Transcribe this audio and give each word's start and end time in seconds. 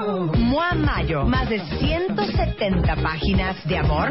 Mua 0.00 0.74
Mayo, 0.74 1.26
más 1.26 1.46
de 1.50 1.60
170 1.60 2.96
páginas 2.96 3.62
de 3.66 3.76
amor, 3.76 4.08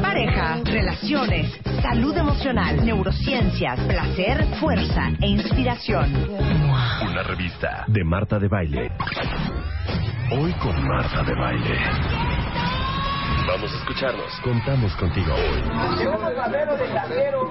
pareja, 0.00 0.60
relaciones, 0.62 1.50
salud 1.82 2.16
emocional, 2.16 2.84
neurociencias, 2.84 3.80
placer, 3.80 4.46
fuerza 4.60 5.10
e 5.20 5.26
inspiración. 5.26 6.12
Una 7.10 7.22
revista 7.24 7.84
de 7.88 8.04
Marta 8.04 8.38
de 8.38 8.46
Baile. 8.46 8.92
Hoy 10.30 10.52
con 10.62 10.86
Marta 10.86 11.24
de 11.24 11.34
Baile. 11.34 11.76
Vamos 13.48 13.72
a 13.72 13.76
escucharnos. 13.78 14.40
Contamos 14.44 14.94
contigo 14.94 15.34
hoy. 15.34 15.62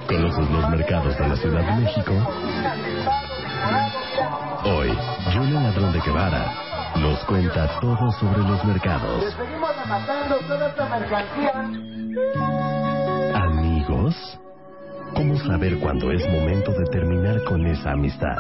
Conoces 0.07 0.49
los 0.49 0.69
mercados 0.69 1.17
de 1.17 1.27
la 1.27 1.35
Ciudad 1.35 1.65
de 1.65 1.81
México. 1.81 2.13
Hoy, 4.63 4.97
Julia 5.33 5.59
Ladrón 5.59 5.91
de 5.91 5.99
Guevara 5.99 6.72
nos 6.97 7.23
cuenta 7.25 7.79
todo 7.79 8.11
sobre 8.13 8.39
los 8.39 8.63
mercados. 8.65 9.23
Amigos, 13.33 14.39
¿cómo 15.15 15.37
saber 15.39 15.79
cuándo 15.79 16.11
es 16.11 16.27
momento 16.29 16.71
de 16.71 16.85
terminar 16.85 17.43
con 17.45 17.65
esa 17.65 17.91
amistad? 17.91 18.37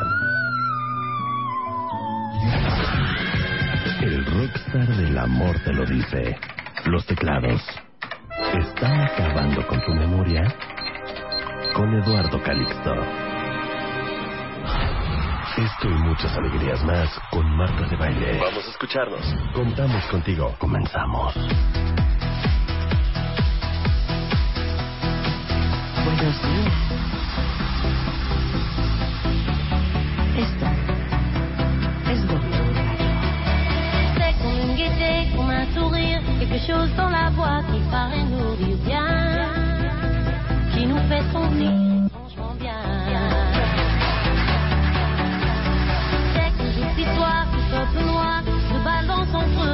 El 4.01 4.25
rockstar 4.25 4.87
del 4.97 5.17
amor 5.17 5.55
te 5.63 5.73
lo 5.73 5.85
dice. 5.85 6.37
Los 6.85 7.05
teclados. 7.05 7.61
¿Están 8.53 9.01
acabando 9.01 9.65
con 9.67 9.81
tu 9.85 9.93
memoria? 9.93 10.43
Con 11.73 11.93
Eduardo 11.93 12.41
Calixto. 12.43 13.32
Esto 15.57 15.87
y 15.87 15.93
muchas 15.93 16.35
alegrías 16.35 16.83
más 16.83 17.07
con 17.29 17.47
Marta 17.55 17.87
de 17.87 17.95
Baile. 17.95 18.39
Vamos 18.39 18.65
a 18.65 18.71
escucharnos. 18.71 19.21
Contamos 19.53 20.03
contigo. 20.05 20.55
Comenzamos. 20.57 21.35
Buenos 26.05 26.41
días. 26.41 26.73
Esto 30.37 30.65
es. 32.09 32.19
C'est 34.17 34.33
comme 34.41 34.59
une 34.59 34.75
gaieté, 34.75 35.35
comme 35.35 35.51
un 35.51 35.67
sourire, 35.75 36.23
quelque 36.39 36.59
chose 36.65 36.89
dans 36.95 37.09
la 37.09 37.29
voix 37.29 37.61
qui 37.71 37.79
paraît 37.91 38.23
nous 38.23 38.55
dire 38.55 38.77
bien, 38.83 39.53
qui 40.73 40.87
nous 40.87 40.97
fait 41.07 41.21
sentir 41.31 41.92
noir, 47.23 47.45
ce 47.47 47.71
peuple 47.71 48.05
noir 48.05 48.41
se 48.73 49.35
entre. 49.35 49.72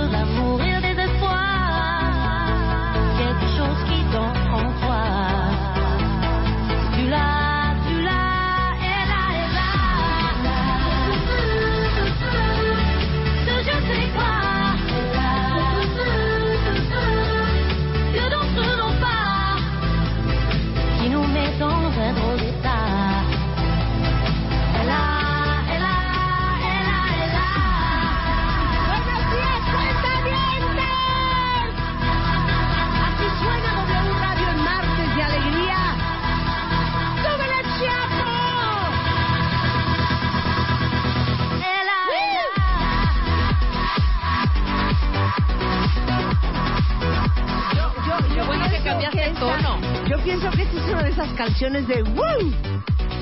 Cambiaste 48.99 49.29
el 49.29 49.35
tono. 49.35 49.79
Yo 50.07 50.17
pienso 50.23 50.49
que 50.51 50.63
esta 50.63 50.77
es 50.77 50.83
una 50.89 51.03
de 51.03 51.09
esas 51.09 51.29
canciones 51.33 51.87
de 51.87 52.03
¡Woo! 52.03 52.53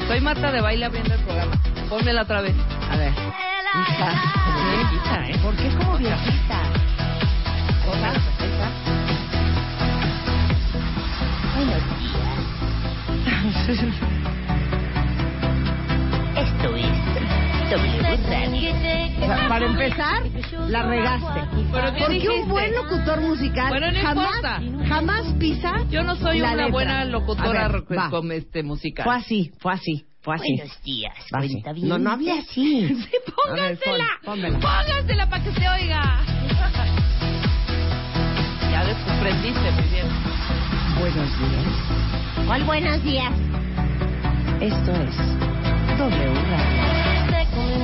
Soy 0.08 0.22
Marta 0.22 0.52
de 0.52 0.62
Baile 0.62 0.86
abriendo 0.86 1.14
el 1.14 1.22
programa. 1.22 1.56
Pónmela 1.90 2.24
otra 2.24 2.42
vez. 2.42 2.56
A 2.90 2.98
ver, 2.98 3.12
hija, 3.12 4.22
viejita, 4.76 5.30
¿eh? 5.30 5.40
¿por 5.44 5.56
qué 5.56 5.70
como 5.76 5.98
viejita? 5.98 6.62
Hola. 7.92 8.14
Esto 13.68 14.08
para 19.50 19.66
empezar, 19.66 20.24
la 20.70 20.84
regaste. 20.84 21.42
Pero 21.72 21.94
¿qué 21.94 22.00
Porque 22.00 22.14
dijiste? 22.14 22.40
un 22.42 22.50
buen 22.50 22.74
locutor 22.76 23.22
musical 23.22 23.70
Bueno, 23.70 23.92
no 23.92 24.00
jamás, 24.02 24.36
importa. 24.36 24.62
jamás 24.88 25.34
pisa 25.40 25.74
Yo 25.90 26.04
no 26.04 26.16
soy 26.16 26.40
la 26.40 26.48
una 26.50 26.56
letra. 26.58 26.72
buena 26.72 27.06
locutora 27.06 27.68
ver, 27.68 27.84
con 28.10 28.32
este 28.32 28.64
musical. 28.64 29.04
Fue 29.06 29.16
así, 29.16 29.52
fue 29.60 29.74
así, 29.74 30.06
fue 30.22 30.36
así. 30.36 30.56
Buenos 30.58 30.82
días, 30.84 31.14
cuenta 31.30 31.74
bien. 31.74 31.90
No, 31.90 31.98
no 32.00 32.12
hable 32.12 32.32
así. 32.32 32.88
Sí, 32.88 33.10
póngasela. 33.36 34.06
Póngasela 34.24 35.30
para 35.30 35.44
que 35.44 35.52
se 35.52 35.70
oiga. 35.70 36.02
ya 38.72 38.86
desprendiste 38.86 39.72
muy 39.72 39.84
bien. 39.90 40.08
Buenos 41.00 41.40
días. 41.40 42.46
¿Cuál 42.48 42.64
buenos 42.64 43.04
días? 43.04 43.32
Esto 44.62 44.92
es 44.92 45.16
W 45.98 46.34
Radio. 46.34 46.87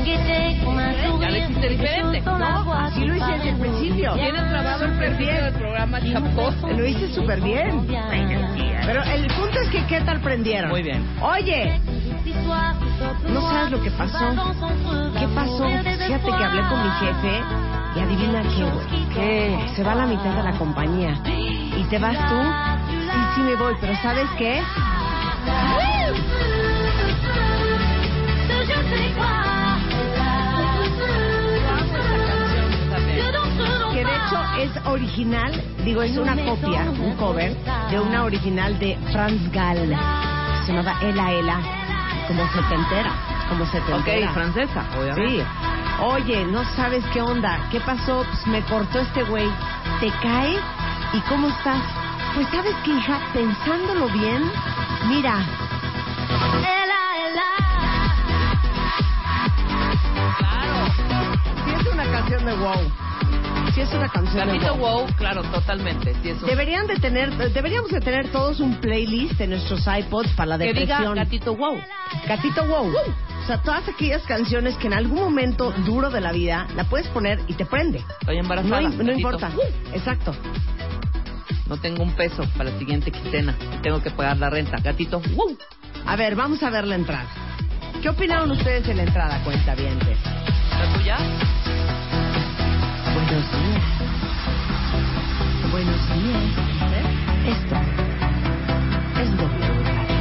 Ya 0.03 1.30
hiciste 1.30 1.62
quelque 1.62 1.69
diferente. 1.69 2.22
No, 2.22 2.74
así 2.74 3.06
lo 3.06 3.16
hice 3.16 3.31
desde 3.31 3.50
el 3.50 3.58
principio. 3.58 4.14
¿Tienes 4.14 4.50
grabado 4.50 4.86
el 4.86 5.18
bien. 5.18 5.36
del 5.44 5.53
programa? 5.53 6.00
Lo 6.00 6.86
hice 6.86 7.14
súper 7.14 7.41
bien. 7.41 7.88
Pero 8.86 9.03
el 9.03 9.28
punto 9.28 9.59
es 9.62 9.69
que 9.69 9.86
¿qué 9.86 10.02
tal 10.02 10.19
prendieron? 10.19 10.69
Muy 10.69 10.84
bien. 10.84 11.06
Oye, 11.22 11.80
no 13.30 13.41
sabes 13.41 13.72
lo 13.72 13.81
que 13.81 13.91
pasó. 13.91 14.30
¿Qué 15.18 15.28
pasó? 15.30 15.68
Fíjate 15.68 16.25
que 16.25 16.44
hablé 16.44 16.62
con 16.70 16.84
mi 16.84 16.90
jefe 17.00 17.41
y 17.96 18.00
adivina 18.00 18.41
qué, 18.41 18.64
güey. 18.64 19.09
Que 19.14 19.58
se 19.75 19.84
va 19.84 19.96
la 19.96 20.06
mitad 20.06 20.35
de 20.35 20.44
la 20.44 20.52
compañía. 20.58 21.18
¿Y 21.25 21.84
te 21.90 22.00
vas 22.00 22.18
tú? 22.30 22.35
Sí, 22.90 23.20
sí 23.35 23.41
me 23.41 23.56
voy, 23.56 23.75
pero 23.80 23.96
¿sabes 24.02 24.28
qué? 24.38 24.62
Que 28.90 29.43
hecho 34.34 34.44
es 34.58 34.86
original, 34.86 35.64
digo, 35.84 36.02
es 36.02 36.18
una 36.18 36.36
copia, 36.36 36.90
un 36.90 37.16
cover 37.16 37.56
de 37.90 38.00
una 38.00 38.24
original 38.24 38.78
de 38.80 38.98
Franz 39.12 39.52
Gall. 39.52 39.96
Se 40.66 40.74
llamaba 40.74 40.98
Ela 41.02 41.32
Ela, 41.32 41.60
como 42.28 42.46
setentera, 42.52 43.12
como 43.50 43.66
setentera. 43.66 44.30
Ok, 44.30 44.34
francesa, 44.34 44.85
obviamente. 44.97 45.38
Sí. 45.38 45.44
Oye, 46.02 46.46
no 46.46 46.64
sabes 46.76 47.03
qué 47.14 47.22
onda. 47.22 47.68
¿Qué 47.72 47.80
pasó? 47.82 48.26
Pues 48.30 48.47
me 48.47 48.62
cortó 48.64 49.00
este 49.00 49.24
güey. 49.24 49.47
¿Te 50.00 50.09
cae? 50.22 50.58
¿Y 51.14 51.20
cómo 51.29 51.50
estás? 51.50 51.82
Pues 52.34 52.47
sabes 52.50 52.76
que, 52.84 52.91
hija, 52.91 53.20
pensándolo 53.34 54.08
bien, 54.09 54.52
mira, 55.08 55.46
sí 61.66 61.72
es 61.79 61.94
una 61.94 62.06
canción 62.06 62.46
de 62.46 62.53
wow. 62.53 63.03
Sí 63.73 63.81
es 63.81 63.91
una 63.91 64.08
canción 64.08 64.47
de 64.47 64.53
Gatito 64.53 64.75
wow. 64.75 64.99
wow, 64.99 65.16
claro, 65.16 65.41
totalmente. 65.46 66.14
Sí. 66.22 66.34
Deberían 66.46 66.85
de 66.85 66.97
tener, 66.97 67.35
deberíamos 67.53 67.90
de 67.90 68.02
tener 68.02 68.31
todos 68.31 68.59
un 68.59 68.75
playlist 68.75 69.41
en 69.41 69.49
nuestros 69.49 69.87
iPods 69.87 70.29
para 70.34 70.58
la 70.58 70.58
que 70.59 70.73
diga 70.73 71.02
gatito 71.16 71.55
wow. 71.55 71.79
Gatito 72.28 72.66
wow. 72.66 72.87
O 73.43 73.47
sea, 73.47 73.61
todas 73.64 73.87
aquellas 73.90 74.22
canciones 74.23 74.75
que 74.78 74.87
en 74.87 74.93
algún 74.93 75.20
momento 75.20 75.72
duro 75.85 76.11
de 76.11 76.22
la 76.22 76.31
vida 76.31 76.67
la 76.75 76.84
puedes 76.84 77.08
poner 77.08 77.40
y 77.47 77.55
te 77.55 77.66
prende. 77.66 78.03
Estoy 78.22 78.37
embarazada. 78.37 78.81
No, 78.81 79.11
importa. 79.11 79.52
Exacto. 79.91 80.35
No 81.67 81.78
tengo 81.78 82.03
un 82.03 82.11
peso 82.11 82.46
para 82.55 82.69
la 82.69 82.78
siguiente 82.78 83.11
quincena. 83.11 83.55
Tengo 83.81 84.03
que 84.03 84.11
pagar 84.11 84.37
la 84.37 84.52
renta. 84.52 84.78
Gatito, 84.78 85.19
wow. 85.35 85.58
A 86.05 86.16
ver, 86.16 86.35
vamos 86.35 86.61
a 86.61 86.69
ver 86.69 86.85
la 86.85 86.96
entrada. 86.96 87.28
¿Qué 88.03 88.09
opinaron 88.09 88.52
ustedes 88.52 88.85
de 88.85 88.93
la 88.93 89.03
entrada, 89.03 89.43
cuenta 89.43 89.73
bien? 89.73 89.97
¿La 89.97 90.93
tuya? 90.93 91.17
Buenos 93.23 93.52
días. 93.52 93.84
Buenos 95.72 96.02
días. 96.14 96.43
Esto 97.47 97.75
es 99.22 99.37
W 99.37 99.84
Radio. 99.85 100.16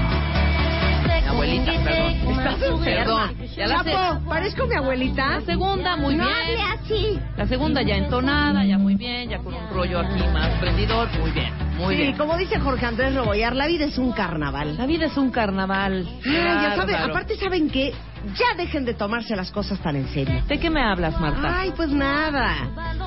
Mi 1.04 1.28
abuelita, 1.28 1.72
perdón. 1.82 2.12
¿Estás? 2.30 2.56
Perdón. 2.84 3.36
Ya 3.56 3.66
la, 3.66 3.84
Chapo, 3.84 4.28
¿parezco 4.28 4.66
mi 4.68 4.76
abuelita? 4.76 5.28
la 5.30 5.40
segunda, 5.40 5.96
muy 5.96 6.14
no 6.14 6.26
bien. 6.26 6.36
hable 6.36 6.62
así. 6.62 7.20
La 7.36 7.46
segunda 7.48 7.82
ya 7.82 7.96
entonada, 7.96 8.64
ya 8.64 8.78
muy 8.78 8.94
bien, 8.94 9.28
ya 9.30 9.38
con 9.38 9.52
un 9.52 9.68
rollo 9.70 9.98
aquí 9.98 10.22
más 10.32 10.48
prendidor, 10.60 11.08
muy 11.18 11.32
bien, 11.32 11.52
muy 11.76 11.96
sí, 11.96 12.02
bien. 12.02 12.16
como 12.16 12.36
dice 12.36 12.60
Jorge 12.60 12.86
Andrés 12.86 13.14
Rebollar, 13.14 13.56
la 13.56 13.66
vida 13.66 13.84
es 13.86 13.98
un 13.98 14.12
carnaval. 14.12 14.76
La 14.78 14.86
vida 14.86 15.06
es 15.06 15.16
un 15.16 15.30
carnaval. 15.32 16.06
Ya 16.24 16.76
saben, 16.76 16.94
aparte 16.94 17.36
saben 17.36 17.68
que 17.68 17.92
ya 18.36 18.54
dejen 18.56 18.84
de 18.84 18.94
tomarse 18.94 19.34
las 19.36 19.50
cosas 19.50 19.78
tan 19.80 19.96
en 19.96 20.08
serio. 20.08 20.42
¿De 20.48 20.58
qué 20.58 20.70
me 20.70 20.82
hablas, 20.82 21.18
Marta? 21.20 21.60
Ay, 21.60 21.72
pues 21.76 21.90
nada. 21.90 22.54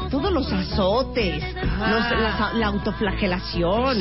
Todos 0.10 0.32
los 0.32 0.52
azotes, 0.52 1.44
Ah. 1.58 1.92
los- 1.92 2.20
la, 2.22 2.54
la 2.54 2.68
autoflagelación, 2.68 3.98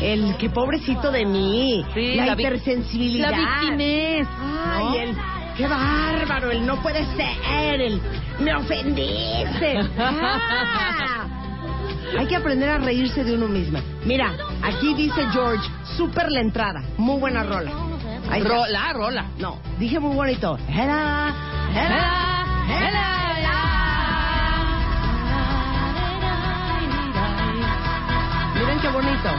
el 0.00 0.36
que 0.36 0.50
pobrecito 0.50 1.10
de 1.10 1.24
mí, 1.26 1.84
Sí, 1.94 2.14
la, 2.16 2.26
la 2.26 2.32
hipersensibilidad. 2.32 3.30
La 3.30 3.36
victimez. 3.60 4.26
Ay, 4.40 4.84
¿no? 4.84 4.94
el 4.94 5.16
qué 5.56 5.66
bárbaro, 5.68 6.50
el 6.50 6.66
no 6.66 6.82
puede 6.82 7.04
ser, 7.16 7.80
el 7.80 8.00
me 8.40 8.54
ofendiste. 8.54 9.78
Ah. 9.98 11.26
Hay 12.18 12.26
que 12.26 12.36
aprender 12.36 12.68
a 12.68 12.78
reírse 12.78 13.24
de 13.24 13.34
uno 13.34 13.48
misma. 13.48 13.80
Mira, 14.04 14.32
aquí 14.62 14.94
dice 14.94 15.26
George, 15.32 15.68
súper 15.96 16.30
la 16.30 16.40
entrada, 16.40 16.82
muy 16.96 17.18
buena 17.18 17.42
rola. 17.42 17.72
Ahí 18.30 18.40
está. 18.40 18.54
Rola, 18.54 18.92
rola. 18.92 19.24
No, 19.38 19.58
dije 19.78 19.98
muy 20.00 20.14
bonito. 20.14 20.58
Hela, 20.68 21.34
hela, 21.72 22.46
hela, 22.68 23.14
Miren 28.54 28.80
qué 28.80 28.88
bonito. 28.88 29.30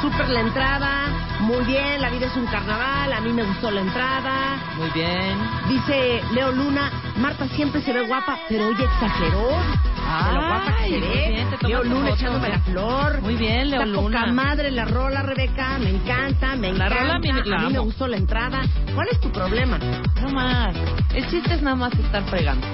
Súper 0.00 0.30
la 0.30 0.40
entrada, 0.40 1.08
muy 1.40 1.62
bien, 1.64 2.00
la 2.00 2.08
vida 2.08 2.26
es 2.26 2.36
un 2.36 2.46
carnaval, 2.46 3.12
a 3.12 3.20
mí 3.20 3.34
me 3.34 3.42
gustó 3.42 3.70
la 3.70 3.82
entrada. 3.82 4.56
Muy 4.78 4.88
bien. 4.90 5.38
Dice 5.68 6.22
Leo 6.32 6.52
Luna, 6.52 6.90
Marta 7.18 7.46
siempre 7.48 7.82
se 7.82 7.92
ve 7.92 8.00
guapa, 8.06 8.38
pero 8.48 8.68
hoy 8.68 8.76
exageró. 8.82 9.50
De 10.00 10.32
lo 10.34 10.40
guapa 10.40 10.66
que 10.78 10.82
Ay, 10.84 10.90
se 10.90 11.00
ve. 11.00 11.46
Leo 11.68 11.84
Luna 11.84 12.10
echándome 12.10 12.48
la 12.48 12.58
flor. 12.60 13.20
Muy 13.22 13.36
bien, 13.36 13.70
Leo 13.70 13.82
Está 13.82 13.94
poca 13.94 14.26
Luna. 14.26 14.32
madre 14.32 14.70
la 14.70 14.84
rola, 14.86 15.22
Rebeca, 15.22 15.78
me 15.78 15.90
encanta, 15.90 16.56
me 16.56 16.72
La 16.72 16.86
encanta. 16.86 16.94
rola 17.02 17.14
a 17.14 17.18
mí 17.18 17.32
me- 17.32 17.44
la 17.44 17.56
a 17.56 17.60
mí 17.66 17.72
me 17.72 17.78
gustó 17.78 18.06
la 18.08 18.16
entrada. 18.16 18.60
¿Cuál 18.94 19.08
es 19.12 19.20
tu 19.20 19.30
problema? 19.30 19.78
No 20.20 20.28
más. 20.30 20.74
El 21.14 21.28
chiste 21.28 21.54
es 21.54 21.62
nada 21.62 21.76
más 21.76 21.92
estar 21.94 22.22
fregando. 22.24 22.66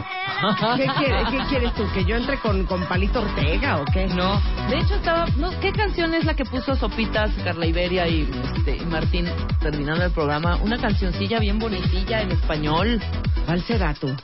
¿Qué 0.77 0.87
quieres, 0.99 1.29
qué 1.31 1.39
quieres 1.49 1.75
tú? 1.75 1.85
¿Que 1.95 2.05
yo 2.05 2.17
entre 2.17 2.39
con, 2.39 2.65
con 2.67 2.85
Palito 2.85 3.21
Ortega 3.23 3.79
o 3.79 3.85
qué? 3.87 4.07
No. 4.09 4.41
De 4.69 4.79
hecho, 4.79 4.95
estaba. 4.95 5.27
No, 5.37 5.51
¿Qué 5.61 5.73
canción 5.73 6.13
es 6.15 6.25
la 6.25 6.35
que 6.35 6.45
puso 6.45 6.75
Sopitas, 6.77 7.31
Carla 7.43 7.67
Iberia 7.67 8.07
y 8.07 8.29
este, 8.57 8.77
y 8.77 8.85
Martín 8.87 9.27
terminando 9.61 10.05
el 10.05 10.11
programa? 10.13 10.57
Una 10.57 10.77
cancioncilla 10.79 11.39
bien 11.39 11.59
bonitilla 11.59 12.21
en 12.23 12.33
español. 12.33 13.01
¿Cuál 13.47 13.63
será 13.63 13.95
tú? 13.95 14.15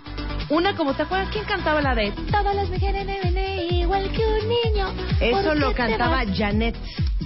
Una 0.50 0.74
como, 0.76 0.92
¿te 0.92 1.04
acuerdas 1.04 1.28
quién 1.32 1.44
cantaba 1.46 1.80
la 1.80 1.94
de 1.94 2.10
Todas 2.30 2.54
las 2.54 2.68
mujeres 2.68 2.91
igual 3.00 4.10
que 4.10 4.22
un 4.24 4.48
niño. 4.48 4.88
Eso 5.20 5.42
¿Por 5.42 5.56
lo 5.56 5.74
cantaba? 5.74 6.22
Janet. 6.34 6.76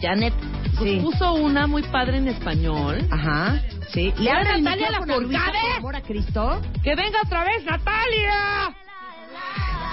Janet? 0.01 0.35
Sí. 0.83 0.99
Puso 1.03 1.35
una 1.35 1.67
muy 1.67 1.83
padre 1.85 2.19
en 2.19 2.29
español. 2.29 3.07
Ajá, 3.11 3.61
sí. 3.93 4.13
¿Le 4.19 4.31
¿Era 4.31 4.41
habla 4.41 4.59
Natalia 4.59 4.89
micrófono 4.91 5.15
a 5.15 5.19
Luisa, 5.19 5.39
Lafourcade? 5.39 5.69
por 5.69 5.77
amor 5.79 5.97
a 5.97 6.01
Cristo? 6.03 6.61
¡Que 6.83 6.95
venga 6.95 7.19
otra 7.25 7.45
vez, 7.45 7.65
Natalia! 7.65 8.75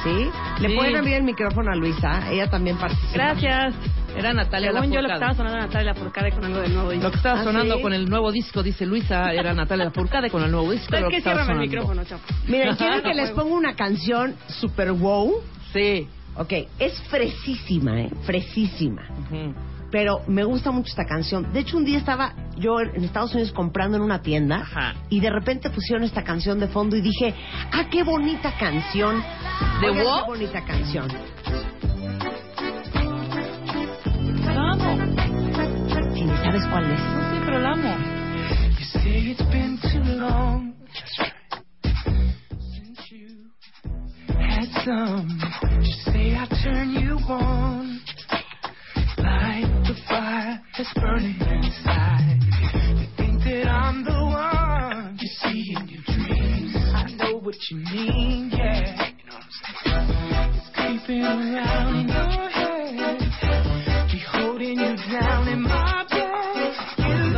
¿Sí? 0.03 0.29
¿Le 0.61 0.69
Sí. 0.69 0.75
pueden 0.75 0.95
abrir 0.97 1.13
el 1.15 1.23
micrófono 1.23 1.71
a 1.71 1.75
Luisa? 1.75 2.29
Ella 2.29 2.49
también 2.49 2.77
participa. 2.77 3.13
Gracias. 3.13 3.73
Era 4.15 4.33
Natalia 4.33 4.71
Según 4.73 4.91
yo 4.91 5.01
lo 5.01 5.07
que 5.07 5.13
Lafourcade. 5.13 5.31
estaba 5.31 5.33
sonando 5.33 5.57
Natalia 5.67 5.93
Lafourcade 5.93 6.31
con 6.33 6.45
algo 6.45 6.59
del 6.59 6.73
nuevo 6.73 6.89
disco. 6.91 7.03
Lo 7.05 7.11
que 7.11 7.17
estaba 7.17 7.39
¿Ah, 7.39 7.43
sonando 7.45 7.75
sí? 7.77 7.81
con 7.81 7.93
el 7.93 8.09
nuevo 8.09 8.31
disco, 8.31 8.61
dice 8.61 8.85
Luisa, 8.85 9.31
era 9.33 9.53
Natalia 9.53 9.85
Lafourcade 9.85 10.29
con 10.29 10.43
el 10.43 10.51
nuevo 10.51 10.71
disco. 10.71 10.87
¿Sabes 10.89 11.03
lo 11.03 11.09
qué? 11.09 11.15
que 11.15 11.21
Ciérrame 11.23 11.53
el 11.53 11.59
micrófono, 11.59 12.03
chapo. 12.03 12.21
Miren, 12.47 12.75
quieren 12.75 13.01
que 13.01 13.13
les 13.13 13.31
ponga 13.31 13.55
una 13.55 13.75
canción 13.75 14.35
super 14.49 14.91
wow. 14.91 15.33
Sí. 15.73 16.07
Ok, 16.35 16.51
es 16.79 16.99
fresísima, 17.09 18.01
¿eh? 18.01 18.09
Fresísima. 18.23 19.03
Ujú. 19.29 19.53
Pero 19.91 20.21
me 20.27 20.43
gusta 20.43 20.71
mucho 20.71 20.89
esta 20.89 21.05
canción. 21.05 21.53
De 21.53 21.59
hecho, 21.59 21.77
un 21.77 21.85
día 21.85 21.99
estaba 21.99 22.33
yo 22.57 22.79
en 22.79 23.03
Estados 23.03 23.33
Unidos 23.33 23.51
comprando 23.51 23.97
en 23.97 24.03
una 24.03 24.23
tienda 24.23 24.61
Ajá. 24.61 24.95
y 25.09 25.19
de 25.19 25.29
repente 25.29 25.69
pusieron 25.69 26.03
esta 26.03 26.23
canción 26.23 26.59
de 26.59 26.67
fondo 26.67 26.95
y 26.95 27.01
dije, 27.01 27.35
¡ah, 27.71 27.85
qué 27.91 28.01
bonita 28.01 28.57
canción! 28.57 29.23
¿De 29.81 29.89
Oigan, 29.89 30.03
Wo? 30.05 30.15
qué 30.17 30.29
bonita 30.31 30.65
canción. 30.65 31.07
La 34.45 34.71
amo. 34.71 34.95
Ni 36.13 36.27
sabes 36.37 36.65
cuál 36.71 36.89
es. 36.91 36.99
No, 36.99 37.31
sí, 37.31 37.41
pero 37.45 37.59
la 37.59 37.71
amo. 37.73 37.95
You 38.79 38.85
say 38.99 39.31
it's 39.31 39.49
been 39.51 39.77
too 39.77 40.03
long 40.19 40.73
some. 44.85 45.27
Just 45.81 46.05
say 46.05 46.35
I 46.35 46.47
turn 46.63 46.91
you 46.91 47.17
on, 47.27 47.99
light 49.17 49.69
the 49.87 49.95
fire 50.07 50.61
that's 50.77 50.93
burning 50.95 51.35
inside. 51.39 52.39
You 52.99 53.07
think 53.17 53.43
that 53.43 53.67
I'm 53.67 54.03
the 54.03 54.11
one 54.11 55.17
you 55.19 55.27
see 55.41 55.75
in 55.75 55.87
your 55.87 56.03
dreams. 56.05 56.75
I 56.75 57.11
know 57.17 57.37
what 57.39 57.55
you 57.69 57.77
mean, 57.77 58.51
yeah. 58.51 59.11
You 59.17 59.25
know 59.29 59.35
what 59.35 59.43
I'm 59.43 59.77
saying? 59.83 60.53
It's 60.55 60.69
creeping 60.75 61.23
around 61.23 62.09
your 62.09 62.49
head, 62.49 63.19
be 64.11 64.19
holding 64.31 64.79
you 64.79 64.95
down 65.11 65.47
in 65.47 65.61
my 65.61 66.05
bed. 66.09 66.29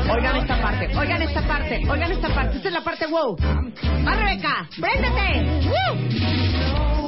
Oigan 0.07 0.35
esta 0.37 0.61
parte, 0.61 0.85
oigan 0.95 1.21
esta 1.21 1.41
parte, 1.47 1.81
oigan 1.89 2.11
esta 2.11 2.29
parte. 2.29 2.57
Esta 2.57 2.67
es 2.69 2.73
la 2.73 2.83
parte 2.83 3.07
wow. 3.07 3.35
¡Va, 3.37 4.13
Rebeca! 4.15 4.67
¡Préndete! 4.79 5.67
¡Woo! 5.67 7.04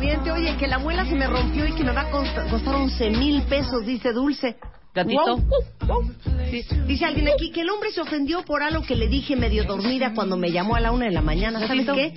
Cuentaviente, 0.00 0.30
oye, 0.32 0.56
que 0.56 0.66
la 0.66 0.78
muela 0.78 1.04
se 1.04 1.14
me 1.14 1.26
rompió 1.26 1.66
y 1.66 1.72
que 1.72 1.84
me 1.84 1.92
va 1.92 2.02
a 2.02 2.10
cost- 2.10 2.50
costar 2.50 2.74
11 2.74 3.10
mil 3.10 3.42
pesos, 3.42 3.84
dice 3.84 4.12
Dulce. 4.12 4.56
Gatito. 4.92 5.36
Wow, 5.36 5.44
wow, 5.86 6.02
wow. 6.02 6.12
Sí. 6.50 6.62
Dice 6.86 7.04
alguien 7.04 7.28
aquí 7.28 7.52
que 7.52 7.60
el 7.60 7.70
hombre 7.70 7.92
se 7.92 8.00
ofendió 8.00 8.42
por 8.44 8.60
algo 8.62 8.82
que 8.82 8.96
le 8.96 9.06
dije 9.06 9.36
medio 9.36 9.62
dormida 9.64 10.12
cuando 10.14 10.36
me 10.36 10.50
llamó 10.50 10.74
a 10.74 10.80
la 10.80 10.90
una 10.90 11.04
de 11.06 11.12
la 11.12 11.20
mañana. 11.20 11.60
¿Sabes 11.64 11.86
qué? 11.94 12.12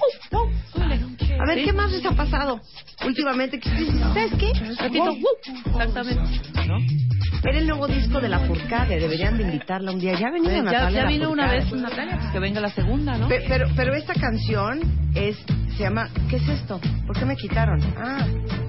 A 1.40 1.46
ver, 1.46 1.60
Sí. 1.60 1.66
¿qué 1.66 1.74
más 1.74 1.92
les 1.92 2.04
ha 2.06 2.12
pasado 2.12 2.60
últimamente? 3.06 3.60
¿Sabes 3.62 4.32
qué? 4.40 4.50
Exactamente. 4.50 6.22
¿No? 6.68 6.78
Era 7.48 7.60
el 7.60 7.68
nuevo 7.68 7.88
disco 7.88 8.20
de 8.22 8.30
La 8.30 8.40
Furcade. 8.40 9.00
Deberían 9.00 9.38
de 9.38 9.44
invitarla 9.44 9.92
un 9.92 10.00
día. 10.00 10.18
Ya 10.18 10.28
ha 10.30 10.32
venido 10.32 10.54
Pues 10.54 10.63
ya, 10.66 10.72
Natalia 10.72 11.02
ya 11.02 11.08
vino 11.08 11.30
una 11.30 11.52
vez 11.52 11.72
Natalia, 11.74 12.18
pues 12.18 12.32
que 12.32 12.40
venga 12.40 12.60
la 12.62 12.70
segunda, 12.70 13.18
¿no? 13.18 13.28
Pe- 13.28 13.44
Pero, 13.48 13.68
pero 13.75 13.94
esta 13.94 14.13
canción 14.16 14.80
es, 15.13 15.38
se 15.77 15.84
llama, 15.84 16.08
¿qué 16.30 16.38
es 16.38 16.48
esto? 16.48 16.80
¿Por 17.08 17.18
qué 17.18 17.25
me 17.25 17.36
quitaron? 17.36 17.80
Ah, 17.98 18.25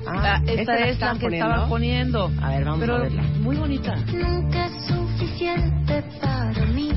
ah 0.07 0.37
Ah, 0.37 0.41
esta 0.47 0.53
¿esta 0.53 0.75
es 0.75 0.81
la 0.81 0.89
estaban 0.89 1.19
que 1.19 1.25
poniendo? 1.27 1.47
estaban 1.51 1.69
poniendo. 1.69 2.31
A 2.43 2.49
ver, 2.51 2.65
vamos 2.65 2.81
Pero 2.81 2.97
a 2.97 2.99
verla. 3.01 3.23
muy 3.41 3.57
bonita. 3.57 3.95
Nunca 4.13 4.67
es 4.67 4.87
suficiente 4.87 6.05
para 6.21 6.67
mí. 6.67 6.91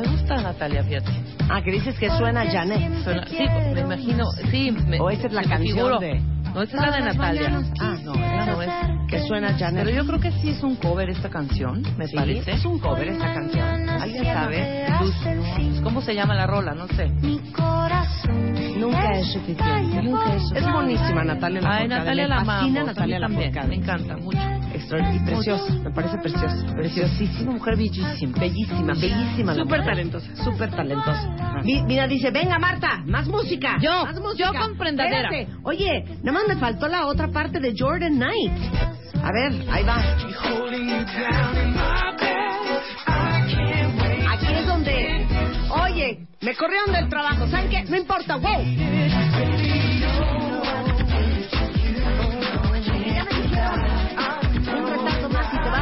Me 0.00 0.08
gusta 0.08 0.40
Natalia, 0.42 0.82
fíjate. 0.84 1.10
Ah, 1.48 1.62
que 1.62 1.72
dices 1.72 1.98
que 1.98 2.08
suena 2.10 2.44
Janet. 2.50 3.02
Suena- 3.04 3.26
sí, 3.26 3.38
me 3.74 3.80
imagino. 3.80 4.24
Sí, 4.50 4.70
me, 4.70 5.00
O 5.00 5.10
esta 5.10 5.26
es 5.26 5.32
la 5.32 5.42
canción 5.42 5.76
figuro. 5.76 5.98
de- 5.98 6.20
No, 6.54 6.62
esta 6.62 6.76
es 6.76 6.82
la 6.82 6.90
de 6.96 7.00
Natalia. 7.02 7.62
Ah, 7.80 7.96
no, 8.02 8.14
esa 8.14 8.46
no 8.46 8.62
es. 8.62 8.70
Que 9.08 9.20
suena 9.26 9.56
Janet. 9.58 9.84
Pero 9.84 9.96
yo 9.96 10.06
creo 10.06 10.20
que 10.20 10.30
sí 10.40 10.50
es 10.50 10.62
un 10.62 10.76
cover 10.76 11.10
esta 11.10 11.28
canción, 11.28 11.82
me 11.96 12.06
Sí, 12.06 12.14
parece. 12.16 12.52
es 12.52 12.64
un 12.64 12.78
cover 12.78 13.08
esta 13.08 13.32
canción. 13.34 13.88
¿Alguien 13.88 14.24
sabe? 14.24 14.86
Luz, 15.00 15.80
¿Cómo 15.82 16.00
se 16.00 16.14
llama 16.14 16.34
la 16.34 16.46
rola? 16.46 16.74
No 16.74 16.86
sé. 16.88 17.08
Mi 17.20 17.38
corazón. 17.52 18.54
Nunca 18.78 19.12
es 19.18 19.32
suficiente. 19.32 20.02
Nunca 20.02 20.34
es 20.34 20.42
Es 20.54 20.72
buenísima 20.72 21.24
Natalia 21.24 21.60
Ay, 21.60 21.88
Lafourcade. 21.88 21.88
Natalia 21.88 22.22
Me 22.22 22.28
la 22.28 22.36
fascina 22.44 22.80
amamos. 22.80 22.86
Natalia. 22.86 23.18
Lafourcade. 23.18 23.68
Me 23.68 23.74
encanta 23.76 24.16
mucho. 24.16 24.38
Y 24.72 25.18
preciosa, 25.24 25.72
me 25.74 25.90
parece 25.90 26.16
preciosa. 26.18 26.74
Preciosísima, 26.74 27.52
mujer 27.52 27.76
bellísima. 27.76 28.38
Bellísima, 28.38 28.94
bellísima. 28.94 29.54
Súper 29.54 29.84
talentosa. 29.84 30.36
Súper 30.36 30.70
talentosa. 30.70 31.60
Mi- 31.64 31.82
Mira, 31.82 32.06
dice, 32.08 32.30
venga 32.30 32.58
Marta, 32.58 33.02
más 33.04 33.26
música. 33.28 33.76
Yo, 33.80 34.04
más 34.06 34.18
música. 34.20 34.50
yo 34.52 34.58
con 34.58 34.76
prendadera. 34.78 35.28
Espérate. 35.28 35.58
Oye, 35.64 36.04
nada 36.22 36.38
más 36.40 36.48
me 36.48 36.60
faltó 36.60 36.88
la 36.88 37.06
otra 37.06 37.28
parte 37.28 37.60
de 37.60 37.74
Jordan 37.76 38.14
Knight. 38.14 38.52
A 39.22 39.32
ver, 39.32 39.52
ahí 39.70 39.84
va. 39.84 39.96
Aquí 44.32 44.46
es 44.52 44.66
donde, 44.66 45.26
oye, 45.70 46.26
me 46.40 46.54
corrieron 46.54 46.92
del 46.92 47.08
trabajo, 47.08 47.46
¿saben 47.48 47.70
qué? 47.70 47.84
No 47.84 47.96
importa, 47.96 48.36
wow. 48.36 48.64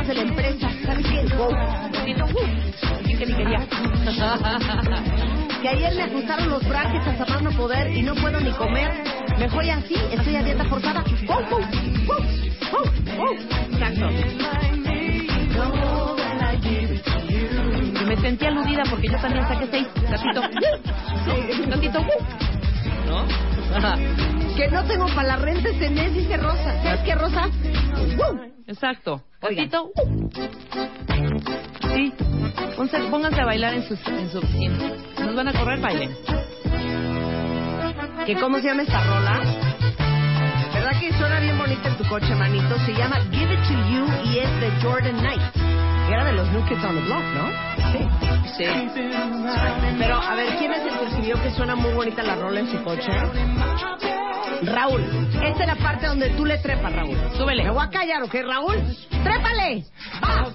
De 0.06 0.14
la 0.14 0.22
empresa, 0.22 0.70
¿sabes 0.86 1.06
qué? 1.06 1.36
Wow. 1.36 1.50
Tantito, 1.92 2.24
uh, 2.24 2.28
¿quién 3.04 3.18
que 3.18 3.26
ni 3.26 3.34
quería? 3.34 3.68
Que 5.62 5.68
ayer 5.68 5.94
me 5.96 6.02
ajustaron 6.04 6.50
los 6.50 6.68
brackets 6.68 7.06
hasta 7.08 7.26
más 7.26 7.42
no 7.42 7.50
poder 7.50 7.90
y 7.96 8.02
no 8.02 8.14
puedo 8.14 8.38
ni 8.40 8.52
comer. 8.52 8.92
Mejor 9.38 9.64
ya 9.64 9.76
así, 9.76 9.94
estoy 10.12 10.36
a 10.36 10.42
dieta 10.42 10.64
forzada. 10.64 11.02
Wow, 11.26 11.42
wow, 11.50 11.60
wow, 12.06 12.18
wow, 12.72 12.84
wow. 13.16 13.34
Exacto. 13.72 14.10
Y 18.00 18.04
me 18.06 18.16
sentí 18.16 18.46
aludida 18.46 18.84
porque 18.88 19.08
yo 19.08 19.18
también 19.18 19.48
saqué 19.48 19.66
seis. 19.70 19.88
Gatito. 20.08 20.40
uh. 22.00 22.04
¿No? 23.08 23.26
Que 24.56 24.68
no 24.68 24.84
tengo 24.84 25.06
para 25.06 25.28
la 25.28 25.36
renta 25.36 25.68
este 25.70 25.90
mes, 25.90 26.14
dice 26.14 26.36
Rosa. 26.36 26.82
¿Sabes 26.82 27.00
qué, 27.00 27.14
Rosa? 27.14 27.48
Exacto. 28.66 29.22
Oigan. 29.42 29.70
Sí. 31.94 32.12
Pónganse, 33.10 33.40
a 33.40 33.44
bailar 33.44 33.74
en 33.74 33.82
su, 33.82 33.94
en 33.94 34.30
su 34.30 34.38
oficina. 34.38 34.78
Nos 35.18 35.34
van 35.34 35.48
a 35.48 35.52
correr, 35.52 35.80
bailen. 35.80 36.16
¿Que 38.26 38.34
cómo 38.36 38.58
se 38.58 38.64
llama 38.64 38.82
esta 38.82 39.02
rola? 39.04 39.40
¿Verdad 40.74 41.00
que 41.00 41.12
suena 41.14 41.40
bien 41.40 41.58
bonita 41.58 41.88
en 41.88 41.96
tu 41.96 42.04
coche, 42.04 42.34
manito? 42.34 42.78
Se 42.86 42.92
llama 42.92 43.16
Give 43.32 43.52
It 43.52 43.60
To 43.60 43.74
You 43.90 44.30
y 44.30 44.38
es 44.38 44.60
de 44.60 44.70
Jordan 44.82 45.18
Knight. 45.18 45.40
Era 46.08 46.24
de 46.24 46.32
los 46.32 46.50
New 46.52 46.64
Kids 46.66 46.84
on 46.84 46.94
the 46.94 47.02
Block, 47.02 47.22
¿no? 47.34 47.48
Sí. 47.92 48.08
Sí. 48.56 48.64
Pero, 49.98 50.16
a 50.16 50.34
ver, 50.34 50.56
¿quién 50.58 50.72
es 50.72 50.82
el 50.82 51.22
que 51.22 51.42
que 51.42 51.50
suena 51.52 51.74
muy 51.74 51.92
bonita 51.92 52.22
la 52.22 52.36
rola 52.36 52.60
en 52.60 52.70
su 52.70 52.82
coche? 52.82 53.10
Raúl. 54.62 55.02
Esta 55.42 55.62
es 55.62 55.66
la 55.66 55.76
parte 55.76 56.06
donde 56.06 56.30
tú 56.30 56.44
le 56.44 56.58
trepas, 56.58 56.92
Raúl. 56.92 57.16
Súbele. 57.36 57.64
Me 57.64 57.70
voy 57.70 57.84
a 57.84 57.90
callar, 57.90 58.22
¿ok, 58.22 58.34
Raúl? 58.46 58.76
¡Trépale! 59.22 59.84
¡Va! 60.22 60.48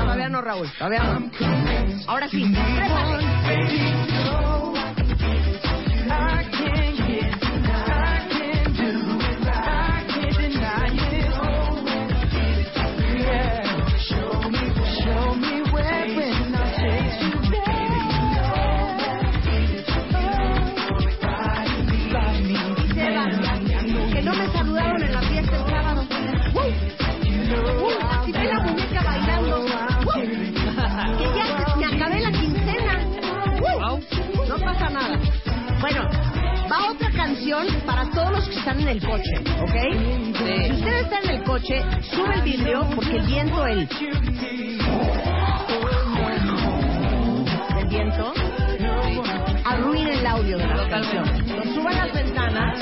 Todavía 0.00 0.28
no, 0.28 0.40
Raúl. 0.40 0.70
Todavía 0.78 1.02
no. 1.02 1.30
Ahora 2.06 2.28
sí. 2.28 2.52
¡Trépale! 2.52 3.26
Bueno, 35.88 36.08
va 36.68 36.90
otra 36.90 37.12
canción 37.12 37.64
para 37.86 38.10
todos 38.10 38.32
los 38.32 38.48
que 38.48 38.58
están 38.58 38.80
en 38.80 38.88
el 38.88 39.00
coche, 39.06 39.36
¿ok? 39.60 39.70
Si 40.36 40.72
usted 40.72 40.96
está 41.02 41.20
en 41.20 41.30
el 41.30 41.44
coche, 41.44 41.80
sube 42.10 42.34
el 42.34 42.42
vidrio 42.42 42.88
porque 42.92 43.18
el 43.18 43.26
viento, 43.28 43.66
el... 43.68 43.88
El 47.78 47.86
viento 47.86 48.34
arruina 49.64 50.12
el 50.12 50.26
audio 50.26 50.58
de 50.58 50.66
la 50.66 50.88
canción. 50.88 51.24
Suban 51.72 51.94
las 51.94 52.12
ventanas, 52.12 52.80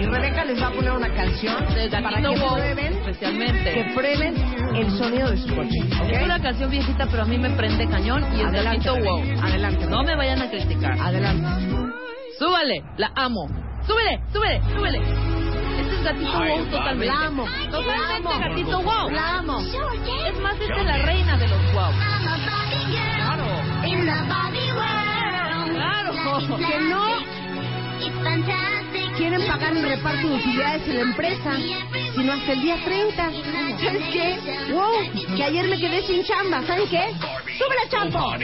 Y 0.00 0.06
Rebeca 0.06 0.44
les 0.44 0.60
va 0.62 0.68
a 0.68 0.72
poner 0.72 0.92
una 0.92 1.08
canción 1.14 1.56
De 1.74 1.88
para 1.90 2.10
Gatito 2.20 2.30
que 2.32 2.40
Wow, 2.40 2.54
prueben, 2.54 2.92
especialmente. 2.94 3.72
que 3.74 3.84
prueben 3.94 4.34
el 4.76 4.90
sonido 4.90 5.30
de 5.30 5.36
su 5.38 5.54
coche. 5.54 5.78
Es 6.10 6.22
una 6.22 6.40
canción 6.40 6.70
viejita, 6.70 7.06
pero 7.10 7.22
a 7.22 7.26
mí 7.26 7.38
me 7.38 7.50
prende 7.50 7.86
cañón 7.88 8.24
y 8.36 8.40
es 8.40 8.46
Adelante, 8.46 8.88
Gatito 8.88 9.04
Wow. 9.04 9.22
Adelante. 9.42 9.86
No 9.86 10.02
me 10.02 10.16
vayan 10.16 10.42
a 10.42 10.50
criticar. 10.50 10.92
Adelante. 11.00 11.48
Súbale, 12.38 12.82
la 12.98 13.10
amo. 13.14 13.46
Súbele, 13.86 14.20
súbele, 14.32 14.60
súbele. 14.74 14.98
Este 15.78 15.94
es 15.94 16.04
Gatito 16.04 16.38
Wow 16.38 16.64
totalmente. 16.66 17.06
La 17.06 17.26
amo. 17.26 17.44
Totalmente 17.70 18.28
La. 18.28 18.38
Gatito 18.48 18.82
Wow. 18.82 19.10
La 19.10 19.38
amo. 19.38 19.58
Es 19.60 20.38
más, 20.40 20.60
esta 20.60 20.80
es 20.80 20.84
la 20.86 20.98
reina 20.98 21.36
de 21.38 21.48
los 21.48 21.72
Wow. 21.72 21.92
Claro, 21.92 23.44
claro. 23.84 24.16
Que 26.58 26.78
no 26.90 27.04
quieren 29.16 29.46
pagar 29.46 29.76
el 29.76 29.88
reparto 29.88 30.28
de 30.28 30.34
utilidades 30.34 30.88
en 30.88 30.96
la 30.96 31.02
empresa, 31.02 31.52
sino 32.14 32.32
hasta 32.32 32.52
el 32.52 32.60
día 32.60 32.76
30. 32.84 33.30
¿Sabes 33.80 34.02
qué? 34.12 34.38
Wow, 34.72 35.36
que 35.36 35.44
ayer 35.44 35.68
me 35.68 35.78
quedé 35.78 36.06
sin 36.06 36.22
chamba. 36.24 36.62
¿Saben 36.62 36.88
qué? 36.88 37.12
¡Súbele, 37.58 37.88
champo! 37.90 38.34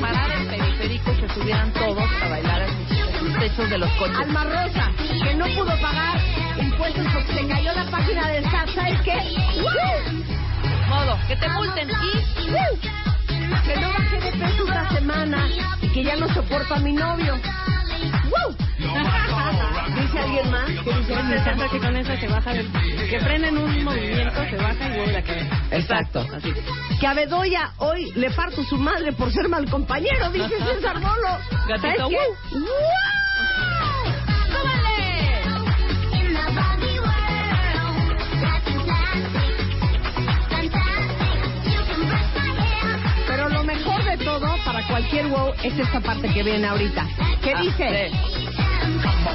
Parara 0.00 0.34
el 0.40 0.46
periférico 0.46 1.10
y 1.10 1.16
se 1.16 1.34
subieran 1.34 1.72
todos 1.72 2.04
a 2.22 2.28
bailar 2.28 2.62
en 2.62 3.18
sus 3.18 3.38
techos 3.38 3.70
de 3.70 3.78
los 3.78 3.90
coches. 3.92 4.18
Alma 4.18 4.44
Rosa, 4.44 4.92
que 5.24 5.34
no 5.34 5.46
pudo 5.46 5.80
pagar 5.80 6.20
impuestos 6.60 7.06
porque 7.14 7.32
se 7.32 7.48
cayó 7.48 7.72
la 7.72 7.84
página 7.90 8.28
del 8.28 8.44
SAT. 8.44 8.68
¿Sabes 8.74 9.00
qué? 9.00 9.16
¡Wow! 9.62 10.88
Modo, 10.88 11.18
que 11.26 11.36
te 11.36 11.48
multen 11.48 11.88
y... 11.90 12.50
¡Wow! 12.50 13.15
Que 13.64 13.80
no 13.80 13.88
bajé 13.88 14.20
de 14.20 14.32
peso 14.32 14.64
una 14.64 14.90
semana 14.90 15.48
y 15.82 15.88
que 15.88 16.04
ya 16.04 16.16
no 16.16 16.28
soporto 16.32 16.74
a 16.74 16.78
mi 16.78 16.92
novio. 16.92 17.38
¡Wow! 18.30 18.56
¿Dice 19.96 20.18
alguien 20.18 20.50
más? 20.50 20.66
¿Qué 20.66 20.92
dice 20.92 21.22
Me 21.22 21.36
encanta 21.36 21.68
que 21.68 21.78
con 21.78 21.96
eso 21.96 22.16
se 22.16 22.28
baja 22.28 22.52
del... 22.52 22.70
Que 23.08 23.20
frenen 23.20 23.56
un 23.58 23.84
movimiento, 23.84 24.44
se 24.50 24.56
baja 24.56 24.88
y 24.88 24.96
vuelve 24.98 25.16
a 25.16 25.22
caer. 25.22 25.46
Exacto. 25.70 26.26
Así. 26.34 26.52
Que 27.00 27.06
a 27.06 27.14
Bedoya 27.14 27.72
hoy 27.78 28.12
le 28.16 28.30
parto 28.30 28.62
su 28.64 28.76
madre 28.76 29.12
por 29.12 29.32
ser 29.32 29.48
mal 29.48 29.68
compañero, 29.70 30.30
dice 30.30 30.48
César 30.74 31.00
Bolo. 31.00 31.38
Gatito, 31.68 31.80
¿Sabes 31.80 31.96
qué? 32.08 32.58
wow. 32.58 32.66
Todo 44.18 44.56
para 44.64 44.86
cualquier 44.86 45.26
wow 45.28 45.52
es 45.62 45.78
esta 45.78 46.00
parte 46.00 46.28
que 46.32 46.42
viene 46.42 46.66
ahorita. 46.66 47.06
¿Qué 47.42 47.52
Ah, 47.54 47.60
dice? 47.62 48.10
sí. 48.10 49.26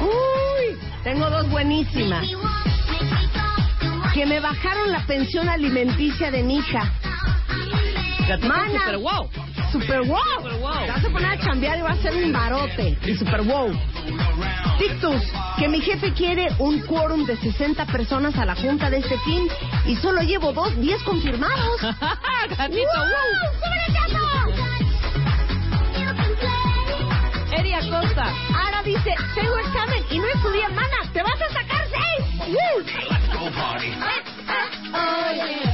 Uy, 0.00 0.76
tengo 1.04 1.28
dos 1.30 1.48
buenísimas. 1.50 2.26
Que 4.14 4.26
me 4.26 4.40
bajaron 4.40 4.90
la 4.92 5.00
pensión 5.06 5.48
alimenticia 5.48 6.30
de 6.30 6.42
mi 6.42 6.56
hija. 6.58 6.90
Gatito 8.28 8.48
Mana. 8.48 8.70
super 8.78 8.96
wow. 8.98 9.28
Super 9.76 10.00
wow. 10.06 10.18
Super 10.38 10.58
wow. 10.58 10.86
Te 10.86 10.90
vas 10.90 11.04
a 11.04 11.08
poner 11.10 11.32
a 11.32 11.38
chambear 11.38 11.78
y 11.78 11.82
va 11.82 11.90
a 11.90 11.96
ser 11.96 12.14
un 12.16 12.32
barote. 12.32 12.96
Y 13.04 13.14
super 13.14 13.42
wow. 13.42 13.70
Tictus, 14.78 15.22
que 15.58 15.68
mi 15.68 15.82
jefe 15.82 16.14
quiere 16.14 16.48
un 16.58 16.80
quórum 16.80 17.26
de 17.26 17.36
60 17.36 17.84
personas 17.84 18.34
a 18.38 18.46
la 18.46 18.54
junta 18.54 18.88
de 18.88 18.98
este 18.98 19.18
fin 19.18 19.46
y 19.86 19.96
solo 19.96 20.22
llevo 20.22 20.54
dos, 20.54 20.74
10 20.80 21.02
confirmados. 21.02 21.80
Gatito 22.56 22.80
wow. 22.80 23.56
Eri 27.52 27.74
Acosta. 27.74 28.32
Ahora 28.54 28.82
dice, 28.82 29.14
tengo 29.34 29.58
examen 29.58 30.02
y 30.10 30.18
no 30.18 30.26
estudié, 30.28 30.68
mana, 30.70 30.96
te 31.12 31.22
vas 31.22 31.40
a 31.42 31.52
sacar 31.52 31.86
seis. 31.90 32.24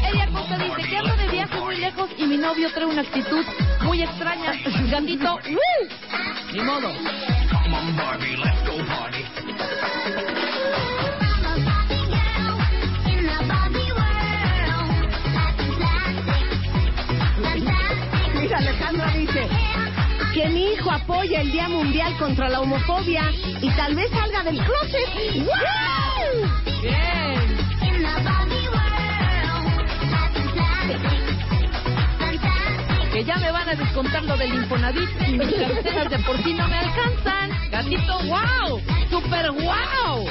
Eri 0.09 0.21
Acosta 0.21 0.59
dice 0.59 0.91
que 0.91 0.97
ando 0.97 1.17
de 1.17 1.32
lejos 1.83 2.11
y 2.17 2.25
mi 2.27 2.37
novio 2.37 2.71
trae 2.73 2.87
una 2.87 3.03
actitud 3.03 3.45
muy 3.83 4.03
extraña. 4.03 4.53
Gatito, 4.91 5.35
¡uh! 5.35 6.53
Ni 6.53 6.61
modo. 6.61 6.93
Mira, 18.41 18.59
Alejandra 18.59 19.07
dice 19.15 19.49
que 20.35 20.49
mi 20.51 20.73
hijo 20.75 20.91
apoya 20.91 21.41
el 21.41 21.51
Día 21.51 21.69
Mundial 21.69 22.17
contra 22.17 22.49
la 22.49 22.61
Homofobia 22.61 23.25
y 23.61 23.71
tal 23.71 23.97
vez 23.97 24.09
salga 24.11 24.45
del 24.45 24.59
closet. 24.59 25.09
¡Wow! 25.35 26.81
Bien. 26.81 27.52
Que 33.23 33.29
ya 33.29 33.37
me 33.37 33.53
van 33.53 33.69
a 33.69 33.75
descontar 33.77 34.25
lo 34.25 34.37
del 34.37 34.53
Infonavit 34.53 35.09
y 35.29 35.39
mis 35.39 35.55
carteras 35.55 36.11
de 36.11 36.19
por 36.25 36.43
sí 36.43 36.55
no 36.55 36.67
me 36.67 36.77
alcanzan. 36.77 37.51
Gatito, 37.71 38.19
wow. 38.25 38.81
Super 39.11 39.53
wow. 39.53 40.27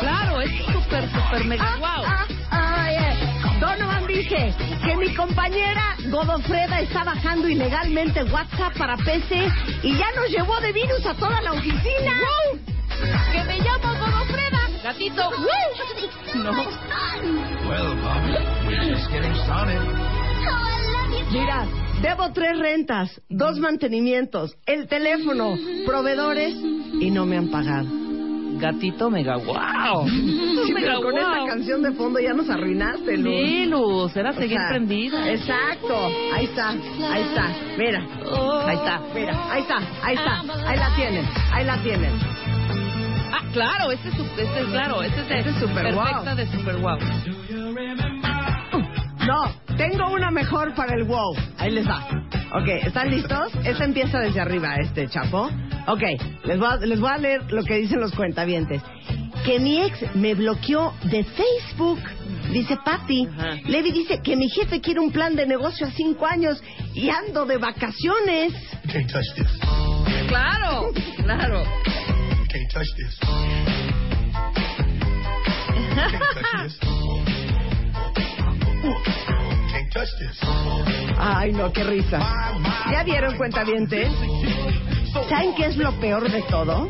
Claro, 0.00 0.40
es 0.40 0.50
super, 0.72 1.06
super 1.10 1.44
mega 1.44 1.76
wow. 1.76 2.02
Ah, 2.06 2.26
ah, 2.50 2.90
eh. 2.90 3.60
Donovan 3.60 4.06
dice 4.06 4.54
que 4.86 4.96
mi 4.96 5.14
compañera 5.14 5.96
Godofreda 6.08 6.80
está 6.80 7.04
bajando 7.04 7.46
ilegalmente 7.46 8.24
WhatsApp 8.24 8.74
para 8.78 8.96
PC 8.96 9.46
y 9.82 9.94
ya 9.94 10.06
nos 10.16 10.30
llevó 10.30 10.58
de 10.60 10.72
virus 10.72 11.04
a 11.04 11.12
toda 11.16 11.42
la 11.42 11.52
oficina. 11.52 12.20
Que 13.32 13.44
me 13.44 13.58
llamo 13.58 13.98
Godofreda. 13.98 14.60
Gatito, 14.82 15.30
wow. 15.30 16.42
No. 16.42 16.52
Well, 17.68 17.94
Bobby, 17.96 18.32
we're 18.66 18.94
just 18.94 19.10
getting 19.10 19.34
started. 19.44 19.78
Mira, 21.30 21.83
debo 22.04 22.32
tres 22.32 22.58
rentas, 22.58 23.20
dos 23.30 23.58
mantenimientos, 23.58 24.56
el 24.66 24.86
teléfono, 24.88 25.54
proveedores 25.86 26.54
y 27.00 27.10
no 27.10 27.24
me 27.24 27.38
han 27.38 27.48
pagado. 27.50 27.88
Gatito 28.58 29.10
mega 29.10 29.36
wow. 29.36 30.06
Sí, 30.08 30.72
mega 30.72 30.86
pero 30.86 31.02
con 31.02 31.12
wow. 31.12 31.20
esta 31.20 31.46
canción 31.46 31.82
de 31.82 31.92
fondo 31.92 32.20
ya 32.20 32.32
nos 32.34 32.48
arruinaste, 32.48 33.16
Luz. 33.16 33.34
Sí, 33.34 33.66
Luz, 33.66 34.16
era 34.16 34.30
O 34.30 34.34
seguir 34.34 34.58
sea, 34.58 34.68
prendida. 34.68 35.30
Exacto. 35.30 35.96
Ahí 36.34 36.44
está, 36.44 36.68
ahí 36.70 37.22
está. 37.22 37.56
Mira, 37.76 38.06
ahí 38.66 38.76
está, 38.76 39.00
mira, 39.14 39.52
ahí 39.52 39.62
está, 39.62 39.76
ahí 40.02 40.14
está. 40.14 40.40
Ahí 40.68 40.78
la 40.78 40.94
tienen, 40.96 41.24
ahí 41.52 41.64
la 41.64 41.82
tienen. 41.82 42.12
Ah, 43.32 43.42
claro, 43.52 43.90
este 43.90 44.08
es, 44.10 44.14
su- 44.14 44.22
este 44.24 44.60
es 44.60 44.66
claro, 44.66 45.02
este 45.02 45.20
es 45.22 45.28
de 45.28 45.38
Este 45.38 45.50
es 45.50 45.56
super 45.56 45.82
perfecta 45.82 46.22
wow. 46.24 46.36
de 46.36 46.46
super 46.46 46.76
wow. 46.76 46.98
No, 49.26 49.54
tengo 49.76 50.10
una 50.12 50.30
mejor 50.30 50.74
para 50.74 50.94
el 50.94 51.04
wow. 51.04 51.34
Ahí 51.58 51.70
les 51.70 51.86
va. 51.88 52.06
Ok, 52.52 52.68
¿están 52.84 53.10
listos? 53.10 53.52
Esta 53.64 53.84
empieza 53.84 54.18
desde 54.18 54.40
arriba, 54.40 54.76
este 54.76 55.08
chapo. 55.08 55.50
Ok, 55.86 56.02
les 56.44 56.58
voy 56.58 56.68
a, 56.68 56.76
les 56.76 57.00
voy 57.00 57.10
a 57.10 57.18
leer 57.18 57.52
lo 57.52 57.64
que 57.64 57.76
dicen 57.76 58.00
los 58.00 58.12
cuentavientes. 58.12 58.82
Que 59.44 59.58
mi 59.58 59.80
ex 59.82 60.14
me 60.14 60.34
bloqueó 60.34 60.94
de 61.04 61.24
Facebook, 61.24 62.00
dice 62.52 62.76
Patty. 62.84 63.26
Ajá. 63.26 63.56
Levi 63.66 63.92
dice 63.92 64.20
que 64.22 64.36
mi 64.36 64.48
jefe 64.48 64.80
quiere 64.80 65.00
un 65.00 65.10
plan 65.10 65.34
de 65.36 65.46
negocio 65.46 65.86
a 65.86 65.90
cinco 65.90 66.26
años 66.26 66.62
y 66.94 67.08
ando 67.08 67.44
de 67.46 67.56
vacaciones. 67.56 68.52
You 68.84 68.92
can't 68.92 69.10
touch 69.10 69.26
this. 69.36 69.50
Claro, 70.28 70.92
claro. 71.16 71.64
You 71.64 72.46
can't 72.48 72.70
touch 72.70 72.88
this. 72.96 73.18
You 75.74 75.96
can't 75.96 76.22
touch 76.22 76.78
this. 76.80 77.10
Ay, 81.18 81.52
no, 81.52 81.72
qué 81.72 81.84
risa. 81.84 82.18
¿Ya 82.90 83.02
vieron 83.04 83.36
cuentavientes? 83.36 84.12
¿Saben 85.28 85.54
qué 85.54 85.66
es 85.66 85.76
lo 85.76 85.98
peor 86.00 86.30
de 86.30 86.42
todo? 86.42 86.88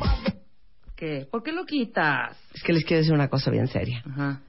¿Qué? 0.97 1.27
¿Por 1.31 1.43
qué 1.43 1.53
lo 1.53 1.65
quitas? 1.65 2.37
Es 2.55 2.63
que 2.63 2.73
les 2.73 2.85
quiero 2.85 3.01
decir 3.01 3.15
una 3.15 3.29
cosa 3.29 3.51
bien 3.51 3.69
seria. 3.69 4.03
Ajá. 4.11 4.41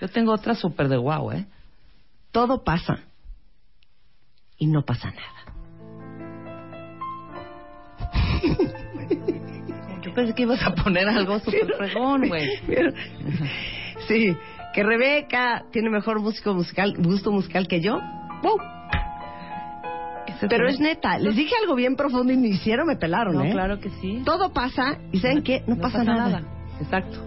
Yo 0.00 0.08
tengo 0.08 0.32
otra 0.32 0.54
super 0.54 0.88
de 0.88 0.96
wow, 0.96 1.32
¿eh? 1.32 1.46
Todo 2.30 2.62
pasa 2.62 2.98
y 4.58 4.66
no 4.66 4.84
pasa 4.84 5.10
nada. 5.10 5.44
Yo 10.02 10.12
pensé 10.12 10.34
que 10.34 10.42
ibas 10.42 10.62
a 10.62 10.74
poner 10.74 11.08
algo 11.08 11.38
super 11.38 11.74
fregón, 11.76 12.28
güey. 12.28 12.48
Sí, 14.06 14.36
que 14.74 14.82
Rebeca 14.82 15.64
tiene 15.70 15.88
mejor 15.88 16.20
músico 16.20 16.52
musical, 16.54 16.94
gusto 16.98 17.30
musical 17.30 17.68
que 17.68 17.80
yo. 17.80 18.00
¡Wow! 18.42 18.58
Pero 20.48 20.68
es 20.68 20.80
neta, 20.80 21.18
les 21.20 21.36
dije 21.36 21.54
algo 21.62 21.74
bien 21.74 21.96
profundo 21.96 22.32
y 22.32 22.36
ni 22.36 22.48
hicieron, 22.48 22.86
me 22.86 22.96
pelaron, 22.96 23.36
No, 23.36 23.44
¿eh? 23.44 23.52
claro 23.52 23.78
que 23.78 23.90
sí. 23.90 24.22
Todo 24.24 24.52
pasa 24.52 24.98
y 25.12 25.20
¿saben 25.20 25.42
qué? 25.42 25.62
No, 25.66 25.76
pasa, 25.76 26.02
nada. 26.02 26.42
Exacto. 26.80 27.18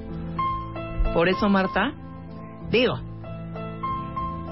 Por 1.13 1.29
eso, 1.29 1.47
Marta, 1.49 1.93
Digo, 2.69 2.99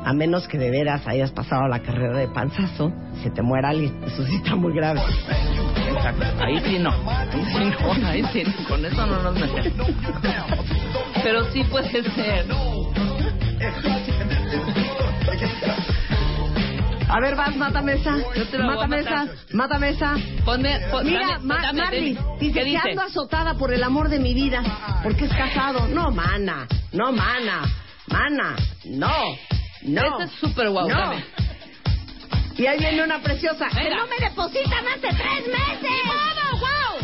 a 0.05 0.13
menos 0.13 0.47
que 0.47 0.57
de 0.57 0.69
veras 0.69 1.05
hayas 1.07 1.31
pasado 1.31 1.67
la 1.67 1.81
carrera 1.81 2.17
de 2.17 2.27
panzazo, 2.27 2.91
se 3.23 3.31
te 3.31 3.41
muera 3.41 3.69
alguien, 3.69 4.03
eso 4.05 4.23
sí 4.25 4.35
está 4.35 4.55
muy 4.55 4.73
grave. 4.73 5.01
ahí 6.39 6.59
sí 6.63 6.77
no. 6.79 6.91
Ahí 7.09 7.45
sí 7.51 7.71
no, 8.01 8.07
ahí 8.07 8.23
sí 8.31 8.43
no. 8.45 8.67
Con 8.67 8.85
eso 8.85 9.05
no 9.05 9.21
nos 9.23 9.33
metemos. 9.33 9.87
Pero 11.23 11.43
sí 11.51 11.63
puede 11.63 11.89
ser. 12.03 12.45
A 17.07 17.19
ver, 17.19 17.35
vas, 17.35 17.55
mátame 17.55 17.93
esa. 17.93 18.15
Yo 18.35 18.45
te 18.47 18.57
la 18.57 18.65
voy 18.65 18.73
a 18.73 18.77
Mátame 18.87 18.99
esa, 18.99 19.09
matar. 19.25 19.35
mátame 19.53 19.89
esa. 19.89 20.15
Ponme, 20.43 20.79
pon- 20.91 21.05
Mira, 21.05 21.39
dame- 21.41 21.43
Ma- 21.43 21.91
dice 21.91 22.19
¿Qué 22.39 22.51
que 22.51 22.63
dice? 22.65 22.89
ando 22.89 23.01
azotada 23.03 23.53
por 23.55 23.73
el 23.73 23.83
amor 23.83 24.09
de 24.09 24.19
mi 24.19 24.33
vida, 24.33 24.61
porque 25.03 25.25
es 25.25 25.31
casado. 25.33 25.87
No, 25.87 26.11
mana, 26.11 26.67
no, 26.91 27.11
mana, 27.11 27.61
mana, 28.07 28.55
no, 28.85 29.11
no. 29.87 30.19
Este 30.19 30.23
es 30.23 30.31
súper 30.39 30.69
guau, 30.69 30.87
no. 30.87 30.95
dame. 30.95 31.23
Y 32.57 32.65
ahí 32.67 32.79
viene 32.79 33.03
una 33.03 33.19
preciosa. 33.19 33.67
¡Que 33.69 33.89
no 33.89 34.07
me 34.07 34.17
depositan 34.17 34.87
hace 34.87 35.07
tres 35.09 35.47
meses! 35.47 35.91
¡Modo, 36.05 36.59
wow! 36.59 36.99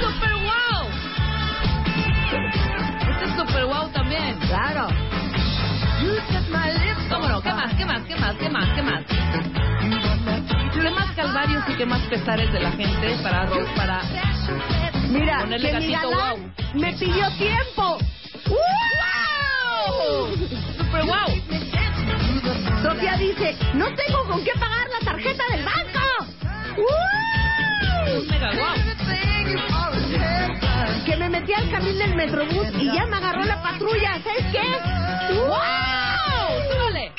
¡Super 0.00 0.34
wow! 0.34 0.88
Este 3.12 3.24
es 3.24 3.36
super 3.36 3.64
wow 3.66 3.88
también. 3.92 4.38
Claro. 4.40 4.88
¿Cómo 7.08 7.28
no? 7.28 7.42
¿Qué 7.42 7.52
más? 7.52 7.74
¿Qué 7.74 7.84
más? 7.84 8.02
¿Qué 8.02 8.16
más? 8.16 8.36
¿Qué 8.36 8.48
más? 8.48 8.68
¿Qué 8.74 8.82
más? 8.82 9.04
¿Qué 10.72 10.90
más 10.90 11.10
calvarios 11.14 11.62
y 11.68 11.74
qué 11.74 11.86
más 11.86 12.00
pesares 12.08 12.52
de 12.52 12.60
la 12.60 12.72
gente 12.72 13.16
para, 13.22 13.46
para 13.76 14.00
Mira, 15.08 15.40
Ponerle 15.40 15.70
que 15.70 15.78
mi 15.80 15.92
gatito, 15.92 16.10
galán 16.10 16.54
me 16.74 16.92
pidió 16.94 17.30
tiempo. 17.36 17.98
¡Wow! 18.46 19.19
Super 20.76 21.04
wow? 21.04 21.28
Sofía 22.82 23.16
dice, 23.16 23.56
no 23.74 23.86
tengo 23.94 24.24
con 24.26 24.42
qué 24.44 24.52
pagar 24.58 24.88
la 24.88 24.98
tarjeta 25.04 25.44
del 25.50 25.64
banco. 25.64 26.00
Mega 28.30 28.50
wow. 28.52 28.74
Que 31.04 31.16
me 31.16 31.28
metí 31.28 31.52
al 31.52 31.70
carril 31.70 31.98
del 31.98 32.14
Metrobús 32.14 32.68
y 32.78 32.86
ya 32.86 33.06
me 33.06 33.16
agarró 33.16 33.44
la 33.44 33.62
patrulla. 33.62 34.18
¿Sabes 34.22 34.46
qué? 34.52 34.62
¡Wow! 35.34 35.58
¡Súbale! 36.72 37.12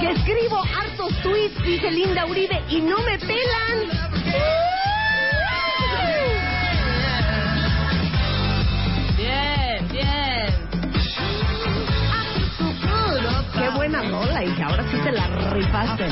Que 0.00 0.10
escribo 0.12 0.62
hartos 0.62 1.22
tweets, 1.22 1.62
dice 1.64 1.90
Linda 1.90 2.26
Uribe, 2.26 2.62
y 2.68 2.80
no 2.80 2.98
me 2.98 3.18
pelan. 3.18 3.90
Buena 13.90 14.08
rola, 14.08 14.44
hija. 14.44 14.66
Ahora 14.66 14.84
sí 14.90 14.96
te 15.02 15.12
la 15.12 15.26
rifaste. 15.52 16.04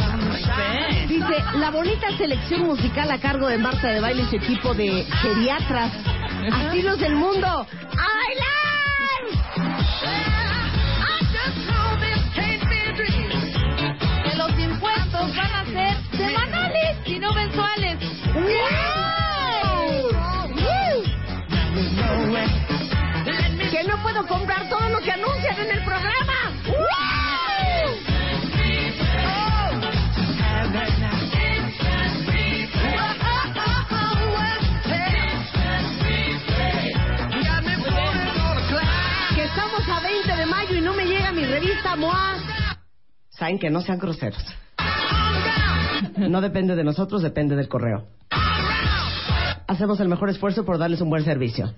Dice, 1.07 1.45
la 1.59 1.71
bonita 1.71 2.11
selección 2.17 2.67
musical 2.67 3.11
a 3.11 3.19
cargo 3.19 3.47
de 3.49 3.59
Marta 3.59 3.89
de 3.89 4.01
Baile 4.01 4.23
y 4.23 4.27
su 4.27 4.37
equipo 4.37 4.75
de 4.75 5.05
geriatras. 5.23 5.93
Asilos 6.53 6.99
del 6.99 7.15
mundo. 7.15 7.67
¡Bailar! 7.95 8.59
Que 14.25 14.37
los 14.37 14.59
impuestos 14.59 15.37
van 15.37 15.53
a 15.53 15.65
ser 15.67 15.97
semanales 16.17 16.97
y 17.07 17.19
no 17.19 17.33
mensuales. 17.33 17.99
Que 23.71 23.85
no 23.85 24.03
puedo 24.03 24.27
comprar 24.27 24.69
todo 24.69 24.89
lo 24.89 24.99
que 25.01 25.13
anuncian 25.13 25.59
en 25.59 25.71
el 25.71 25.85
programa. 25.85 26.09
Que 26.65 27.18
y 40.79 40.81
no 40.81 40.95
me 40.95 41.05
llega 41.05 41.33
mi 41.33 41.45
revista 41.45 41.97
MOA. 41.97 42.37
Saben 43.31 43.59
que 43.59 43.69
no 43.69 43.81
sean 43.81 43.99
groseros. 43.99 44.45
No 46.17 46.41
depende 46.41 46.77
de 46.77 46.85
nosotros, 46.85 47.23
depende 47.23 47.57
del 47.57 47.69
correo. 47.69 48.07
Hacemos 49.67 50.01
el 50.01 50.09
mejor 50.09 50.31
esfuerzo 50.31 50.65
por 50.65 50.79
darles 50.79 51.01
un 51.01 51.11
buen 51.11 51.25
servicio. 51.25 51.75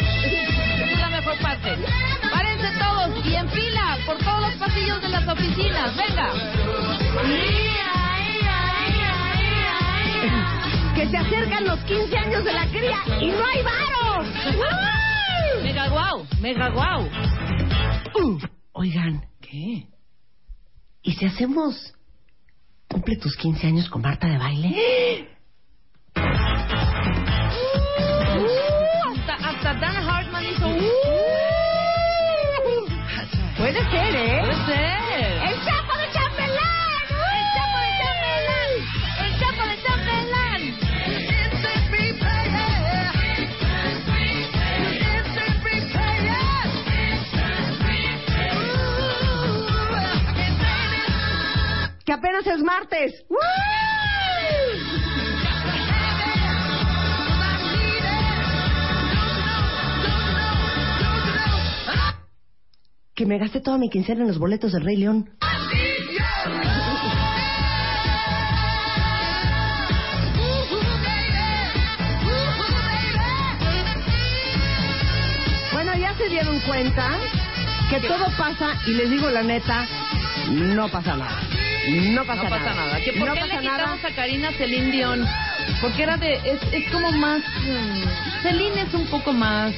Esa 0.00 0.84
es 0.84 0.98
la 0.98 1.08
mejor 1.10 1.36
parte. 1.38 1.76
Párense 2.32 2.68
todos 2.78 3.26
y 3.26 3.34
en 3.34 3.48
fila 3.50 3.98
por 4.06 4.16
todos 4.18 4.40
los 4.40 4.54
pasillos 4.54 5.02
de 5.02 5.08
las 5.08 5.28
oficinas. 5.28 5.96
Venga. 5.96 6.30
Que 10.94 11.08
se 11.08 11.16
acercan 11.16 11.64
los 11.66 11.80
15 11.80 12.16
años 12.16 12.44
de 12.44 12.52
la 12.52 12.66
cría 12.66 12.98
y 13.20 13.30
no 13.30 13.44
hay 13.44 13.62
varos. 13.62 14.26
Mega 15.62 15.88
guau, 15.88 16.26
mega 16.40 16.68
guau. 16.70 17.08
Uh, 18.14 18.38
oigan, 18.72 19.26
¿Qué? 19.40 19.86
¿y 21.02 21.12
si 21.12 21.24
hacemos 21.26 21.94
cumple 22.88 23.16
tus 23.16 23.36
15 23.36 23.66
años 23.66 23.88
con 23.88 24.02
Marta 24.02 24.28
de 24.28 24.38
baile? 24.38 25.28
Que 52.04 52.12
apenas 52.12 52.46
es 52.46 52.60
martes. 52.62 53.24
Que 63.14 63.26
me 63.26 63.38
gasté 63.38 63.60
toda 63.60 63.78
mi 63.78 63.88
quincena 63.88 64.22
en 64.22 64.28
los 64.28 64.38
boletos 64.38 64.72
del 64.72 64.82
Rey 64.84 64.96
León. 64.96 65.30
Bueno, 75.72 75.94
ya 75.96 76.14
se 76.16 76.28
dieron 76.28 76.58
cuenta 76.60 77.10
que 77.90 78.00
todo 78.00 78.26
pasa, 78.36 78.74
y 78.86 78.94
les 78.94 79.10
digo 79.10 79.30
la 79.30 79.42
neta, 79.42 79.86
no 80.50 80.88
pasa 80.88 81.16
nada. 81.16 81.61
No 81.90 82.24
pasa 82.24 82.42
no 82.44 82.50
nada. 82.50 82.58
pasa 82.64 82.74
nada. 82.74 83.00
¿Que 83.00 83.12
¿Por 83.12 83.28
no 83.28 83.34
qué 83.34 83.40
pasa 83.40 83.60
le 83.60 83.66
nada. 83.66 83.78
quitamos 83.78 84.04
a 84.04 84.10
Karina 84.14 84.52
Celine 84.52 84.90
Dion? 84.92 85.26
Porque 85.80 86.02
era 86.02 86.16
de... 86.16 86.34
Es, 86.34 86.60
es 86.72 86.90
como 86.92 87.10
más... 87.12 87.40
mm, 87.40 88.42
Celine 88.42 88.82
es 88.82 88.94
un 88.94 89.06
poco 89.06 89.32
más 89.32 89.72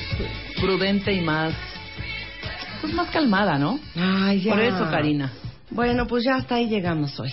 prudente 0.60 1.12
y 1.12 1.20
más... 1.20 1.54
Pues 2.80 2.92
más 2.92 3.08
calmada, 3.10 3.58
¿no? 3.58 3.80
Ay, 3.96 4.42
ya. 4.42 4.52
Por 4.52 4.60
eso, 4.62 4.90
Karina. 4.90 5.32
Bueno, 5.70 6.06
pues 6.06 6.24
ya 6.24 6.36
hasta 6.36 6.56
ahí 6.56 6.68
llegamos 6.68 7.18
hoy. 7.18 7.30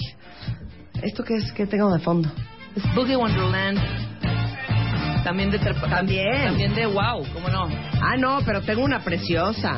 ¿Esto 1.02 1.24
qué 1.24 1.36
es? 1.36 1.52
¿Qué 1.52 1.66
tengo 1.68 1.92
de 1.94 2.00
fondo? 2.00 2.32
Es 2.76 2.84
Boogie 2.96 3.18
Wonderland. 3.18 3.80
También 5.26 5.52
de... 5.52 5.60
También. 5.60 6.46
También 6.46 6.74
de 6.74 6.86
wow, 6.86 7.26
¿cómo 7.34 7.50
no? 7.50 7.68
Ah, 8.02 8.16
no, 8.18 8.40
pero 8.46 8.62
tengo 8.62 8.84
una 8.84 9.00
preciosa. 9.02 9.78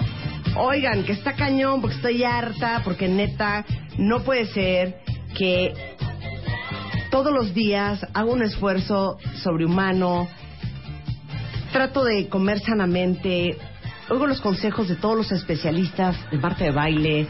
Oigan, 0.55 1.03
que 1.03 1.13
está 1.13 1.33
cañón 1.33 1.81
porque 1.81 1.95
estoy 1.95 2.23
harta, 2.23 2.81
porque 2.83 3.07
neta, 3.07 3.65
no 3.97 4.23
puede 4.23 4.45
ser 4.47 4.99
que 5.35 5.73
todos 7.09 7.33
los 7.33 7.53
días 7.53 8.05
hago 8.13 8.33
un 8.33 8.43
esfuerzo 8.43 9.17
sobrehumano, 9.41 10.27
trato 11.71 12.03
de 12.03 12.27
comer 12.27 12.59
sanamente, 12.59 13.57
oigo 14.09 14.27
los 14.27 14.41
consejos 14.41 14.87
de 14.87 14.95
todos 14.95 15.17
los 15.17 15.31
especialistas 15.31 16.15
de 16.31 16.37
Marta 16.37 16.63
de 16.65 16.71
baile, 16.71 17.27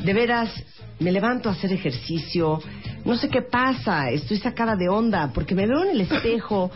de 0.00 0.14
veras, 0.14 0.50
me 0.98 1.12
levanto 1.12 1.48
a 1.48 1.52
hacer 1.52 1.72
ejercicio, 1.72 2.60
no 3.04 3.16
sé 3.16 3.28
qué 3.28 3.42
pasa, 3.42 4.10
estoy 4.10 4.38
sacada 4.38 4.76
de 4.76 4.88
onda, 4.88 5.30
porque 5.32 5.54
me 5.54 5.66
veo 5.66 5.84
en 5.84 5.90
el 5.90 6.00
espejo 6.02 6.70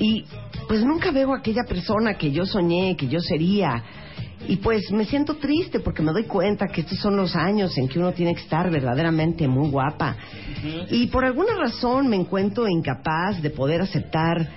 y 0.00 0.24
pues 0.66 0.84
nunca 0.84 1.10
veo 1.10 1.34
a 1.34 1.38
aquella 1.38 1.64
persona 1.66 2.14
que 2.14 2.30
yo 2.30 2.44
soñé, 2.44 2.96
que 2.96 3.08
yo 3.08 3.20
sería. 3.20 3.82
Y 4.46 4.56
pues 4.56 4.90
me 4.92 5.04
siento 5.04 5.34
triste 5.34 5.80
porque 5.80 6.02
me 6.02 6.12
doy 6.12 6.24
cuenta 6.24 6.68
que 6.68 6.82
estos 6.82 6.98
son 6.98 7.16
los 7.16 7.34
años 7.34 7.76
en 7.76 7.88
que 7.88 7.98
uno 7.98 8.12
tiene 8.12 8.34
que 8.34 8.42
estar 8.42 8.70
verdaderamente 8.70 9.48
muy 9.48 9.70
guapa. 9.70 10.16
Y 10.90 11.08
por 11.08 11.24
alguna 11.24 11.54
razón 11.56 12.08
me 12.08 12.16
encuentro 12.16 12.68
incapaz 12.68 13.42
de 13.42 13.50
poder 13.50 13.82
aceptar 13.82 14.48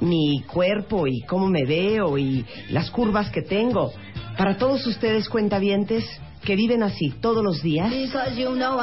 mi 0.00 0.42
cuerpo 0.42 1.06
y 1.06 1.22
cómo 1.22 1.48
me 1.48 1.64
veo 1.64 2.18
y 2.18 2.44
las 2.70 2.90
curvas 2.90 3.30
que 3.30 3.42
tengo. 3.42 3.92
Para 4.36 4.56
todos 4.56 4.86
ustedes 4.86 5.28
cuentavientes 5.28 6.04
que 6.44 6.56
viven 6.56 6.82
así 6.82 7.10
todos 7.20 7.42
los 7.42 7.62
días, 7.62 7.92
you 8.36 8.54
know 8.54 8.78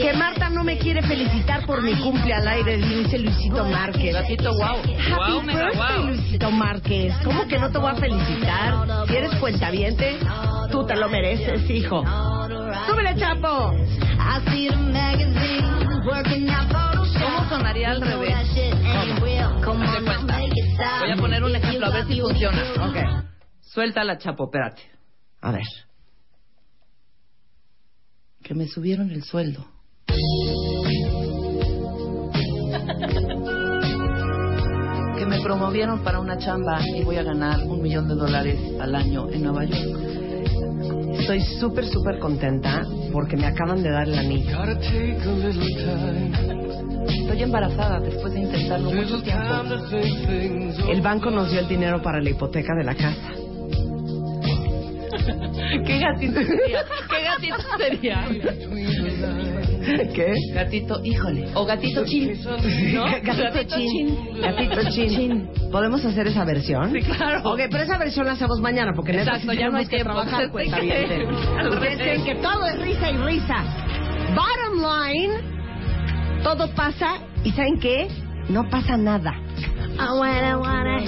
que 0.00 0.12
Marta 0.12 0.48
no 0.50 0.62
me 0.62 0.78
quiere 0.78 1.02
felicitar 1.02 1.66
por 1.66 1.82
mi 1.82 1.94
cumple 1.94 2.32
al 2.32 2.46
aire, 2.46 2.76
dice 2.76 3.18
Luisito 3.18 3.64
Márquez. 3.64 4.14
Gatito 4.14 4.52
wow. 4.52 4.60
Wow, 4.60 5.38
Happy 5.38 5.46
mega 5.46 5.64
birthday, 5.64 5.96
wow. 5.96 6.06
Luisito 6.06 6.50
Márquez. 6.50 7.14
¿Cómo 7.24 7.46
que 7.48 7.58
no 7.58 7.70
te 7.70 7.78
voy 7.78 7.90
a 7.90 7.94
felicitar? 7.96 9.06
Si 9.08 9.16
eres 9.16 9.34
cuentaviente, 9.36 10.18
tú 10.70 10.86
te 10.86 10.94
lo 10.96 11.08
mereces, 11.08 11.68
hijo. 11.70 12.04
¡Súbele, 12.86 13.16
Chapo! 13.16 13.72
¿Cómo 17.20 17.48
sonaría 17.48 17.90
al 17.90 18.00
revés? 18.00 18.34
Stop. 20.72 21.00
Voy 21.00 21.10
a 21.12 21.16
poner 21.16 21.42
un 21.42 21.56
ejemplo, 21.56 21.86
a 21.86 21.90
ver 21.90 22.06
si 22.06 22.20
funciona. 22.20 22.62
Ok. 22.80 22.96
Suéltala, 23.60 24.18
Chapo, 24.18 24.44
espérate. 24.44 24.82
A 25.40 25.52
ver. 25.52 25.64
Que 28.42 28.54
me 28.54 28.66
subieron 28.66 29.10
el 29.10 29.22
sueldo. 29.24 29.66
Que 35.16 35.26
me 35.26 35.40
promovieron 35.42 36.02
para 36.04 36.20
una 36.20 36.38
chamba 36.38 36.80
y 36.86 37.02
voy 37.02 37.16
a 37.16 37.22
ganar 37.22 37.60
un 37.64 37.82
millón 37.82 38.08
de 38.08 38.14
dólares 38.14 38.58
al 38.80 38.94
año 38.94 39.28
en 39.30 39.42
Nueva 39.42 39.64
York. 39.64 40.17
Estoy 41.18 41.40
súper, 41.60 41.84
súper 41.86 42.18
contenta 42.18 42.82
porque 43.12 43.36
me 43.36 43.46
acaban 43.46 43.82
de 43.82 43.90
dar 43.90 44.08
el 44.08 44.18
anillo. 44.18 44.56
Estoy 47.08 47.42
embarazada 47.42 48.00
después 48.00 48.32
de 48.32 48.40
intentarlo 48.40 48.90
mucho 48.92 49.22
tiempo. 49.22 49.44
El 50.88 51.00
banco 51.00 51.30
nos 51.30 51.50
dio 51.50 51.60
el 51.60 51.68
dinero 51.68 52.00
para 52.02 52.20
la 52.20 52.30
hipoteca 52.30 52.74
de 52.74 52.84
la 52.84 52.94
casa. 52.94 53.32
¿Qué 55.86 55.98
gatito 55.98 56.40
sería? 56.40 56.84
¿Qué 57.10 57.22
gatito 57.24 57.56
sería? 57.78 58.26
¿Qué? 60.14 60.34
Gatito, 60.54 61.00
híjole. 61.04 61.48
O 61.54 61.64
gatito 61.64 62.04
chin. 62.04 62.32
¿No? 62.94 63.04
Gatito 63.22 63.76
chin. 63.76 64.40
Gatito 64.40 64.90
chin. 64.90 65.48
¿Podemos 65.70 66.04
hacer 66.04 66.26
esa 66.26 66.44
versión? 66.44 66.92
Sí, 66.92 67.00
claro. 67.02 67.50
Ok, 67.50 67.60
pero 67.70 67.84
esa 67.84 67.98
versión 67.98 68.26
la 68.26 68.32
hacemos 68.32 68.60
mañana 68.60 68.92
porque 68.94 69.12
Exacto, 69.12 69.52
ya 69.52 69.70
no 69.70 69.78
hay 69.78 69.86
tenemos 69.86 69.88
que 69.88 69.98
trabajar, 70.04 70.42
al 71.58 71.68
Ustedes 71.68 72.22
que 72.22 72.34
todo 72.36 72.66
es 72.66 72.80
risa 72.80 73.10
y 73.10 73.16
risa. 73.18 73.64
Bottom 74.34 74.82
line, 74.82 75.32
todo 76.42 76.68
pasa 76.74 77.18
y 77.44 77.50
¿saben 77.52 77.78
qué? 77.78 78.08
No 78.48 78.68
pasa 78.68 78.96
nada. 78.96 79.34
I 79.98 80.12
wanna, 80.12 80.58
wanna, 80.58 81.00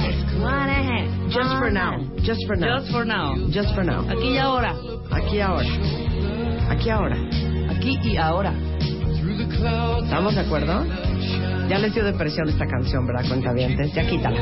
wanna, 0.43 1.29
Just 1.31 1.59
for 1.59 1.71
now. 1.71 1.99
Just 2.23 2.47
for 2.47 2.57
now. 2.57 2.81
Just 2.81 2.93
for 2.93 3.05
now. 3.05 3.35
Just 3.51 3.75
for 3.75 3.85
now. 3.85 4.03
Aquí 4.11 4.35
y 4.35 4.39
ahora. 4.39 4.75
Aquí 5.13 5.41
ahora. 5.41 5.69
Aquí 6.71 6.91
ahora. 6.91 7.17
Aquí 7.71 7.99
y 8.03 8.17
ahora. 8.17 8.53
¿Estamos 9.53 10.35
de 10.35 10.41
acuerdo? 10.41 10.87
Ya 11.69 11.79
les 11.79 11.95
dio 11.95 12.05
depresión 12.05 12.49
esta 12.49 12.67
canción, 12.67 13.07
¿verdad, 13.07 13.27
cuentavientes? 13.29 13.93
Ya 13.93 14.07
quítala. 14.07 14.41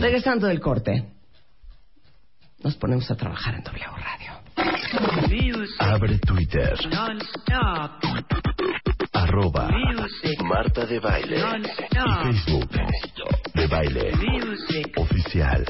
Regresando 0.00 0.46
del 0.46 0.60
corte, 0.60 1.08
nos 2.62 2.76
ponemos 2.76 3.10
a 3.10 3.16
trabajar 3.16 3.54
en 3.54 3.62
W 3.62 3.84
Radio. 3.96 4.40
Abre 5.78 6.18
Twitter. 6.18 6.74
Arroba 9.12 9.68
Marta 10.44 10.86
de 10.86 11.00
Baile. 11.00 11.38
Y 11.38 12.32
Facebook 12.32 12.70
de 13.54 13.66
Baile. 13.66 14.12
Oficial. 14.96 15.64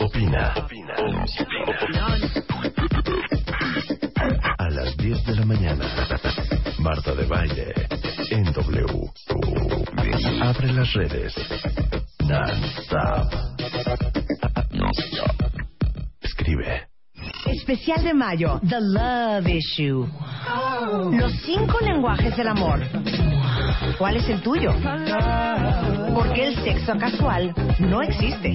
Opina. 0.00 0.54
A 4.58 4.68
las 4.70 4.96
10 4.96 5.24
de 5.24 5.36
la 5.36 5.46
mañana. 5.46 5.84
Marta 6.78 7.14
de 7.14 7.26
Baile. 7.26 7.72
En 8.30 8.44
W. 8.44 8.86
Abre 10.42 10.72
las 10.72 10.92
redes. 10.92 11.34
Non-stop. 12.20 13.32
Escribe. 16.20 16.88
Especial 17.46 18.04
de 18.04 18.14
mayo, 18.14 18.60
The 18.68 18.80
Love 18.80 19.48
Issue. 19.48 20.06
Los 21.12 21.32
cinco 21.44 21.78
lenguajes 21.80 22.36
del 22.36 22.48
amor. 22.48 22.80
¿Cuál 23.98 24.16
es 24.16 24.28
el 24.28 24.42
tuyo? 24.42 24.74
Porque 26.14 26.48
el 26.48 26.56
sexo 26.62 26.96
casual 26.98 27.54
no 27.78 28.02
existe. 28.02 28.54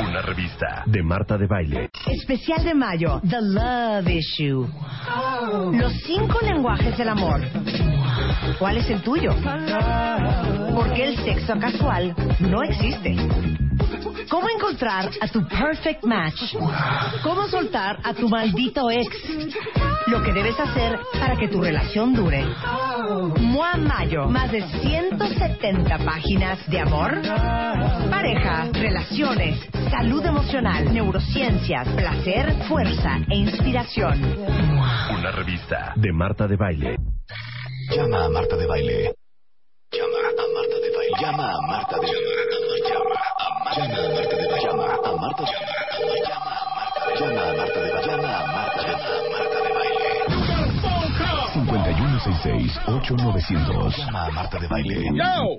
Una 0.11 0.21
revista 0.23 0.83
de 0.87 1.01
Marta 1.01 1.37
de 1.37 1.47
Baile. 1.47 1.89
Especial 2.05 2.65
de 2.65 2.73
mayo, 2.73 3.21
The 3.21 3.41
Love 3.41 4.09
Issue. 4.09 4.67
Los 5.71 5.93
cinco 6.05 6.37
lenguajes 6.41 6.97
del 6.97 7.07
amor. 7.07 7.39
¿Cuál 8.59 8.75
es 8.75 8.89
el 8.89 9.01
tuyo? 9.03 9.33
Porque 10.75 11.07
el 11.07 11.15
sexo 11.15 11.57
casual 11.57 12.13
no 12.41 12.61
existe. 12.61 13.15
¿Cómo 14.29 14.49
encontrar 14.49 15.09
a 15.21 15.27
tu 15.29 15.47
perfect 15.47 16.03
match? 16.03 16.55
¿Cómo 17.23 17.47
soltar 17.47 17.99
a 18.03 18.13
tu 18.13 18.27
maldito 18.27 18.91
ex? 18.91 19.07
Lo 20.11 20.21
que 20.21 20.33
debes 20.33 20.59
hacer 20.59 20.99
para 21.13 21.37
que 21.37 21.47
tu 21.47 21.61
relación 21.61 22.13
dure. 22.13 22.45
Mua 23.39 23.77
Mayo, 23.77 24.27
más 24.27 24.51
de 24.51 24.61
170 24.61 25.97
páginas 25.99 26.59
de 26.69 26.81
amor, 26.81 27.21
pareja, 28.09 28.67
relaciones, 28.73 29.57
salud 29.89 30.25
emocional, 30.25 30.93
neurociencias, 30.93 31.87
placer, 31.95 32.53
fuerza 32.67 33.19
e 33.29 33.37
inspiración. 33.37 34.21
Una 35.17 35.31
revista 35.31 35.93
de 35.95 36.11
Marta 36.11 36.45
de 36.45 36.57
Baile. 36.57 36.97
Llama 37.95 38.25
a 38.25 38.29
Marta 38.29 38.57
de 38.57 38.67
Baile. 38.67 39.15
Llama 39.93 40.17
a 40.17 40.41
Marta 40.53 40.75
de 40.75 40.91
Baile. 40.93 41.21
Llama 41.21 41.53
a 41.53 41.61
Marta 41.67 41.95
de 41.95 42.01
Baile. 42.01 42.19
Llama 42.85 43.15
a 43.39 43.63
Marta 43.63 43.87
de 43.87 44.47
Baile. 44.49 44.61
Llama 44.61 44.83
a 44.83 45.15
Marta 45.15 45.43
de 45.43 45.53
Baile. 46.03 46.27
Llama 46.27 46.50
666-8900. 52.33 53.97
Llama 53.97 54.25
a 54.25 54.31
Marta 54.31 54.57
de 54.59 54.67
Baile. 54.67 55.09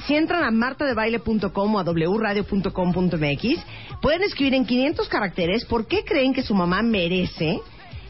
si 0.05 0.15
entran 0.15 0.43
a 0.43 0.51
martadebaile.com 0.51 1.75
o 1.75 1.79
a 1.79 1.83
wradio.com.mx, 1.83 3.65
pueden 4.01 4.23
escribir 4.23 4.53
en 4.53 4.65
500 4.65 5.09
caracteres 5.09 5.65
por 5.65 5.87
qué 5.87 6.03
creen 6.05 6.33
que 6.33 6.43
su 6.43 6.53
mamá 6.53 6.81
merece 6.81 7.59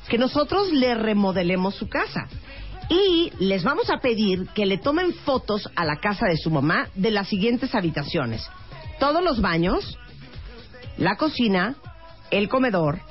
que 0.10 0.18
nosotros 0.18 0.72
le 0.72 0.96
remodelemos 0.96 1.76
su 1.76 1.88
casa. 1.88 2.28
Y 2.90 3.32
les 3.40 3.64
vamos 3.64 3.90
a 3.90 3.98
pedir 3.98 4.48
que 4.54 4.66
le 4.66 4.78
tomen 4.78 5.14
fotos 5.14 5.70
a 5.76 5.84
la 5.84 5.98
casa 5.98 6.26
de 6.28 6.38
su 6.38 6.50
mamá 6.50 6.88
de 6.96 7.12
las 7.12 7.28
siguientes 7.28 7.76
habitaciones. 7.76 8.50
Todos 9.00 9.22
los 9.22 9.42
baños, 9.42 9.98
la 10.98 11.18
cocina, 11.18 11.76
el 12.32 12.48
comedor, 12.48 13.02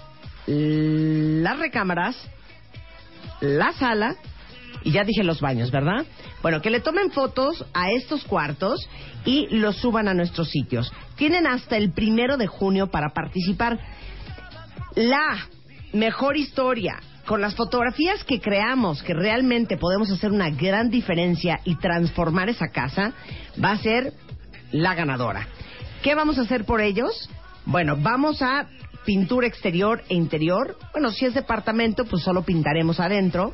las 0.47 1.59
recámaras, 1.59 2.17
la 3.41 3.73
sala 3.73 4.17
y 4.87 4.92
ya 4.92 5.03
dije 5.03 5.25
los 5.25 5.40
baños, 5.40 5.72
¿verdad? 5.72 6.07
Bueno, 6.42 6.62
que 6.62 6.70
le 6.70 6.79
tomen 6.79 7.11
fotos 7.11 7.66
a 7.75 7.90
estos 7.90 8.22
cuartos 8.22 8.88
y 9.25 9.49
los 9.49 9.79
suban 9.79 10.07
a 10.07 10.14
nuestros 10.14 10.49
sitios. 10.49 10.92
Tienen 11.16 11.44
hasta 11.44 11.77
el 11.77 11.90
primero 11.90 12.37
de 12.37 12.46
junio 12.46 12.87
para 12.87 13.09
participar. 13.09 13.81
La 14.94 15.49
mejor 15.92 16.37
historia 16.37 17.01
con 17.27 17.40
las 17.40 17.57
fotografías 17.57 18.22
que 18.22 18.40
creamos 18.40 19.03
que 19.03 19.12
realmente 19.12 19.77
podemos 19.77 20.09
hacer 20.12 20.31
una 20.31 20.51
gran 20.51 20.88
diferencia 20.88 21.59
y 21.64 21.75
transformar 21.75 22.49
esa 22.49 22.68
casa 22.68 23.12
va 23.62 23.72
a 23.72 23.79
ser 23.79 24.12
la 24.70 24.94
ganadora. 24.94 25.49
¿Qué 26.05 26.14
vamos 26.14 26.38
a 26.38 26.42
hacer 26.42 26.64
por 26.64 26.81
ellos? 26.81 27.29
Bueno, 27.64 27.96
vamos 28.01 28.40
a 28.40 28.68
pintura 29.05 29.49
exterior 29.49 30.05
e 30.09 30.14
interior. 30.14 30.79
Bueno, 30.92 31.11
si 31.11 31.25
es 31.25 31.35
departamento, 31.35 32.05
pues 32.05 32.22
solo 32.22 32.42
pintaremos 32.42 33.01
adentro 33.01 33.53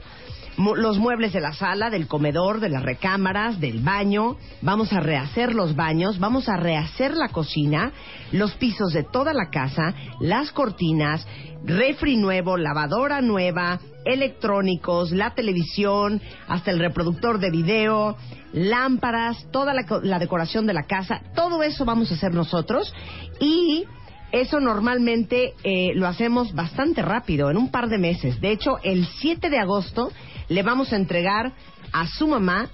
los 0.57 0.99
muebles 0.99 1.33
de 1.33 1.41
la 1.41 1.53
sala, 1.53 1.91
del 1.91 2.07
comedor, 2.07 2.61
de 2.61 2.69
las 2.69 2.83
recámaras, 2.83 3.61
del 3.61 3.81
baño. 3.81 4.37
Vamos 4.61 4.93
a 4.93 5.01
rehacer 5.01 5.55
los 5.55 5.75
baños, 5.75 6.19
vamos 6.19 6.49
a 6.49 6.57
rehacer 6.57 7.17
la 7.17 7.29
cocina, 7.29 7.93
los 8.33 8.53
pisos 8.55 8.93
de 8.93 9.03
toda 9.03 9.33
la 9.33 9.51
casa, 9.51 9.95
las 10.21 10.53
cortinas, 10.53 11.27
refri 11.65 12.17
nuevo, 12.17 12.57
lavadora 12.57 13.21
nueva, 13.21 13.81
electrónicos, 14.05 15.13
la 15.13 15.31
televisión, 15.35 16.21
hasta 16.49 16.71
el 16.71 16.79
reproductor 16.79 17.39
de 17.39 17.51
video, 17.51 18.17
lámparas, 18.53 19.47
toda 19.51 19.73
la, 19.73 19.85
la 20.03 20.19
decoración 20.19 20.67
de 20.67 20.75
la 20.75 20.85
casa. 20.85 21.23
Todo 21.35 21.63
eso 21.63 21.85
vamos 21.85 22.11
a 22.11 22.15
hacer 22.15 22.35
nosotros 22.35 22.93
y 23.41 23.87
eso 24.33 24.61
normalmente 24.61 25.53
eh, 25.63 25.93
lo 25.95 26.09
hacemos 26.09 26.55
bastante 26.55 27.03
rápido, 27.03 27.51
en 27.51 27.59
un 27.59 27.71
par 27.71 27.89
de 27.89 27.99
meses. 27.99 28.41
De 28.41 28.51
hecho, 28.51 28.79
el 28.83 29.07
7 29.07 29.51
de 29.51 29.59
agosto 29.59 30.11
le 30.53 30.63
vamos 30.63 30.93
a 30.93 30.97
entregar 30.97 31.53
a 31.93 32.07
su 32.07 32.27
mamá 32.27 32.71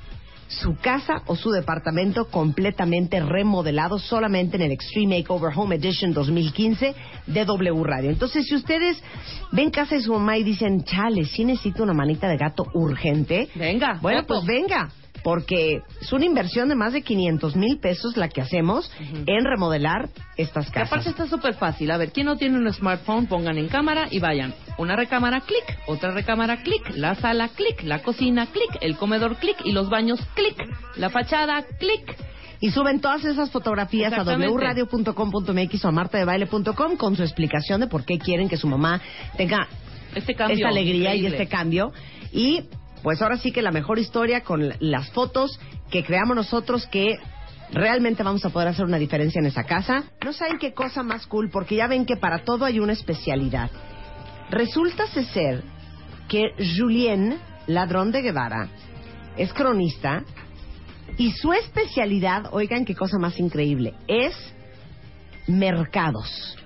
su 0.49 0.77
casa 0.77 1.23
o 1.27 1.37
su 1.37 1.51
departamento 1.51 2.29
completamente 2.31 3.21
remodelado 3.21 3.99
solamente 3.99 4.57
en 4.57 4.63
el 4.63 4.73
Extreme 4.73 5.19
Makeover 5.19 5.53
Home 5.55 5.77
Edition 5.77 6.15
2015 6.15 6.95
de 7.27 7.45
W 7.45 7.85
Radio. 7.85 8.11
Entonces, 8.11 8.47
si 8.47 8.55
ustedes 8.55 9.03
ven 9.53 9.71
casa 9.71 9.97
de 9.97 10.01
su 10.01 10.13
mamá 10.15 10.39
y 10.39 10.45
dicen, 10.45 10.85
chale, 10.85 11.27
sí 11.27 11.45
necesito 11.45 11.83
una 11.83 11.93
manita 11.93 12.29
de 12.29 12.39
gato 12.39 12.67
urgente, 12.73 13.49
Venga, 13.55 13.99
bueno, 14.01 14.25
pues 14.27 14.45
venga. 14.45 14.91
Porque 15.23 15.83
es 16.01 16.13
una 16.13 16.25
inversión 16.25 16.69
de 16.69 16.75
más 16.75 16.93
de 16.93 17.03
500 17.03 17.57
mil 17.57 17.79
pesos 17.79 18.17
la 18.17 18.29
que 18.29 18.41
hacemos 18.41 18.91
en 19.27 19.45
remodelar 19.45 20.09
estas 20.37 20.71
Que 20.71 20.79
aparte 20.81 21.07
casas. 21.07 21.13
está 21.13 21.27
súper 21.27 21.55
fácil. 21.55 21.91
A 21.91 21.97
ver, 21.97 22.13
¿quién 22.13 22.27
no 22.27 22.37
tiene 22.37 22.57
un 22.59 22.73
smartphone? 22.73 23.27
Pongan 23.27 23.59
en 23.59 23.69
cámara 23.69 24.09
y 24.11 24.19
vayan. 24.21 24.55
Una 24.79 24.97
recámara, 24.97 25.41
clic. 25.41 25.79
Otra 25.87 26.13
recámara, 26.13 26.63
clic. 26.63 26.91
La 26.97 27.15
sala, 27.17 27.49
clic. 27.49 27.83
La 27.83 28.03
cocina, 28.03 28.47
clic. 28.47 28.79
El 28.81 28.97
comedor, 28.97 29.37
clic. 29.37 29.57
Y 29.65 29.73
los 29.73 29.89
baños, 29.91 30.21
clic. 30.35 30.57
La 30.97 31.11
fachada, 31.11 31.65
clic. 31.79 32.17
Y 32.61 32.71
suben 32.71 33.01
todas 33.01 33.25
esas 33.25 33.51
fotografías 33.51 34.13
a 34.13 34.23
wradio.com.mx 34.25 35.85
o 35.85 35.89
a 35.89 35.93
martadebaile.com 35.93 36.97
con 36.97 37.17
su 37.17 37.23
explicación 37.23 37.81
de 37.81 37.87
por 37.87 38.05
qué 38.05 38.19
quieren 38.19 38.49
que 38.49 38.57
su 38.57 38.67
mamá 38.67 39.01
tenga 39.37 39.69
Este 40.15 40.35
cambio. 40.35 40.57
esta 40.57 40.69
alegría 40.69 41.15
y 41.15 41.27
este 41.27 41.47
cambio. 41.47 41.93
Y 42.33 42.65
pues 43.03 43.23
ahora 43.23 43.37
sí 43.37 43.53
que 43.53 43.63
la 43.63 43.71
mejor 43.71 43.99
historia 43.99 44.43
con 44.43 44.73
las 44.81 45.11
fotos 45.11 45.59
que 45.91 46.05
creamos 46.05 46.37
nosotros 46.37 46.87
que 46.87 47.19
realmente 47.73 48.23
vamos 48.23 48.45
a 48.45 48.51
poder 48.51 48.69
hacer 48.69 48.85
una 48.85 48.99
diferencia 48.99 49.41
en 49.41 49.47
esa 49.47 49.65
casa. 49.65 50.05
No 50.25 50.33
saben 50.33 50.59
qué 50.59 50.73
cosa 50.73 51.03
más 51.03 51.27
cool, 51.27 51.51
porque 51.51 51.77
ya 51.77 51.87
ven 51.87 52.07
que 52.07 52.17
para 52.17 52.45
todo 52.45 52.65
hay 52.65 52.81
una 52.81 52.93
especialidad. 52.93 53.71
Resulta 54.51 55.07
ser 55.07 55.63
que 56.29 56.53
Julien 56.77 57.39
Ladrón 57.67 58.13
de 58.13 58.23
Guevara 58.23 58.69
es 59.37 59.53
cronista 59.53 60.25
y 61.17 61.33
su 61.33 61.53
especialidad, 61.53 62.49
oigan 62.53 62.85
qué 62.85 62.95
cosa 62.95 63.19
más 63.19 63.39
increíble, 63.39 63.95
es 64.07 64.35
mercados. 65.47 66.57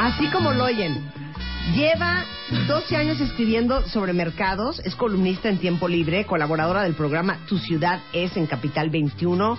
Así 0.00 0.28
como 0.30 0.52
lo 0.52 0.64
oyen. 0.64 1.23
Lleva 1.72 2.24
12 2.68 2.94
años 2.94 3.20
escribiendo 3.20 3.82
sobre 3.88 4.12
mercados, 4.12 4.80
es 4.84 4.94
columnista 4.94 5.48
en 5.48 5.58
tiempo 5.58 5.88
libre, 5.88 6.26
colaboradora 6.26 6.82
del 6.82 6.94
programa 6.94 7.38
Tu 7.48 7.58
Ciudad 7.58 8.00
es 8.12 8.36
en 8.36 8.46
Capital 8.46 8.90
21, 8.90 9.56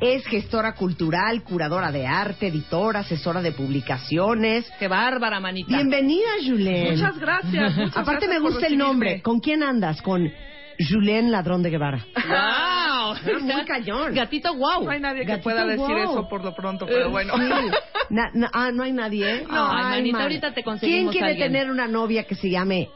es 0.00 0.26
gestora 0.26 0.74
cultural, 0.74 1.44
curadora 1.44 1.92
de 1.92 2.04
arte, 2.04 2.48
editora, 2.48 3.00
asesora 3.00 3.42
de 3.42 3.52
publicaciones. 3.52 4.70
Qué 4.78 4.88
bárbara, 4.88 5.38
manita. 5.38 5.76
Bienvenida, 5.76 6.28
Julien. 6.44 6.94
Muchas 6.94 7.18
gracias. 7.18 7.76
muchas 7.76 7.96
Aparte 7.96 8.26
me 8.26 8.34
gracias 8.34 8.52
gusta 8.52 8.66
el 8.66 8.76
nombre. 8.76 9.22
¿Con 9.22 9.38
quién 9.38 9.62
andas? 9.62 10.02
Con 10.02 10.28
Julien 10.90 11.30
Ladrón 11.32 11.62
de 11.62 11.70
Guevara. 11.70 12.04
¡Wow! 12.14 13.14
Es 13.36 13.42
muy 13.42 13.64
cañón. 13.64 14.14
Gatito 14.14 14.54
wow. 14.54 14.84
No 14.84 14.90
hay 14.90 15.00
nadie 15.00 15.20
que 15.20 15.26
Gatito 15.32 15.44
pueda 15.44 15.64
decir 15.66 15.84
guau. 15.86 15.98
eso 16.12 16.28
por 16.28 16.44
lo 16.44 16.54
pronto, 16.54 16.86
pero 16.86 17.06
Eh, 17.06 17.10
bueno. 17.10 17.34
sí. 17.36 17.42
Na- 18.10 18.30
na- 18.34 18.50
ah, 18.52 18.70
no 18.72 18.82
hay 18.84 18.92
nadie. 18.92 19.44
No, 19.48 19.68
ay, 19.72 19.84
manita, 19.84 20.12
man. 20.18 20.22
ahorita 20.22 20.48
te 20.48 20.54
¿Quién 20.54 20.64
conseguimos 20.64 21.12
quiere 21.12 21.28
alguien. 21.30 21.52
tener 21.52 21.70
una 21.70 21.86
novia 21.88 22.24
que 22.24 22.34
se 22.34 22.48
llame 22.50 22.88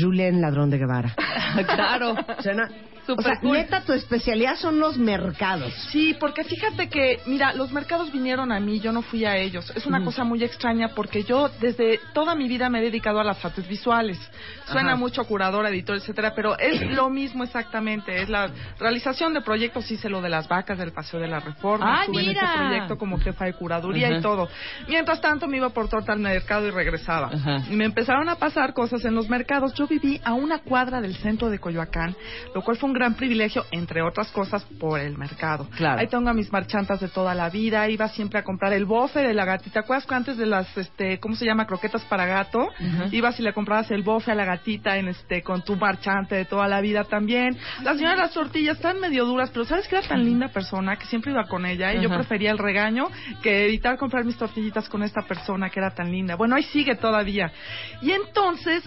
Julien 0.00 0.40
Ladrón 0.40 0.70
de 0.70 0.78
Guevara? 0.78 1.14
claro. 1.74 2.14
Suena- 2.40 2.68
o 3.08 3.22
sea, 3.22 3.40
cool. 3.40 3.52
neta, 3.52 3.82
tu 3.82 3.92
especialidad 3.92 4.56
son 4.56 4.78
los 4.78 4.96
mercados. 4.98 5.72
Sí, 5.90 6.14
porque 6.18 6.44
fíjate 6.44 6.88
que, 6.88 7.20
mira, 7.26 7.52
los 7.52 7.72
mercados 7.72 8.12
vinieron 8.12 8.52
a 8.52 8.60
mí, 8.60 8.80
yo 8.80 8.92
no 8.92 9.02
fui 9.02 9.24
a 9.24 9.36
ellos. 9.36 9.70
Es 9.74 9.86
una 9.86 10.04
cosa 10.04 10.24
muy 10.24 10.42
extraña 10.44 10.88
porque 10.88 11.24
yo 11.24 11.50
desde 11.60 12.00
toda 12.12 12.34
mi 12.34 12.48
vida 12.48 12.68
me 12.68 12.78
he 12.78 12.82
dedicado 12.82 13.20
a 13.20 13.24
las 13.24 13.44
artes 13.44 13.66
visuales. 13.66 14.18
Suena 14.66 14.92
Ajá. 14.92 14.96
mucho 14.96 15.24
curador, 15.24 15.66
editor, 15.66 15.96
etcétera, 15.96 16.32
pero 16.34 16.58
es 16.58 16.80
lo 16.90 17.10
mismo 17.10 17.44
exactamente. 17.44 18.22
Es 18.22 18.28
la 18.28 18.50
realización 18.78 19.34
de 19.34 19.40
proyectos, 19.40 19.90
hice 19.90 20.08
lo 20.08 20.20
de 20.20 20.28
las 20.28 20.48
vacas 20.48 20.78
del 20.78 20.92
Paseo 20.92 21.20
de 21.20 21.28
la 21.28 21.40
Reforma, 21.40 22.00
¡Ay, 22.00 22.06
estuve 22.06 22.22
en 22.22 22.30
este 22.30 22.46
proyecto 22.56 22.98
como 22.98 23.18
jefa 23.18 23.44
de 23.46 23.54
curaduría 23.54 24.08
Ajá. 24.08 24.18
y 24.18 24.22
todo. 24.22 24.48
Mientras 24.88 25.20
tanto 25.20 25.48
me 25.48 25.56
iba 25.56 25.70
por 25.70 25.88
torta 25.88 26.12
al 26.12 26.20
mercado 26.20 26.66
y 26.66 26.70
regresaba. 26.70 27.30
Ajá. 27.32 27.62
Y 27.70 27.76
me 27.76 27.84
empezaron 27.84 28.28
a 28.28 28.36
pasar 28.36 28.72
cosas 28.72 29.04
en 29.04 29.14
los 29.14 29.28
mercados. 29.28 29.74
Yo 29.74 29.86
viví 29.86 30.20
a 30.24 30.34
una 30.34 30.58
cuadra 30.58 31.00
del 31.00 31.14
centro 31.16 31.50
de 31.50 31.58
Coyoacán, 31.58 32.14
lo 32.54 32.62
cual 32.62 32.76
fue 32.76 32.88
un 32.88 32.91
gran 32.92 33.14
privilegio, 33.14 33.64
entre 33.70 34.02
otras 34.02 34.30
cosas, 34.30 34.64
por 34.78 35.00
el 35.00 35.16
mercado. 35.18 35.68
Claro. 35.76 36.00
Ahí 36.00 36.06
tengo 36.06 36.28
a 36.28 36.34
mis 36.34 36.52
marchantas 36.52 37.00
de 37.00 37.08
toda 37.08 37.34
la 37.34 37.50
vida. 37.50 37.88
Iba 37.88 38.08
siempre 38.08 38.38
a 38.38 38.44
comprar 38.44 38.72
el 38.72 38.84
bofe 38.84 39.20
de 39.20 39.34
la 39.34 39.44
gatita. 39.44 39.80
¿Acuerdas 39.80 40.06
que 40.06 40.14
antes 40.14 40.36
de 40.36 40.46
las, 40.46 40.76
este, 40.76 41.18
¿cómo 41.20 41.34
se 41.34 41.44
llama? 41.44 41.66
Croquetas 41.66 42.02
para 42.04 42.26
gato. 42.26 42.68
Ibas 43.10 43.38
y 43.40 43.42
le 43.42 43.52
comprabas 43.52 43.90
el 43.90 44.02
bofe 44.02 44.32
a 44.32 44.34
la 44.34 44.44
gatita 44.44 44.96
en 44.96 45.08
este, 45.08 45.42
con 45.42 45.62
tu 45.62 45.76
marchante 45.76 46.34
de 46.34 46.44
toda 46.44 46.68
la 46.68 46.80
vida 46.80 47.04
también. 47.04 47.56
La 47.82 47.94
señora 47.94 48.16
de 48.16 48.22
las 48.22 48.32
tortillas 48.32 48.76
están 48.76 49.00
medio 49.00 49.24
duras, 49.24 49.50
pero 49.50 49.64
¿sabes 49.64 49.88
que 49.88 49.96
era 49.96 50.06
tan 50.06 50.24
linda 50.24 50.48
persona 50.48 50.96
que 50.96 51.06
siempre 51.06 51.32
iba 51.32 51.46
con 51.46 51.66
ella? 51.66 51.92
Y 51.94 52.00
yo 52.02 52.08
Ajá. 52.08 52.18
prefería 52.18 52.50
el 52.50 52.58
regaño 52.58 53.08
que 53.42 53.66
evitar 53.66 53.96
comprar 53.96 54.24
mis 54.24 54.36
tortillitas 54.36 54.88
con 54.88 55.02
esta 55.02 55.22
persona 55.22 55.70
que 55.70 55.80
era 55.80 55.90
tan 55.90 56.10
linda. 56.10 56.36
Bueno, 56.36 56.56
ahí 56.56 56.62
sigue 56.64 56.96
todavía. 56.96 57.52
Y 58.00 58.12
entonces, 58.12 58.82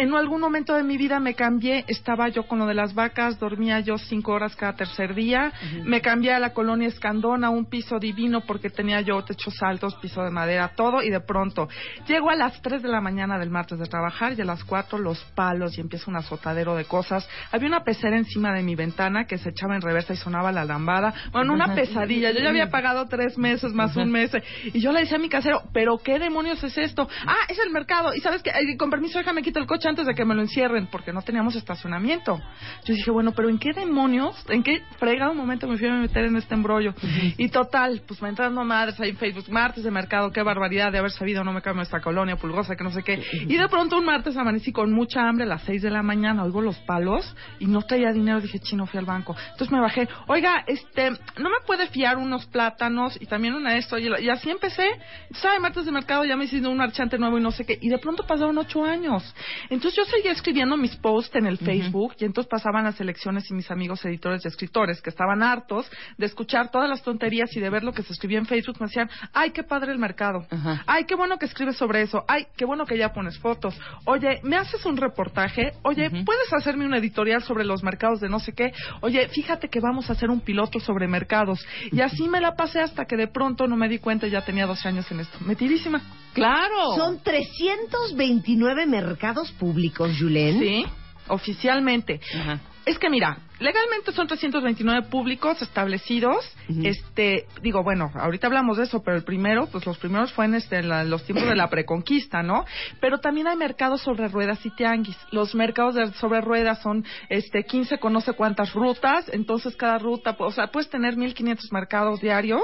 en 0.00 0.14
algún 0.14 0.40
momento 0.40 0.76
de 0.76 0.84
mi 0.84 0.96
vida 0.96 1.18
me 1.18 1.34
cambié, 1.34 1.84
estaba 1.88 2.28
yo 2.28 2.44
con 2.44 2.60
lo 2.60 2.66
de 2.66 2.74
las 2.74 2.94
vacas, 2.94 3.40
dormía 3.40 3.80
yo 3.80 3.98
cinco 3.98 4.30
horas 4.30 4.54
cada 4.54 4.74
tercer 4.74 5.12
día, 5.12 5.52
me 5.82 6.00
cambié 6.00 6.32
a 6.32 6.38
la 6.38 6.54
colonia 6.54 6.86
Escandona, 6.86 7.50
un 7.50 7.66
piso 7.66 7.98
divino 7.98 8.42
porque 8.42 8.70
tenía 8.70 9.00
yo 9.00 9.20
techos 9.24 9.60
altos, 9.60 9.96
piso 9.96 10.22
de 10.22 10.30
madera, 10.30 10.70
todo, 10.76 11.02
y 11.02 11.10
de 11.10 11.18
pronto 11.18 11.68
llego 12.06 12.30
a 12.30 12.36
las 12.36 12.62
3 12.62 12.80
de 12.80 12.88
la 12.88 13.00
mañana 13.00 13.40
del 13.40 13.50
martes 13.50 13.80
de 13.80 13.86
trabajar 13.86 14.34
y 14.38 14.40
a 14.40 14.44
las 14.44 14.62
4 14.62 15.00
los 15.00 15.20
palos 15.34 15.76
y 15.76 15.80
empieza 15.80 16.08
un 16.08 16.16
azotadero 16.16 16.76
de 16.76 16.84
cosas. 16.84 17.28
Había 17.50 17.66
una 17.66 17.82
pecera 17.82 18.16
encima 18.16 18.54
de 18.54 18.62
mi 18.62 18.76
ventana 18.76 19.26
que 19.26 19.36
se 19.36 19.50
echaba 19.50 19.74
en 19.74 19.82
reversa 19.82 20.12
y 20.12 20.16
sonaba 20.16 20.52
la 20.52 20.64
lambada. 20.64 21.12
Bueno, 21.32 21.52
una 21.52 21.74
pesadilla. 21.74 22.30
Yo 22.30 22.38
ya 22.38 22.50
había 22.50 22.70
pagado 22.70 23.08
tres 23.08 23.36
meses 23.36 23.72
más 23.72 23.96
un 23.96 24.12
mes. 24.12 24.30
Y 24.72 24.80
yo 24.80 24.92
le 24.92 25.00
decía 25.00 25.16
a 25.16 25.20
mi 25.20 25.28
casero, 25.28 25.64
¿pero 25.72 25.98
qué 25.98 26.20
demonios 26.20 26.62
es 26.62 26.78
esto? 26.78 27.08
Ah, 27.26 27.46
es 27.48 27.58
el 27.58 27.70
mercado. 27.72 28.14
Y 28.14 28.20
sabes 28.20 28.44
que, 28.44 28.52
con 28.76 28.90
permiso, 28.90 29.18
déjame 29.18 29.42
quito 29.42 29.58
el 29.58 29.66
coche 29.66 29.87
antes 29.88 30.06
de 30.06 30.14
que 30.14 30.24
me 30.24 30.34
lo 30.34 30.42
encierren, 30.42 30.86
porque 30.86 31.12
no 31.12 31.22
teníamos 31.22 31.56
estacionamiento. 31.56 32.40
Yo 32.84 32.94
dije, 32.94 33.10
bueno, 33.10 33.32
pero 33.32 33.48
¿en 33.48 33.58
qué 33.58 33.72
demonios, 33.72 34.36
en 34.48 34.62
qué 34.62 34.82
fregado 34.98 35.34
momento 35.34 35.66
me 35.66 35.76
fui 35.76 35.88
a 35.88 35.94
meter 35.94 36.24
en 36.24 36.36
este 36.36 36.54
embrollo? 36.54 36.94
Y 37.36 37.48
total, 37.48 38.02
pues 38.06 38.20
me 38.22 38.28
entrando 38.28 38.62
madres 38.64 39.00
ahí 39.00 39.10
en 39.10 39.16
Facebook, 39.16 39.50
martes 39.50 39.84
de 39.84 39.90
mercado, 39.90 40.30
qué 40.32 40.42
barbaridad 40.42 40.92
de 40.92 40.98
haber 40.98 41.10
sabido, 41.10 41.44
no 41.44 41.52
me 41.52 41.62
cambio 41.62 41.82
esta 41.82 42.00
colonia 42.00 42.36
pulgosa, 42.36 42.76
que 42.76 42.84
no 42.84 42.90
sé 42.90 43.02
qué. 43.02 43.22
Y 43.48 43.56
de 43.56 43.68
pronto 43.68 43.98
un 43.98 44.04
martes 44.04 44.36
amanecí 44.36 44.72
con 44.72 44.92
mucha 44.92 45.28
hambre 45.28 45.44
a 45.44 45.48
las 45.48 45.62
6 45.62 45.82
de 45.82 45.90
la 45.90 46.02
mañana, 46.02 46.44
oigo 46.44 46.60
los 46.60 46.78
palos 46.80 47.34
y 47.58 47.66
no 47.66 47.82
traía 47.82 48.12
dinero, 48.12 48.40
dije, 48.40 48.58
chino, 48.58 48.86
fui 48.86 48.98
al 48.98 49.06
banco. 49.06 49.36
Entonces 49.52 49.72
me 49.72 49.80
bajé, 49.80 50.08
oiga, 50.26 50.64
este, 50.66 51.10
no 51.10 51.48
me 51.48 51.60
puede 51.66 51.88
fiar 51.88 52.18
unos 52.18 52.46
plátanos 52.46 53.20
y 53.20 53.26
también 53.26 53.54
una 53.54 53.72
de 53.72 53.78
esto. 53.78 53.98
Y, 53.98 54.08
y 54.20 54.28
así 54.28 54.50
empecé. 54.50 54.86
¿Sabe? 55.32 55.58
Martes 55.60 55.84
de 55.84 55.92
mercado 55.92 56.24
ya 56.24 56.36
me 56.36 56.44
hice 56.44 56.66
un 56.66 56.76
marchante 56.76 57.18
nuevo 57.18 57.38
y 57.38 57.42
no 57.42 57.50
sé 57.50 57.64
qué. 57.64 57.78
Y 57.80 57.88
de 57.88 57.98
pronto 57.98 58.24
pasaron 58.26 58.56
ocho 58.58 58.84
años. 58.84 59.34
Entonces 59.64 59.77
yo 59.94 60.04
seguía 60.04 60.32
escribiendo 60.32 60.76
mis 60.76 60.96
posts 60.96 61.36
en 61.36 61.46
el 61.46 61.58
Facebook 61.58 62.14
y 62.18 62.24
entonces 62.24 62.48
pasaban 62.48 62.84
las 62.84 63.00
elecciones 63.00 63.50
y 63.50 63.54
mis 63.54 63.70
amigos 63.70 64.04
editores 64.04 64.44
y 64.44 64.48
escritores 64.48 65.00
que 65.00 65.10
estaban 65.10 65.42
hartos 65.42 65.90
de 66.16 66.26
escuchar 66.26 66.70
todas 66.70 66.88
las 66.88 67.02
tonterías 67.02 67.54
y 67.56 67.60
de 67.60 67.70
ver 67.70 67.84
lo 67.84 67.92
que 67.92 68.02
se 68.02 68.12
escribía 68.12 68.38
en 68.38 68.46
Facebook 68.46 68.76
me 68.80 68.86
decían, 68.86 69.10
ay, 69.32 69.50
qué 69.50 69.62
padre 69.62 69.92
el 69.92 69.98
mercado. 69.98 70.46
Ajá. 70.50 70.82
Ay, 70.86 71.04
qué 71.04 71.14
bueno 71.14 71.38
que 71.38 71.46
escribes 71.46 71.76
sobre 71.76 72.02
eso. 72.02 72.24
Ay, 72.28 72.46
qué 72.56 72.64
bueno 72.64 72.86
que 72.86 72.96
ya 72.96 73.12
pones 73.12 73.38
fotos. 73.38 73.78
Oye, 74.04 74.40
¿me 74.42 74.56
haces 74.56 74.84
un 74.84 74.96
reportaje? 74.96 75.72
Oye. 75.82 76.10
¿puedes 76.24 76.52
hacerme 76.52 76.86
un 76.86 76.94
editorial 76.94 77.42
sobre 77.42 77.64
los 77.64 77.82
mercados 77.82 78.20
de 78.20 78.28
no 78.28 78.38
sé 78.40 78.52
qué? 78.52 78.72
Oye, 79.00 79.28
fíjate 79.28 79.68
que 79.68 79.80
vamos 79.80 80.10
a 80.10 80.12
hacer 80.12 80.30
un 80.30 80.40
piloto 80.40 80.80
sobre 80.80 81.08
mercados. 81.08 81.64
Y 81.92 82.00
así 82.00 82.28
me 82.28 82.40
la 82.40 82.54
pasé 82.54 82.80
hasta 82.80 83.04
que 83.04 83.16
de 83.16 83.28
pronto 83.28 83.66
no 83.66 83.76
me 83.76 83.88
di 83.88 83.98
cuenta 83.98 84.26
y 84.26 84.30
ya 84.30 84.44
tenía 84.44 84.66
12 84.66 84.88
años 84.88 85.10
en 85.10 85.20
esto. 85.20 85.38
Metidísima. 85.40 86.02
Claro. 86.38 86.96
Son 86.96 87.22
329 87.22 88.86
mercados 88.86 89.52
públicos, 89.52 90.10
Julien. 90.18 90.58
Sí, 90.58 90.86
oficialmente. 91.28 92.20
Ajá. 92.34 92.60
Es 92.86 92.98
que 92.98 93.10
mira, 93.10 93.38
legalmente 93.60 94.12
son 94.12 94.26
329 94.26 95.08
públicos 95.08 95.60
establecidos. 95.62 96.44
Este, 96.84 97.46
digo, 97.62 97.82
bueno, 97.82 98.10
ahorita 98.14 98.46
hablamos 98.46 98.76
de 98.76 98.84
eso, 98.84 99.02
pero 99.02 99.16
el 99.16 99.24
primero, 99.24 99.66
pues 99.66 99.86
los 99.86 99.96
primeros 99.98 100.32
fue 100.32 100.44
en 100.44 100.54
este, 100.54 100.82
la- 100.82 101.02
los 101.04 101.24
tiempos 101.24 101.48
de 101.48 101.56
la 101.56 101.68
preconquista, 101.70 102.42
¿no? 102.42 102.64
Pero 103.00 103.18
también 103.20 103.46
hay 103.46 103.56
mercados 103.56 104.02
sobre 104.02 104.28
ruedas 104.28 104.64
y 104.66 104.70
tianguis. 104.70 105.16
Los 105.30 105.54
mercados 105.54 105.94
de- 105.94 106.12
sobre 106.14 106.40
ruedas 106.40 106.80
son, 106.82 107.04
este, 107.30 107.64
15 107.64 107.98
con 107.98 108.12
no 108.12 108.20
sé 108.20 108.34
cuántas 108.34 108.72
rutas, 108.74 109.28
entonces 109.32 109.74
cada 109.76 109.98
ruta, 109.98 110.36
o 110.38 110.50
sea, 110.52 110.66
puedes 110.68 110.90
tener 110.90 111.16
1500 111.16 111.72
mercados 111.72 112.20
diarios, 112.20 112.62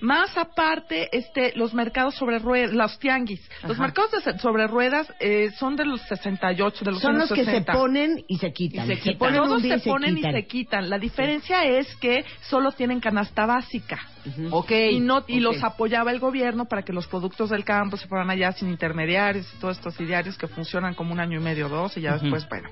más 0.00 0.36
aparte, 0.36 1.08
este, 1.16 1.52
los 1.56 1.72
mercados 1.74 2.14
sobre 2.14 2.38
ruedas, 2.38 2.72
los 2.72 2.98
tianguis. 2.98 3.40
Los 3.66 3.78
mercados 3.78 4.10
de- 4.24 4.38
sobre 4.38 4.66
ruedas 4.66 5.10
eh, 5.20 5.50
son 5.58 5.76
de 5.76 5.86
los 5.86 6.00
68, 6.02 6.84
de 6.84 6.90
los 6.92 7.00
Son 7.00 7.18
los 7.18 7.30
que 7.32 7.44
60. 7.44 7.72
se 7.72 7.78
ponen 7.78 8.24
y 8.28 8.36
se 8.38 8.52
quitan. 8.52 8.84
Y 8.84 8.96
se 8.96 9.00
quitan. 9.00 9.18
ponen 9.18 9.40
un 9.40 9.48
Todos 9.48 9.62
día 9.62 9.76
y 9.76 9.80
se 9.80 9.90
ponen 9.90 10.12
y 10.12 10.16
quitan. 10.16 10.35
Le 10.36 10.46
quitan. 10.46 10.90
La 10.90 10.98
diferencia 10.98 11.64
es 11.64 11.86
que 11.96 12.24
solo 12.42 12.72
tienen 12.72 13.00
canasta 13.00 13.46
básica. 13.46 13.98
Ok. 14.50 14.70
Y, 14.70 15.00
no, 15.00 15.24
y 15.26 15.40
los 15.40 15.62
apoyaba 15.62 16.10
el 16.10 16.18
gobierno 16.18 16.66
para 16.66 16.82
que 16.82 16.92
los 16.92 17.06
productos 17.06 17.50
del 17.50 17.64
campo 17.64 17.96
se 17.96 18.06
fueran 18.06 18.28
allá 18.28 18.52
sin 18.52 18.68
intermediarios 18.68 19.50
y 19.54 19.60
todos 19.60 19.78
estos 19.78 19.98
idearios 20.00 20.36
que 20.36 20.46
funcionan 20.48 20.94
como 20.94 21.12
un 21.12 21.20
año 21.20 21.40
y 21.40 21.42
medio, 21.42 21.68
dos, 21.68 21.96
y 21.96 22.02
ya 22.02 22.18
después, 22.18 22.46
bueno. 22.48 22.68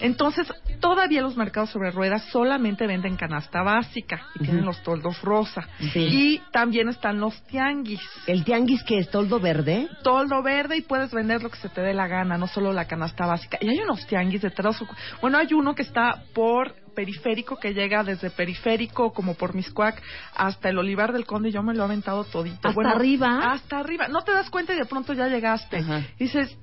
Entonces, 0.00 0.52
todavía 0.80 1.22
los 1.22 1.36
mercados 1.36 1.70
sobre 1.70 1.90
ruedas 1.90 2.24
solamente 2.32 2.86
venden 2.86 3.16
canasta 3.16 3.62
básica 3.62 4.26
y 4.34 4.44
tienen 4.44 4.64
los 4.64 4.82
toldos 4.82 5.20
rosa. 5.22 5.68
Sí. 5.92 6.00
Y 6.00 6.42
también 6.50 6.88
están 6.88 7.20
los 7.20 7.40
tianguis. 7.44 8.00
¿El 8.26 8.44
tianguis 8.44 8.82
que 8.82 8.98
es 8.98 9.10
toldo 9.10 9.38
verde? 9.38 9.88
Toldo 10.02 10.42
verde 10.42 10.78
y 10.78 10.82
puedes 10.82 11.12
vender 11.12 11.42
lo 11.42 11.50
que 11.50 11.58
se 11.58 11.68
te 11.68 11.80
dé 11.80 11.94
la 11.94 12.08
gana, 12.08 12.38
no 12.38 12.46
solo 12.46 12.72
la 12.72 12.86
canasta 12.86 13.26
básica. 13.26 13.58
Y 13.60 13.68
hay 13.68 13.78
unos 13.78 14.06
tianguis 14.06 14.42
de 14.42 14.50
tres 14.50 14.64
o 14.80 14.86
Bueno, 15.20 15.38
hay 15.38 15.52
uno 15.52 15.74
que 15.74 15.82
está 15.82 16.22
por 16.34 16.83
periférico 16.94 17.56
que 17.58 17.74
llega 17.74 18.02
desde 18.04 18.30
periférico 18.30 19.12
como 19.12 19.34
por 19.34 19.54
Miscuac 19.54 20.00
hasta 20.34 20.68
el 20.70 20.78
Olivar 20.78 21.12
del 21.12 21.26
Conde 21.26 21.50
y 21.50 21.52
yo 21.52 21.62
me 21.62 21.74
lo 21.74 21.82
he 21.82 21.84
aventado 21.86 22.24
todito. 22.24 22.68
¿Hasta 22.68 22.90
arriba? 22.90 23.52
Hasta 23.52 23.78
arriba. 23.78 24.08
No 24.08 24.22
te 24.22 24.32
das 24.32 24.48
cuenta 24.50 24.72
y 24.74 24.76
de 24.78 24.86
pronto 24.86 25.12
ya 25.12 25.28
llegaste. 25.28 25.78
Ajá. 25.78 26.02
Dices, 26.18 26.56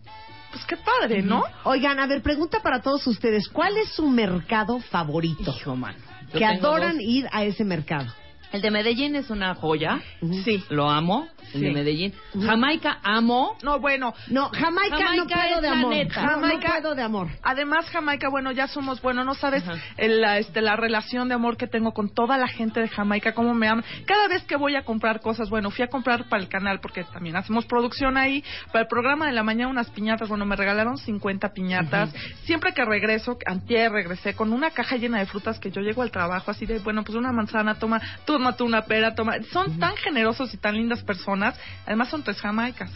pues 0.51 0.65
qué 0.65 0.77
padre, 0.77 1.21
¿no? 1.21 1.43
Oigan, 1.63 1.99
a 1.99 2.07
ver, 2.07 2.21
pregunta 2.21 2.59
para 2.61 2.81
todos 2.81 3.05
ustedes. 3.07 3.47
¿Cuál 3.49 3.77
es 3.77 3.89
su 3.89 4.09
mercado 4.09 4.79
favorito? 4.79 5.53
Hijo, 5.55 5.75
mano. 5.75 5.97
Yo 6.33 6.39
Que 6.39 6.45
adoran 6.45 6.95
dos. 6.97 7.05
ir 7.05 7.27
a 7.31 7.43
ese 7.43 7.63
mercado. 7.63 8.07
El 8.51 8.61
de 8.61 8.69
Medellín 8.69 9.15
es 9.15 9.29
una 9.29 9.55
joya. 9.55 10.01
Sí. 10.43 10.61
Lo 10.69 10.89
amo. 10.89 11.27
El 11.53 11.61
de 11.61 11.71
Medellín. 11.71 12.13
Jamaica 12.39 12.99
amo. 13.03 13.57
No, 13.63 13.79
bueno, 13.79 14.13
No, 14.27 14.49
Jamaica, 14.49 14.97
no 14.99 15.05
Jamaica 15.05 15.35
puedo 15.35 15.55
es 15.55 15.61
de 15.61 15.67
amor. 15.67 15.93
neta. 15.93 16.21
No, 16.21 16.27
no 16.37 16.47
Jamaica- 16.47 16.69
puedo 16.71 16.95
de 16.95 17.01
amor. 17.03 17.27
Además, 17.43 17.89
Jamaica, 17.89 18.29
bueno, 18.29 18.51
ya 18.51 18.67
somos, 18.67 19.01
bueno, 19.01 19.23
no 19.23 19.33
sabes 19.33 19.63
el, 19.97 20.21
la, 20.21 20.37
este, 20.37 20.61
la 20.61 20.75
relación 20.75 21.27
de 21.27 21.35
amor 21.35 21.57
que 21.57 21.67
tengo 21.67 21.93
con 21.93 22.09
toda 22.13 22.37
la 22.37 22.47
gente 22.47 22.79
de 22.79 22.87
Jamaica, 22.87 23.33
cómo 23.33 23.53
me 23.53 23.67
aman. 23.67 23.83
Cada 24.05 24.27
vez 24.27 24.43
que 24.43 24.55
voy 24.55 24.75
a 24.75 24.83
comprar 24.83 25.19
cosas, 25.21 25.49
bueno, 25.49 25.71
fui 25.71 25.83
a 25.83 25.87
comprar 25.87 26.29
para 26.29 26.41
el 26.41 26.49
canal 26.49 26.79
porque 26.79 27.03
también 27.03 27.35
hacemos 27.35 27.65
producción 27.65 28.17
ahí, 28.17 28.43
para 28.71 28.81
el 28.83 28.87
programa 28.87 29.25
de 29.27 29.33
la 29.33 29.43
mañana 29.43 29.69
unas 29.69 29.89
piñatas, 29.89 30.29
bueno, 30.29 30.45
me 30.45 30.55
regalaron 30.55 30.97
50 30.97 31.49
piñatas. 31.53 32.13
Siempre 32.43 32.73
que 32.73 32.83
regreso, 32.85 33.37
antier 33.45 33.91
regresé 33.91 34.33
con 34.35 34.53
una 34.53 34.71
caja 34.71 34.95
llena 34.97 35.19
de 35.19 35.25
frutas 35.25 35.59
que 35.59 35.71
yo 35.71 35.81
llego 35.81 36.01
al 36.01 36.11
trabajo 36.11 36.51
así 36.51 36.65
de, 36.65 36.79
bueno, 36.79 37.03
pues 37.03 37.15
una 37.17 37.31
manzana, 37.31 37.75
toma, 37.75 38.01
toma 38.25 38.55
tú 38.55 38.65
una 38.65 38.83
pera, 38.83 39.15
toma. 39.15 39.35
Son 39.51 39.79
tan 39.79 39.95
generosos 39.97 40.53
y 40.53 40.57
tan 40.57 40.75
lindas 40.75 41.03
personas. 41.03 41.40
Además 41.85 42.09
son 42.09 42.23
tres 42.23 42.39
Jamaicas. 42.41 42.91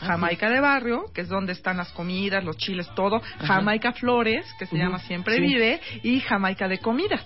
Jamaica 0.00 0.50
de 0.50 0.60
barrio, 0.60 1.04
que 1.14 1.20
es 1.20 1.28
donde 1.28 1.52
están 1.52 1.76
las 1.76 1.90
comidas, 1.92 2.42
los 2.44 2.56
chiles, 2.56 2.88
todo. 2.94 3.20
Jamaica 3.46 3.92
Flores, 3.92 4.44
que 4.58 4.66
se 4.66 4.76
llama 4.76 4.98
Siempre 5.00 5.36
Sí. 5.36 5.40
Vive. 5.40 5.80
Y 6.02 6.20
Jamaica 6.20 6.68
de 6.68 6.78
comidas. 6.78 7.24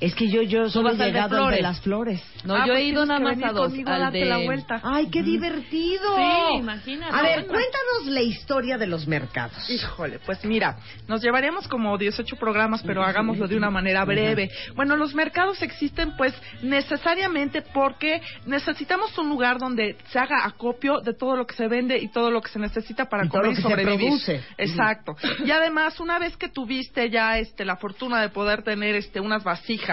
Es 0.00 0.14
que 0.14 0.28
yo, 0.30 0.40
yo 0.42 0.70
solo 0.70 0.90
he 0.90 0.96
llegado 0.96 1.44
al 1.46 1.54
de 1.54 1.60
las 1.62 1.80
flores. 1.80 2.22
No, 2.44 2.54
Ah, 2.54 2.66
yo 2.66 2.72
pues 2.72 2.78
he 2.78 2.84
ido 2.86 3.04
tienes 3.04 3.20
nada 3.20 3.36
más 3.36 3.50
a 3.50 3.52
dos. 3.52 3.72
al 3.74 3.84
darte 4.00 4.18
de... 4.18 4.24
la 4.24 4.38
vuelta. 4.38 4.80
¡Ay, 4.82 5.08
qué 5.10 5.22
divertido! 5.22 6.16
Sí, 6.16 6.56
imagínate. 6.58 7.14
A 7.14 7.22
ver, 7.22 7.40
Bueno. 7.44 7.52
cuéntanos 7.52 8.06
la 8.06 8.22
historia 8.22 8.78
de 8.78 8.86
los 8.86 9.06
mercados. 9.06 9.68
Híjole, 9.68 10.18
pues 10.24 10.42
mira, 10.46 10.78
nos 11.06 11.20
llevaríamos 11.22 11.68
como 11.68 11.98
18 11.98 12.36
programas, 12.36 12.82
pero 12.82 13.02
hagámoslo 13.04 13.46
de 13.46 13.56
una 13.56 13.70
manera 13.70 14.04
breve. 14.06 14.50
Bueno, 14.74 14.96
los 14.96 15.14
mercados 15.14 15.60
existen 15.62 16.16
pues 16.16 16.34
necesariamente 16.62 17.60
porque 17.62 18.22
necesitamos 18.46 19.16
un 19.18 19.28
lugar 19.28 19.58
donde 19.58 19.96
se 20.10 20.18
haga 20.18 20.46
acopio 20.46 21.00
de 21.00 21.12
todo 21.12 21.36
lo 21.36 21.46
que 21.46 21.54
se 21.54 21.68
vende 21.68 21.98
y 21.98 22.08
todo 22.08 22.30
lo 22.30 22.40
que 22.40 22.48
se 22.50 22.58
necesita 22.58 23.04
para 23.04 23.26
Y 23.26 23.28
todo 23.28 23.42
comer 23.42 23.52
y 23.52 23.56
se 23.56 23.62
sobrevivir. 23.62 23.98
produce. 24.08 24.40
Exacto. 24.56 25.14
Y 25.44 25.50
además, 25.50 26.00
una 26.00 26.18
vez 26.18 26.36
que 26.36 26.48
tuviste 26.48 27.10
ya 27.10 27.36
este 27.38 27.64
la 27.66 27.76
fortuna 27.76 28.20
de 28.22 28.30
poder 28.30 28.62
tener 28.62 28.94
este 28.94 29.20
unas 29.20 29.44
vasijas, 29.44 29.89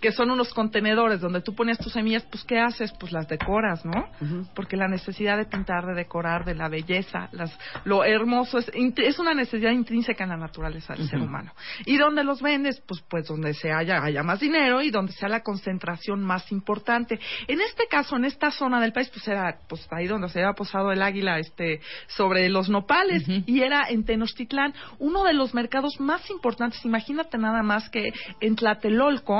que 0.00 0.12
son 0.12 0.30
unos 0.30 0.52
contenedores 0.52 1.20
donde 1.20 1.40
tú 1.40 1.54
ponías 1.54 1.78
tus 1.78 1.92
semillas, 1.92 2.24
pues 2.30 2.44
¿qué 2.44 2.58
haces? 2.58 2.92
Pues 2.98 3.12
las 3.12 3.28
decoras, 3.28 3.84
¿no? 3.84 4.08
Porque 4.54 4.76
la 4.76 4.88
necesidad 4.88 5.36
de 5.36 5.44
pintar, 5.46 5.86
de 5.86 5.94
decorar, 5.94 6.44
de 6.44 6.54
la 6.54 6.68
belleza, 6.68 7.28
las, 7.32 7.56
lo 7.84 8.04
hermoso 8.04 8.58
es, 8.58 8.70
es 8.74 9.18
una 9.18 9.34
necesidad 9.34 9.72
intrínseca 9.72 10.24
en 10.24 10.30
la 10.30 10.36
naturaleza 10.36 10.94
del 10.94 11.08
ser 11.08 11.20
humano. 11.20 11.52
Y 11.86 11.96
donde 11.96 12.24
los 12.24 12.42
vendes, 12.42 12.82
pues, 12.86 13.02
pues 13.08 13.26
donde 13.26 13.54
se 13.54 13.72
haya, 13.72 14.02
haya 14.02 14.22
más 14.22 14.40
dinero 14.40 14.82
y 14.82 14.90
donde 14.90 15.12
sea 15.12 15.28
la 15.28 15.40
concentración 15.40 16.22
más 16.22 16.50
importante. 16.52 17.18
En 17.48 17.60
este 17.60 17.86
caso, 17.88 18.16
en 18.16 18.24
esta 18.24 18.50
zona 18.50 18.80
del 18.80 18.92
país, 18.92 19.08
pues 19.10 19.26
era 19.28 19.58
pues 19.68 19.86
ahí 19.90 20.06
donde 20.06 20.28
se 20.28 20.40
había 20.40 20.52
posado 20.54 20.92
el 20.92 21.02
águila 21.02 21.38
este 21.38 21.80
sobre 22.08 22.48
los 22.48 22.68
nopales 22.68 23.24
y 23.26 23.60
era 23.60 23.88
en 23.88 24.04
Tenochtitlán, 24.04 24.74
uno 24.98 25.24
de 25.24 25.34
los 25.34 25.54
mercados 25.54 26.00
más 26.00 26.28
importantes. 26.30 26.84
Imagínate 26.84 27.38
nada 27.38 27.62
más 27.62 27.88
que 27.90 28.12
en 28.40 28.56
Tlatelolco, 28.56 29.31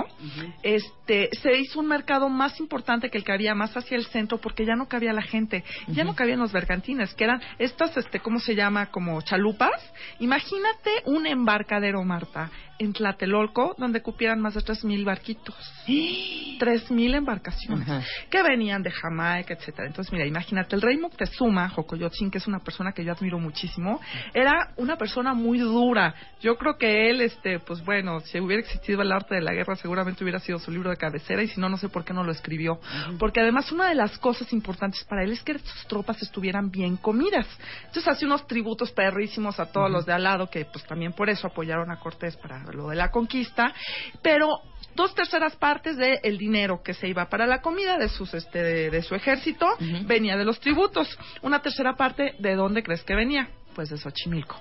este 0.62 1.28
se 1.40 1.58
hizo 1.58 1.80
un 1.80 1.86
mercado 1.86 2.28
más 2.28 2.58
importante 2.60 3.10
que 3.10 3.18
el 3.18 3.24
que 3.24 3.32
había 3.32 3.54
más 3.54 3.76
hacia 3.76 3.96
el 3.96 4.06
centro 4.06 4.38
porque 4.38 4.64
ya 4.64 4.74
no 4.74 4.88
cabía 4.88 5.12
la 5.12 5.22
gente, 5.22 5.64
ya 5.88 6.04
no 6.04 6.14
cabían 6.14 6.38
los 6.38 6.52
bergantines, 6.52 7.14
que 7.14 7.24
eran 7.24 7.40
estas 7.58 7.96
este 7.96 8.20
¿cómo 8.20 8.38
se 8.38 8.54
llama? 8.54 8.90
como 8.90 9.20
chalupas. 9.22 9.80
Imagínate 10.18 10.90
un 11.06 11.26
embarcadero, 11.26 12.02
Marta, 12.04 12.50
en 12.84 12.92
Tlatelolco 12.92 13.74
donde 13.78 14.02
cupieran 14.02 14.40
más 14.40 14.54
de 14.54 14.62
tres 14.62 14.84
mil 14.84 15.04
barquitos. 15.04 15.54
Tres 16.58 16.90
mil 16.90 17.14
embarcaciones 17.14 17.88
Ajá. 17.88 18.02
que 18.30 18.42
venían 18.42 18.82
de 18.82 18.90
Jamaica, 18.90 19.54
etcétera. 19.54 19.88
Entonces, 19.88 20.12
mira, 20.12 20.26
imagínate, 20.26 20.76
el 20.76 20.82
rey 20.82 20.96
Moctezuma, 20.96 21.68
Jocoyotzin, 21.70 22.30
que 22.30 22.38
es 22.38 22.46
una 22.46 22.60
persona 22.60 22.92
que 22.92 23.04
yo 23.04 23.12
admiro 23.12 23.38
muchísimo, 23.38 24.00
era 24.32 24.72
una 24.76 24.96
persona 24.96 25.34
muy 25.34 25.58
dura. 25.58 26.14
Yo 26.40 26.56
creo 26.56 26.76
que 26.78 27.10
él, 27.10 27.20
este, 27.20 27.58
pues 27.58 27.84
bueno, 27.84 28.20
si 28.20 28.38
hubiera 28.40 28.62
existido 28.62 29.02
el 29.02 29.12
arte 29.12 29.34
de 29.34 29.40
la 29.40 29.52
guerra, 29.52 29.76
seguramente 29.76 30.22
hubiera 30.22 30.38
sido 30.38 30.58
su 30.58 30.70
libro 30.70 30.90
de 30.90 30.96
cabecera, 30.96 31.42
y 31.42 31.48
si 31.48 31.60
no, 31.60 31.68
no 31.68 31.76
sé 31.76 31.88
por 31.88 32.04
qué 32.04 32.12
no 32.12 32.24
lo 32.24 32.32
escribió. 32.32 32.80
Porque 33.18 33.40
además, 33.40 33.72
una 33.72 33.88
de 33.88 33.94
las 33.94 34.18
cosas 34.18 34.52
importantes 34.52 35.04
para 35.04 35.24
él 35.24 35.32
es 35.32 35.42
que 35.42 35.58
sus 35.58 35.86
tropas 35.86 36.20
estuvieran 36.22 36.70
bien 36.70 36.96
comidas. 36.96 37.46
Entonces, 37.86 38.08
hace 38.08 38.24
unos 38.26 38.46
tributos 38.46 38.92
perrísimos 38.92 39.58
a 39.58 39.66
todos 39.66 39.90
los 39.90 40.06
de 40.06 40.12
al 40.12 40.22
lado, 40.22 40.48
que 40.48 40.64
pues 40.64 40.84
también 40.84 41.12
por 41.12 41.28
eso 41.28 41.46
apoyaron 41.46 41.90
a 41.90 41.98
Cortés 41.98 42.36
para 42.36 42.62
lo 42.74 42.88
de 42.88 42.96
la 42.96 43.10
conquista. 43.10 43.72
Pero 44.22 44.60
dos 44.94 45.14
terceras 45.14 45.56
partes 45.56 45.96
del 45.96 46.38
dinero 46.38 46.82
que 46.82 46.94
se 46.94 47.08
iba 47.08 47.28
para 47.28 47.46
la 47.46 47.60
comida 47.60 47.96
de 47.98 48.08
sus 48.08 48.34
este 48.34 48.62
de, 48.62 48.90
de 48.90 49.02
su 49.02 49.14
ejército 49.14 49.66
venía 50.04 50.36
de 50.36 50.44
los 50.44 50.60
tributos 50.60 51.08
una 51.40 51.62
tercera 51.62 51.96
parte 51.96 52.34
de 52.38 52.54
dónde 52.54 52.82
crees 52.82 53.02
que 53.02 53.14
venía 53.14 53.48
pues 53.74 53.90
de 53.90 53.96
Xochimilco. 53.96 54.60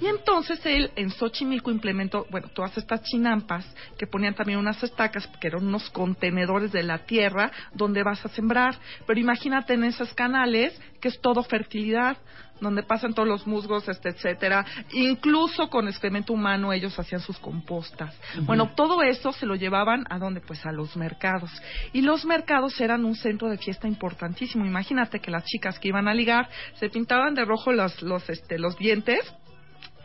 Y 0.00 0.06
entonces 0.06 0.64
él 0.64 0.90
en 0.96 1.10
Xochimilco 1.10 1.70
implementó, 1.70 2.26
bueno, 2.30 2.48
todas 2.54 2.76
estas 2.76 3.02
chinampas 3.02 3.66
que 3.98 4.06
ponían 4.06 4.34
también 4.34 4.58
unas 4.58 4.82
estacas, 4.82 5.26
que 5.40 5.48
eran 5.48 5.66
unos 5.66 5.88
contenedores 5.90 6.72
de 6.72 6.82
la 6.82 6.98
tierra 6.98 7.50
donde 7.74 8.02
vas 8.02 8.24
a 8.24 8.28
sembrar. 8.28 8.78
Pero 9.06 9.20
imagínate 9.20 9.74
en 9.74 9.84
esos 9.84 10.12
canales 10.14 10.78
que 11.00 11.08
es 11.08 11.20
todo 11.20 11.42
fertilidad, 11.42 12.18
donde 12.60 12.82
pasan 12.82 13.14
todos 13.14 13.28
los 13.28 13.46
musgos, 13.46 13.88
este, 13.88 14.10
etcétera. 14.10 14.64
Incluso 14.92 15.68
con 15.68 15.88
excremento 15.88 16.32
humano 16.32 16.72
ellos 16.72 16.98
hacían 16.98 17.20
sus 17.20 17.38
compostas. 17.38 18.14
Bueno, 18.42 18.72
todo 18.74 19.02
eso 19.02 19.32
se 19.32 19.46
lo 19.46 19.54
llevaban 19.54 20.04
a 20.10 20.18
dónde? 20.18 20.40
Pues 20.40 20.64
a 20.66 20.72
los 20.72 20.96
mercados. 20.96 21.50
Y 21.92 22.02
los 22.02 22.24
mercados 22.24 22.80
eran 22.80 23.04
un 23.04 23.14
centro 23.14 23.48
de 23.48 23.58
fiesta 23.58 23.88
importantísimo. 23.88 24.64
Imagínate 24.64 25.20
que 25.20 25.30
las 25.30 25.44
chicas 25.44 25.78
que 25.78 25.88
iban 25.88 26.08
a 26.08 26.14
ligar 26.14 26.48
se 26.74 26.88
pintaban 26.88 27.34
de 27.34 27.44
rojo 27.44 27.72
los, 27.72 28.02
los, 28.02 28.28
este, 28.28 28.58
los 28.58 28.76
dientes, 28.76 29.20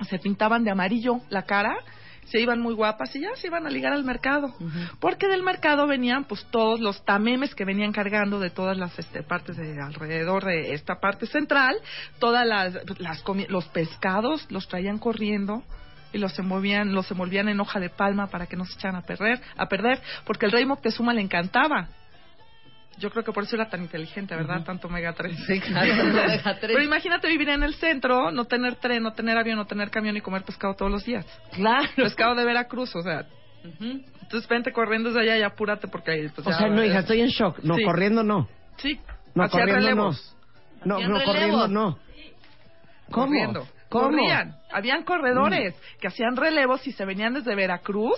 se 0.10 0.20
pintaban 0.20 0.64
de 0.64 0.72
amarillo 0.72 1.22
la 1.30 1.43
cara 1.43 1.78
se 2.26 2.39
iban 2.39 2.59
muy 2.59 2.73
guapas 2.73 3.15
y 3.15 3.21
ya 3.21 3.30
se 3.36 3.47
iban 3.47 3.65
a 3.65 3.69
ligar 3.69 3.93
al 3.93 4.03
mercado. 4.03 4.53
Porque 4.99 5.28
del 5.28 5.43
mercado 5.43 5.88
venían 5.88 6.26
pues 6.26 6.45
todos 6.51 6.80
los 6.80 7.03
tamemes 7.05 7.55
que 7.55 7.65
venían 7.65 7.91
cargando 7.91 8.39
de 8.39 8.49
todas 8.49 8.78
las 8.78 8.97
este, 8.97 9.23
partes 9.23 9.57
de 9.57 9.82
alrededor 9.82 10.45
de 10.45 10.73
esta 10.73 10.99
parte 10.99 11.28
central, 11.28 11.76
todas 12.19 12.45
las, 12.45 12.73
las 12.99 13.23
los 13.49 13.65
pescados 13.65 14.45
los 14.49 14.67
traían 14.67 14.97
corriendo 14.97 15.63
y 16.13 16.17
los 16.17 16.38
envolvían, 16.39 16.93
los 16.93 17.09
envolvían 17.11 17.49
en 17.49 17.59
hoja 17.59 17.80
de 17.80 17.89
palma 17.89 18.28
para 18.28 18.47
que 18.47 18.55
no 18.55 18.65
se 18.65 18.73
echaran 18.73 18.95
a 18.95 19.01
perder, 19.01 19.41
a 19.57 19.67
perder, 19.67 20.01
porque 20.26 20.45
el 20.45 20.51
rey 20.51 20.65
Moctezuma 20.65 21.13
le 21.13 21.21
encantaba. 21.21 21.89
Yo 22.97 23.09
creo 23.09 23.23
que 23.23 23.31
por 23.33 23.43
eso 23.43 23.55
era 23.57 23.67
tan 23.69 23.81
inteligente, 23.81 24.33
¿verdad? 24.35 24.63
Tanto 24.63 24.87
Omega 24.87 25.11
3. 25.13 25.37
Sí, 25.47 25.59
claro, 25.59 25.91
omega. 26.03 26.57
Pero 26.61 26.81
imagínate 26.81 27.27
vivir 27.27 27.49
en 27.49 27.63
el 27.63 27.73
centro, 27.75 28.31
no 28.31 28.45
tener 28.45 28.75
tren, 28.77 29.03
no 29.03 29.11
tener 29.13 29.37
avión, 29.37 29.57
no 29.57 29.65
tener 29.65 29.89
camión 29.89 30.15
y 30.15 30.21
comer 30.21 30.43
pescado 30.43 30.75
todos 30.75 30.91
los 30.91 31.03
días. 31.03 31.25
Claro. 31.53 31.87
Pescado 31.95 32.35
de 32.35 32.45
Veracruz, 32.45 32.95
o 32.95 33.01
sea. 33.01 33.25
Entonces 33.79 34.47
vente 34.47 34.71
corriendo 34.71 35.09
desde 35.09 35.21
allá 35.21 35.37
y 35.39 35.41
apúrate 35.43 35.87
porque 35.87 36.11
ahí. 36.11 36.29
Pues, 36.29 36.47
O 36.47 36.49
ya- 36.51 36.57
sea, 36.57 36.67
no, 36.69 36.83
hija, 36.83 36.99
estoy 36.99 37.21
en 37.21 37.27
shock. 37.27 37.59
No, 37.63 37.75
Sí. 37.75 37.83
corriendo 37.83 38.23
no. 38.23 38.47
Sí, 38.77 38.99
No, 39.33 39.43
hacía 39.43 39.59
corriendo 39.61 39.81
relevos. 39.87 40.35
no. 40.85 40.99
No, 40.99 41.07
no, 41.09 41.23
corriendo 41.23 41.67
no. 41.67 41.99
¿Cómo? 43.11 43.27
Corriendo. 43.27 43.67
¿Cómo? 43.89 44.05
Corrían. 44.09 44.55
Habían 44.71 45.03
corredores 45.03 45.75
que 45.99 46.07
hacían 46.07 46.35
relevos 46.35 46.85
y 46.87 46.91
se 46.91 47.05
venían 47.05 47.33
desde 47.33 47.55
Veracruz. 47.55 48.17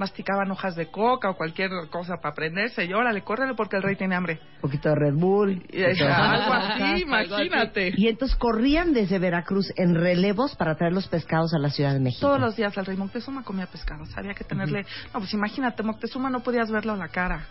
Masticaban 0.00 0.50
hojas 0.50 0.74
de 0.76 0.86
coca 0.86 1.28
o 1.28 1.36
cualquier 1.36 1.70
cosa 1.90 2.16
para 2.22 2.34
prenderse. 2.34 2.86
Y 2.86 2.92
órale, 2.94 3.22
córrele 3.22 3.54
porque 3.54 3.76
el 3.76 3.82
rey 3.82 3.96
tiene 3.96 4.16
hambre. 4.16 4.40
Un 4.56 4.62
poquito 4.62 4.88
de 4.88 4.94
Red 4.94 5.14
Bull. 5.14 5.62
Y, 5.68 5.84
o 5.84 5.94
sea, 5.94 6.30
algo 6.30 6.52
así, 6.54 7.02
imagínate. 7.02 7.92
Y 7.96 8.08
entonces 8.08 8.36
corrían 8.36 8.94
desde 8.94 9.18
Veracruz 9.18 9.70
en 9.76 9.94
relevos 9.94 10.56
para 10.56 10.74
traer 10.74 10.94
los 10.94 11.06
pescados 11.06 11.52
a 11.52 11.58
la 11.58 11.68
Ciudad 11.68 11.92
de 11.92 12.00
México. 12.00 12.26
Todos 12.26 12.40
los 12.40 12.56
días 12.56 12.76
el 12.78 12.86
rey 12.86 12.96
Moctezuma 12.96 13.44
comía 13.44 13.66
pescado. 13.66 14.04
Había 14.16 14.32
que 14.32 14.44
tenerle. 14.44 14.86
No, 15.12 15.20
pues 15.20 15.34
imagínate, 15.34 15.82
Moctezuma 15.82 16.30
no 16.30 16.40
podías 16.40 16.70
verlo 16.70 16.94
a 16.94 16.96
la 16.96 17.08
cara. 17.08 17.46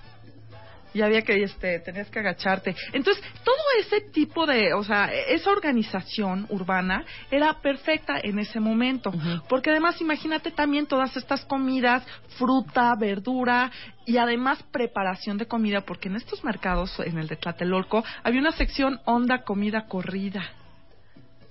Y 0.94 1.02
había 1.02 1.22
que, 1.22 1.44
este, 1.44 1.80
tenías 1.80 2.10
que 2.10 2.20
agacharte. 2.20 2.76
Entonces, 2.94 3.24
todo 3.44 3.56
ese 3.80 4.02
tipo 4.12 4.46
de, 4.46 4.74
o 4.74 4.84
sea, 4.84 5.06
esa 5.28 5.52
organización 5.52 6.46
urbana 6.50 7.06
era 7.30 7.62
perfecta 7.62 8.20
en 8.22 8.40
ese 8.40 8.60
momento. 8.60 9.12
Porque 9.48 9.70
además, 9.70 10.02
imagínate 10.02 10.52
también 10.52 10.88
todas 10.88 11.16
estas 11.16 11.46
comidas, 11.46 12.06
fruta, 12.38 12.96
verdura 13.00 13.72
y 14.06 14.18
además 14.18 14.64
preparación 14.72 15.38
de 15.38 15.48
comida, 15.48 15.82
porque 15.82 16.10
en 16.10 16.16
estos 16.16 16.44
mercados, 16.44 17.00
en 17.00 17.18
el 17.20 17.28
de 17.28 17.36
Tlatelolco, 17.36 18.04
había 18.24 18.40
una 18.40 18.52
sección 18.52 19.00
onda 19.06 19.44
comida 19.44 19.86
corrida. 19.88 20.42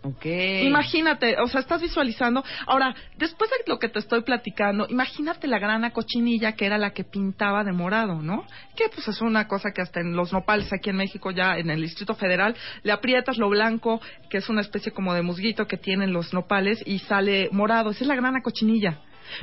Okay. 0.01 0.67
Imagínate, 0.67 1.37
o 1.41 1.49
sea, 1.49 1.61
estás 1.61 1.83
visualizando. 1.83 2.45
Ahora, 2.67 2.95
después 3.17 3.51
de 3.51 3.57
lo 3.67 3.81
que 3.81 3.89
te 3.89 3.99
estoy 3.99 4.23
platicando, 4.23 4.87
imagínate 4.89 5.49
la 5.49 5.59
grana 5.59 5.91
cochinilla 5.91 6.53
que 6.53 6.67
era 6.67 6.79
la 6.79 6.93
que 6.93 7.03
pintaba 7.03 7.65
de 7.65 7.73
morado, 7.73 8.23
¿no? 8.23 8.47
Que 8.77 8.89
pues 8.95 9.09
es 9.09 9.21
una 9.21 9.49
cosa 9.49 9.73
que 9.73 9.83
hasta 9.83 10.01
en 10.01 10.15
los 10.15 10.33
nopales 10.33 10.73
aquí 10.73 10.91
en 10.91 10.97
México, 10.97 11.33
ya 11.33 11.59
en 11.59 11.69
el 11.71 11.83
Distrito 11.83 12.15
Federal, 12.15 12.55
le 12.85 12.93
aprietas 12.93 13.39
lo 13.39 13.49
blanco, 13.49 14.01
que 14.31 14.39
es 14.39 14.49
una 14.49 14.61
especie 14.61 14.93
como 14.93 15.15
de 15.15 15.23
musguito 15.23 15.67
que 15.67 15.77
tienen 15.77 16.13
los 16.13 16.33
nopales, 16.33 16.81
y 16.87 17.01
sale 17.01 17.49
morado. 17.51 17.91
Esa 17.91 18.05
es 18.05 18.09
la 18.09 18.15
grana 18.15 18.41
cochinilla. 18.41 19.01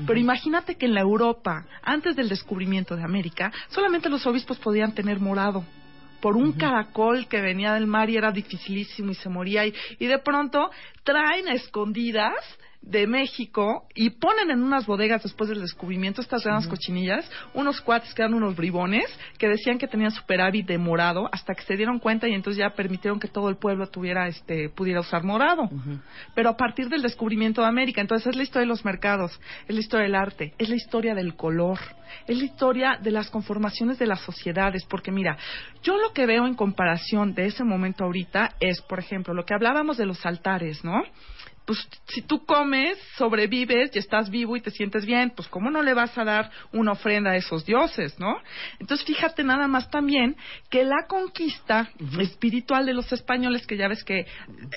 Pero 0.08 0.20
imagínate 0.20 0.76
que 0.76 0.86
en 0.86 0.96
la 0.96 1.02
Europa, 1.02 1.66
antes 1.84 2.16
del 2.16 2.30
descubrimiento 2.30 2.96
de 2.96 3.04
América, 3.04 3.52
solamente 3.68 4.10
los 4.10 4.26
obispos 4.26 4.58
podían 4.58 4.94
tener 4.94 5.20
morado 5.20 5.64
por 6.22 6.38
un 6.38 6.54
caracol 6.54 7.28
que 7.28 7.42
venía 7.42 7.74
del 7.74 7.88
mar 7.88 8.10
y 8.10 8.18
era 8.18 8.32
dificilísimo 8.32 9.12
y 9.12 9.16
se 9.16 9.30
moría 9.30 9.66
y, 9.66 9.74
y 10.00 10.08
de 10.08 10.20
pronto 10.20 10.70
traen 11.04 11.48
a 11.48 11.54
escondidas 11.54 12.36
de 12.86 13.08
México 13.08 13.88
y 13.96 14.12
ponen 14.12 14.52
en 14.52 14.64
unas 14.64 14.86
bodegas 14.86 15.24
después 15.24 15.50
del 15.50 15.62
descubrimiento 15.62 16.22
estas 16.22 16.44
grandes 16.44 16.68
cochinillas, 16.68 17.30
unos 17.54 17.82
cuates 17.82 18.14
que 18.14 18.22
eran 18.22 18.36
unos 18.36 18.56
bribones 18.56 19.06
que 19.40 19.50
decían 19.50 19.80
que 19.80 19.88
tenían 19.88 20.12
superávit 20.12 20.68
de 20.68 20.78
morado 20.78 21.28
hasta 21.32 21.56
que 21.56 21.64
se 21.64 21.76
dieron 21.76 22.00
cuenta 22.00 22.28
y 22.28 22.34
entonces 22.34 22.60
ya 22.60 22.76
permitieron 22.76 23.20
que 23.20 23.28
todo 23.28 23.50
el 23.50 23.58
pueblo 23.58 23.88
tuviera 23.88 24.28
este 24.28 24.70
pudiera 24.70 25.00
usar 25.00 25.24
morado. 25.24 25.70
Pero 26.36 26.50
a 26.50 26.58
partir 26.58 26.88
del 26.90 27.02
descubrimiento 27.02 27.62
de 27.62 27.68
América, 27.68 28.02
entonces 28.02 28.28
es 28.28 28.36
la 28.36 28.44
historia 28.44 28.66
de 28.66 28.70
los 28.70 28.86
mercados, 28.86 29.40
es 29.68 29.74
la 29.74 29.82
historia 29.82 30.06
del 30.06 30.16
arte, 30.16 30.54
es 30.60 30.70
la 30.70 30.76
historia 30.76 31.16
del 31.16 31.36
color, 31.36 31.80
es 32.28 32.38
la 32.38 32.46
historia 32.46 33.00
de 33.02 33.12
las 33.12 33.30
conformaciones 33.32 33.98
de 33.98 34.06
las 34.06 34.22
sociedades, 34.22 34.86
porque 34.86 35.12
mira, 35.12 35.38
yo 35.82 35.98
lo 35.98 36.14
que 36.14 36.26
veo 36.28 36.46
en 36.46 36.54
comparación 36.54 37.34
de 37.34 37.48
ese 37.48 37.64
momento 37.64 38.04
ahorita 38.04 38.56
es, 38.60 38.82
por 38.82 39.00
ejemplo, 39.00 39.34
lo 39.34 39.44
que 39.44 39.56
hablábamos 39.56 39.98
de 39.98 40.06
los 40.06 40.24
altares, 40.26 40.84
¿no? 40.84 41.02
Pues 41.66 41.88
si 42.08 42.22
tú 42.22 42.46
comes, 42.46 42.98
sobrevives 43.18 43.92
y 43.96 44.00
estás 44.00 44.30
vivo 44.30 44.56
y 44.56 44.62
te 44.62 44.72
sientes 44.72 45.06
bien, 45.06 45.32
pues 45.36 45.48
cómo 45.48 45.72
no 45.72 45.82
le 45.82 45.94
vas 45.94 46.16
a 46.18 46.24
dar 46.24 46.52
una 46.72 46.92
ofrenda 46.92 47.32
a 47.32 47.36
esos 47.36 47.66
dioses, 47.66 48.20
¿no? 48.20 48.38
Entonces 48.80 49.06
fíjate 49.06 49.44
nada 49.44 49.68
más 49.68 49.90
también 49.90 50.36
que 50.70 50.84
la 50.84 51.08
conquista 51.08 51.90
espiritual 52.20 52.86
de 52.86 52.94
los 52.94 53.12
españoles, 53.12 53.66
que 53.66 53.78
ya 53.78 53.88
ves 53.88 54.04
que 54.04 54.26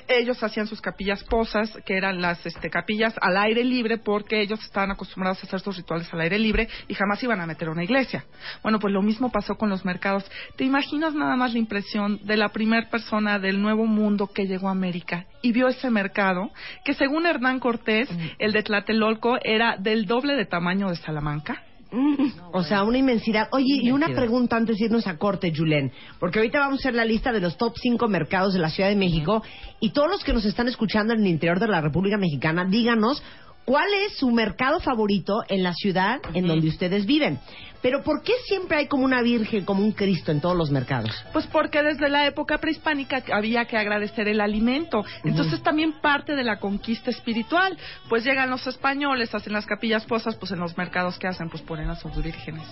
ellos 0.09 0.43
hacían 0.43 0.67
sus 0.67 0.81
capillas 0.81 1.23
posas, 1.25 1.77
que 1.85 1.97
eran 1.97 2.23
las 2.23 2.45
este, 2.47 2.71
capillas 2.71 3.15
al 3.21 3.37
aire 3.37 3.65
libre, 3.65 3.99
porque 3.99 4.41
ellos 4.41 4.61
estaban 4.65 4.91
acostumbrados 4.91 5.43
a 5.43 5.47
hacer 5.47 5.61
sus 5.61 5.77
rituales 5.77 6.13
al 6.13 6.21
aire 6.23 6.39
libre 6.39 6.69
y 6.89 6.95
jamás 6.95 7.23
iban 7.23 7.41
a 7.41 7.47
meter 7.47 7.69
a 7.69 7.73
una 7.73 7.85
iglesia. 7.85 8.25
Bueno, 8.63 8.79
pues 8.79 8.93
lo 8.95 9.03
mismo 9.03 9.31
pasó 9.31 9.57
con 9.57 9.69
los 9.69 9.85
mercados. 9.85 10.25
¿Te 10.57 10.65
imaginas 10.65 11.15
nada 11.15 11.37
más 11.37 11.53
la 11.53 11.59
impresión 11.59 12.21
de 12.25 12.37
la 12.37 12.49
primera 12.49 12.89
persona 12.89 13.39
del 13.39 13.61
Nuevo 13.61 13.87
Mundo 13.87 14.29
que 14.29 14.47
llegó 14.47 14.69
a 14.69 14.73
América 14.73 15.27
y 15.43 15.53
vio 15.53 15.69
ese 15.69 15.91
mercado? 15.91 16.51
Que 16.89 16.95
según 16.95 17.27
Hernán 17.27 17.61
Cortés, 17.61 18.09
el 18.39 18.53
de 18.53 18.63
Tlatelolco 18.63 19.37
era 19.45 19.77
del 19.77 20.07
doble 20.07 20.37
de 20.37 20.47
tamaño 20.47 20.89
de 20.89 20.97
Salamanca. 20.97 21.63
Mm, 21.91 22.31
o 22.51 22.63
sea, 22.63 22.83
una 22.83 22.97
inmensidad. 22.97 23.47
Oye, 23.53 23.81
y 23.83 23.91
una 23.91 24.07
pregunta 24.09 24.57
antes 24.57 24.79
de 24.79 24.87
irnos 24.87 25.07
a 25.07 25.19
corte, 25.19 25.53
Julen, 25.55 25.93
porque 26.19 26.39
ahorita 26.39 26.61
vamos 26.61 26.79
a 26.79 26.81
hacer 26.81 26.95
la 26.95 27.05
lista 27.05 27.31
de 27.31 27.41
los 27.41 27.59
top 27.59 27.75
5 27.77 28.09
mercados 28.09 28.55
de 28.55 28.61
la 28.61 28.71
Ciudad 28.71 28.89
de 28.89 28.97
México 28.97 29.43
y 29.81 29.91
todos 29.91 30.09
los 30.09 30.25
que 30.25 30.33
nos 30.33 30.47
están 30.47 30.67
escuchando 30.67 31.13
en 31.13 31.21
el 31.21 31.27
interior 31.27 31.61
de 31.61 31.69
la 31.69 31.83
República 31.83 32.17
Mexicana, 32.17 32.65
díganos 32.65 33.23
cuál 33.67 33.89
es 34.07 34.17
su 34.17 34.31
mercado 34.31 34.81
favorito 34.81 35.43
en 35.47 35.63
la 35.63 35.75
ciudad 35.75 36.21
en 36.33 36.47
donde 36.47 36.69
ustedes 36.69 37.05
viven. 37.05 37.39
Pero 37.81 38.03
¿por 38.03 38.23
qué 38.23 38.33
siempre 38.47 38.79
hay 38.79 38.87
como 38.89 39.05
una 39.05 39.23
virgen, 39.23 39.65
como 39.65 39.85
un 39.85 39.93
Cristo 39.93 40.33
en 40.33 40.41
todos 40.41 40.57
los 40.57 40.71
mercados? 40.71 41.11
Pues 41.33 41.47
porque 41.47 41.83
desde 41.83 42.09
la 42.09 42.27
época 42.27 42.59
prehispánica 42.59 43.23
había 43.33 43.67
que 43.67 43.77
agradecer 43.77 44.27
el 44.27 44.41
alimento. 44.41 45.05
Entonces 45.25 45.63
también 45.63 45.93
parte 46.01 46.35
de 46.35 46.43
la 46.43 46.59
conquista 46.59 47.11
espiritual. 47.11 47.79
Pues 48.09 48.25
llegan 48.25 48.51
los 48.51 48.67
españoles, 48.67 49.35
hacen 49.35 49.53
las 49.53 49.67
capillas 49.67 50.05
posas, 50.07 50.35
pues 50.37 50.51
en 50.53 50.59
los 50.59 50.77
mercados 50.77 51.19
que 51.19 51.29
hacen, 51.29 51.49
pues 51.51 51.63
ponen 51.63 51.89
a 51.89 51.95
sus 51.95 52.21
vírgenes. 52.23 52.65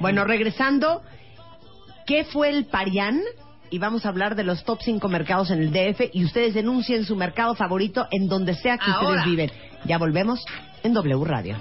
Bueno, 0.00 0.24
regresando, 0.24 1.02
¿qué 2.06 2.24
fue 2.24 2.48
el 2.48 2.64
Parián? 2.64 3.20
Y 3.68 3.78
vamos 3.78 4.06
a 4.06 4.10
hablar 4.10 4.36
de 4.36 4.44
los 4.44 4.64
top 4.64 4.78
5 4.80 5.08
mercados 5.08 5.50
en 5.50 5.60
el 5.60 5.72
DF 5.72 6.10
y 6.12 6.24
ustedes 6.24 6.54
denuncien 6.54 7.04
su 7.04 7.16
mercado 7.16 7.54
favorito 7.56 8.06
en 8.10 8.28
donde 8.28 8.54
sea 8.54 8.78
que 8.78 8.90
Ahora. 8.90 9.08
ustedes 9.08 9.24
viven. 9.26 9.50
Ya 9.84 9.98
volvemos 9.98 10.44
en 10.82 10.94
W 10.94 11.24
Radio. 11.24 11.56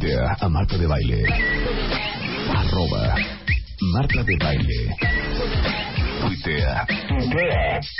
Tuitea 0.00 0.34
a 0.40 0.48
Marta 0.48 0.78
de 0.78 0.86
Baile. 0.86 1.24
Arroba 2.56 3.14
Marta 3.92 4.22
de 4.22 4.36
Baile. 4.38 4.96
Tuitea. 6.20 6.86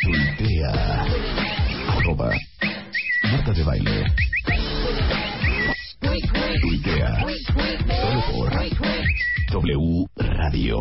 Tuitea. 0.00 1.04
Arroba 1.88 2.30
Marta 3.30 3.52
de 3.52 3.62
Baile. 3.64 4.14
Tuitea. 6.62 7.26
Solo 8.00 8.20
por 8.32 8.50
W 9.50 10.06
Radio. 10.16 10.78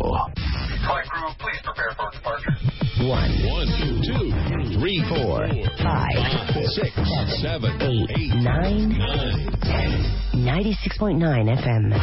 One, 3.00 3.30
one, 3.50 3.66
two, 3.66 4.00
two, 4.06 4.78
three, 4.78 5.02
four, 5.08 5.48
Five, 5.82 6.22
six, 6.68 6.92
seven, 7.42 7.72
eight, 7.80 8.34
nine, 8.36 8.96
nine. 8.96 9.50
ten. 9.62 10.44
96.9 10.44 11.58
FM. 11.58 11.96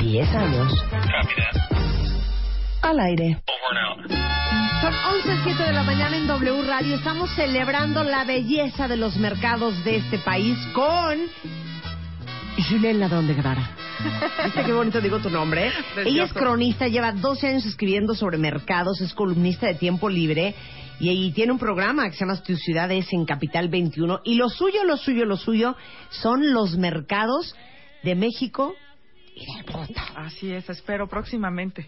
10 0.00 0.34
años. 0.34 0.72
Al 2.82 3.00
aire. 3.00 3.42
Son 4.82 4.92
11.07 4.92 5.66
de 5.66 5.72
la 5.72 5.82
mañana 5.82 6.16
en 6.16 6.26
W 6.26 6.62
Radio. 6.66 6.96
Estamos 6.96 7.30
celebrando 7.34 8.04
la 8.04 8.24
belleza 8.24 8.86
de 8.88 8.96
los 8.96 9.16
mercados 9.16 9.82
de 9.84 9.96
este 9.96 10.18
país 10.18 10.58
con 10.74 11.18
Julián 12.68 13.00
Ladrón 13.00 13.26
de 13.26 13.34
Guevara. 13.34 13.70
¿Viste 14.44 14.64
qué 14.64 14.72
bonito 14.72 15.00
digo 15.00 15.18
tu 15.18 15.30
nombre? 15.30 15.70
Ella 16.04 16.24
es 16.24 16.32
cronista, 16.32 16.88
lleva 16.88 17.12
12 17.12 17.46
años 17.46 17.66
escribiendo 17.66 18.14
sobre 18.14 18.38
mercados, 18.38 19.00
es 19.00 19.14
columnista 19.14 19.66
de 19.66 19.74
tiempo 19.74 20.08
libre 20.08 20.54
y, 20.98 21.10
y 21.10 21.32
tiene 21.32 21.52
un 21.52 21.58
programa 21.58 22.08
que 22.08 22.12
se 22.12 22.20
llama 22.20 22.42
Tu 22.42 22.56
Ciudad 22.56 22.90
es 22.90 23.12
en 23.12 23.24
Capital 23.24 23.68
21. 23.68 24.20
Y 24.24 24.34
lo 24.34 24.48
suyo, 24.48 24.84
lo 24.84 24.96
suyo, 24.96 25.24
lo 25.24 25.36
suyo 25.36 25.76
son 26.10 26.52
los 26.52 26.76
mercados 26.76 27.54
de 28.02 28.14
México 28.14 28.74
y 29.34 29.46
del 29.46 29.66
mundo. 29.72 30.00
Así 30.16 30.52
es, 30.52 30.68
espero 30.68 31.08
próximamente. 31.08 31.86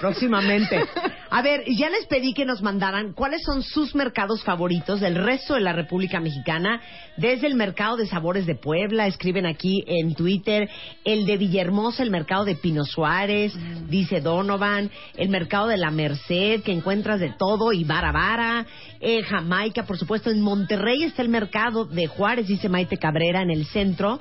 Próximamente. 0.00 0.80
A 1.30 1.42
ver, 1.42 1.64
ya 1.66 1.90
les 1.90 2.06
pedí 2.06 2.34
que 2.34 2.44
nos 2.44 2.62
mandaran 2.62 3.12
cuáles 3.12 3.42
son 3.42 3.62
sus 3.62 3.94
mercados 3.94 4.42
favoritos 4.44 5.00
del 5.00 5.14
resto 5.14 5.54
de 5.54 5.60
la 5.60 5.72
República 5.72 6.20
Mexicana, 6.20 6.80
desde 7.16 7.46
el 7.46 7.54
mercado 7.54 7.96
de 7.96 8.06
sabores 8.06 8.46
de 8.46 8.54
Puebla, 8.54 9.06
escriben 9.06 9.46
aquí 9.46 9.84
en 9.86 10.14
Twitter, 10.14 10.68
el 11.04 11.26
de 11.26 11.36
Villahermosa, 11.36 12.02
el 12.02 12.10
mercado 12.10 12.44
de 12.44 12.54
Pino 12.54 12.84
Suárez, 12.84 13.52
dice 13.88 14.20
Donovan, 14.20 14.90
el 15.16 15.28
mercado 15.28 15.68
de 15.68 15.76
la 15.76 15.90
Merced, 15.90 16.62
que 16.62 16.72
encuentras 16.72 17.20
de 17.20 17.30
todo, 17.30 17.72
y 17.72 17.84
Vara 17.84 18.12
Vara, 18.12 18.66
eh, 19.00 19.22
Jamaica, 19.22 19.84
por 19.84 19.98
supuesto, 19.98 20.30
en 20.30 20.40
Monterrey 20.40 21.02
está 21.02 21.22
el 21.22 21.28
mercado 21.28 21.84
de 21.84 22.06
Juárez, 22.06 22.46
dice 22.46 22.68
Maite 22.68 22.98
Cabrera, 22.98 23.42
en 23.42 23.50
el 23.50 23.66
centro. 23.66 24.20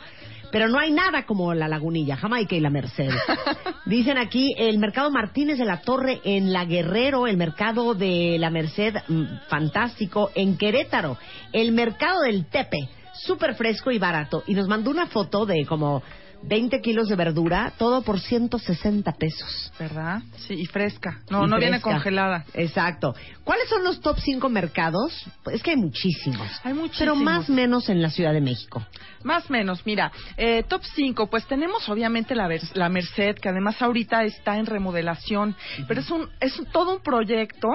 Pero 0.51 0.69
no 0.69 0.79
hay 0.79 0.91
nada 0.91 1.25
como 1.25 1.53
la 1.53 1.67
Lagunilla, 1.67 2.15
Jamaica 2.15 2.55
y 2.55 2.59
la 2.59 2.69
Merced. 2.69 3.09
Dicen 3.85 4.17
aquí 4.17 4.55
el 4.57 4.77
mercado 4.77 5.11
Martínez 5.11 5.57
de 5.57 5.65
la 5.65 5.81
Torre 5.81 6.21
en 6.23 6.53
La 6.53 6.65
Guerrero, 6.65 7.27
el 7.27 7.37
mercado 7.37 7.93
de 7.93 8.37
la 8.39 8.49
Merced, 8.49 8.95
mm, 9.07 9.23
fantástico, 9.49 10.31
en 10.35 10.57
Querétaro, 10.57 11.17
el 11.51 11.71
mercado 11.71 12.21
del 12.21 12.45
Tepe, 12.45 12.89
súper 13.13 13.55
fresco 13.55 13.91
y 13.91 13.99
barato. 13.99 14.43
Y 14.47 14.53
nos 14.53 14.67
mandó 14.67 14.91
una 14.91 15.07
foto 15.07 15.45
de 15.45 15.65
como 15.65 16.01
20 16.43 16.81
kilos 16.81 17.09
de 17.09 17.15
verdura, 17.15 17.73
todo 17.77 18.01
por 18.01 18.19
160 18.19 19.11
pesos. 19.13 19.71
¿Verdad? 19.79 20.21
Sí, 20.47 20.53
y 20.53 20.65
fresca. 20.65 21.21
No, 21.29 21.45
Y 21.45 21.49
no 21.49 21.57
viene 21.57 21.81
congelada. 21.81 22.45
Exacto. 22.53 23.15
¿Cuáles 23.43 23.67
son 23.69 23.83
los 23.83 24.01
top 24.01 24.17
5 24.19 24.49
mercados? 24.49 25.25
Pues 25.43 25.57
es 25.57 25.63
que 25.63 25.71
hay 25.71 25.77
muchísimos. 25.77 26.47
Hay 26.63 26.73
muchísimos. 26.73 26.99
Pero 26.99 27.15
más 27.15 27.49
menos 27.49 27.89
en 27.89 28.01
la 28.01 28.09
Ciudad 28.09 28.33
de 28.33 28.41
México. 28.41 28.85
Más 29.23 29.49
menos, 29.49 29.85
mira, 29.85 30.11
eh, 30.37 30.63
top 30.67 30.81
5, 30.95 31.27
pues 31.27 31.45
tenemos 31.47 31.87
obviamente 31.89 32.35
la, 32.35 32.49
la 32.73 32.89
Merced, 32.89 33.35
que 33.35 33.49
además 33.49 33.81
ahorita 33.81 34.23
está 34.23 34.57
en 34.57 34.65
remodelación, 34.65 35.55
pero 35.87 36.01
es 36.01 36.09
un 36.11 36.29
es 36.39 36.59
todo 36.71 36.95
un 36.95 37.01
proyecto 37.01 37.69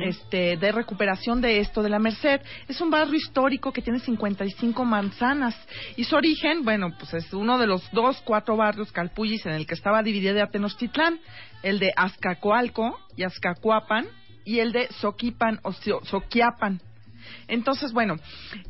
este 0.00 0.56
de 0.56 0.72
recuperación 0.72 1.40
de 1.40 1.60
esto 1.60 1.82
de 1.82 1.88
la 1.88 1.98
Merced. 1.98 2.40
Es 2.68 2.80
un 2.80 2.90
barrio 2.90 3.14
histórico 3.14 3.72
que 3.72 3.82
tiene 3.82 3.98
55 3.98 4.84
manzanas 4.84 5.56
y 5.96 6.04
su 6.04 6.16
origen, 6.16 6.64
bueno, 6.64 6.88
pues 6.98 7.14
es 7.14 7.32
uno 7.32 7.58
de 7.58 7.66
los 7.66 7.90
dos, 7.92 8.20
cuatro 8.24 8.56
barrios 8.56 8.92
calpullis 8.92 9.46
en 9.46 9.52
el 9.52 9.66
que 9.66 9.74
estaba 9.74 10.02
dividida 10.02 10.46
Tenochtitlán, 10.46 11.18
el 11.62 11.78
de 11.78 11.92
Azcacoalco 11.96 12.98
y 13.16 13.24
Azcacuapan 13.24 14.06
y 14.44 14.58
el 14.58 14.72
de 14.72 14.88
Soquipan 14.88 15.60
o 15.62 15.72
Soquiapan. 15.72 16.80
Entonces, 17.48 17.92
bueno, 17.92 18.16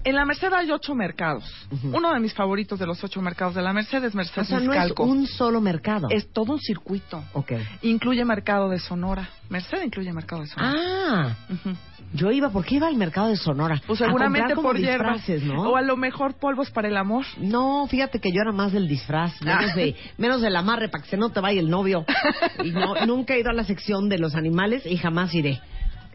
en 0.04 0.14
la 0.14 0.24
Merced 0.24 0.52
hay 0.52 0.70
ocho 0.70 0.94
mercados. 0.94 1.44
Uno 1.82 2.12
de 2.12 2.20
mis 2.20 2.34
favoritos 2.34 2.78
de 2.78 2.86
los 2.86 3.02
ocho 3.04 3.20
mercados 3.20 3.54
de 3.54 3.62
la 3.62 3.72
Merced 3.72 4.02
es 4.04 4.14
Merced 4.14 4.42
O 4.42 4.44
sea, 4.44 4.60
no 4.60 4.72
es 4.72 4.92
un 4.98 5.26
solo 5.26 5.60
mercado. 5.60 6.08
Es 6.10 6.32
todo 6.32 6.54
un 6.54 6.60
circuito. 6.60 7.22
Ok. 7.32 7.52
Incluye 7.82 8.24
mercado 8.24 8.68
de 8.68 8.78
Sonora. 8.78 9.28
Merced 9.48 9.82
incluye 9.82 10.12
mercado 10.12 10.42
de 10.42 10.48
Sonora. 10.48 10.74
Ah, 10.78 11.36
yo 12.12 12.30
iba, 12.32 12.50
¿por 12.50 12.64
qué 12.64 12.76
iba 12.76 12.88
al 12.88 12.96
mercado 12.96 13.28
de 13.28 13.36
Sonora? 13.36 13.80
Pues 13.86 13.98
seguramente 13.98 14.54
como 14.54 14.68
por 14.68 14.78
hierbas. 14.78 15.28
¿no? 15.44 15.70
O 15.70 15.76
a 15.76 15.82
lo 15.82 15.96
mejor 15.96 16.34
polvos 16.34 16.70
para 16.70 16.88
el 16.88 16.96
amor. 16.96 17.24
No, 17.38 17.86
fíjate 17.88 18.18
que 18.20 18.30
yo 18.30 18.40
era 18.42 18.52
más 18.52 18.72
del 18.72 18.88
disfraz, 18.88 19.40
menos, 19.42 19.70
Ah. 19.70 19.76
de, 19.76 19.94
menos 20.18 20.40
del 20.40 20.56
amarre 20.56 20.88
para 20.88 21.04
que 21.04 21.10
se 21.10 21.16
no 21.16 21.30
te 21.30 21.40
vaya 21.40 21.60
el 21.60 21.70
novio. 21.70 22.04
Y 22.64 22.70
no, 22.70 22.94
nunca 23.06 23.34
he 23.34 23.40
ido 23.40 23.50
a 23.50 23.54
la 23.54 23.64
sección 23.64 24.08
de 24.08 24.18
los 24.18 24.34
animales 24.34 24.84
y 24.86 24.96
jamás 24.96 25.34
iré. 25.34 25.60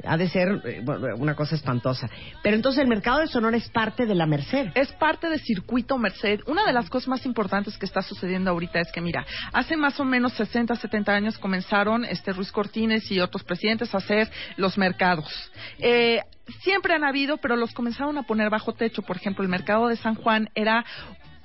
Ha 0.04 0.18
de 0.18 0.30
ser 0.30 0.62
eh, 0.66 0.84
una 1.18 1.36
cosa 1.36 1.56
espantosa. 1.56 2.10
Pero 2.44 2.56
entonces 2.56 2.82
el 2.82 2.88
mercado 2.88 3.20
de 3.20 3.28
Sonora 3.28 3.58
es 3.58 3.70
parte 3.70 4.06
de 4.06 4.16
la 4.16 4.26
Merced. 4.26 4.72
Es 4.76 4.92
parte 4.94 5.30
del 5.30 5.40
circuito 5.40 5.98
Merced. 5.98 6.42
Una 6.48 6.66
de 6.66 6.74
las 6.74 6.90
cosas 6.90 7.08
más 7.08 7.26
importantes 7.26 7.78
que 7.78 7.86
está 7.86 8.02
sucediendo 8.02 8.52
ahorita 8.52 8.80
es 8.80 8.92
que, 8.92 9.02
mira, 9.02 9.26
hace 9.54 9.78
más 9.78 10.00
o 10.00 10.06
menos 10.06 10.34
60, 10.34 10.76
70 10.76 11.12
años 11.12 11.38
comenzaron 11.38 12.06
este 12.06 12.34
Ruiz 12.34 12.52
Cortines 12.52 13.10
y 13.12 13.20
otros 13.20 13.44
presidentes 13.44 13.94
a 13.94 13.98
hacer 13.98 14.30
los 14.58 14.78
mercados. 14.78 15.28
Eh, 15.80 16.22
siempre 16.62 16.94
han 16.94 17.04
habido, 17.04 17.38
pero 17.38 17.56
los 17.56 17.74
comenzaron 17.74 18.18
a 18.18 18.24
poner 18.24 18.50
bajo 18.50 18.74
techo. 18.74 19.02
Por 19.02 19.18
ejemplo, 19.18 19.44
el 19.44 19.50
mercado 19.50 19.88
de 19.88 19.98
San 19.98 20.16
Juan 20.16 20.50
era 20.56 20.86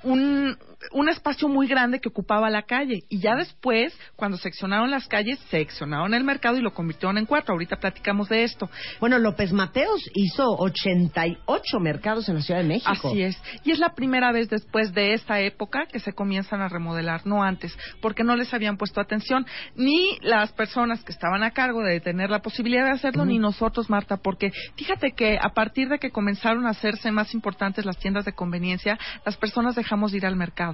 un, 0.03 0.57
un 0.91 1.09
espacio 1.09 1.47
muy 1.47 1.67
grande 1.67 1.99
que 1.99 2.09
ocupaba 2.09 2.49
la 2.49 2.63
calle. 2.63 3.03
Y 3.09 3.19
ya 3.19 3.35
después, 3.35 3.97
cuando 4.15 4.37
seccionaron 4.37 4.91
las 4.91 5.07
calles, 5.07 5.39
seccionaron 5.49 6.13
el 6.13 6.23
mercado 6.23 6.57
y 6.57 6.61
lo 6.61 6.73
convirtieron 6.73 7.17
en 7.17 7.25
cuatro. 7.25 7.53
Ahorita 7.53 7.77
platicamos 7.77 8.29
de 8.29 8.43
esto. 8.43 8.69
Bueno, 8.99 9.19
López 9.19 9.53
Mateos 9.53 10.01
hizo 10.13 10.43
88 10.57 11.79
mercados 11.79 12.27
en 12.29 12.35
la 12.35 12.41
Ciudad 12.41 12.61
de 12.61 12.67
México. 12.67 13.09
Así 13.09 13.21
es. 13.21 13.41
Y 13.63 13.71
es 13.71 13.79
la 13.79 13.93
primera 13.93 14.31
vez 14.31 14.49
después 14.49 14.93
de 14.93 15.13
esta 15.13 15.39
época 15.39 15.85
que 15.85 15.99
se 15.99 16.13
comienzan 16.13 16.61
a 16.61 16.67
remodelar, 16.67 17.25
no 17.25 17.43
antes, 17.43 17.77
porque 18.01 18.23
no 18.23 18.35
les 18.35 18.53
habían 18.53 18.77
puesto 18.77 19.01
atención 19.01 19.45
ni 19.75 20.17
las 20.21 20.51
personas 20.53 21.03
que 21.03 21.11
estaban 21.11 21.43
a 21.43 21.51
cargo 21.51 21.81
de 21.81 21.99
tener 21.99 22.29
la 22.29 22.41
posibilidad 22.41 22.85
de 22.85 22.91
hacerlo, 22.91 23.25
ni 23.25 23.39
nosotros, 23.39 23.89
Marta, 23.89 24.17
porque 24.17 24.51
fíjate 24.75 25.11
que 25.11 25.37
a 25.41 25.49
partir 25.49 25.89
de 25.89 25.99
que 25.99 26.11
comenzaron 26.11 26.65
a 26.65 26.71
hacerse 26.71 27.11
más 27.11 27.33
importantes 27.33 27.85
las 27.85 27.97
tiendas 27.97 28.25
de 28.25 28.33
conveniencia, 28.33 28.97
las 29.25 29.37
personas 29.37 29.75
dejamos 29.75 30.11
de 30.11 30.17
ir 30.17 30.25
al 30.25 30.35
mercado. 30.35 30.70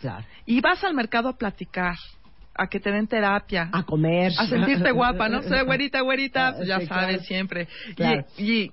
Claro. 0.00 0.24
Y 0.46 0.60
vas 0.60 0.82
al 0.84 0.94
mercado 0.94 1.28
a 1.28 1.36
platicar, 1.36 1.94
a 2.54 2.66
que 2.66 2.80
te 2.80 2.90
den 2.90 3.06
terapia, 3.06 3.68
A 3.72 3.82
comer. 3.84 4.32
a 4.38 4.46
sentirte 4.46 4.90
guapa, 4.92 5.28
¿no? 5.28 5.42
Sé, 5.42 5.62
güerita, 5.62 6.00
güerita, 6.00 6.48
Ah, 6.48 6.64
ya 6.64 6.80
sí, 6.80 6.86
sabes, 6.86 7.06
claro. 7.08 7.22
siempre. 7.24 7.68
Claro. 7.96 8.24
Y, 8.36 8.52
y, 8.62 8.72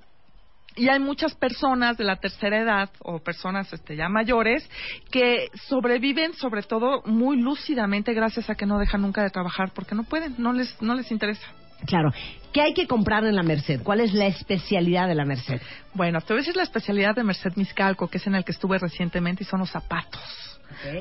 y 0.75 0.89
hay 0.89 0.99
muchas 0.99 1.34
personas 1.36 1.97
de 1.97 2.03
la 2.03 2.17
tercera 2.17 2.59
edad 2.59 2.89
o 2.99 3.17
personas 3.19 3.71
este, 3.73 3.95
ya 3.95 4.09
mayores 4.09 4.69
que 5.11 5.47
sobreviven 5.67 6.34
sobre 6.34 6.61
todo 6.63 7.01
muy 7.05 7.41
lúcidamente 7.41 8.13
gracias 8.13 8.47
a 8.49 8.55
que 8.55 8.67
no 8.67 8.78
dejan 8.78 9.01
nunca 9.01 9.23
de 9.23 9.32
trabajar 9.32 9.71
porque 9.73 9.95
no 9.95 10.03
pueden, 10.03 10.36
no 10.38 10.53
les, 10.53 10.80
no 10.82 10.93
les 10.93 11.11
interesa. 11.11 11.47
Claro. 11.86 12.09
¿Qué 12.53 12.61
hay 12.61 12.73
que 12.73 12.88
comprar 12.88 13.23
en 13.23 13.36
la 13.36 13.43
Merced? 13.43 13.82
¿Cuál 13.84 13.99
es 14.01 14.13
la 14.13 14.25
especialidad 14.28 15.07
de 15.07 15.13
la 15.15 15.25
Merced? 15.25 15.61
Bueno, 15.93 16.19
te 16.21 16.34
voy 16.34 16.38
a 16.38 16.41
decir 16.41 16.55
la 16.55 16.63
especialidad 16.63 17.15
de 17.15 17.23
Merced 17.23 17.55
Miscalco, 17.55 18.07
que 18.07 18.17
es 18.17 18.25
en 18.28 18.34
el 18.36 18.43
que 18.43 18.51
estuve 18.51 18.80
recientemente, 18.80 19.43
y 19.43 19.45
son 19.47 19.59
los 19.59 19.69
zapatos. 19.69 20.21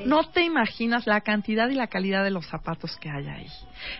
No 0.05 0.29
te 0.29 0.41
imaginas 0.43 1.05
la 1.07 1.21
cantidad 1.21 1.69
y 1.69 1.75
la 1.75 1.87
calidad 1.87 2.23
de 2.23 2.31
los 2.31 2.45
zapatos 2.47 2.95
que 2.97 3.09
hay 3.09 3.27
ahí. 3.27 3.47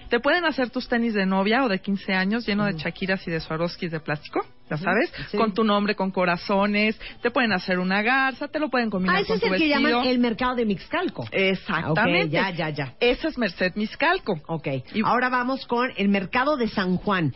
Te 0.10 0.20
pueden 0.20 0.46
hacer 0.46 0.70
tus 0.70 0.88
tenis 0.88 1.14
de 1.14 1.26
novia 1.26 1.64
o 1.64 1.70
de 1.70 1.80
15 1.80 2.14
años 2.14 2.46
lleno 2.48 2.66
de 2.66 2.74
Shakiras 2.74 3.28
y 3.28 3.32
de 3.32 3.40
Swarovskis 3.40 3.92
de 3.92 4.00
plástico, 4.00 4.46
ya 4.70 4.78
sabes, 4.78 5.12
sí. 5.30 5.38
con 5.38 5.54
tu 5.54 5.64
nombre, 5.64 5.96
con 5.96 6.12
corazones. 6.12 7.00
Te 7.22 7.30
pueden 7.32 7.52
hacer 7.54 7.80
una 7.80 8.02
garza, 8.02 8.48
te 8.48 8.60
lo 8.60 8.70
pueden 8.70 8.90
combinar 8.90 9.18
Ah, 9.18 9.20
ese 9.20 9.28
con 9.28 9.36
es 9.36 9.42
tu 9.42 9.48
el 9.48 9.54
que 9.54 9.68
vestido. 9.70 9.90
llaman 9.92 10.08
el 10.08 10.20
mercado 10.20 10.56
de 10.56 10.66
Mixcalco. 10.66 11.28
Exactamente. 11.32 12.30
Ya, 12.30 12.50
ya, 12.52 12.70
ya. 12.70 12.94
Esa 13.00 13.28
es 13.28 13.38
Merced 13.38 13.76
Miscalco. 13.76 14.40
Ok. 14.48 14.68
Y- 14.94 15.02
Ahora 15.06 15.30
vamos 15.30 15.66
con 15.68 15.92
el 15.98 16.10
mercado 16.10 16.58
de 16.58 16.68
San 16.68 16.98
Juan, 16.98 17.34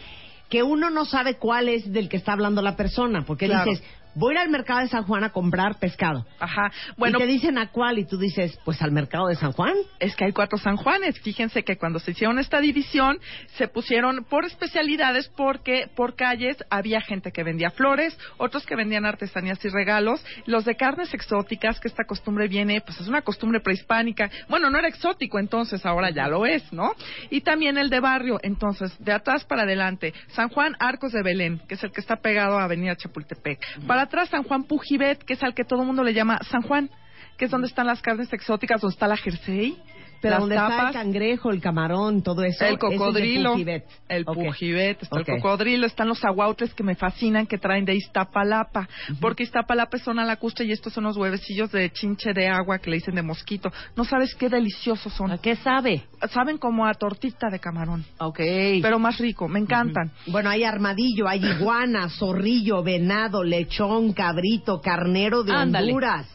que 0.49 0.63
uno 0.63 0.89
no 0.89 1.05
sabe 1.05 1.35
cuál 1.35 1.69
es 1.69 1.91
del 1.91 2.09
que 2.09 2.17
está 2.17 2.33
hablando 2.33 2.61
la 2.61 2.75
persona, 2.75 3.23
porque 3.25 3.45
Claro. 3.47 3.71
dices, 3.71 3.85
voy 4.15 4.31
a 4.31 4.33
ir 4.33 4.39
al 4.39 4.49
mercado 4.49 4.79
de 4.79 4.87
San 4.87 5.03
Juan 5.03 5.23
a 5.23 5.31
comprar 5.31 5.79
pescado. 5.79 6.25
Ajá. 6.39 6.71
Bueno, 6.97 7.17
y 7.17 7.21
te 7.21 7.27
dicen 7.27 7.57
a 7.57 7.71
cuál 7.71 7.99
y 7.99 8.05
tú 8.05 8.17
dices, 8.17 8.57
pues 8.65 8.81
al 8.81 8.91
mercado 8.91 9.27
de 9.27 9.35
San 9.35 9.51
Juan. 9.51 9.73
Es 9.99 10.15
que 10.15 10.25
hay 10.25 10.31
cuatro 10.31 10.57
San 10.57 10.77
Juanes. 10.77 11.19
Fíjense 11.21 11.63
que 11.63 11.77
cuando 11.77 11.99
se 11.99 12.11
hicieron 12.11 12.39
esta 12.39 12.59
división, 12.59 13.19
se 13.57 13.67
pusieron 13.67 14.25
por 14.29 14.45
especialidades 14.45 15.29
porque 15.35 15.89
por 15.95 16.15
calles 16.15 16.57
había 16.69 17.01
gente 17.01 17.31
que 17.31 17.43
vendía 17.43 17.71
flores, 17.71 18.17
otros 18.37 18.65
que 18.65 18.75
vendían 18.75 19.05
artesanías 19.05 19.63
y 19.63 19.69
regalos, 19.69 20.23
los 20.45 20.65
de 20.65 20.75
carnes 20.75 21.13
exóticas, 21.13 21.79
que 21.79 21.87
esta 21.87 22.03
costumbre 22.05 22.47
viene, 22.47 22.81
pues 22.81 22.99
es 22.99 23.07
una 23.07 23.21
costumbre 23.21 23.59
prehispánica. 23.59 24.29
Bueno, 24.49 24.69
no 24.69 24.77
era 24.77 24.87
exótico 24.87 25.39
entonces, 25.39 25.85
ahora 25.85 26.09
ya 26.09 26.27
lo 26.27 26.45
es, 26.45 26.71
¿no? 26.73 26.93
Y 27.29 27.41
también 27.41 27.77
el 27.77 27.89
de 27.89 27.99
barrio, 27.99 28.39
entonces, 28.41 28.93
de 28.99 29.11
atrás 29.11 29.43
para 29.45 29.63
adelante, 29.63 30.13
San 30.29 30.49
Juan 30.49 30.75
Arcos 30.79 31.11
de 31.11 31.23
Belén, 31.23 31.61
que 31.67 31.75
es 31.75 31.83
el 31.83 31.91
que 31.91 32.01
está 32.01 32.17
pegado 32.17 32.57
a 32.57 32.63
Avenida 32.63 32.95
Chapultepec. 32.95 33.85
Para 33.87 34.00
atrás 34.01 34.29
San 34.29 34.43
Juan 34.43 34.63
Pujibet, 34.63 35.23
que 35.23 35.33
es 35.33 35.43
al 35.43 35.53
que 35.53 35.63
todo 35.63 35.81
el 35.81 35.87
mundo 35.87 36.03
le 36.03 36.13
llama 36.13 36.39
San 36.49 36.61
Juan, 36.61 36.89
que 37.37 37.45
es 37.45 37.51
donde 37.51 37.67
están 37.67 37.87
las 37.87 38.01
carnes 38.01 38.31
exóticas, 38.33 38.81
donde 38.81 38.93
está 38.93 39.07
la 39.07 39.17
jersey. 39.17 39.77
Pero 40.21 40.33
las 40.35 40.39
donde 40.41 40.55
está 40.55 40.87
el 40.87 40.93
cangrejo, 40.93 41.49
el 41.51 41.59
camarón, 41.61 42.21
todo 42.21 42.43
eso. 42.43 42.63
el 42.65 42.73
es 42.73 42.79
cocodrilo, 42.79 43.51
Pujibet. 43.53 43.85
el 44.07 44.23
Ok. 44.27 44.35
pujibet, 44.35 45.01
está 45.03 45.19
el 45.19 45.25
cocodrilo, 45.25 45.87
están 45.87 46.07
los 46.07 46.23
aguautles 46.23 46.73
que 46.73 46.83
me 46.83 46.95
fascinan 46.95 47.47
que 47.47 47.57
traen 47.57 47.85
de 47.85 47.95
Iztapalapa, 47.95 48.87
porque 49.19 49.43
Iztapalapa 49.43 49.97
es 49.97 50.03
zona 50.03 50.23
lacustre 50.23 50.65
y 50.65 50.71
estos 50.71 50.93
son 50.93 51.05
los 51.05 51.17
huevecillos 51.17 51.71
de 51.71 51.89
chinche 51.91 52.33
de 52.33 52.47
agua 52.47 52.79
que 52.79 52.89
le 52.89 52.97
dicen 52.97 53.15
de 53.15 53.21
mosquito. 53.23 53.71
No 53.95 54.05
sabes 54.05 54.35
qué 54.35 54.47
deliciosos 54.49 55.11
son. 55.13 55.31
¿A 55.31 55.37
qué 55.39 55.55
sabe? 55.55 56.03
Saben 56.31 56.57
como 56.57 56.85
a 56.85 56.93
tortita 56.93 57.49
de 57.49 57.59
camarón, 57.59 58.05
Ok. 58.19 58.39
pero 58.81 58.99
más 58.99 59.17
rico, 59.17 59.47
me 59.47 59.59
encantan. 59.59 60.11
Bueno, 60.27 60.49
hay 60.49 60.63
armadillo, 60.63 61.27
hay 61.27 61.43
iguana, 61.43 62.09
zorrillo, 62.19 62.83
venado, 62.83 63.43
lechón, 63.43 64.13
cabrito, 64.13 64.81
carnero 64.81 65.43
de 65.43 65.53
Ándale. 65.53 65.87
Honduras. 65.87 66.27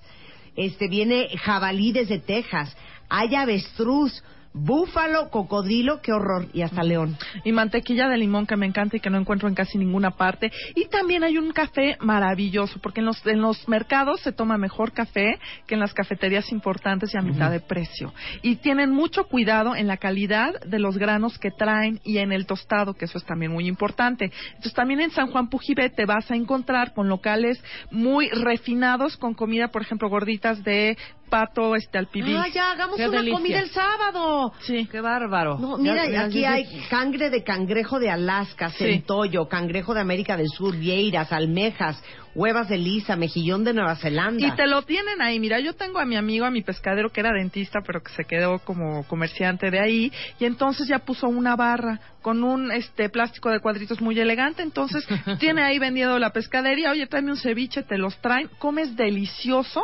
Este 0.57 0.89
viene 0.89 1.29
jabalí 1.39 1.93
desde 1.93 2.19
Texas. 2.19 2.75
Hay 3.09 3.35
avestruz, 3.35 4.23
búfalo, 4.57 5.31
cocodrilo, 5.31 6.01
qué 6.01 6.13
horror, 6.13 6.47
y 6.53 6.63
hasta 6.63 6.83
león. 6.83 7.17
Y 7.45 7.53
mantequilla 7.53 8.09
de 8.09 8.17
limón 8.17 8.47
que 8.47 8.57
me 8.57 8.67
encanta 8.67 8.97
y 8.97 9.01
que 9.01 9.11
no 9.11 9.19
encuentro 9.19 9.49
en 9.49 9.55
casi 9.55 9.79
ninguna 9.79 10.13
parte. 10.13 10.51
Y 10.75 10.87
también 10.87 11.25
hay 11.25 11.39
un 11.39 11.53
café 11.53 11.97
maravilloso, 12.01 12.81
porque 12.81 13.01
en 13.01 13.07
los, 13.07 13.25
en 13.27 13.41
los 13.41 13.69
mercados 13.69 14.21
se 14.21 14.33
toma 14.33 14.57
mejor 14.57 14.93
café 14.93 15.39
que 15.67 15.75
en 15.75 15.81
las 15.81 15.93
cafeterías 15.93 16.51
importantes 16.53 17.13
y 17.13 17.19
a 17.19 17.23
mitad 17.23 17.51
de 17.51 17.61
precio. 17.61 18.13
Y 18.43 18.57
tienen 18.57 18.91
mucho 18.91 19.25
cuidado 19.25 19.77
en 19.77 19.87
la 19.87 19.99
calidad 19.99 20.59
de 20.61 20.79
los 20.79 20.97
granos 20.97 21.39
que 21.39 21.51
traen 21.51 22.01
y 22.03 22.19
en 22.19 22.33
el 22.33 22.47
tostado, 22.47 22.95
que 22.95 23.05
eso 23.05 23.19
es 23.19 23.25
también 23.25 23.53
muy 23.53 23.69
importante. 23.69 24.33
Entonces 24.49 24.75
también 24.75 25.01
en 25.01 25.11
San 25.11 25.31
Juan 25.31 25.49
Pujibet 25.49 25.95
te 25.95 26.07
vas 26.07 26.31
a 26.31 26.37
encontrar 26.37 26.95
con 26.95 27.09
locales 27.09 27.63
muy 27.91 28.29
refinados, 28.31 29.17
con 29.17 29.35
comida, 29.35 29.69
por 29.69 29.83
ejemplo, 29.83 30.09
gorditas 30.09 30.65
de 30.65 30.97
pato 31.29 31.75
este 31.77 31.99
al 31.99 32.07
pibil. 32.07 32.37
Ah, 32.37 32.49
ya, 32.53 32.73
hagamos 32.73 32.97
Qué 32.97 33.09
una 33.09 33.19
delicia. 33.19 33.37
comida 33.39 33.59
el 33.61 33.71
sábado. 33.71 34.53
Sí. 34.61 34.89
Qué 34.91 35.01
bárbaro. 35.01 35.59
No, 35.59 35.77
mira, 35.79 36.09
Ya- 36.09 36.25
aquí 36.25 36.41
ya- 36.41 36.53
hay 36.53 36.65
cangre 36.89 37.31
de 37.31 37.43
cangrejo 37.43 37.99
de 37.99 38.11
Alaska, 38.11 38.71
Sí. 38.71 38.79
centollo, 38.85 39.49
cangrejo 39.49 39.95
de 39.95 40.01
América 40.01 40.37
del 40.37 40.49
Sur, 40.49 40.77
vieiras, 40.77 41.33
almejas, 41.33 42.03
huevas 42.35 42.69
de 42.69 42.77
lisa, 42.79 43.17
mejillón 43.17 43.65
de 43.65 43.73
Nueva 43.73 43.97
Zelanda. 43.97 44.47
Y 44.47 44.51
te 44.53 44.67
lo 44.67 44.83
tienen 44.83 45.21
ahí. 45.23 45.41
Mira, 45.41 45.59
yo 45.61 45.75
tengo 45.75 45.99
a 45.99 46.05
mi 46.05 46.17
amigo, 46.17 46.45
a 46.45 46.51
mi 46.51 46.63
pescadero, 46.63 47.11
que 47.11 47.21
era 47.21 47.33
dentista, 47.33 47.81
pero 47.85 48.03
que 48.03 48.13
se 48.13 48.25
quedó 48.25 48.59
como 48.61 49.05
comerciante 49.09 49.71
de 49.71 49.81
ahí. 49.81 50.13
Y 50.39 50.45
entonces 50.45 50.87
ya 50.87 50.99
puso 51.01 51.29
una 51.29 51.57
barra 51.57 51.99
con 52.23 52.45
un 52.45 52.71
este 52.73 53.09
plástico 53.09 53.51
de 53.51 53.61
cuadritos 53.61 54.01
muy 54.01 54.19
elegante. 54.19 54.63
Entonces 54.63 55.07
tiene 55.41 55.63
ahí 55.63 55.79
vendiendo 55.79 56.19
la 56.19 56.31
pescadería. 56.31 56.91
Oye, 56.91 57.07
tráeme 57.07 57.31
un 57.33 57.39
ceviche, 57.39 57.83
te 57.83 57.97
los 57.99 58.17
traen. 58.21 58.49
Comes 58.59 58.95
delicioso. 58.97 59.83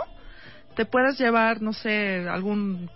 Te 0.77 0.85
puedes 0.87 1.19
llevar, 1.19 1.61
no 1.63 1.73
sé, 1.73 2.27
algún 2.29 2.91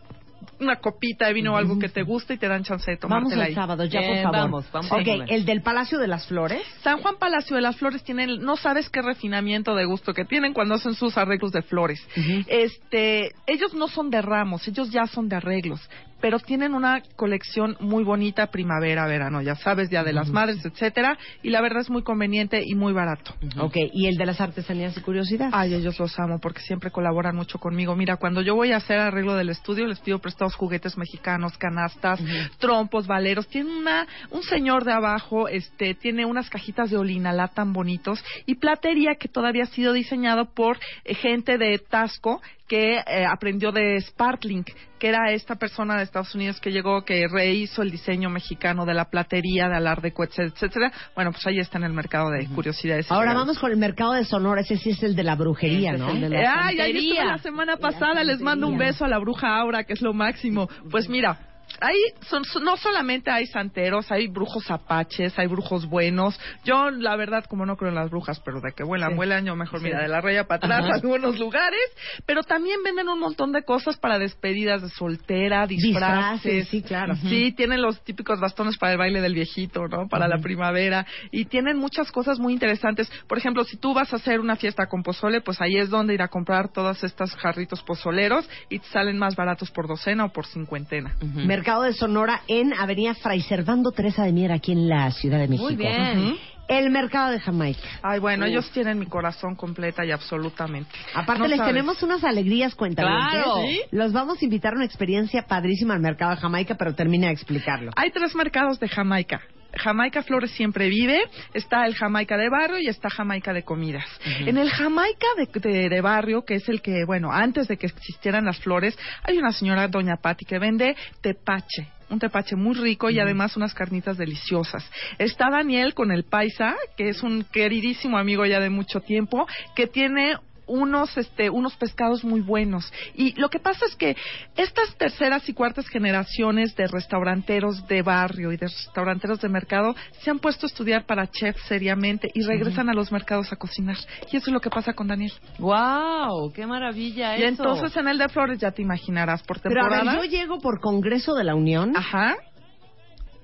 una 0.61 0.77
copita 0.77 1.27
de 1.27 1.35
vino 1.35 1.53
o 1.55 1.57
algo 1.57 1.79
que 1.79 1.89
te 1.91 2.03
guste 2.03 2.35
y 2.35 2.39
te 2.39 2.49
dan 2.49 2.62
chance 2.62 2.91
de 2.91 2.97
Vamos 3.03 3.31
tomártela 3.31 3.43
al 3.43 3.49
ahí. 3.49 3.55
sábado, 3.55 3.85
ya 3.85 4.01
Bien, 4.01 4.12
por 4.14 4.22
favor. 4.22 4.39
vamos, 4.39 4.72
vamos 4.72 4.93
ok, 4.93 4.99
comer. 5.05 5.33
el 5.33 5.45
del 5.45 5.61
Palacio 5.61 5.99
de 5.99 6.07
las 6.07 6.27
Flores. 6.29 6.62
San 6.83 6.99
Juan 7.03 7.16
Palacio 7.18 7.57
de 7.57 7.62
las 7.62 7.77
Flores 7.77 8.03
tienen, 8.05 8.41
no 8.41 8.57
sabes 8.57 8.89
qué 8.89 9.03
refinamiento 9.03 9.74
de 9.74 9.85
gusto 9.85 10.14
que 10.14 10.24
tienen 10.24 10.55
cuando 10.55 10.74
hacen 10.74 10.95
sus 10.95 11.18
arreglos 11.18 11.53
de 11.53 11.61
flores. 11.62 12.01
Este, 12.47 13.33
ellos 13.47 13.74
no 13.74 13.89
son 13.89 14.09
de 14.09 14.22
ramos, 14.22 14.66
ellos 14.68 14.91
ya 14.91 15.07
son 15.07 15.29
de 15.29 15.37
arreglos, 15.37 15.81
pero 16.21 16.39
tienen 16.39 16.75
una 16.75 17.03
colección 17.17 17.77
muy 17.81 18.05
bonita 18.05 18.49
primavera, 18.49 19.07
verano, 19.07 19.43
ya 19.43 19.55
sabes, 19.55 19.91
Día 19.91 20.05
de 20.05 20.12
las 20.12 20.31
Madres, 20.31 20.64
etcétera, 20.64 21.19
y 21.43 21.51
la 21.51 21.61
verdad 21.61 21.81
es 21.81 21.91
muy 21.91 22.03
conveniente 22.03 22.62
y 22.64 22.75
muy 22.75 22.93
barato. 22.93 23.35
Ok, 23.59 23.77
y 23.93 24.07
el 24.07 24.17
de 24.17 24.27
las 24.27 24.41
artesanías 24.41 24.97
y 24.97 25.01
curiosidad. 25.01 25.51
Ay, 25.53 25.75
ellos 25.75 25.99
los 25.99 26.19
amo 26.19 26.39
porque 26.41 26.61
siempre 26.61 26.91
colaboran 26.91 27.37
mucho 27.37 27.59
conmigo. 27.59 27.95
Mira, 27.97 28.17
cuando 28.17 28.43
yo 28.43 28.55
voy 28.55 28.73
a 28.73 28.77
hacer 28.77 28.99
arreglo 28.99 29.35
del 29.35 29.51
estudio, 29.51 29.87
les 29.87 30.01
pido 30.01 30.19
prestados 30.19 30.55
juguetes 30.55 30.97
mexicanos, 30.97 31.57
canastas, 31.59 32.21
trompos, 32.59 33.07
valeros. 33.07 33.49
Tiene 33.49 33.77
una, 33.77 34.07
un 34.31 34.43
señor 34.43 34.85
de 34.85 34.93
abajo, 34.93 35.49
este, 35.49 35.95
tiene 35.95 36.25
unas 36.25 36.51
cajitas 36.51 36.91
de 36.91 36.97
olinalá 36.97 37.49
tan 37.49 37.73
bonitos 37.73 38.25
y 38.47 38.57
platería 38.57 39.17
que 39.17 39.29
todavía 39.29 39.64
ha 39.64 39.67
sido 39.67 39.93
diseñado 39.93 40.47
por 40.55 40.79
eh, 41.05 41.14
gente 41.14 41.59
de 41.59 41.79
Tasco 41.79 42.41
que 42.69 42.97
eh, 42.97 43.25
aprendió 43.31 43.71
de 43.71 44.01
Sparkling, 44.01 44.64
que 45.07 45.11
era 45.11 45.30
esta 45.30 45.54
persona 45.54 45.96
de 45.96 46.02
Estados 46.02 46.34
Unidos 46.34 46.61
que 46.61 46.72
llegó, 46.72 47.04
que 47.04 47.28
rehizo 47.28 47.82
el 47.82 47.92
diseño 47.92 48.28
mexicano 48.28 48.84
de 48.84 48.92
la 48.92 49.04
platería, 49.04 49.68
de 49.68 49.76
alar 49.76 50.02
de 50.02 50.12
cohetes, 50.12 50.52
etcétera. 50.52 50.90
Bueno, 51.14 51.30
pues 51.30 51.46
ahí 51.46 51.61
está 51.61 51.78
en 51.78 51.84
el 51.84 51.92
mercado 51.92 52.30
de 52.30 52.46
curiosidades. 52.48 53.11
Ahora 53.12 53.32
vamos 53.32 53.57
con 53.59 53.70
el 53.70 53.76
mercado 53.76 54.14
de 54.14 54.24
Sonora, 54.24 54.62
ese 54.62 54.76
sí 54.76 54.90
es 54.90 55.02
el 55.04 55.14
de 55.14 55.22
la 55.22 55.36
brujería, 55.36 55.92
es 55.92 56.00
¿no? 56.00 56.11
el 56.11 56.22
de 56.22 56.28
la 56.28 56.38
Ay, 56.38 56.80
ahí 56.80 56.92
santería. 56.92 57.12
estuve 57.12 57.24
la 57.26 57.38
semana 57.38 57.76
pasada. 57.76 58.24
Les 58.24 58.40
mando 58.40 58.66
un 58.66 58.78
beso 58.78 59.04
a 59.04 59.09
la 59.09 59.18
bruja 59.18 59.57
Aura, 59.57 59.84
que 59.84 59.92
es 59.92 60.02
lo 60.02 60.12
máximo. 60.12 60.68
Pues 60.90 61.09
mira. 61.09 61.38
Ahí 61.81 61.99
son, 62.29 62.45
son- 62.45 62.64
no 62.64 62.77
solamente 62.77 63.31
hay 63.31 63.47
santeros, 63.47 64.11
hay 64.11 64.29
brujos 64.29 64.71
apaches, 64.71 65.39
hay 65.39 65.47
brujos 65.47 65.87
buenos. 65.87 66.39
Yo, 66.64 66.91
la 66.91 67.17
verdad, 67.17 67.45
como 67.45 67.67
no 67.67 67.77
creo 67.77 67.91
en 67.91 67.97
las 67.97 68.09
brujas, 68.11 68.41
pero 68.41 68.61
de 68.61 68.73
que 68.73 68.83
vuelan, 68.83 69.14
vuelan, 69.17 69.45
yo 69.45 69.55
mejor, 69.57 69.83
mira, 69.83 70.01
de 70.01 70.09
la 70.09 70.21
raya 70.21 70.45
para 70.45 70.64
atrás 70.64 70.91
a 70.91 70.95
algunos 70.95 71.39
lugares. 71.39 71.81
Pero 72.25 72.43
también 72.45 72.83
venden 72.83 73.09
un 73.09 73.19
montón 73.21 73.53
de 73.53 73.62
cosas 73.62 73.99
para 73.99 74.19
despedidas 74.19 74.81
de 74.83 74.89
soltera, 74.89 75.67
disfraces. 75.67 76.43
Disfraces, 76.43 76.69
sí, 76.69 76.83
claro. 76.83 77.14
Sí, 77.17 77.53
tienen 77.53 77.83
los 77.83 78.03
típicos 78.05 78.41
bastones 78.41 78.79
para 78.79 78.93
el 78.93 78.99
baile 78.99 79.21
del 79.21 79.35
viejito, 79.35 79.87
¿no? 79.89 80.09
Para 80.09 80.29
la 80.29 80.39
primavera. 80.39 81.07
Y 81.31 81.45
tienen 81.47 81.77
muchas 81.77 82.11
cosas 82.11 82.39
muy 82.39 82.53
interesantes. 82.55 83.11
Por 83.29 83.39
ejemplo, 83.39 83.64
si 83.64 83.77
tú 83.77 83.93
vas 83.93 84.12
a 84.12 84.17
hacer 84.17 84.41
una 84.41 84.57
fiesta 84.57 84.87
con 84.87 85.03
pozole, 85.03 85.41
pues 85.43 85.61
ahí 85.61 85.77
es 85.77 85.91
donde 85.91 86.14
ir 86.14 86.23
a 86.23 86.29
comprar 86.29 86.73
todas 86.73 87.03
estas 87.05 87.35
jarritos 87.37 87.83
pozoleros 87.83 88.49
y 88.71 88.79
te 88.79 88.87
salen 88.89 89.19
más 89.19 89.37
baratos 89.37 89.71
por 89.71 89.87
docena 89.89 90.25
o 90.25 90.33
por 90.33 90.47
cincuentena. 90.47 91.14
Mercado 91.57 91.82
de 91.84 91.94
Sonora 91.94 92.42
en 92.48 92.74
Avenida 92.74 93.14
Fray 93.14 93.40
Servando 93.40 93.90
Teresa 93.90 94.24
de 94.24 94.32
Mier, 94.32 94.52
aquí 94.52 94.72
en 94.72 94.88
la 94.88 95.11
Ciudad 95.11 95.38
de 95.38 95.48
México. 95.48 95.64
Muy 95.64 95.76
bien. 95.76 96.36
El 96.68 96.90
mercado 96.90 97.30
de 97.30 97.40
Jamaica. 97.40 97.80
Ay, 98.02 98.18
bueno, 98.18 98.44
ellos 98.44 98.68
tienen 98.72 98.98
mi 98.98 99.07
corazón 99.07 99.54
completa 99.54 100.04
y 100.04 100.11
absolutamente. 100.11 100.90
Aparte 101.14 101.40
No 101.42 101.46
les 101.48 101.59
sabes. 101.59 101.72
tenemos 101.72 102.02
unas 102.02 102.24
alegrías 102.24 102.74
cuentavientes. 102.74 103.42
Claro. 103.42 103.62
¿Sí? 103.62 103.80
Los 103.92 104.12
vamos 104.12 104.42
a 104.42 104.44
invitar 104.44 104.72
a 104.74 104.76
una 104.76 104.84
experiencia 104.84 105.42
padrísima 105.46 105.94
al 105.94 106.00
mercado 106.00 106.32
de 106.32 106.38
Jamaica, 106.38 106.74
pero 106.74 106.94
termina 106.94 107.28
de 107.28 107.32
explicarlo. 107.34 107.92
Hay 107.96 108.11
tres 108.11 108.34
mercados 108.34 108.78
de 108.80 108.88
Jamaica. 108.88 109.40
Jamaica 109.79 110.22
Flores 110.22 110.51
siempre 110.53 110.89
vive, 110.89 111.20
está 111.55 111.87
el 111.87 111.95
Jamaica 111.95 112.37
de 112.37 112.49
barrio 112.49 112.79
y 112.79 112.89
está 112.89 113.09
Jamaica 113.11 113.53
de 113.53 113.62
comidas. 113.62 114.05
En 114.41 114.57
el 114.59 114.70
Jamaica 114.70 115.27
de, 115.37 115.61
de- 115.61 115.89
de 115.89 116.01
barrio, 116.01 116.45
que 116.45 116.55
es 116.55 116.68
el 116.68 116.81
que, 116.83 117.05
bueno, 117.05 117.31
antes 117.33 117.68
de 117.68 117.77
que 117.77 117.87
existieran 117.87 118.45
las 118.45 118.59
flores, 118.61 118.99
hay 119.22 119.39
una 119.39 119.53
señora, 119.53 119.89
doña 119.89 120.16
Patti, 120.16 120.45
que 120.45 120.59
vende 120.59 120.97
tepache. 121.20 121.89
Un 122.09 122.20
tepache 122.20 122.55
muy 122.55 122.74
rico 122.77 123.11
y 123.11 123.18
además 123.18 123.57
unas 123.57 123.74
carnitas 123.74 124.16
deliciosas. 124.16 124.89
Está 125.18 125.51
Daniel 125.51 125.93
con 125.93 126.12
el 126.12 126.22
paisa, 126.24 126.77
que 126.97 127.09
es 127.09 127.22
un 127.24 127.45
queridísimo 127.45 128.16
amigo 128.16 128.47
ya 128.47 128.61
de 128.61 128.70
mucho 128.70 129.01
tiempo, 129.01 129.47
que 129.74 129.89
tiene 129.89 130.37
unos 130.67 131.17
este 131.17 131.51
unos 131.51 131.77
pescados 131.77 132.25
muy 132.25 132.41
buenos 132.41 132.93
y 133.14 133.33
lo 133.41 133.49
que 133.49 133.59
pasa 133.61 133.87
es 133.87 133.95
que 133.97 134.17
estas 134.57 134.95
terceras 134.97 135.49
y 135.49 135.53
cuartas 135.53 135.89
generaciones 135.89 136.75
de 136.77 136.87
restauranteros 136.89 137.87
de 137.87 138.03
barrio 138.03 138.53
y 138.53 138.57
de 138.57 138.67
restauranteros 138.67 139.41
de 139.41 139.49
mercado 139.49 139.95
se 140.23 140.31
han 140.31 140.39
puesto 140.39 140.67
a 140.67 140.69
estudiar 140.69 141.07
para 141.07 141.27
chef 141.31 141.57
seriamente 141.69 142.31
y 142.35 142.43
regresan 142.43 142.89
a 142.89 142.95
los 142.95 143.12
mercados 143.12 143.53
a 143.53 143.57
cocinar 143.57 143.97
y 144.31 144.37
eso 144.37 144.47
es 144.51 144.53
lo 144.53 144.61
que 144.61 144.71
pasa 144.71 144.93
con 144.93 145.09
Daniel 145.09 145.33
¡Wow! 145.59 146.53
¡Qué 146.53 146.67
maravilla 146.67 147.37
y 147.37 147.43
eso! 147.43 147.49
entonces 147.49 147.97
en 147.97 148.09
el 148.09 148.19
de 148.19 148.29
Flores 148.29 148.59
ya 148.59 148.71
te 148.73 148.83
imaginarás 148.83 149.43
por 149.43 149.61
Pero 149.61 149.81
a 149.81 149.89
temporada 149.89 150.12
ver, 150.12 150.23
yo 150.31 150.39
llego 150.39 150.59
por 150.59 150.81
Congreso 150.81 151.35
de 151.35 151.45
la 151.45 151.55
Unión 151.55 151.97
ajá 151.97 152.37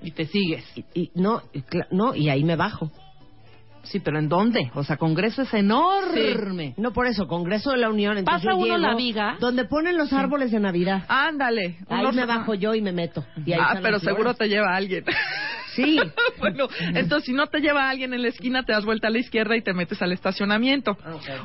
Y 0.01 0.11
te 0.11 0.25
sigues. 0.25 0.65
y, 0.75 0.83
y- 0.93 1.11
no, 1.15 1.41
no, 1.91 2.13
y 2.13 2.27
ahí 2.29 2.43
me 2.43 2.57
bajo. 2.57 2.91
Sí, 3.83 3.99
pero 3.99 4.17
¿en 4.17 4.29
dónde? 4.29 4.71
O 4.75 4.83
sea, 4.83 4.97
Congreso 4.97 5.41
es 5.43 5.53
enorme. 5.53 6.73
No 6.77 6.93
por 6.93 7.05
eso, 7.07 7.27
Congreso 7.27 7.71
de 7.71 7.77
la 7.77 7.89
Unión. 7.89 8.17
Entonces 8.17 8.43
Pasa 8.45 8.55
uno 8.55 8.65
llego 8.65 8.77
la 8.77 8.95
viga. 8.95 9.35
Donde 9.39 9.65
ponen 9.65 9.97
los 9.97 10.11
árboles 10.13 10.51
de 10.51 10.59
Navidad. 10.59 11.03
ándale 11.07 11.77
Ahí 11.89 12.01
unos- 12.01 12.15
me 12.15 12.25
bajo 12.25 12.53
yo 12.55 12.73
y 12.75 12.81
me 12.81 12.91
meto. 12.91 13.25
Y 13.45 13.53
ahí 13.53 13.59
ah 13.61 13.79
pero 13.81 13.99
seguro 13.99 14.33
te 14.33 14.47
lleva 14.47 14.75
alguien 14.75 15.03
Sí. 15.75 15.99
bueno, 16.39 16.67
entonces 16.93 17.25
si 17.25 17.33
no 17.33 17.47
te 17.47 17.59
lleva 17.59 17.89
alguien 17.89 18.13
en 18.13 18.21
la 18.21 18.27
esquina, 18.27 18.63
te 18.63 18.73
das 18.73 18.85
vuelta 18.85 19.07
a 19.07 19.09
la 19.09 19.17
izquierda 19.17 19.55
y 19.57 19.61
te 19.63 19.73
metes 19.73 20.01
al 20.03 20.11
estacionamiento. 20.11 20.95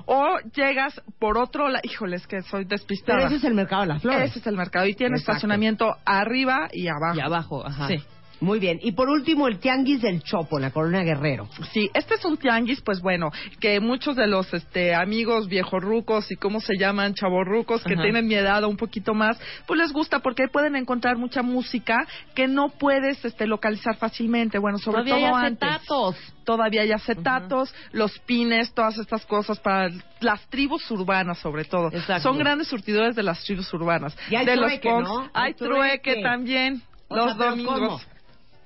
O 0.07 0.36
llegas 0.55 1.01
por 1.18 1.39
otro 1.39 1.68
lado. 1.68 1.80
Híjole, 1.82 2.16
es 2.16 2.26
que 2.26 2.43
soy 2.43 2.64
despistada. 2.66 3.18
Pero 3.20 3.28
ese 3.28 3.36
es 3.36 3.45
el 3.45 3.55
mercado 3.55 3.82
de 3.82 3.89
las 3.89 4.03
flores. 4.03 4.30
Ese 4.30 4.41
es 4.41 4.47
el 4.47 4.57
mercado. 4.57 4.86
Y 4.86 4.95
tiene 4.95 5.14
Exacto. 5.16 5.32
estacionamiento 5.32 5.95
arriba 6.05 6.68
y 6.72 6.89
abajo. 6.89 7.16
Y 7.16 7.20
abajo, 7.20 7.66
ajá. 7.66 7.89
Sí. 7.89 7.97
Muy 8.41 8.61
bien. 8.61 8.78
Y 8.82 8.93
por 8.93 9.09
último, 9.09 9.49
el 9.49 9.59
Tianguis 9.59 10.01
del 10.01 10.22
Chopo, 10.22 10.59
la 10.61 10.70
Colonia 10.70 11.03
Guerrero. 11.03 11.49
Sí, 11.72 11.91
este 11.93 12.14
es 12.14 12.24
un 12.24 12.36
tianguis, 12.36 12.80
pues 12.82 13.01
bueno, 13.01 13.30
que 13.61 13.80
muchos 13.80 14.14
de 14.14 14.26
los 14.28 14.53
este, 14.55 14.95
amigos 14.95 15.49
viejorrucos 15.49 16.30
y 16.30 16.36
cómo 16.36 16.61
se 16.61 16.76
llaman 16.78 17.14
chavorrucos 17.14 17.82
que 17.82 17.95
Ajá. 17.95 18.03
tienen 18.03 18.26
mi 18.28 18.34
edad 18.34 18.62
o 18.62 18.68
un 18.68 18.76
poquito 18.76 19.12
más, 19.14 19.39
pues 19.66 19.80
les 19.80 19.93
gusta 19.93 20.20
porque 20.20 20.47
pueden 20.49 20.76
encontrar 20.76 21.16
mucha 21.16 21.43
música 21.43 22.07
que 22.34 22.47
no 22.47 22.68
puedes 22.68 23.24
este, 23.24 23.47
localizar 23.47 23.97
fácilmente. 23.97 24.59
Bueno, 24.59 24.78
sobre 24.78 25.03
Todavía 25.03 25.16
hay 25.16 25.22
todo 25.32 25.34
antes. 25.36 25.68
acetatos. 25.68 26.16
todavía 26.45 26.82
hay 26.82 26.93
acetatos, 26.93 27.74
los 27.93 28.18
pines, 28.20 28.72
todas 28.72 28.99
estas 28.99 29.26
cosas 29.26 29.59
para 29.59 29.91
las 30.20 30.47
tribus 30.49 30.89
urbanas 30.91 31.39
sobre 31.39 31.64
todo. 31.64 31.89
Exacto. 31.89 32.22
Son 32.22 32.39
grandes 32.39 32.68
surtidores 32.68 33.16
de 33.16 33.22
las 33.24 33.43
tribus 33.45 33.72
urbanas. 33.74 34.16
Y 34.30 34.36
hay 34.36 34.47
de 34.47 34.55
trueque, 34.57 34.89
los. 34.91 35.03
¿no? 35.03 35.20
Hay 35.34 35.49
Hay 35.49 35.55
trueque, 35.55 35.99
trueque. 36.12 36.22
también. 36.22 36.82
O 37.09 37.16
los 37.16 37.26
sea, 37.26 37.36
¿pero 37.36 37.51
domingos. 37.51 37.78
cómo? 37.78 38.01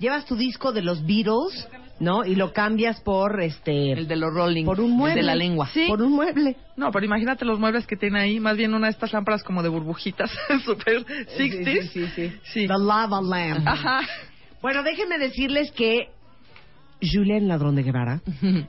Llevas 0.03 0.24
tu 0.26 0.34
disco 0.34 0.72
de 0.72 0.82
los 0.82 1.07
Beatles, 1.07 1.68
¿no? 2.00 2.24
Y 2.24 2.34
lo 2.34 2.53
cambias 2.53 3.00
por 3.03 3.40
este 3.40 3.92
El 3.92 4.09
de 4.09 4.16
los 4.16 4.34
Rolling. 4.34 4.64
por 4.64 4.80
un 4.80 4.90
mueble 4.96 5.20
De 5.20 5.22
la 5.22 5.36
lengua. 5.36 5.68
Sí. 5.72 5.84
Por 5.86 6.03
un 6.03 6.11
mueble. 6.12 6.57
No, 6.76 6.90
pero 6.90 7.07
imagínate 7.07 7.44
los 7.44 7.61
muebles 7.61 7.86
que 7.86 7.94
tiene 7.94 8.18
ahí, 8.20 8.40
más 8.40 8.57
bien 8.57 8.74
una 8.74 8.88
de 8.88 8.94
estas 8.94 9.12
lámparas 9.12 9.44
como 9.44 9.62
de 9.62 9.68
burbujitas, 9.68 10.28
super 10.64 11.05
60s. 11.07 11.88
Sí, 11.92 12.07
sí, 12.16 12.32
Sí. 12.42 12.66
The 12.66 12.74
Lava 12.78 13.20
Lamp. 13.22 13.64
Ajá. 13.64 14.00
Bueno, 14.61 14.82
déjenme 14.82 15.18
decirles 15.18 15.70
que 15.70 16.09
Julien 17.00 17.46
Ladrón 17.46 17.76
de 17.76 17.84
Guevara 17.84 18.20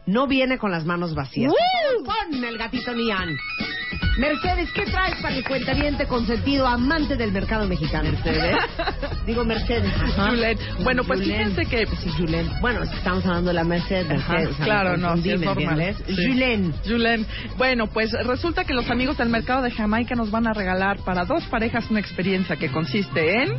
no 0.05 0.27
viene 0.27 0.59
con 0.59 0.69
las 0.69 0.86
manos 0.86 1.15
vacías. 1.15 1.51
Con 2.05 2.43
el 2.43 2.57
gatito 2.59 2.93
Nian. 2.93 3.36
Mercedes, 4.18 4.72
¿qué 4.74 4.86
traes 4.86 5.16
para 5.22 5.36
el 5.36 5.44
cuentaviente 5.44 6.06
consentido 6.08 6.68
amante 6.68 7.16
del 7.16 7.32
mercado 7.32 7.68
mexicano? 7.68 8.12
Mercedes. 8.12 8.56
Digo 9.26 9.44
Mercedes. 9.46 9.91
ajá. 9.96 10.30
Julen. 10.30 10.58
Bueno, 10.84 11.04
pues 11.04 11.20
Julen. 11.22 11.54
fíjense 11.54 11.66
que 11.66 11.86
Sí, 11.98 12.10
Julen. 12.18 12.50
Bueno, 12.62 12.84
es 12.84 12.89
que 12.89 12.98
estamos 12.98 13.26
hablando 13.26 13.50
de 13.50 13.54
la 13.56 13.64
Mercedes. 13.64 14.08
Mercedes, 14.08 14.50
o 14.50 14.54
sea, 14.56 14.66
claro, 14.66 14.98
no, 14.98 15.16
sí 15.18 15.32
es 15.32 15.39
¿me 15.39 15.46
normal. 15.46 15.96
Sí. 16.08 16.16
Julen. 16.28 16.74
Julen. 16.86 17.26
Bueno, 17.58 17.88
pues 17.88 18.12
resulta 18.26 18.64
que 18.66 18.74
los 18.74 18.89
amigos 18.89 19.18
del 19.18 19.30
mercado 19.30 19.62
de 19.62 19.72
Jamaica 19.72 20.16
nos 20.16 20.32
van 20.32 20.48
a 20.48 20.54
regalar 20.54 20.98
para 21.00 21.26
dos 21.26 21.44
parejas 21.46 21.89
una 21.89 22.00
experiencia 22.00 22.56
que 22.56 22.70
consiste 22.70 23.44
en 23.44 23.54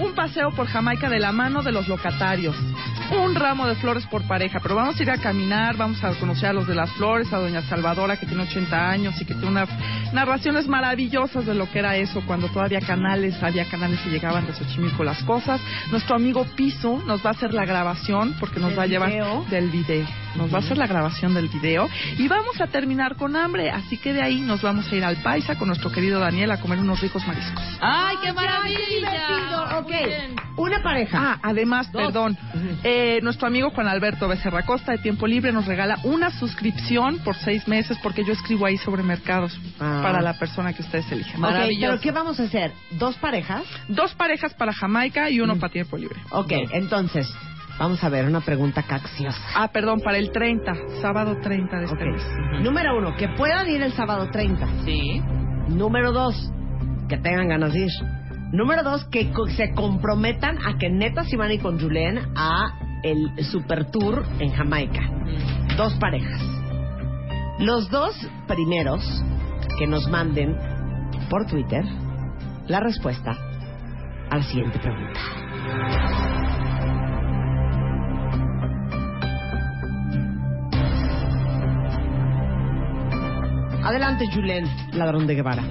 un 0.00 0.14
paseo 0.14 0.50
por 0.56 0.66
Jamaica 0.66 1.08
de 1.08 1.18
la 1.20 1.32
mano 1.32 1.62
de 1.62 1.70
los 1.70 1.86
locatarios, 1.86 2.56
un 3.10 3.34
ramo 3.34 3.66
de 3.66 3.74
flores 3.76 4.06
por 4.06 4.26
pareja, 4.26 4.58
pero 4.62 4.74
vamos 4.74 4.98
a 4.98 5.02
ir 5.02 5.10
a 5.10 5.18
caminar, 5.18 5.76
vamos 5.76 6.02
a 6.02 6.14
conocer 6.14 6.48
a 6.48 6.52
los 6.52 6.66
de 6.66 6.74
las 6.74 6.90
flores, 6.92 7.32
a 7.32 7.38
doña 7.38 7.60
Salvadora 7.62 8.16
que 8.16 8.26
tiene 8.26 8.42
80 8.44 8.90
años 8.90 9.11
y 9.20 9.24
que 9.24 9.34
tiene 9.34 9.48
unas 9.48 9.68
narraciones 10.12 10.66
maravillosas 10.66 11.46
de 11.46 11.54
lo 11.54 11.70
que 11.70 11.78
era 11.78 11.96
eso 11.96 12.22
cuando 12.26 12.48
todavía 12.48 12.80
canales, 12.80 13.42
había 13.42 13.64
canales 13.66 14.00
y 14.06 14.10
llegaban 14.10 14.46
de 14.46 14.52
Xochimilco 14.54 15.04
las 15.04 15.22
cosas. 15.24 15.60
Nuestro 15.90 16.16
amigo 16.16 16.44
Piso 16.56 17.02
nos 17.06 17.24
va 17.24 17.30
a 17.30 17.32
hacer 17.32 17.54
la 17.54 17.64
grabación 17.64 18.34
porque 18.40 18.60
nos 18.60 18.70
¿Del 18.70 18.78
va 18.78 18.82
a 18.82 18.86
llevar 18.86 19.10
video? 19.10 19.44
del 19.50 19.70
video. 19.70 20.06
Nos 20.36 20.52
va 20.52 20.58
a 20.58 20.60
hacer 20.60 20.78
la 20.78 20.86
grabación 20.86 21.34
del 21.34 21.48
video 21.48 21.88
y 22.16 22.26
vamos 22.28 22.60
a 22.60 22.66
terminar 22.66 23.16
con 23.16 23.36
hambre, 23.36 23.70
así 23.70 23.98
que 23.98 24.12
de 24.12 24.22
ahí 24.22 24.40
nos 24.40 24.62
vamos 24.62 24.90
a 24.90 24.96
ir 24.96 25.04
al 25.04 25.16
Paisa 25.16 25.56
con 25.56 25.68
nuestro 25.68 25.92
querido 25.92 26.20
Daniel 26.20 26.50
a 26.50 26.60
comer 26.60 26.78
unos 26.78 27.00
ricos 27.00 27.26
mariscos. 27.26 27.62
¡Ay, 27.80 28.16
qué 28.22 28.32
maravilla! 28.32 28.78
divertido. 28.88 29.78
Ok. 29.78 29.90
Muy 29.90 30.04
bien. 30.06 30.36
Una 30.56 30.82
pareja. 30.82 31.18
Ah, 31.18 31.38
además, 31.42 31.88
perdón, 31.92 32.36
eh, 32.84 33.20
nuestro 33.22 33.46
amigo 33.46 33.70
Juan 33.70 33.88
Alberto 33.88 34.28
Becerra 34.28 34.62
Costa 34.64 34.92
de 34.92 34.98
Tiempo 34.98 35.26
Libre 35.26 35.50
nos 35.50 35.66
regala 35.66 35.98
una 36.04 36.30
suscripción 36.30 37.18
por 37.20 37.36
seis 37.36 37.66
meses 37.66 37.96
porque 38.02 38.22
yo 38.24 38.32
escribo 38.34 38.66
ahí 38.66 38.76
sobre 38.76 38.91
mercado 39.00 39.12
mercados 39.12 39.58
Ah. 39.80 40.00
para 40.02 40.20
la 40.20 40.38
persona 40.38 40.72
que 40.72 40.82
ustedes 40.82 41.10
elijan. 41.12 41.42
Ok, 41.44 41.50
pero 41.80 42.00
¿qué 42.00 42.10
vamos 42.12 42.40
a 42.40 42.44
hacer? 42.44 42.72
¿Dos 42.92 43.16
parejas? 43.16 43.62
Dos 43.88 44.14
parejas 44.14 44.52
para 44.54 44.72
Jamaica 44.72 45.30
y 45.30 45.40
uno 45.40 45.56
para 45.56 45.72
tiempo 45.72 45.96
libre. 45.96 46.18
Ok, 46.30 46.50
entonces, 46.72 47.32
vamos 47.78 48.02
a 48.02 48.08
ver 48.08 48.24
una 48.26 48.40
pregunta 48.40 48.82
caxiosa. 48.82 49.38
Ah, 49.54 49.68
perdón, 49.68 50.00
para 50.00 50.18
el 50.18 50.30
30, 50.32 50.72
sábado 51.00 51.38
30 51.42 51.78
de 51.78 51.84
este 51.84 52.04
mes. 52.04 52.22
Número 52.62 52.96
uno, 52.98 53.14
que 53.16 53.28
puedan 53.28 53.68
ir 53.68 53.82
el 53.82 53.92
sábado 53.92 54.28
30. 54.32 54.66
Sí. 54.84 55.20
Número 55.68 56.10
dos, 56.12 56.50
que 57.08 57.16
tengan 57.18 57.48
ganas 57.48 57.72
de 57.72 57.80
ir. 57.80 57.90
Número 58.52 58.82
dos, 58.82 59.04
que 59.06 59.30
co- 59.30 59.46
se 59.48 59.72
comprometan 59.74 60.58
a 60.66 60.76
que 60.78 60.90
neta 60.90 61.24
si 61.24 61.36
van 61.36 61.50
a 61.50 61.54
ir 61.54 61.62
con 61.62 61.78
Julen 61.80 62.18
a 62.36 62.78
el 63.02 63.44
Super 63.44 63.90
Tour 63.90 64.24
en 64.40 64.52
Jamaica. 64.52 65.00
Dos 65.76 65.94
parejas. 65.94 66.40
Los 67.62 67.88
dos 67.90 68.16
primeros 68.48 69.04
que 69.78 69.86
nos 69.86 70.08
manden 70.08 70.56
por 71.30 71.46
Twitter 71.46 71.84
la 72.66 72.80
respuesta 72.80 73.36
a 74.30 74.36
la 74.36 74.42
siguiente 74.42 74.80
pregunta. 74.80 75.20
Adelante, 83.84 84.24
Julen, 84.34 84.64
ladrón 84.94 85.28
de 85.28 85.36
Guevara. 85.36 85.62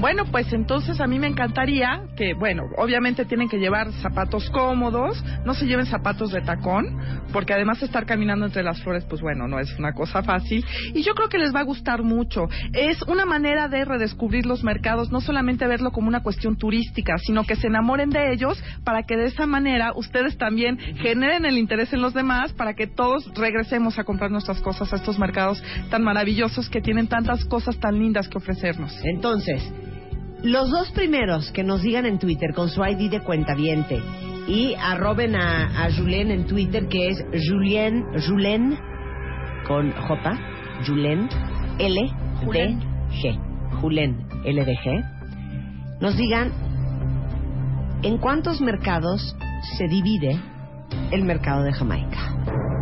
Bueno, 0.00 0.26
pues 0.30 0.52
entonces 0.52 1.00
a 1.00 1.08
mí 1.08 1.18
me 1.18 1.26
encantaría 1.26 2.02
que, 2.16 2.32
bueno, 2.32 2.62
obviamente 2.76 3.24
tienen 3.24 3.48
que 3.48 3.58
llevar 3.58 3.90
zapatos 3.94 4.48
cómodos, 4.50 5.24
no 5.44 5.54
se 5.54 5.66
lleven 5.66 5.86
zapatos 5.86 6.30
de 6.30 6.40
tacón, 6.40 6.96
porque 7.32 7.52
además 7.52 7.82
estar 7.82 8.06
caminando 8.06 8.46
entre 8.46 8.62
las 8.62 8.80
flores, 8.80 9.04
pues 9.08 9.20
bueno, 9.20 9.48
no 9.48 9.58
es 9.58 9.76
una 9.76 9.94
cosa 9.94 10.22
fácil. 10.22 10.64
Y 10.94 11.02
yo 11.02 11.14
creo 11.14 11.28
que 11.28 11.38
les 11.38 11.52
va 11.52 11.60
a 11.60 11.64
gustar 11.64 12.04
mucho. 12.04 12.48
Es 12.74 13.02
una 13.02 13.24
manera 13.24 13.66
de 13.66 13.84
redescubrir 13.84 14.46
los 14.46 14.62
mercados, 14.62 15.10
no 15.10 15.20
solamente 15.20 15.66
verlo 15.66 15.90
como 15.90 16.06
una 16.06 16.22
cuestión 16.22 16.56
turística, 16.56 17.18
sino 17.18 17.42
que 17.42 17.56
se 17.56 17.66
enamoren 17.66 18.10
de 18.10 18.32
ellos 18.32 18.62
para 18.84 19.02
que 19.02 19.16
de 19.16 19.26
esa 19.26 19.46
manera 19.46 19.92
ustedes 19.96 20.38
también 20.38 20.78
generen 20.78 21.44
el 21.44 21.58
interés 21.58 21.92
en 21.92 22.02
los 22.02 22.14
demás, 22.14 22.52
para 22.52 22.74
que 22.74 22.86
todos 22.86 23.28
regresemos 23.34 23.98
a 23.98 24.04
comprar 24.04 24.30
nuestras 24.30 24.60
cosas 24.60 24.92
a 24.92 24.96
estos 24.96 25.18
mercados 25.18 25.60
tan 25.90 26.04
maravillosos 26.04 26.70
que 26.70 26.80
tienen 26.80 27.08
tantas 27.08 27.44
cosas 27.46 27.76
tan 27.80 27.98
lindas 27.98 28.28
que 28.28 28.38
ofrecernos. 28.38 28.96
Entonces, 29.04 29.68
los 30.42 30.70
dos 30.70 30.90
primeros 30.92 31.50
que 31.50 31.64
nos 31.64 31.82
digan 31.82 32.06
en 32.06 32.18
Twitter 32.18 32.54
con 32.54 32.68
su 32.68 32.84
ID 32.84 33.10
de 33.10 33.20
cuenta 33.20 33.54
y 34.46 34.74
arroben 34.74 35.36
a, 35.36 35.84
a 35.84 35.92
Julien 35.92 36.30
en 36.30 36.46
Twitter 36.46 36.88
que 36.88 37.08
es 37.08 37.24
Julien, 37.48 38.04
Julien 38.26 38.78
con 39.66 39.92
J, 39.92 40.38
Julien 40.86 41.28
L 41.78 42.10
D 42.52 42.76
G, 43.10 43.80
Julien 43.80 44.26
L 44.44 44.64
D 44.64 44.76
G, 44.76 45.98
nos 46.00 46.16
digan 46.16 46.52
en 48.02 48.18
cuántos 48.18 48.60
mercados 48.60 49.36
se 49.76 49.88
divide 49.88 50.40
el 51.10 51.24
mercado 51.24 51.64
de 51.64 51.72
Jamaica. 51.72 52.77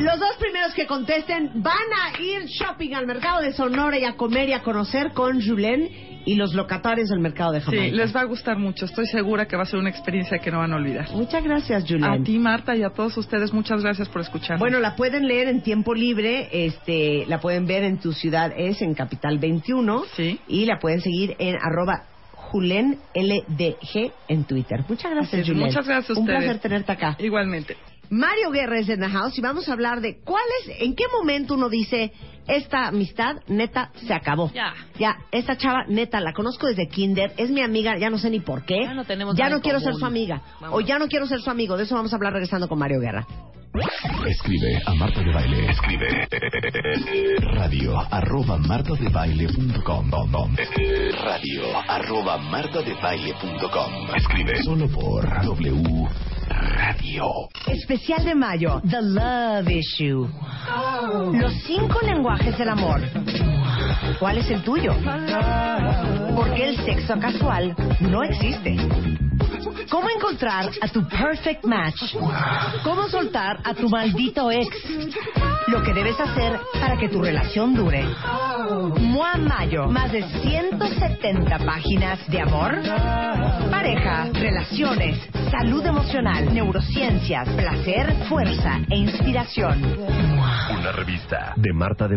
Los 0.00 0.18
dos 0.18 0.36
primeros 0.38 0.72
que 0.74 0.86
contesten 0.86 1.50
van 1.62 1.74
a 1.76 2.20
ir 2.20 2.46
shopping 2.46 2.94
al 2.94 3.06
mercado 3.06 3.42
de 3.42 3.52
Sonora 3.52 3.98
y 3.98 4.04
a 4.04 4.14
comer 4.16 4.48
y 4.48 4.52
a 4.54 4.62
conocer 4.62 5.12
con 5.12 5.40
Julen 5.40 5.88
y 6.24 6.34
los 6.36 6.54
locatarios 6.54 7.08
del 7.08 7.20
mercado 7.20 7.52
de 7.52 7.60
Jamaica. 7.60 7.84
Sí, 7.84 7.90
les 7.92 8.14
va 8.14 8.20
a 8.20 8.24
gustar 8.24 8.58
mucho. 8.58 8.84
Estoy 8.86 9.06
segura 9.06 9.46
que 9.46 9.56
va 9.56 9.62
a 9.62 9.66
ser 9.66 9.78
una 9.78 9.90
experiencia 9.90 10.38
que 10.38 10.50
no 10.50 10.58
van 10.58 10.72
a 10.72 10.76
olvidar. 10.76 11.10
Muchas 11.12 11.42
gracias, 11.44 11.84
Julen. 11.86 12.04
A 12.04 12.22
ti, 12.22 12.38
Marta, 12.38 12.74
y 12.76 12.82
a 12.82 12.90
todos 12.90 13.16
ustedes, 13.16 13.52
muchas 13.52 13.82
gracias 13.82 14.08
por 14.08 14.20
escucharnos. 14.22 14.60
Bueno, 14.60 14.80
la 14.80 14.96
pueden 14.96 15.26
leer 15.26 15.48
en 15.48 15.62
tiempo 15.62 15.94
libre, 15.94 16.48
este, 16.66 17.24
la 17.26 17.40
pueden 17.40 17.66
ver 17.66 17.84
en 17.84 17.98
tu 17.98 18.12
ciudad 18.12 18.52
es 18.56 18.80
en 18.82 18.94
Capital 18.94 19.38
21 19.38 20.04
Sí. 20.16 20.38
y 20.48 20.64
la 20.66 20.78
pueden 20.78 21.00
seguir 21.00 21.36
en 21.38 21.56
arroba 21.56 22.04
Julen 22.34 22.98
LDG 23.14 24.12
en 24.28 24.44
Twitter. 24.44 24.84
Muchas 24.88 25.10
gracias, 25.12 25.46
Julen. 25.46 25.66
muchas 25.66 25.86
gracias 25.86 26.10
a 26.16 26.20
Un 26.20 26.26
ustedes. 26.26 26.44
placer 26.44 26.60
tenerte 26.60 26.92
acá. 26.92 27.16
Igualmente. 27.18 27.76
Mario 28.10 28.50
Guerra 28.50 28.80
es 28.80 28.88
en 28.88 28.98
the 28.98 29.08
house 29.08 29.38
y 29.38 29.40
vamos 29.40 29.68
a 29.68 29.72
hablar 29.72 30.00
de 30.00 30.18
cuál 30.24 30.42
es, 30.64 30.80
en 30.80 30.96
qué 30.96 31.04
momento 31.12 31.54
uno 31.54 31.68
dice 31.68 32.12
esta 32.56 32.88
amistad 32.88 33.36
neta 33.48 33.90
se 34.06 34.12
acabó. 34.14 34.50
Ya. 34.52 34.72
Ya, 34.98 35.16
esta 35.32 35.56
chava 35.56 35.84
neta 35.88 36.20
la 36.20 36.32
conozco 36.32 36.66
desde 36.66 36.88
kinder, 36.88 37.32
es 37.36 37.50
mi 37.50 37.62
amiga, 37.62 37.96
ya 37.98 38.10
no 38.10 38.18
sé 38.18 38.30
ni 38.30 38.40
por 38.40 38.64
qué. 38.64 38.80
Ya 38.84 38.94
no 38.94 39.04
tenemos 39.04 39.34
Ya 39.36 39.44
nada 39.44 39.50
no 39.50 39.56
en 39.56 39.62
quiero 39.62 39.78
común. 39.78 39.92
ser 39.92 39.98
su 40.00 40.06
amiga 40.06 40.42
Vamos. 40.60 40.78
o 40.78 40.80
ya 40.80 40.98
no 40.98 41.06
quiero 41.08 41.26
ser 41.26 41.40
su 41.40 41.50
amigo. 41.50 41.76
De 41.76 41.84
eso 41.84 41.94
vamos 41.94 42.12
a 42.12 42.16
hablar 42.16 42.32
regresando 42.32 42.68
con 42.68 42.78
Mario 42.78 43.00
Guerra. 43.00 43.26
Escribe 44.26 44.82
a 44.84 44.94
Marta 44.94 45.20
de 45.22 45.32
Baile. 45.32 45.70
Escribe 45.70 46.28
radio 47.52 48.00
arroba 48.10 48.58
martadebaile.com 48.58 50.10
radio 51.22 51.62
arroba 51.88 52.36
martadebaile.com 52.38 54.14
Escribe 54.16 54.62
solo 54.64 54.88
por 54.88 55.24
W 55.44 56.08
Radio. 56.48 57.24
Especial 57.68 58.24
de 58.24 58.34
mayo, 58.34 58.82
The 58.88 59.00
Love 59.02 59.70
Issue. 59.70 60.28
Los 61.38 61.52
cinco 61.64 62.00
lenguajes 62.04 62.39
del 62.40 62.68
amor. 62.70 63.00
¿Cuál 64.18 64.38
es 64.38 64.50
el 64.50 64.62
tuyo? 64.62 64.94
Porque 66.34 66.70
el 66.70 66.76
sexo 66.84 67.18
casual 67.18 67.74
no 68.00 68.22
existe. 68.22 68.76
¿Cómo 69.90 70.08
encontrar 70.08 70.70
a 70.80 70.88
tu 70.88 71.06
perfect 71.06 71.64
match? 71.64 72.14
¿Cómo 72.82 73.08
soltar 73.08 73.58
a 73.64 73.74
tu 73.74 73.88
maldito 73.88 74.50
ex? 74.50 74.68
Lo 75.68 75.82
que 75.82 75.92
debes 75.92 76.18
hacer 76.18 76.58
para 76.80 76.96
que 76.96 77.08
tu 77.08 77.22
relación 77.22 77.74
dure. 77.74 78.04
Mua 79.00 79.36
Mayo, 79.36 79.86
más 79.86 80.10
de 80.10 80.22
170 80.22 81.58
páginas 81.58 82.18
de 82.28 82.40
amor, 82.40 82.74
pareja, 83.70 84.28
relaciones, 84.32 85.18
salud 85.50 85.84
emocional, 85.84 86.52
neurociencias, 86.52 87.48
placer, 87.50 88.14
fuerza 88.28 88.80
e 88.90 88.96
inspiración. 88.96 89.82
Una 90.78 90.92
revista 90.92 91.52
de 91.56 91.72
Marta 91.72 92.08
de 92.08 92.16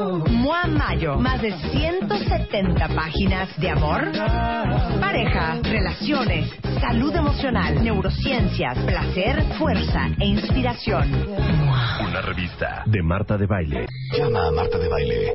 Mua 0.00 0.66
Mayo, 0.66 1.16
más 1.18 1.42
de 1.42 1.52
170 1.52 2.88
páginas 2.88 3.48
de 3.60 3.68
amor, 3.68 4.10
pareja, 4.98 5.58
relaciones, 5.62 6.50
salud 6.80 7.14
emocional, 7.14 7.82
neurociencias, 7.84 8.78
placer, 8.78 9.42
fuerza 9.58 10.08
e 10.18 10.26
inspiración. 10.26 11.26
Una 12.08 12.22
revista 12.22 12.82
de 12.86 13.02
Marta 13.02 13.36
de 13.36 13.46
Baile. 13.46 13.86
Llama 14.16 14.46
a 14.46 14.50
Marta 14.52 14.78
de 14.78 14.88
Baile. 14.88 15.34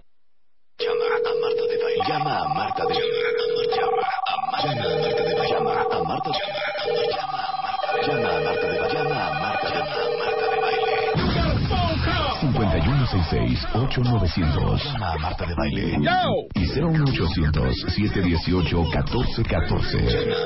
Llama 0.80 1.06
a 1.06 1.30
Marta 1.42 1.64
de 1.70 1.84
Baile. 1.84 2.04
Llama 2.08 2.40
a 2.40 2.48
Marta 2.56 2.84
de 2.86 2.94
Baile. 2.96 3.76
Llama 3.78 4.02
a 4.02 4.42
Marta 4.52 4.70
de 4.74 5.50
Llama 5.52 5.72
a 5.84 6.04
Marta 6.04 7.35
5166-8900. 13.16 14.84
Llama 14.84 15.14
a 15.14 15.18
Marta 15.18 15.46
de 15.46 15.56
Baile. 15.56 15.98
Y 16.54 16.66
01800-718-1414. 16.68 18.20
Llama 18.20 18.58
a 18.60 18.70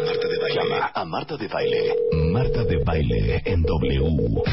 Marta 0.06 0.18
de 0.28 0.28
Baile. 0.38 0.54
Llama 0.56 0.92
a 0.94 1.06
Marta 1.06 1.38
de 1.38 1.48
Baile. 1.48 1.96
Marta 2.32 2.64
de 2.64 2.84
Baile 2.84 3.42
en 3.46 3.64
W. 3.64 4.44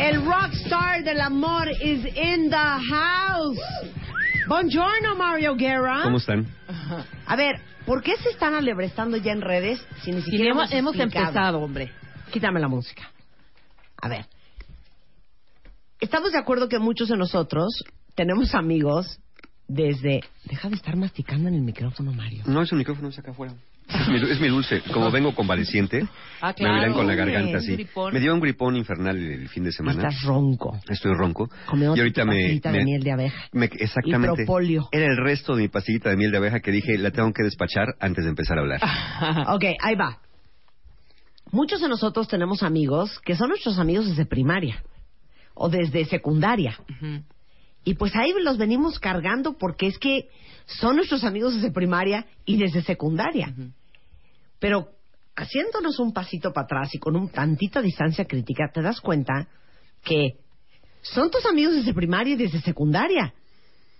El 0.00 0.24
rockstar 0.24 1.04
del 1.04 1.20
amor 1.20 1.68
is 1.70 2.04
in 2.16 2.50
the 2.50 2.56
house. 2.56 3.60
Buongiorno, 4.48 5.14
Mario 5.16 5.54
Guerra. 5.54 6.00
¿Cómo 6.02 6.16
están? 6.18 6.46
A 7.26 7.36
ver, 7.36 7.60
¿por 7.86 8.02
qué 8.02 8.16
se 8.16 8.30
están 8.30 8.54
alebrestando 8.54 9.16
ya 9.16 9.30
en 9.32 9.40
redes 9.40 9.80
si 10.02 10.10
ni 10.10 10.20
siquiera 10.22 10.50
hemos, 10.50 10.72
hemos 10.72 10.94
explicado? 10.96 11.28
empezado, 11.28 11.60
hombre. 11.60 11.92
Quítame 12.32 12.58
la 12.60 12.66
música. 12.68 13.04
A 14.02 14.08
ver. 14.08 14.26
Estamos 16.00 16.32
de 16.32 16.38
acuerdo 16.38 16.68
que 16.68 16.78
muchos 16.78 17.08
de 17.08 17.16
nosotros 17.16 17.68
tenemos 18.14 18.54
amigos 18.54 19.18
desde... 19.68 20.20
Deja 20.44 20.68
de 20.68 20.76
estar 20.76 20.96
masticando 20.96 21.48
en 21.48 21.54
el 21.54 21.62
micrófono, 21.62 22.12
Mario. 22.12 22.42
No, 22.46 22.60
es 22.62 22.70
un 22.72 22.78
micrófono, 22.78 23.08
es 23.08 23.18
acá 23.18 23.30
afuera. 23.30 23.54
Es 23.88 24.08
mi, 24.08 24.16
es 24.30 24.40
mi 24.40 24.48
dulce. 24.48 24.80
Como 24.92 25.10
vengo 25.10 25.34
convaleciente, 25.34 26.06
Ah, 26.40 26.54
me 26.58 26.72
miran 26.72 26.92
con 26.94 27.06
la 27.06 27.14
garganta 27.14 27.58
así. 27.58 27.86
Me 28.12 28.18
dio 28.20 28.32
un 28.34 28.40
gripón 28.40 28.76
infernal 28.76 29.16
el, 29.16 29.42
el 29.42 29.48
fin 29.48 29.62
de 29.64 29.72
semana. 29.72 30.08
Estás 30.08 30.22
ronco. 30.22 30.78
Estoy 30.88 31.12
ronco. 31.14 31.48
Comemos 31.66 31.96
y 31.96 32.00
ahorita 32.00 32.24
me, 32.24 32.32
pastillita 32.34 32.72
de 32.72 32.78
me- 32.78 32.84
miel 32.84 33.02
de 33.02 33.12
abeja. 33.12 33.44
me- 33.52 33.66
exactamente. 33.66 34.46
Y. 34.62 34.78
Era 34.90 35.06
el 35.06 35.16
resto 35.18 35.54
de 35.54 35.62
mi 35.62 35.68
pastillita 35.68 36.10
de 36.10 36.16
miel 36.16 36.30
de 36.30 36.38
abeja 36.38 36.60
que 36.60 36.70
dije, 36.70 36.96
la 36.98 37.10
tengo 37.10 37.30
que 37.32 37.42
despachar 37.42 37.88
antes 38.00 38.24
de 38.24 38.30
empezar 38.30 38.58
a 38.58 38.60
hablar. 38.62 38.80
Ok, 39.54 39.64
ahí 39.82 39.94
va. 39.96 40.18
Muchos 41.52 41.80
de 41.82 41.88
nosotros 41.88 42.26
tenemos 42.26 42.62
amigos 42.62 43.20
que 43.24 43.36
son 43.36 43.50
nuestros 43.50 43.78
amigos 43.78 44.08
desde 44.08 44.24
primaria 44.26 44.82
o 45.54 45.68
desde 45.68 46.04
secundaria. 46.06 46.78
Y 47.84 47.94
pues 47.94 48.14
ahí 48.16 48.32
los 48.42 48.58
venimos 48.58 48.98
cargando 48.98 49.56
porque 49.58 49.86
es 49.86 49.98
que 49.98 50.28
son 50.66 50.96
nuestros 50.96 51.22
amigos 51.24 51.54
desde 51.54 51.70
primaria 51.70 52.26
y 52.44 52.56
desde 52.56 52.82
secundaria. 52.82 53.54
Pero 54.58 54.88
haciéndonos 55.36 55.98
un 55.98 56.12
pasito 56.12 56.52
para 56.52 56.64
atrás 56.64 56.94
y 56.94 56.98
con 56.98 57.16
un 57.16 57.28
tantita 57.28 57.82
distancia 57.82 58.24
crítica, 58.24 58.70
te 58.72 58.80
das 58.82 59.00
cuenta 59.00 59.48
que 60.02 60.38
son 61.02 61.30
tus 61.30 61.44
amigos 61.46 61.74
desde 61.74 61.92
primaria 61.92 62.34
y 62.34 62.36
desde 62.36 62.60
secundaria, 62.62 63.34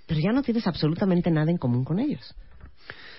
pero 0.06 0.20
ya 0.20 0.32
no 0.32 0.42
tienes 0.42 0.66
absolutamente 0.66 1.30
nada 1.30 1.50
en 1.50 1.58
común 1.58 1.84
con 1.84 1.98
ellos. 1.98 2.34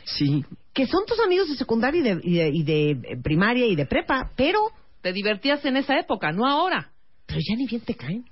Sí, 0.05 0.43
Que 0.73 0.85
son 0.87 1.05
tus 1.07 1.19
amigos 1.19 1.47
de 1.49 1.55
secundaria 1.55 1.99
y 1.99 2.03
de, 2.03 2.19
y 2.23 2.33
de- 2.33 2.49
y 2.53 2.63
de, 2.63 2.89
eh, 2.91 3.17
primaria 3.23 3.65
y 3.65 3.75
de 3.75 3.85
prepa, 3.85 4.31
pero, 4.35 4.59
Te 5.01 5.13
divertías 5.13 5.63
en 5.65 5.77
esa 5.77 5.97
época, 5.99 6.31
no 6.31 6.47
ahora. 6.47 6.91
Pero 7.25 7.39
ya 7.39 7.55
ni 7.55 7.65
bien 7.67 7.81
te 7.81 7.95
caen. 7.95 8.25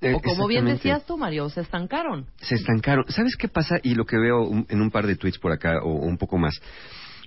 eh, 0.00 0.12
O 0.14 0.20
como 0.20 0.46
bien 0.48 0.66
decías 0.66 1.04
tú, 1.06 1.16
Mario, 1.16 1.48
se 1.48 1.60
estancaron. 1.62 2.26
se 2.36 2.56
estancaron. 2.56 3.04
¿Sabes 3.08 3.36
qué 3.36 3.48
pasa? 3.48 3.76
Y 3.82 3.94
lo 3.94 4.04
que 4.04 4.18
veo 4.18 4.42
un- 4.46 4.66
en 4.68 4.80
un 4.82 4.90
par 4.90 5.06
de 5.06 5.16
tweets 5.16 5.38
por 5.38 5.52
acá 5.52 5.78
o, 5.82 5.88
o 5.88 6.06
un 6.06 6.18
poco 6.18 6.36
más. 6.36 6.60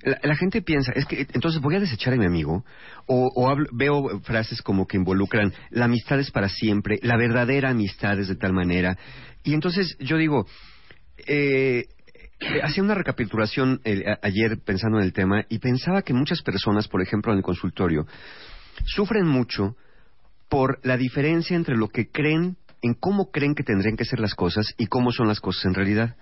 La, 0.04 0.20
la 0.22 0.36
gente 0.36 0.62
piensa, 0.62 0.91
es 0.91 1.06
que 1.08 1.26
entonces 1.34 1.60
voy 1.60 1.76
a 1.76 1.80
desechar 1.80 2.14
a 2.14 2.18
mi 2.18 2.26
amigo 2.26 2.64
o, 3.08 3.30
o 3.36 3.50
hablo- 3.50 3.68
veo 3.74 4.20
frases 4.22 4.62
como 4.62 4.86
que 4.86 4.95
involucran 4.98 5.52
la 5.72 5.86
amistad 5.86 6.20
es 6.20 6.30
para 6.30 6.50
siempre, 6.50 7.00
la 7.02 7.18
verdadera 7.18 7.70
amistad 7.72 8.20
es 8.20 8.28
de 8.28 8.36
tal 8.36 8.54
manera. 8.54 8.95
Y 9.43 9.54
entonces 9.56 9.98
yo 10.00 10.18
digo, 10.18 10.45
eh, 11.26 11.86
eh, 12.39 12.62
hacía 12.64 12.84
una 12.84 12.93
recapitulación 12.93 13.82
el- 13.84 14.08
a- 14.08 14.20
ayer 14.22 14.60
pensando 14.64 15.00
en 15.00 15.06
el 15.06 15.14
tema 15.14 15.45
y 15.50 15.58
pensaba 15.58 16.04
que 16.04 16.14
muchas 16.14 16.43
personas, 16.43 16.88
por 16.88 17.02
ejemplo 17.02 17.32
en 17.32 17.39
el 17.39 17.43
consultorio, 17.43 18.06
sufren 18.86 19.26
mucho 19.26 19.76
por 20.50 20.80
la 20.84 20.98
diferencia 20.98 21.56
entre 21.56 21.76
lo 21.76 21.89
que 21.89 22.10
creen, 22.10 22.58
en 22.82 22.93
cómo 22.93 23.32
creen 23.32 23.56
que 23.56 23.64
tendrían 23.64 23.98
que 23.98 24.06
ser 24.06 24.20
las 24.20 24.36
cosas 24.36 24.74
y 24.78 24.88
cómo 24.88 25.12
son 25.12 25.28
las 25.28 25.39
cosas 25.39 25.66
en 25.66 25.74
realidad. 25.74 26.16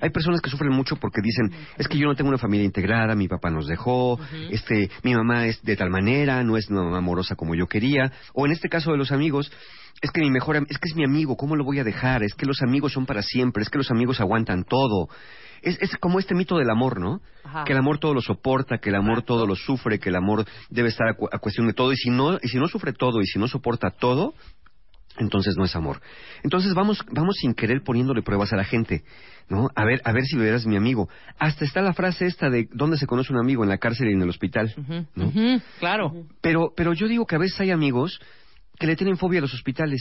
Hay 0.00 0.10
personas 0.10 0.40
que 0.40 0.50
sufren 0.50 0.72
mucho 0.72 0.96
porque 0.96 1.20
dicen, 1.20 1.50
es 1.76 1.88
que 1.88 1.98
yo 1.98 2.06
no 2.06 2.14
tengo 2.14 2.28
una 2.28 2.38
familia 2.38 2.64
integrada, 2.64 3.14
mi 3.14 3.26
papá 3.26 3.50
nos 3.50 3.66
dejó, 3.66 4.18
este, 4.50 4.88
mi 5.02 5.14
mamá 5.14 5.46
es 5.46 5.60
de 5.62 5.76
tal 5.76 5.90
manera, 5.90 6.44
no 6.44 6.56
es 6.56 6.68
una 6.70 6.84
mamá 6.84 6.98
amorosa 6.98 7.34
como 7.34 7.54
yo 7.54 7.66
quería, 7.66 8.12
o 8.32 8.46
en 8.46 8.52
este 8.52 8.68
caso 8.68 8.92
de 8.92 8.98
los 8.98 9.10
amigos, 9.10 9.50
es 10.00 10.10
que 10.12 10.20
mi 10.20 10.30
mejor, 10.30 10.56
es 10.68 10.78
que 10.78 10.88
es 10.88 10.94
mi 10.94 11.04
amigo, 11.04 11.36
¿cómo 11.36 11.56
lo 11.56 11.64
voy 11.64 11.80
a 11.80 11.84
dejar? 11.84 12.22
Es 12.22 12.34
que 12.34 12.46
los 12.46 12.62
amigos 12.62 12.92
son 12.92 13.04
para 13.04 13.22
siempre, 13.22 13.62
es 13.62 13.68
que 13.68 13.78
los 13.78 13.90
amigos 13.90 14.20
aguantan 14.20 14.64
todo. 14.64 15.08
Es, 15.62 15.78
es 15.80 15.96
como 15.98 16.18
este 16.18 16.34
mito 16.34 16.56
del 16.58 16.70
amor, 16.70 17.00
¿no? 17.00 17.20
Ajá. 17.44 17.64
Que 17.64 17.72
el 17.72 17.78
amor 17.78 17.98
todo 17.98 18.14
lo 18.14 18.20
soporta, 18.20 18.78
que 18.78 18.88
el 18.90 18.94
amor 18.96 19.22
todo 19.22 19.46
lo 19.46 19.56
sufre, 19.56 19.98
que 19.98 20.08
el 20.08 20.16
amor 20.16 20.44
debe 20.70 20.88
estar 20.88 21.08
a, 21.08 21.14
cu- 21.14 21.28
a 21.30 21.38
cuestión 21.38 21.66
de 21.66 21.72
todo, 21.74 21.92
y 21.92 21.96
si 21.96 22.10
no, 22.10 22.38
y 22.42 22.48
si 22.48 22.58
no 22.58 22.68
sufre 22.68 22.92
todo, 22.92 23.20
y 23.20 23.26
si 23.26 23.38
no 23.38 23.48
soporta 23.48 23.90
todo, 23.90 24.34
entonces 25.18 25.54
no 25.58 25.64
es 25.64 25.74
amor. 25.76 26.00
Entonces 26.42 26.72
vamos, 26.74 27.04
vamos 27.12 27.36
sin 27.40 27.52
querer 27.54 27.82
poniéndole 27.82 28.22
pruebas 28.22 28.52
a 28.52 28.56
la 28.56 28.64
gente, 28.64 29.02
¿no? 29.48 29.68
A 29.74 29.84
ver, 29.84 30.00
a 30.04 30.12
ver 30.12 30.24
si 30.24 30.36
verás 30.36 30.64
mi 30.66 30.76
amigo. 30.76 31.08
Hasta 31.38 31.64
está 31.64 31.82
la 31.82 31.92
frase 31.92 32.26
esta 32.26 32.48
de 32.48 32.68
dónde 32.72 32.96
se 32.96 33.06
conoce 33.06 33.32
un 33.32 33.38
amigo, 33.40 33.62
en 33.62 33.68
la 33.68 33.78
cárcel 33.78 34.08
y 34.08 34.12
en 34.12 34.22
el 34.22 34.28
hospital, 34.30 34.72
¿no? 35.14 35.30
claro. 35.78 36.24
Pero, 36.40 36.72
pero 36.76 36.92
yo 36.94 37.08
digo 37.08 37.26
que 37.26 37.34
a 37.34 37.38
veces 37.38 37.60
hay 37.60 37.70
amigos 37.70 38.20
que 38.78 38.86
le 38.86 38.96
tienen 38.96 39.18
fobia 39.18 39.40
a 39.40 39.42
los 39.42 39.52
hospitales, 39.52 40.00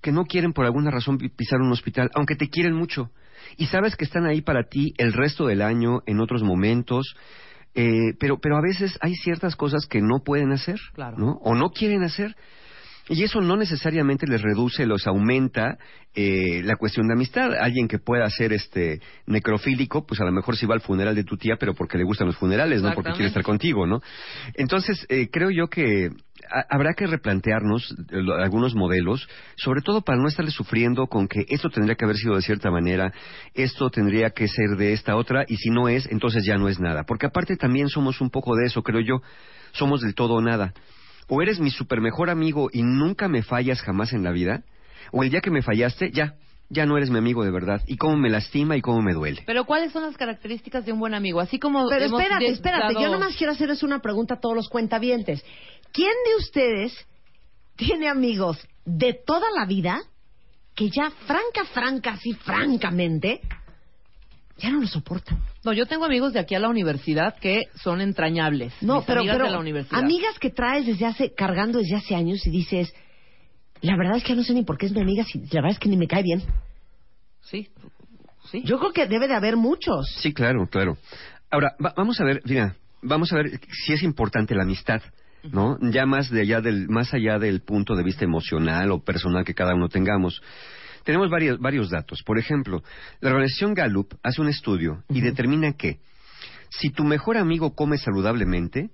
que 0.00 0.10
no 0.10 0.24
quieren 0.24 0.52
por 0.52 0.64
alguna 0.64 0.90
razón 0.90 1.18
pi- 1.18 1.28
pisar 1.28 1.60
un 1.60 1.70
hospital, 1.70 2.10
aunque 2.14 2.34
te 2.34 2.48
quieren 2.48 2.74
mucho. 2.74 3.10
Y 3.56 3.66
sabes 3.66 3.96
que 3.96 4.04
están 4.04 4.26
ahí 4.26 4.40
para 4.40 4.64
ti 4.64 4.94
el 4.98 5.12
resto 5.12 5.46
del 5.46 5.62
año, 5.62 6.00
en 6.06 6.20
otros 6.20 6.42
momentos, 6.42 7.16
eh, 7.74 8.14
pero, 8.18 8.38
pero 8.40 8.56
a 8.56 8.62
veces 8.62 8.98
hay 9.00 9.14
ciertas 9.14 9.56
cosas 9.56 9.86
que 9.86 10.00
no 10.00 10.22
pueden 10.24 10.52
hacer, 10.52 10.78
Claro. 10.94 11.16
¿no? 11.18 11.32
O 11.42 11.54
no 11.54 11.70
quieren 11.70 12.02
hacer. 12.02 12.36
Y 13.08 13.24
eso 13.24 13.40
no 13.40 13.56
necesariamente 13.56 14.26
les 14.28 14.40
reduce, 14.40 14.86
los 14.86 15.08
aumenta 15.08 15.78
eh, 16.14 16.62
la 16.62 16.76
cuestión 16.76 17.08
de 17.08 17.14
amistad. 17.14 17.54
Alguien 17.54 17.88
que 17.88 17.98
pueda 17.98 18.28
ser 18.30 18.52
este 18.52 19.00
necrofílico, 19.26 20.06
pues 20.06 20.20
a 20.20 20.24
lo 20.24 20.30
mejor 20.30 20.56
sí 20.56 20.64
va 20.64 20.74
al 20.74 20.80
funeral 20.80 21.16
de 21.16 21.24
tu 21.24 21.36
tía, 21.36 21.56
pero 21.58 21.74
porque 21.74 21.98
le 21.98 22.04
gustan 22.04 22.28
los 22.28 22.36
funerales, 22.36 22.82
no 22.82 22.92
porque 22.94 23.10
quiere 23.10 23.26
estar 23.26 23.42
contigo, 23.42 23.84
¿no? 23.84 24.00
Entonces, 24.54 25.06
eh, 25.08 25.28
creo 25.28 25.50
yo 25.50 25.66
que 25.66 26.10
habrá 26.68 26.94
que 26.94 27.06
replantearnos 27.06 27.94
eh, 28.10 28.16
algunos 28.42 28.74
modelos, 28.74 29.28
sobre 29.56 29.82
todo 29.82 30.02
para 30.02 30.18
no 30.18 30.28
estarle 30.28 30.50
sufriendo 30.50 31.06
con 31.06 31.28
que 31.28 31.44
esto 31.48 31.68
tendría 31.70 31.94
que 31.94 32.04
haber 32.04 32.16
sido 32.16 32.34
de 32.36 32.42
cierta 32.42 32.70
manera, 32.70 33.12
esto 33.54 33.90
tendría 33.90 34.30
que 34.30 34.48
ser 34.48 34.76
de 34.76 34.92
esta 34.92 35.16
otra, 35.16 35.44
y 35.48 35.56
si 35.56 35.70
no 35.70 35.88
es, 35.88 36.06
entonces 36.10 36.44
ya 36.46 36.56
no 36.58 36.68
es 36.68 36.80
nada. 36.80 37.04
Porque 37.04 37.26
aparte 37.26 37.56
también 37.56 37.88
somos 37.88 38.20
un 38.20 38.30
poco 38.30 38.54
de 38.56 38.66
eso, 38.66 38.82
creo 38.82 39.00
yo. 39.00 39.22
Somos 39.72 40.00
del 40.00 40.14
todo 40.14 40.34
o 40.34 40.40
nada. 40.42 40.72
O 41.28 41.42
eres 41.42 41.60
mi 41.60 41.70
super 41.70 42.00
mejor 42.00 42.28
amigo 42.28 42.70
y 42.72 42.82
nunca 42.82 43.28
me 43.28 43.42
fallas 43.42 43.80
jamás 43.82 44.12
en 44.12 44.24
la 44.24 44.32
vida, 44.32 44.64
o 45.12 45.22
el 45.22 45.30
día 45.30 45.40
que 45.40 45.50
me 45.50 45.62
fallaste, 45.62 46.10
ya, 46.10 46.34
ya 46.68 46.86
no 46.86 46.96
eres 46.96 47.10
mi 47.10 47.18
amigo 47.18 47.44
de 47.44 47.50
verdad. 47.52 47.80
Y 47.86 47.96
cómo 47.96 48.16
me 48.16 48.30
lastima 48.30 48.76
y 48.76 48.80
cómo 48.80 49.00
me 49.02 49.12
duele. 49.12 49.42
Pero 49.46 49.64
¿cuáles 49.64 49.92
son 49.92 50.02
las 50.02 50.16
características 50.16 50.84
de 50.86 50.92
un 50.92 50.98
buen 51.00 51.14
amigo? 51.14 51.40
Así 51.40 51.58
como 51.58 51.88
Pero 51.88 52.06
hemos 52.06 52.20
espérate, 52.20 52.46
espérate, 52.46 52.94
dado- 52.94 53.00
yo 53.04 53.12
nomás 53.12 53.36
quiero 53.36 53.52
hacerles 53.52 53.82
una 53.82 54.00
pregunta 54.00 54.34
a 54.34 54.40
todos 54.40 54.56
los 54.56 54.68
cuentavientes. 54.68 55.44
¿Quién 55.92 56.12
de 56.28 56.36
ustedes 56.38 57.06
tiene 57.76 58.08
amigos 58.08 58.58
de 58.84 59.14
toda 59.14 59.46
la 59.56 59.66
vida 59.66 60.00
que 60.74 60.88
ya 60.90 61.10
franca, 61.26 61.64
franca, 61.72 62.12
así 62.12 62.32
francamente, 62.34 63.40
ya 64.58 64.70
no 64.70 64.80
lo 64.80 64.86
soportan? 64.86 65.38
No, 65.64 65.72
yo 65.72 65.86
tengo 65.86 66.04
amigos 66.04 66.32
de 66.32 66.40
aquí 66.40 66.54
a 66.54 66.60
la 66.60 66.68
universidad 66.68 67.36
que 67.38 67.64
son 67.82 68.00
entrañables. 68.00 68.72
No, 68.80 68.96
Mis 68.98 69.04
pero, 69.06 69.20
amigas 69.20 69.34
pero 69.36 69.46
de 69.46 69.50
la 69.52 69.58
universidad. 69.58 69.98
amigas 70.00 70.38
que 70.38 70.50
traes 70.50 70.86
desde 70.86 71.06
hace, 71.06 71.34
cargando 71.34 71.78
desde 71.78 71.96
hace 71.96 72.14
años 72.14 72.46
y 72.46 72.50
dices, 72.50 72.92
la 73.82 73.96
verdad 73.96 74.16
es 74.16 74.22
que 74.22 74.30
ya 74.30 74.36
no 74.36 74.44
sé 74.44 74.54
ni 74.54 74.64
por 74.64 74.78
qué 74.78 74.86
es 74.86 74.92
mi 74.92 75.00
amiga, 75.00 75.24
si 75.24 75.38
la 75.38 75.46
verdad 75.60 75.72
es 75.72 75.78
que 75.78 75.88
ni 75.88 75.96
me 75.96 76.06
cae 76.06 76.22
bien. 76.22 76.42
Sí, 77.42 77.68
sí. 78.50 78.62
Yo 78.64 78.78
creo 78.78 78.92
que 78.92 79.06
debe 79.06 79.26
de 79.28 79.34
haber 79.34 79.56
muchos. 79.56 80.06
Sí, 80.20 80.32
claro, 80.32 80.66
claro. 80.68 80.96
Ahora, 81.50 81.74
va- 81.84 81.94
vamos 81.96 82.20
a 82.20 82.24
ver, 82.24 82.40
mira, 82.44 82.76
vamos 83.02 83.32
a 83.32 83.36
ver 83.36 83.60
si 83.86 83.92
es 83.92 84.02
importante 84.02 84.54
la 84.54 84.62
amistad, 84.62 85.02
¿no? 85.44 85.78
Ya 85.90 86.06
más 86.06 86.30
de 86.30 86.42
allá 86.42 86.60
del, 86.60 86.88
más 86.88 87.12
allá 87.14 87.38
del 87.38 87.60
punto 87.60 87.94
de 87.94 88.02
vista 88.02 88.24
emocional 88.24 88.90
o 88.90 89.02
personal 89.02 89.44
que 89.44 89.54
cada 89.54 89.74
uno 89.74 89.88
tengamos. 89.88 90.42
Tenemos 91.04 91.30
varios, 91.30 91.58
varios 91.58 91.90
datos. 91.90 92.22
Por 92.22 92.38
ejemplo, 92.38 92.82
la 93.20 93.30
organización 93.30 93.74
Gallup 93.74 94.14
hace 94.22 94.40
un 94.40 94.48
estudio 94.48 95.02
y 95.08 95.20
determina 95.20 95.72
que 95.72 96.00
si 96.68 96.90
tu 96.90 97.04
mejor 97.04 97.36
amigo 97.36 97.74
come 97.74 97.98
saludablemente, 97.98 98.90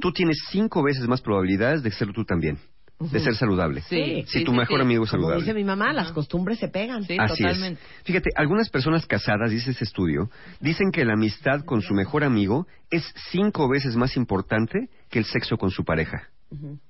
tú 0.00 0.12
tienes 0.12 0.38
cinco 0.50 0.82
veces 0.82 1.06
más 1.08 1.20
probabilidades 1.20 1.82
de 1.82 1.90
ser 1.90 2.12
tú 2.12 2.24
también, 2.24 2.58
de 2.98 3.20
ser 3.20 3.34
saludable. 3.34 3.82
Sí, 3.82 4.24
si 4.26 4.38
sí, 4.38 4.44
tu 4.44 4.52
sí, 4.52 4.58
mejor 4.58 4.78
sí. 4.78 4.82
amigo 4.82 5.04
es 5.04 5.10
Como 5.10 5.22
saludable. 5.22 5.42
dice 5.44 5.54
mi 5.54 5.64
mamá, 5.64 5.92
las 5.92 6.12
costumbres 6.12 6.58
se 6.58 6.68
pegan. 6.68 7.04
Sí, 7.04 7.16
Así 7.18 7.42
totalmente. 7.42 7.80
es. 7.82 8.04
Fíjate, 8.04 8.30
algunas 8.36 8.70
personas 8.70 9.06
casadas, 9.06 9.50
dice 9.50 9.70
este 9.72 9.84
estudio, 9.84 10.30
dicen 10.60 10.90
que 10.92 11.04
la 11.04 11.12
amistad 11.14 11.64
con 11.64 11.82
su 11.82 11.92
mejor 11.94 12.24
amigo 12.24 12.66
es 12.90 13.04
cinco 13.30 13.68
veces 13.68 13.96
más 13.96 14.16
importante 14.16 14.88
que 15.10 15.18
el 15.18 15.24
sexo 15.26 15.56
con 15.58 15.70
su 15.70 15.84
pareja. 15.84 16.28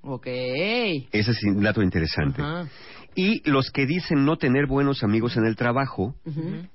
Ok. 0.02 0.26
Ese 0.26 1.30
es 1.30 1.42
un 1.44 1.62
dato 1.62 1.82
interesante. 1.82 2.42
Ajá. 2.42 2.68
Y 3.18 3.40
los 3.50 3.70
que 3.70 3.86
dicen 3.86 4.26
no 4.26 4.36
tener 4.36 4.66
buenos 4.66 5.02
amigos 5.02 5.38
en 5.38 5.46
el 5.46 5.56
trabajo 5.56 6.14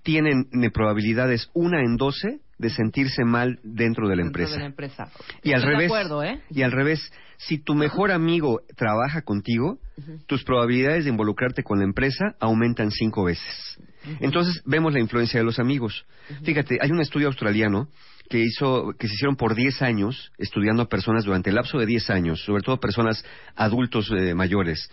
tienen 0.02 0.48
probabilidades 0.74 1.50
una 1.54 1.82
en 1.82 1.98
doce 1.98 2.40
de 2.58 2.70
sentirse 2.72 3.24
mal 3.24 3.60
dentro 3.64 4.08
de 4.10 4.16
la 4.16 4.24
Dentro 4.24 4.42
empresa. 4.42 4.54
de 4.54 4.60
la 4.60 4.66
empresa. 4.66 5.10
Y 5.44 5.52
al 5.54 5.60
Estoy 5.60 5.72
revés, 5.74 5.86
acuerdo, 5.88 6.24
¿eh? 6.24 6.42
y 6.50 6.64
al 6.64 6.72
revés, 6.72 7.12
si 7.48 7.58
tu 7.58 7.74
mejor 7.74 8.12
amigo 8.12 8.62
trabaja 8.76 9.24
contigo, 9.24 9.80
tus 10.28 10.44
probabilidades 10.44 11.06
de 11.06 11.10
involucrarte 11.10 11.64
con 11.64 11.80
la 11.80 11.86
empresa 11.86 12.36
aumentan 12.40 12.92
cinco 12.92 13.24
veces. 13.24 13.80
Entonces 14.20 14.62
vemos 14.66 14.94
la 14.94 15.00
influencia 15.00 15.40
de 15.40 15.46
los 15.46 15.60
amigos. 15.60 16.06
Fíjate, 16.44 16.78
hay 16.82 16.92
un 16.92 17.02
estudio 17.02 17.28
australiano 17.28 17.88
que 18.30 18.40
hizo, 18.40 18.94
que 18.98 19.08
se 19.08 19.16
hicieron 19.16 19.36
por 19.36 19.56
10 19.56 19.82
años, 19.82 20.32
estudiando 20.38 20.84
a 20.84 20.90
personas 20.90 21.26
durante 21.26 21.50
el 21.50 21.56
lapso 21.56 21.80
de 21.80 21.86
10 21.86 22.10
años, 22.12 22.44
sobre 22.44 22.64
todo 22.64 22.80
personas 22.80 23.26
adultos 23.56 24.12
eh, 24.16 24.36
mayores. 24.36 24.90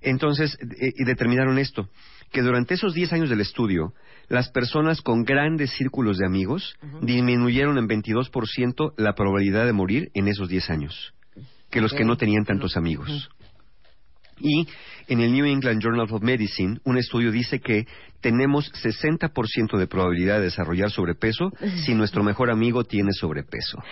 Entonces, 0.00 0.56
eh, 0.60 0.92
y 0.96 1.04
determinaron 1.04 1.58
esto, 1.58 1.88
que 2.30 2.42
durante 2.42 2.74
esos 2.74 2.94
10 2.94 3.12
años 3.12 3.30
del 3.30 3.40
estudio, 3.40 3.92
las 4.28 4.50
personas 4.50 5.02
con 5.02 5.24
grandes 5.24 5.72
círculos 5.72 6.18
de 6.18 6.26
amigos 6.26 6.76
disminuyeron 7.02 7.78
en 7.78 7.88
22% 7.88 8.94
la 8.96 9.14
probabilidad 9.14 9.66
de 9.66 9.72
morir 9.72 10.10
en 10.14 10.28
esos 10.28 10.48
10 10.48 10.70
años, 10.70 11.14
que 11.70 11.80
los 11.80 11.92
que 11.92 12.04
no 12.04 12.16
tenían 12.16 12.44
tantos 12.44 12.76
amigos. 12.76 13.28
Y 14.40 14.68
en 15.08 15.20
el 15.20 15.32
New 15.32 15.44
England 15.46 15.82
Journal 15.82 16.06
of 16.12 16.22
Medicine, 16.22 16.78
un 16.84 16.96
estudio 16.96 17.32
dice 17.32 17.58
que 17.60 17.86
tenemos 18.20 18.70
60% 18.72 19.76
de 19.76 19.86
probabilidad 19.88 20.36
de 20.38 20.44
desarrollar 20.44 20.90
sobrepeso 20.90 21.50
si 21.84 21.94
nuestro 21.94 22.22
mejor 22.22 22.50
amigo 22.50 22.84
tiene 22.84 23.12
sobrepeso. 23.12 23.82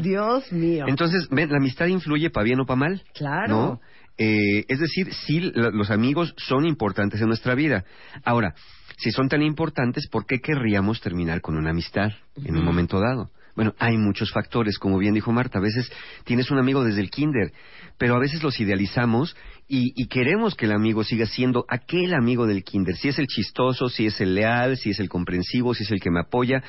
Dios 0.00 0.50
mío. 0.52 0.86
Entonces, 0.88 1.28
ven, 1.30 1.50
la 1.50 1.58
amistad 1.58 1.86
influye 1.86 2.30
para 2.30 2.44
bien 2.44 2.60
o 2.60 2.66
para 2.66 2.78
mal. 2.78 3.02
Claro. 3.14 3.48
¿no? 3.48 3.80
Eh, 4.16 4.64
es 4.68 4.80
decir, 4.80 5.12
sí, 5.12 5.40
la- 5.54 5.70
los 5.70 5.90
amigos 5.90 6.34
son 6.38 6.64
importantes 6.66 7.20
en 7.20 7.28
nuestra 7.28 7.54
vida. 7.54 7.84
Ahora, 8.24 8.54
si 8.96 9.10
son 9.12 9.28
tan 9.28 9.42
importantes, 9.42 10.08
¿por 10.08 10.26
qué 10.26 10.40
querríamos 10.40 11.00
terminar 11.00 11.40
con 11.40 11.56
una 11.56 11.70
amistad 11.70 12.10
en 12.44 12.56
un 12.56 12.64
momento 12.64 13.00
dado? 13.00 13.30
Bueno, 13.56 13.74
hay 13.78 13.96
muchos 13.96 14.30
factores, 14.32 14.78
como 14.78 14.98
bien 14.98 15.14
dijo 15.14 15.32
Marta. 15.32 15.58
A 15.58 15.62
veces 15.62 15.90
tienes 16.24 16.50
un 16.50 16.58
amigo 16.58 16.84
desde 16.84 17.00
el 17.00 17.10
kinder, 17.10 17.52
pero 17.98 18.14
a 18.14 18.18
veces 18.18 18.42
los 18.42 18.58
idealizamos 18.60 19.36
y, 19.68 19.92
y 19.96 20.06
queremos 20.06 20.54
que 20.54 20.66
el 20.66 20.72
amigo 20.72 21.04
siga 21.04 21.26
siendo 21.26 21.64
aquel 21.68 22.14
amigo 22.14 22.46
del 22.46 22.64
kinder. 22.64 22.96
Si 22.96 23.08
es 23.08 23.18
el 23.18 23.26
chistoso, 23.26 23.88
si 23.88 24.06
es 24.06 24.20
el 24.20 24.34
leal, 24.34 24.76
si 24.76 24.90
es 24.90 25.00
el 25.00 25.08
comprensivo, 25.08 25.74
si 25.74 25.84
es 25.84 25.90
el 25.90 26.00
que 26.00 26.10
me 26.10 26.20
apoya. 26.20 26.62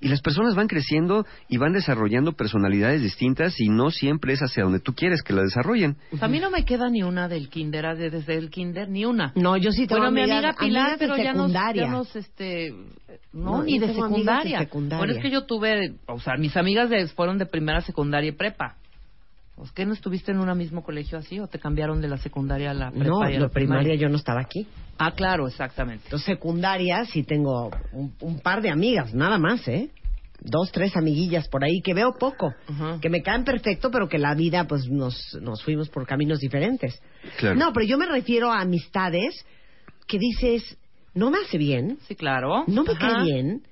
Y 0.00 0.08
las 0.08 0.20
personas 0.20 0.54
van 0.54 0.66
creciendo 0.68 1.26
y 1.48 1.56
van 1.56 1.72
desarrollando 1.72 2.32
personalidades 2.32 3.02
distintas 3.02 3.58
y 3.60 3.68
no 3.68 3.90
siempre 3.90 4.32
es 4.32 4.40
hacia 4.40 4.64
donde 4.64 4.80
tú 4.80 4.94
quieres 4.94 5.22
que 5.22 5.32
la 5.32 5.42
desarrollen. 5.42 5.96
Pues 6.10 6.22
a 6.22 6.28
mí 6.28 6.38
no 6.40 6.50
me 6.50 6.64
queda 6.64 6.88
ni 6.90 7.02
una 7.02 7.28
del 7.28 7.48
kinder, 7.48 7.96
de- 7.96 8.10
desde 8.10 8.34
el 8.34 8.50
kinder, 8.50 8.88
ni 8.88 9.04
una. 9.04 9.32
No, 9.34 9.56
yo 9.56 9.70
sí 9.72 9.86
tengo 9.86 10.02
Bueno, 10.02 10.12
mi 10.12 10.22
amiga 10.22 10.54
Pilar, 10.58 10.82
amigas 10.90 10.90
de 11.00 11.06
pero 11.06 11.16
ya 11.16 11.32
nos, 11.32 11.50
secundaria. 11.52 11.82
ya 11.84 11.90
nos, 11.90 12.16
este, 12.16 12.70
no, 13.32 13.58
No, 13.58 13.62
ni 13.62 13.78
de 13.78 13.86
de 13.88 13.94
secundaria. 13.94 14.58
secundaria. 14.60 14.98
Bueno, 14.98 15.12
es 15.14 15.18
que 15.22 15.30
yo 15.30 15.44
tuve, 15.44 15.94
o 16.06 16.20
sea, 16.20 16.34
mis 16.38 16.56
amigas 16.56 16.90
de- 16.90 17.06
fueron 17.08 17.38
de 17.38 17.46
primera, 17.46 17.80
secundaria 17.80 18.28
y 18.30 18.32
prepa. 18.32 18.76
¿Pues 19.56 19.72
qué 19.72 19.86
no 19.86 19.94
estuviste 19.94 20.32
en 20.32 20.38
un 20.38 20.56
mismo 20.58 20.82
colegio 20.84 21.16
así 21.16 21.40
o 21.40 21.46
te 21.48 21.58
cambiaron 21.58 22.02
de 22.02 22.08
la 22.08 22.18
secundaria 22.18 22.72
a 22.72 22.74
la 22.74 22.90
prepa? 22.90 23.06
No, 23.06 23.22
y 23.30 23.34
a 23.36 23.38
la 23.40 23.46
la 23.46 23.48
primaria 23.48 23.94
yo 23.94 24.08
no 24.10 24.16
estaba 24.16 24.42
aquí. 24.42 24.66
Ah, 24.98 25.12
claro, 25.12 25.48
exactamente. 25.48 26.04
Entonces, 26.04 26.26
secundaria 26.26 27.04
sí 27.06 27.22
tengo 27.22 27.70
un, 27.92 28.14
un 28.20 28.40
par 28.40 28.60
de 28.60 28.68
amigas, 28.70 29.14
nada 29.14 29.38
más, 29.38 29.66
¿eh? 29.66 29.88
Dos, 30.40 30.70
tres 30.70 30.94
amiguillas 30.94 31.48
por 31.48 31.64
ahí 31.64 31.80
que 31.82 31.94
veo 31.94 32.12
poco, 32.18 32.52
Ajá. 32.68 32.98
que 33.00 33.08
me 33.08 33.22
caen 33.22 33.44
perfecto, 33.44 33.90
pero 33.90 34.06
que 34.08 34.18
la 34.18 34.34
vida, 34.34 34.66
pues, 34.68 34.86
nos, 34.90 35.16
nos 35.40 35.62
fuimos 35.64 35.88
por 35.88 36.06
caminos 36.06 36.38
diferentes. 36.38 37.00
Claro. 37.38 37.56
No, 37.56 37.72
pero 37.72 37.86
yo 37.86 37.96
me 37.96 38.04
refiero 38.06 38.52
a 38.52 38.60
amistades 38.60 39.34
que 40.06 40.18
dices, 40.18 40.76
no 41.14 41.30
me 41.30 41.38
hace 41.38 41.56
bien, 41.56 41.98
Sí, 42.06 42.14
claro. 42.14 42.64
no 42.66 42.84
me 42.84 42.92
Ajá. 42.92 42.98
cae 43.00 43.22
bien, 43.24 43.62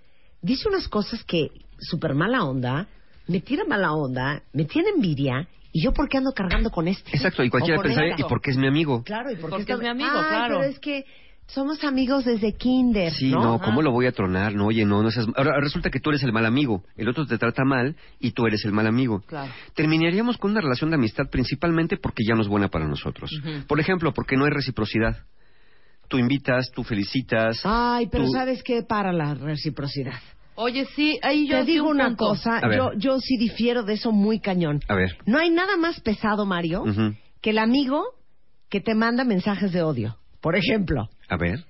dice 0.41 0.67
unas 0.67 0.89
cosas 0.89 1.23
que 1.25 1.49
súper 1.79 2.15
mala 2.15 2.43
onda, 2.45 2.89
me 3.29 3.41
tira 3.41 3.65
mala 3.67 3.93
onda, 3.93 4.43
me 4.55 4.65
tiene 4.65 4.89
envidia, 4.97 5.47
y 5.75 5.83
yo 5.83 5.93
por 5.93 6.09
qué 6.09 6.17
ando 6.19 6.33
cargando 6.33 6.71
con 6.71 6.87
este. 6.89 7.11
Exacto, 7.15 7.43
y 7.45 7.51
cualquiera 7.51 7.83
pensaría, 7.83 8.13
esta. 8.15 8.23
¿y 8.25 8.29
por 8.29 8.41
qué 8.41 8.53
es 8.53 8.57
mi 8.57 8.69
amigo? 8.69 9.03
Claro, 9.03 9.31
y 9.31 9.37
por 9.37 9.51
qué 9.65 9.73
es 9.73 9.79
mi 9.81 9.89
amigo, 9.89 10.09
Ay, 10.15 10.25
claro. 10.29 10.59
pero 10.61 10.71
es 10.71 10.79
que 10.79 11.05
somos 11.47 11.83
amigos 11.85 12.25
desde 12.25 12.53
kinder, 12.55 13.11
Sí, 13.13 13.31
¿no? 13.31 13.43
no, 13.43 13.61
¿cómo 13.61 13.83
lo 13.83 13.91
voy 13.91 14.07
a 14.07 14.13
tronar? 14.13 14.55
No, 14.55 14.67
oye, 14.69 14.87
no, 14.87 15.03
no 15.03 15.11
seas... 15.11 15.27
Ahora 15.37 15.61
resulta 15.61 15.91
que 15.91 15.99
tú 16.01 16.09
eres 16.11 16.23
el 16.23 16.33
mal 16.33 16.47
amigo, 16.47 16.85
el 16.97 17.09
otro 17.09 17.27
te 17.27 17.37
trata 17.37 17.65
mal 17.65 17.97
y 18.21 18.31
tú 18.31 18.47
eres 18.47 18.65
el 18.65 18.73
mal 18.73 18.87
amigo. 18.87 19.21
Claro. 19.27 19.53
Terminaríamos 19.75 20.39
con 20.39 20.53
una 20.53 20.61
relación 20.63 20.89
de 20.91 20.97
amistad 20.97 21.25
principalmente 21.31 21.97
porque 21.99 22.23
ya 22.27 22.35
no 22.35 22.41
es 22.43 22.49
buena 22.49 22.69
para 22.69 22.87
nosotros. 22.87 23.31
Por 23.69 23.79
ejemplo, 23.81 24.15
porque 24.15 24.37
no 24.37 24.45
hay 24.47 24.53
reciprocidad. 24.53 25.19
Tú 26.09 26.19
invitas, 26.19 26.71
tú 26.75 26.83
felicitas. 26.85 27.61
Ay, 27.65 28.09
pero 28.11 28.25
tú- 28.25 28.31
¿sabes 28.31 28.63
qué? 28.63 28.83
Para 28.83 29.13
la 29.13 29.35
reciprocidad. 29.35 30.21
Oye, 30.57 30.87
sí, 30.95 31.19
ahí 31.23 31.49
yo 31.49 31.59
Te 31.59 31.65
sí 31.67 31.73
digo 31.73 31.87
un 31.89 31.97
una 31.97 32.07
punto. 32.09 32.27
cosa, 32.29 32.59
A 32.59 32.69
ver. 32.69 32.79
yo, 32.79 32.93
yo 32.97 33.19
sí 33.19 33.37
difiero 33.37 33.83
de 33.83 33.95
eso 33.95 34.13
muy 34.13 34.39
cañón. 34.41 34.81
A 34.89 34.95
ver. 34.95 35.17
No 35.27 35.39
hay 35.39 35.51
nada 35.51 35.77
más 35.77 36.01
pesado, 36.01 36.47
Mario, 36.47 36.83
Ujú. 36.83 37.15
que 37.41 37.51
el 37.51 37.59
amigo 37.59 38.05
que 38.69 38.81
te 38.81 38.95
manda 38.95 39.25
mensajes 39.25 39.73
de 39.73 39.83
odio. 39.83 40.17
Por 40.41 40.55
ejemplo, 40.57 41.09
A 41.29 41.37
ver. 41.37 41.65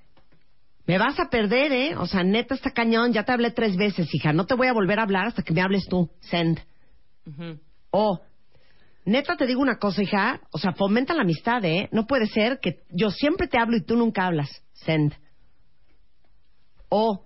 me 0.85 0.97
vas 0.99 1.19
a 1.19 1.29
perder, 1.29 1.71
¿eh? 1.71 1.95
O 1.97 2.05
sea, 2.05 2.23
neta 2.23 2.53
está 2.55 2.71
cañón, 2.71 3.11
ya 3.13 3.23
te 3.23 3.31
hablé 3.31 3.51
tres 3.51 3.75
veces, 3.75 4.07
hija, 4.13 4.33
no 4.33 4.45
te 4.45 4.53
voy 4.53 4.67
a 4.67 4.73
volver 4.73 4.99
a 4.99 5.03
hablar 5.03 5.27
hasta 5.27 5.41
que 5.41 5.53
me 5.53 5.61
hables 5.61 5.87
tú. 5.87 6.09
Send. 6.19 6.59
O, 7.89 8.19
neta 9.05 9.35
te 9.35 9.47
digo 9.47 9.61
una 9.61 9.77
cosa, 9.77 10.03
hija, 10.03 10.41
o 10.51 10.57
sea, 10.59 10.73
fomenta 10.73 11.13
la 11.15 11.23
amistad, 11.23 11.63
¿eh? 11.65 11.89
No 11.91 12.05
puede 12.05 12.27
ser 12.27 12.59
que 12.59 12.83
yo 12.91 13.09
siempre 13.09 13.47
te 13.47 13.57
hablo 13.57 13.77
y 13.77 13.83
tú 13.83 13.95
nunca 13.95 14.25
hablas. 14.27 14.49
Send. 14.73 15.13
O, 16.89 17.23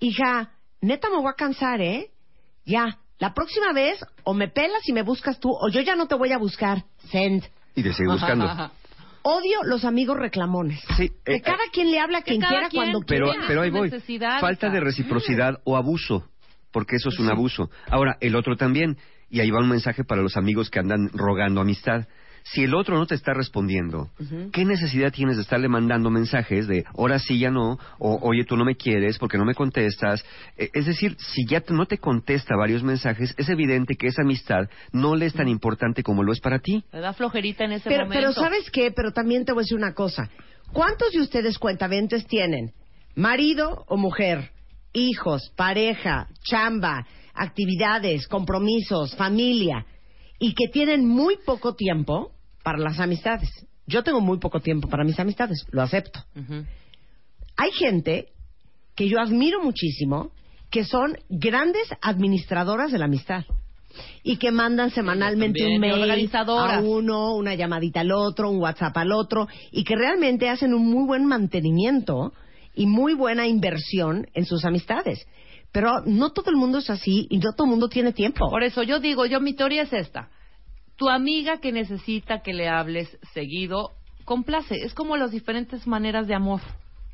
hija, 0.00 0.50
neta 0.80 1.08
me 1.10 1.16
voy 1.16 1.30
a 1.30 1.34
cansar, 1.34 1.80
¿eh? 1.80 2.10
Ya, 2.64 2.98
la 3.18 3.34
próxima 3.34 3.72
vez 3.72 3.98
o 4.24 4.34
me 4.34 4.48
pelas 4.48 4.88
y 4.88 4.92
me 4.92 5.02
buscas 5.02 5.38
tú 5.40 5.50
o 5.50 5.68
yo 5.68 5.80
ya 5.80 5.96
no 5.96 6.06
te 6.08 6.14
voy 6.14 6.32
a 6.32 6.38
buscar. 6.38 6.84
Send. 7.10 7.44
Y 7.74 7.82
te 7.82 7.92
sigue 7.92 8.08
buscando. 8.08 8.70
Odio 9.22 9.62
los 9.64 9.84
amigos 9.84 10.16
reclamones. 10.16 10.80
Sí, 10.96 11.10
Que 11.24 11.36
eh, 11.36 11.42
cada 11.42 11.64
quien 11.72 11.90
le 11.90 12.00
habla 12.00 12.18
a 12.18 12.22
quien 12.22 12.40
cada 12.40 12.52
quiera 12.52 12.68
quien 12.70 12.82
cuando 12.82 13.00
pero, 13.06 13.26
quiera. 13.26 13.32
tiene 13.32 13.46
pero 13.46 13.62
ahí 13.62 13.70
voy. 13.70 13.90
Falta 14.40 14.70
de 14.70 14.80
reciprocidad 14.80 15.60
o 15.64 15.76
abuso, 15.76 16.26
porque 16.72 16.96
eso 16.96 17.10
es 17.10 17.18
un 17.18 17.28
abuso. 17.28 17.70
Ahora, 17.90 18.16
el 18.20 18.34
otro 18.34 18.56
también, 18.56 18.96
y 19.28 19.40
ahí 19.40 19.50
va 19.50 19.58
un 19.58 19.68
mensaje 19.68 20.04
para 20.04 20.22
los 20.22 20.38
amigos 20.38 20.70
que 20.70 20.78
andan 20.78 21.10
rogando 21.12 21.60
amistad. 21.60 22.06
Si 22.42 22.64
el 22.64 22.74
otro 22.74 22.96
no 22.96 23.06
te 23.06 23.14
está 23.14 23.32
respondiendo, 23.32 24.10
¿qué 24.52 24.64
necesidad 24.64 25.12
tienes 25.12 25.36
de 25.36 25.42
estarle 25.42 25.68
mandando 25.68 26.10
mensajes 26.10 26.66
de 26.66 26.84
ahora 26.96 27.18
sí, 27.18 27.38
ya 27.38 27.50
no, 27.50 27.78
o 27.98 28.18
oye, 28.22 28.44
tú 28.44 28.56
no 28.56 28.64
me 28.64 28.76
quieres 28.76 29.18
porque 29.18 29.38
no 29.38 29.44
me 29.44 29.54
contestas? 29.54 30.24
Eh, 30.56 30.70
es 30.72 30.86
decir, 30.86 31.16
si 31.18 31.46
ya 31.46 31.62
no 31.68 31.86
te 31.86 31.98
contesta 31.98 32.56
varios 32.56 32.82
mensajes, 32.82 33.34
es 33.36 33.48
evidente 33.48 33.94
que 33.94 34.08
esa 34.08 34.22
amistad 34.22 34.68
no 34.92 35.14
le 35.16 35.26
es 35.26 35.34
tan 35.34 35.48
importante 35.48 36.02
como 36.02 36.22
lo 36.22 36.32
es 36.32 36.40
para 36.40 36.58
ti. 36.58 36.84
Me 36.92 37.00
da 37.00 37.12
flojerita 37.12 37.64
en 37.64 37.72
ese 37.72 37.88
Pero, 37.88 38.04
momento. 38.04 38.20
pero 38.20 38.32
¿sabes 38.32 38.70
qué? 38.70 38.90
Pero 38.90 39.12
también 39.12 39.44
te 39.44 39.52
voy 39.52 39.62
a 39.62 39.64
decir 39.64 39.76
una 39.76 39.94
cosa. 39.94 40.30
¿Cuántos 40.72 41.12
de 41.12 41.20
ustedes 41.20 41.58
cuentaventes 41.58 42.26
tienen 42.26 42.72
marido 43.14 43.84
o 43.88 43.96
mujer, 43.96 44.50
hijos, 44.92 45.52
pareja, 45.56 46.28
chamba, 46.42 47.06
actividades, 47.34 48.26
compromisos, 48.28 49.14
familia, 49.16 49.84
y 50.40 50.54
que 50.54 50.66
tienen 50.66 51.06
muy 51.06 51.36
poco 51.36 51.74
tiempo 51.74 52.32
para 52.64 52.78
las 52.78 52.98
amistades? 52.98 53.48
Yo 53.86 54.02
tengo 54.02 54.20
muy 54.20 54.38
poco 54.38 54.58
tiempo 54.60 54.88
para 54.88 55.04
mis 55.04 55.20
amistades, 55.20 55.64
lo 55.70 55.82
acepto. 55.82 56.24
Hay 57.56 57.70
gente 57.72 58.28
que 58.96 59.08
yo 59.08 59.20
admiro 59.20 59.62
muchísimo 59.62 60.32
que 60.70 60.84
son 60.84 61.16
grandes 61.28 61.88
administradoras 62.00 62.90
de 62.90 62.98
la 62.98 63.04
amistad 63.04 63.44
y 64.22 64.36
que 64.36 64.52
mandan 64.52 64.90
semanalmente 64.90 65.58
también, 65.60 65.74
un 65.74 65.80
mail 65.80 66.30
a 66.48 66.80
uno, 66.80 67.34
una 67.34 67.54
llamadita 67.54 68.00
al 68.00 68.12
otro, 68.12 68.50
un 68.50 68.60
WhatsApp 68.60 68.96
al 68.96 69.12
otro 69.12 69.48
y 69.72 69.84
que 69.84 69.96
realmente 69.96 70.48
hacen 70.48 70.74
un 70.74 70.88
muy 70.88 71.06
buen 71.06 71.26
mantenimiento 71.26 72.32
y 72.74 72.86
muy 72.86 73.14
buena 73.14 73.46
inversión 73.46 74.26
en 74.34 74.46
sus 74.46 74.64
amistades. 74.64 75.26
Pero 75.72 76.00
no 76.04 76.30
todo 76.30 76.50
el 76.50 76.56
mundo 76.56 76.78
es 76.78 76.90
así 76.90 77.26
y 77.30 77.38
no 77.38 77.52
todo 77.56 77.64
el 77.66 77.70
mundo 77.70 77.88
tiene 77.88 78.12
tiempo. 78.12 78.48
Por 78.50 78.62
eso 78.64 78.82
yo 78.82 78.98
digo, 78.98 79.26
yo 79.26 79.40
mi 79.40 79.54
teoría 79.54 79.82
es 79.82 79.92
esta. 79.92 80.28
Tu 80.96 81.08
amiga 81.08 81.60
que 81.60 81.72
necesita 81.72 82.42
que 82.42 82.52
le 82.52 82.68
hables 82.68 83.16
seguido, 83.32 83.92
complace. 84.24 84.74
Es 84.84 84.92
como 84.94 85.16
las 85.16 85.30
diferentes 85.30 85.86
maneras 85.86 86.26
de 86.26 86.34
amor, 86.34 86.60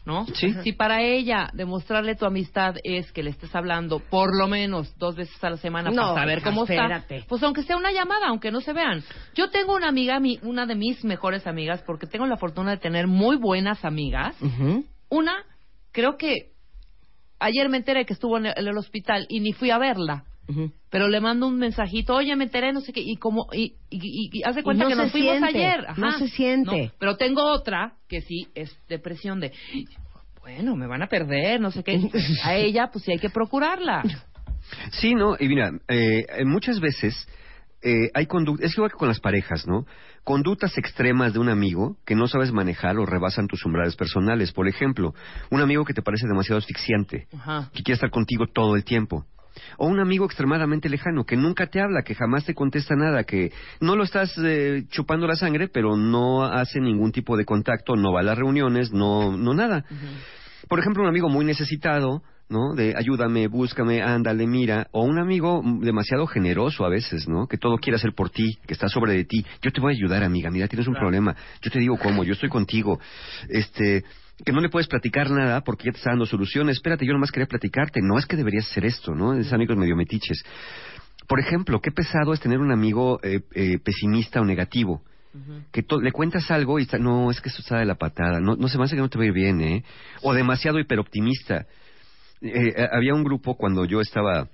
¿no? 0.06 0.26
Sí. 0.34 0.54
Si 0.64 0.72
para 0.72 1.02
ella 1.02 1.50
demostrarle 1.52 2.14
tu 2.16 2.24
amistad 2.24 2.76
es 2.82 3.12
que 3.12 3.22
le 3.22 3.30
estés 3.30 3.54
hablando 3.54 3.98
por 4.00 4.34
lo 4.36 4.48
menos 4.48 4.96
dos 4.98 5.16
veces 5.16 5.42
a 5.44 5.50
la 5.50 5.56
semana 5.58 5.90
No, 5.90 5.96
para 6.14 6.14
saber 6.14 6.42
cómo 6.42 6.62
espérate. 6.64 7.16
está, 7.18 7.28
pues 7.28 7.42
aunque 7.42 7.62
sea 7.62 7.76
una 7.76 7.92
llamada, 7.92 8.28
aunque 8.28 8.50
no 8.50 8.60
se 8.62 8.72
vean. 8.72 9.04
Yo 9.34 9.50
tengo 9.50 9.76
una 9.76 9.88
amiga, 9.88 10.18
mi- 10.18 10.40
una 10.42 10.64
de 10.66 10.74
mis 10.74 11.04
mejores 11.04 11.46
amigas, 11.46 11.82
porque 11.86 12.06
tengo 12.06 12.26
la 12.26 12.38
fortuna 12.38 12.70
de 12.72 12.78
tener 12.78 13.06
muy 13.06 13.36
buenas 13.36 13.84
amigas. 13.84 14.34
Una, 15.10 15.34
creo 15.92 16.16
que 16.16 16.55
ayer 17.38 17.68
me 17.68 17.76
enteré 17.78 18.04
que 18.06 18.12
estuvo 18.12 18.36
en 18.38 18.46
el, 18.46 18.54
en 18.56 18.66
el 18.68 18.76
hospital 18.78 19.26
y 19.28 19.40
ni 19.40 19.52
fui 19.52 19.70
a 19.70 19.78
verla. 19.78 20.24
Pero 20.90 21.08
le 21.08 21.20
mando 21.20 21.48
un 21.48 21.58
mensajito, 21.58 22.14
oye, 22.14 22.36
me 22.36 22.44
enteré, 22.44 22.72
no 22.72 22.80
sé 22.80 22.92
qué, 22.92 23.00
y 23.00 23.16
como, 23.16 23.48
y, 23.52 23.74
y, 23.90 23.98
y- 24.00 24.30
y 24.32 24.42
haz 24.44 24.54
de 24.54 24.62
cuenta 24.62 24.84
no 24.84 24.88
que 24.90 24.94
se 24.94 25.02
nos 25.02 25.10
fuimos 25.10 25.38
siente, 25.38 25.58
ayer. 25.58 25.84
no 25.96 26.12
se 26.18 26.28
siente. 26.28 26.84
No, 26.86 26.92
pero 27.00 27.16
tengo 27.16 27.42
otra 27.44 27.94
que 28.08 28.20
sí 28.20 28.46
es 28.54 28.70
depresión 28.88 29.40
de, 29.40 29.50
bueno, 30.40 30.76
me 30.76 30.86
van 30.86 31.02
a 31.02 31.08
perder, 31.08 31.60
no 31.60 31.72
sé 31.72 31.82
qué. 31.82 31.98
A 32.44 32.54
ella, 32.56 32.90
pues 32.92 33.04
sí 33.04 33.10
hay 33.10 33.18
que 33.18 33.28
procurarla. 33.30 34.04
Sí, 34.92 35.14
no, 35.16 35.34
y 35.38 35.48
mira, 35.48 35.72
eh, 35.88 36.24
muchas 36.44 36.78
veces 36.78 37.28
eh, 37.82 38.10
hay 38.14 38.26
conductas, 38.26 38.70
es 38.70 38.76
igual 38.76 38.92
que 38.92 38.96
con 38.98 39.08
las 39.08 39.18
parejas, 39.20 39.66
¿no? 39.66 39.84
Conductas 40.26 40.76
extremas 40.76 41.34
de 41.34 41.38
un 41.38 41.48
amigo 41.48 41.98
que 42.04 42.16
no 42.16 42.26
sabes 42.26 42.50
manejar 42.50 42.98
o 42.98 43.06
rebasan 43.06 43.46
tus 43.46 43.64
umbrales 43.64 43.94
personales. 43.94 44.50
Por 44.50 44.66
ejemplo, 44.66 45.14
un 45.52 45.60
amigo 45.60 45.84
que 45.84 45.94
te 45.94 46.02
parece 46.02 46.26
demasiado 46.26 46.58
asfixiante, 46.58 47.28
Ajá. 47.32 47.70
que 47.72 47.84
quiere 47.84 47.94
estar 47.94 48.10
contigo 48.10 48.48
todo 48.52 48.74
el 48.74 48.82
tiempo. 48.82 49.24
O 49.78 49.86
un 49.86 50.00
amigo 50.00 50.24
extremadamente 50.24 50.88
lejano, 50.88 51.22
que 51.24 51.36
nunca 51.36 51.68
te 51.68 51.80
habla, 51.80 52.02
que 52.02 52.16
jamás 52.16 52.44
te 52.44 52.54
contesta 52.54 52.96
nada, 52.96 53.22
que 53.22 53.52
no 53.80 53.94
lo 53.94 54.02
estás 54.02 54.36
eh, 54.38 54.86
chupando 54.88 55.28
la 55.28 55.36
sangre, 55.36 55.68
pero 55.68 55.96
no 55.96 56.42
hace 56.42 56.80
ningún 56.80 57.12
tipo 57.12 57.36
de 57.36 57.44
contacto, 57.44 57.94
no 57.94 58.12
va 58.12 58.18
a 58.18 58.24
las 58.24 58.36
reuniones, 58.36 58.90
no, 58.92 59.36
no 59.36 59.54
nada. 59.54 59.84
Por 60.66 60.80
ejemplo, 60.80 61.04
un 61.04 61.08
amigo 61.08 61.28
muy 61.28 61.44
necesitado, 61.44 62.24
¿no? 62.48 62.74
De 62.74 62.94
ayúdame, 62.96 63.48
búscame, 63.48 64.02
ándale, 64.02 64.46
mira. 64.46 64.88
O 64.92 65.04
un 65.04 65.18
amigo 65.18 65.62
demasiado 65.80 66.26
generoso 66.26 66.84
a 66.84 66.88
veces, 66.88 67.28
¿no? 67.28 67.46
Que 67.46 67.58
todo 67.58 67.78
quiere 67.78 67.96
hacer 67.96 68.12
por 68.14 68.30
ti, 68.30 68.58
que 68.66 68.74
está 68.74 68.88
sobre 68.88 69.14
de 69.14 69.24
ti. 69.24 69.44
Yo 69.62 69.72
te 69.72 69.80
voy 69.80 69.92
a 69.92 69.96
ayudar, 69.96 70.22
amiga. 70.22 70.50
Mira, 70.50 70.68
tienes 70.68 70.86
un 70.86 70.94
problema. 70.94 71.34
Yo 71.62 71.70
te 71.70 71.78
digo 71.78 71.98
cómo. 71.98 72.24
Yo 72.24 72.32
estoy 72.32 72.48
contigo. 72.48 73.00
Este 73.48 74.04
que 74.44 74.52
no 74.52 74.60
le 74.60 74.68
puedes 74.68 74.86
platicar 74.86 75.30
nada 75.30 75.62
porque 75.62 75.86
ya 75.86 75.92
te 75.92 75.98
está 75.98 76.10
dando 76.10 76.26
soluciones. 76.26 76.76
Espérate, 76.76 77.06
yo 77.06 77.12
nomás 77.12 77.30
quería 77.30 77.46
platicarte. 77.46 78.00
No 78.02 78.18
es 78.18 78.26
que 78.26 78.36
deberías 78.36 78.70
hacer 78.70 78.84
esto, 78.84 79.14
¿no? 79.14 79.32
Esos 79.32 79.52
amigos 79.52 79.76
medio 79.76 79.96
metiches. 79.96 80.44
Por 81.26 81.40
ejemplo, 81.40 81.80
qué 81.80 81.90
pesado 81.90 82.32
es 82.32 82.40
tener 82.40 82.58
un 82.58 82.70
amigo 82.70 83.18
eh, 83.22 83.40
eh, 83.54 83.78
pesimista 83.78 84.40
o 84.40 84.44
negativo. 84.44 85.02
Que 85.70 85.84
le 86.00 86.12
cuentas 86.12 86.50
algo 86.50 86.78
y 86.78 86.84
está, 86.84 86.96
no, 86.98 87.30
es 87.30 87.42
que 87.42 87.50
esto 87.50 87.60
está 87.60 87.78
de 87.78 87.84
la 87.84 87.96
patada, 87.96 88.40
no, 88.40 88.56
no 88.56 88.68
se 88.68 88.78
me 88.78 88.84
hace 88.84 88.96
que 88.96 89.02
no 89.02 89.10
te 89.10 89.18
va 89.18 89.24
a 89.24 89.26
ir 89.26 89.34
bien, 89.34 89.60
¿eh? 89.60 89.84
O 90.22 90.32
demasiado 90.32 90.78
hiperoptimista. 90.78 91.66
Eh, 92.48 92.74
eh, 92.76 92.88
había 92.92 93.14
un 93.14 93.24
grupo 93.24 93.56
cuando 93.56 93.84
yo 93.84 94.00
estaba 94.00 94.48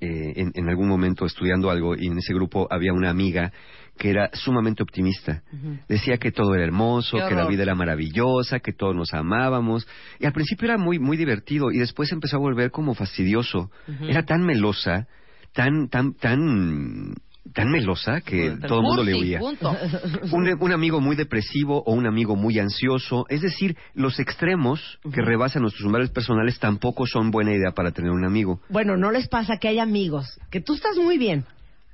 eh, 0.00 0.32
en, 0.36 0.52
en 0.54 0.68
algún 0.68 0.88
momento 0.88 1.24
estudiando 1.24 1.70
algo 1.70 1.96
y 1.96 2.06
en 2.06 2.18
ese 2.18 2.34
grupo 2.34 2.66
había 2.70 2.92
una 2.92 3.10
amiga 3.10 3.52
que 3.96 4.10
era 4.10 4.30
sumamente 4.34 4.82
optimista. 4.82 5.42
Decía 5.88 6.18
que 6.18 6.30
todo 6.30 6.54
era 6.54 6.64
hermoso, 6.64 7.16
que 7.28 7.34
la 7.34 7.46
vida 7.46 7.62
era 7.62 7.74
maravillosa, 7.74 8.60
que 8.60 8.72
todos 8.72 8.94
nos 8.94 9.14
amábamos. 9.14 9.88
Y 10.20 10.26
al 10.26 10.32
principio 10.32 10.66
era 10.66 10.78
muy, 10.78 10.98
muy 10.98 11.16
divertido 11.16 11.70
y 11.72 11.78
después 11.78 12.12
empezó 12.12 12.36
a 12.36 12.40
volver 12.40 12.70
como 12.70 12.94
fastidioso. 12.94 13.70
Era 14.02 14.22
tan 14.24 14.44
melosa, 14.44 15.06
tan, 15.52 15.88
tan, 15.88 16.12
tan, 16.14 17.14
tan 17.52 17.70
melosa 17.70 18.20
que 18.20 18.56
todo 18.66 18.78
el 18.80 18.84
mundo 18.84 19.02
le 19.04 19.14
huía. 19.14 19.40
Un, 20.32 20.56
un 20.60 20.72
amigo 20.72 21.00
muy 21.00 21.16
depresivo 21.16 21.82
o 21.84 21.92
un 21.92 22.06
amigo 22.06 22.36
muy 22.36 22.58
ansioso. 22.58 23.26
Es 23.28 23.42
decir, 23.42 23.76
los 23.94 24.18
extremos 24.18 24.98
que 25.12 25.22
rebasan 25.22 25.62
nuestros 25.62 25.84
umbrales 25.86 26.10
personales 26.10 26.58
tampoco 26.58 27.06
son 27.06 27.30
buena 27.30 27.52
idea 27.52 27.72
para 27.72 27.92
tener 27.92 28.10
un 28.10 28.24
amigo. 28.24 28.60
Bueno, 28.68 28.96
¿no 28.96 29.10
les 29.10 29.28
pasa 29.28 29.58
que 29.58 29.68
hay 29.68 29.78
amigos 29.78 30.38
que 30.50 30.60
tú 30.60 30.74
estás 30.74 30.96
muy 30.96 31.18
bien, 31.18 31.44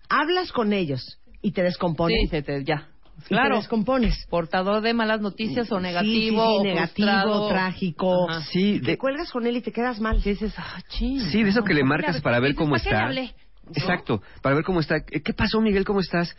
hablas 0.09 0.53
con 0.53 0.73
ellos 0.73 1.19
y 1.43 1.53
te 1.53 1.63
descompones? 1.63 2.19
Sí, 2.23 2.29
se 2.29 2.43
te- 2.43 2.65
ya. 2.65 2.89
Y 3.19 3.23
te 3.25 3.29
Claro. 3.29 3.57
descompones. 3.57 4.27
Portador 4.31 4.81
de 4.83 4.95
malas 4.95 5.21
noticias 5.21 5.71
o 5.71 5.79
negativo. 5.81 6.13
sí, 6.15 6.31
sí, 6.31 6.37
o 6.37 6.63
negativo, 6.65 7.09
frustrado. 7.09 7.49
trágico. 7.49 8.31
Ajá. 8.31 8.41
Sí, 8.51 8.81
Te 8.81 8.93
de, 8.93 8.99
cuelgas 8.99 9.31
con 9.31 9.47
él 9.47 9.57
y 9.59 9.61
te 9.61 9.71
quedas 9.71 10.01
mal. 10.01 10.17
Y 10.25 10.31
dices, 10.31 10.55
ah, 10.57 10.81
sí, 10.89 11.19
de 11.19 11.49
eso 11.51 11.63
que 11.63 11.75
le 11.75 11.85
marcas 11.85 12.21
para 12.21 12.41
ver 12.41 12.55
cómo 12.55 12.73
¿Para 12.73 12.83
qué 13.09 13.15
le 13.15 13.23
está. 13.25 13.37
Exacto, 13.75 14.23
para 14.43 14.55
ver 14.55 14.65
cómo 14.65 14.81
está. 14.81 14.97
Eh, 14.97 15.21
¿Qué 15.23 15.33
pasó, 15.33 15.61
Miguel? 15.61 15.85
¿Cómo 15.85 16.01
estás? 16.01 16.37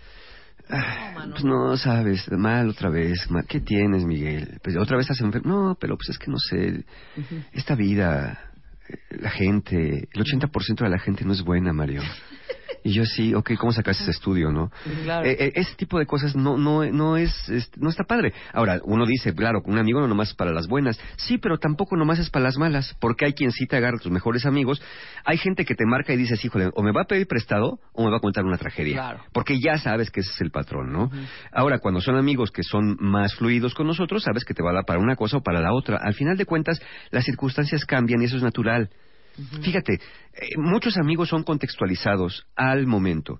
Ah, 0.69 1.25
pues 1.31 1.43
no, 1.43 1.75
sabes, 1.77 2.31
mal 2.31 2.69
otra 2.69 2.89
vez. 2.89 3.29
mal. 3.29 3.45
¿Qué 3.47 3.59
tienes, 3.59 4.05
Miguel? 4.05 4.59
Pues 4.63 4.77
otra 4.77 4.97
vez 4.97 5.05
estás 5.09 5.21
enfermo. 5.21 5.69
No, 5.69 5.77
pero 5.79 5.97
pues 5.97 6.09
es 6.09 6.17
que 6.17 6.31
no 6.31 6.37
sé. 6.37 6.85
Esta 7.51 7.75
vida, 7.75 8.51
eh, 8.87 8.97
la 9.19 9.29
gente, 9.29 10.07
el 10.11 10.23
80% 10.23 10.83
de 10.83 10.89
la 10.89 10.99
gente 10.99 11.25
no 11.25 11.33
es 11.33 11.41
buena, 11.41 11.73
Mario. 11.73 12.01
Y 12.83 12.91
yo 12.93 13.05
sí, 13.05 13.33
ok, 13.33 13.51
¿cómo 13.57 13.71
sacaste 13.71 14.03
ese 14.03 14.11
estudio, 14.11 14.51
no? 14.51 14.69
Claro. 15.03 15.25
Eh, 15.25 15.37
eh, 15.39 15.51
ese 15.55 15.75
tipo 15.75 15.97
de 15.99 16.05
cosas 16.05 16.35
no 16.35 16.57
no 16.57 16.85
no 16.91 17.17
es, 17.17 17.31
es- 17.49 17.71
no 17.77 17.89
está 17.89 18.03
padre. 18.03 18.33
Ahora, 18.53 18.79
uno 18.83 19.05
dice, 19.05 19.33
claro, 19.33 19.61
un 19.65 19.77
amigo 19.77 20.01
no 20.01 20.07
nomás 20.07 20.29
es 20.29 20.35
para 20.35 20.51
las 20.51 20.67
buenas. 20.67 20.99
Sí, 21.15 21.37
pero 21.37 21.57
tampoco 21.57 21.95
nomás 21.95 22.19
es 22.19 22.29
para 22.29 22.43
las 22.43 22.57
malas, 22.57 22.95
porque 22.99 23.25
hay 23.25 23.33
quien 23.33 23.51
sí 23.51 23.65
te 23.67 23.77
agarra 23.77 23.97
a 23.97 23.99
tus 24.01 24.11
mejores 24.11 24.45
amigos. 24.45 24.81
Hay 25.23 25.37
gente 25.37 25.65
que 25.65 25.75
te 25.75 25.85
marca 25.85 26.13
y 26.13 26.17
dices, 26.17 26.43
híjole, 26.43 26.69
o 26.75 26.83
me 26.83 26.91
va 26.91 27.03
a 27.03 27.05
pedir 27.05 27.27
prestado 27.27 27.79
o 27.93 28.03
me 28.03 28.11
va 28.11 28.17
a 28.17 28.21
contar 28.21 28.43
una 28.43 28.57
tragedia. 28.57 28.93
Claro. 28.95 29.19
Porque 29.31 29.59
ya 29.59 29.77
sabes 29.77 30.11
que 30.11 30.19
ese 30.19 30.31
es 30.31 30.41
el 30.41 30.51
patrón, 30.51 30.91
¿no? 30.91 31.09
Ahora, 31.53 31.79
cuando 31.79 32.01
son 32.01 32.15
amigos 32.17 32.51
que 32.51 32.63
son 32.63 32.97
más 32.99 33.35
fluidos 33.35 33.73
con 33.73 33.87
nosotros, 33.87 34.23
sabes 34.23 34.43
que 34.45 34.53
te 34.53 34.61
va 34.63 34.71
a 34.71 34.73
dar 34.75 34.85
para 34.85 34.99
una 34.99 35.15
cosa 35.15 35.37
o 35.37 35.41
para 35.41 35.61
la 35.61 35.73
otra. 35.73 35.99
Al 36.03 36.13
final 36.13 36.37
de 36.37 36.45
cuentas, 36.45 36.81
las 37.11 37.23
circunstancias 37.23 37.85
cambian 37.85 38.21
y 38.21 38.25
eso 38.25 38.35
es 38.37 38.43
natural. 38.43 38.89
Fíjate, 39.61 39.93
eh, 39.93 40.57
muchos 40.57 40.97
amigos 40.97 41.29
son 41.29 41.43
contextualizados 41.43 42.45
al 42.55 42.85
momento. 42.87 43.39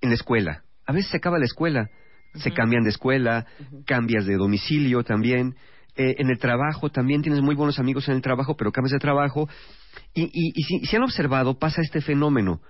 En 0.00 0.10
la 0.10 0.14
escuela, 0.14 0.64
a 0.86 0.92
veces 0.92 1.10
se 1.10 1.16
acaba 1.16 1.38
la 1.38 1.44
escuela, 1.44 1.90
se 2.34 2.52
cambian 2.52 2.84
de 2.84 2.90
escuela, 2.90 3.46
cambias 3.86 4.26
de 4.26 4.36
domicilio 4.36 5.02
también. 5.02 5.56
Eh, 5.96 6.16
en 6.18 6.30
el 6.30 6.38
trabajo 6.38 6.90
también 6.90 7.22
tienes 7.22 7.42
muy 7.42 7.54
buenos 7.54 7.78
amigos 7.78 8.08
en 8.08 8.14
el 8.14 8.22
trabajo, 8.22 8.56
pero 8.56 8.72
cambias 8.72 8.92
de 8.92 8.98
trabajo. 8.98 9.48
Y, 10.14 10.24
y, 10.24 10.52
y 10.54 10.62
si, 10.62 10.86
si 10.86 10.96
han 10.96 11.02
observado, 11.02 11.58
pasa 11.58 11.82
este 11.82 12.00
fenómeno. 12.00 12.60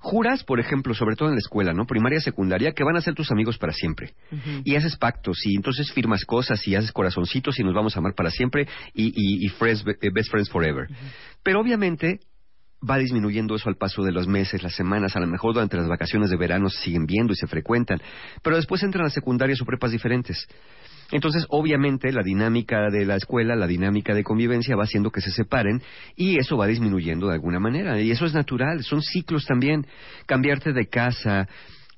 Juras, 0.00 0.44
por 0.44 0.60
ejemplo, 0.60 0.94
sobre 0.94 1.16
todo 1.16 1.28
en 1.28 1.34
la 1.34 1.40
escuela, 1.40 1.72
¿no? 1.72 1.84
Primaria, 1.84 2.20
secundaria, 2.20 2.72
que 2.72 2.84
van 2.84 2.96
a 2.96 3.00
ser 3.00 3.14
tus 3.14 3.30
amigos 3.32 3.58
para 3.58 3.72
siempre. 3.72 4.14
Y 4.64 4.76
haces 4.76 4.96
pactos, 4.96 5.38
y 5.44 5.56
entonces 5.56 5.90
firmas 5.92 6.24
cosas, 6.24 6.66
y 6.68 6.76
haces 6.76 6.92
corazoncitos, 6.92 7.58
y 7.58 7.64
nos 7.64 7.74
vamos 7.74 7.96
a 7.96 7.98
amar 7.98 8.14
para 8.14 8.30
siempre, 8.30 8.68
y, 8.94 9.06
y, 9.08 9.44
y 9.44 9.48
friends- 9.50 9.84
eh, 10.00 10.10
best 10.12 10.30
friends 10.30 10.50
forever. 10.50 10.86
Pero 11.42 11.60
obviamente 11.60 12.20
va 12.88 12.96
disminuyendo 12.96 13.56
eso 13.56 13.68
al 13.68 13.74
paso 13.76 14.04
de 14.04 14.12
los 14.12 14.28
meses, 14.28 14.62
las 14.62 14.74
semanas, 14.76 15.16
a 15.16 15.20
lo 15.20 15.26
mejor 15.26 15.52
durante 15.54 15.76
las 15.76 15.88
vacaciones 15.88 16.30
de 16.30 16.36
verano 16.36 16.70
se 16.70 16.78
siguen 16.84 17.06
viendo 17.06 17.32
y 17.32 17.36
se 17.36 17.48
frecuentan, 17.48 18.00
pero 18.40 18.54
después 18.54 18.84
entran 18.84 19.04
a 19.04 19.10
secundarias 19.10 19.60
o 19.60 19.64
prepas 19.64 19.90
diferentes. 19.90 20.46
Entonces, 21.10 21.46
obviamente, 21.48 22.12
la 22.12 22.22
dinámica 22.22 22.90
de 22.90 23.06
la 23.06 23.16
escuela, 23.16 23.56
la 23.56 23.66
dinámica 23.66 24.14
de 24.14 24.24
convivencia 24.24 24.76
va 24.76 24.84
haciendo 24.84 25.10
que 25.10 25.20
se 25.20 25.30
separen 25.30 25.82
y 26.16 26.38
eso 26.38 26.56
va 26.56 26.66
disminuyendo 26.66 27.28
de 27.28 27.34
alguna 27.34 27.58
manera. 27.58 28.00
Y 28.00 28.10
eso 28.10 28.26
es 28.26 28.34
natural, 28.34 28.82
son 28.82 29.00
ciclos 29.00 29.46
también. 29.46 29.86
Cambiarte 30.26 30.72
de 30.72 30.86
casa, 30.86 31.48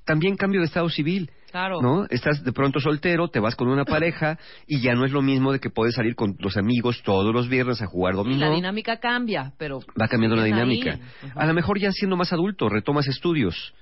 también 0.05 0.37
cambio 0.37 0.61
de 0.61 0.67
estado 0.67 0.89
civil. 0.89 1.29
Claro. 1.51 1.81
¿No? 1.81 2.05
Estás 2.09 2.45
de 2.45 2.53
pronto 2.53 2.79
soltero, 2.79 3.27
te 3.27 3.41
vas 3.41 3.57
con 3.57 3.67
una 3.67 3.83
pareja 3.85 4.39
y 4.67 4.79
ya 4.79 4.93
no 4.93 5.03
es 5.03 5.11
lo 5.11 5.21
mismo 5.21 5.51
de 5.51 5.59
que 5.59 5.69
puedes 5.69 5.95
salir 5.95 6.15
con 6.15 6.37
los 6.39 6.55
amigos 6.55 7.01
todos 7.03 7.33
los 7.33 7.49
viernes 7.49 7.81
a 7.81 7.87
jugar 7.87 8.15
dominó. 8.15 8.39
la 8.39 8.55
dinámica 8.55 8.97
cambia, 9.01 9.51
pero... 9.57 9.79
Va 10.01 10.07
cambiando 10.07 10.37
la 10.37 10.45
dinámica. 10.45 10.97
A 11.35 11.45
lo 11.45 11.53
mejor 11.53 11.77
ya 11.77 11.91
siendo 11.91 12.15
más 12.15 12.31
adulto, 12.31 12.69
retomas 12.69 13.07
estudios 13.09 13.73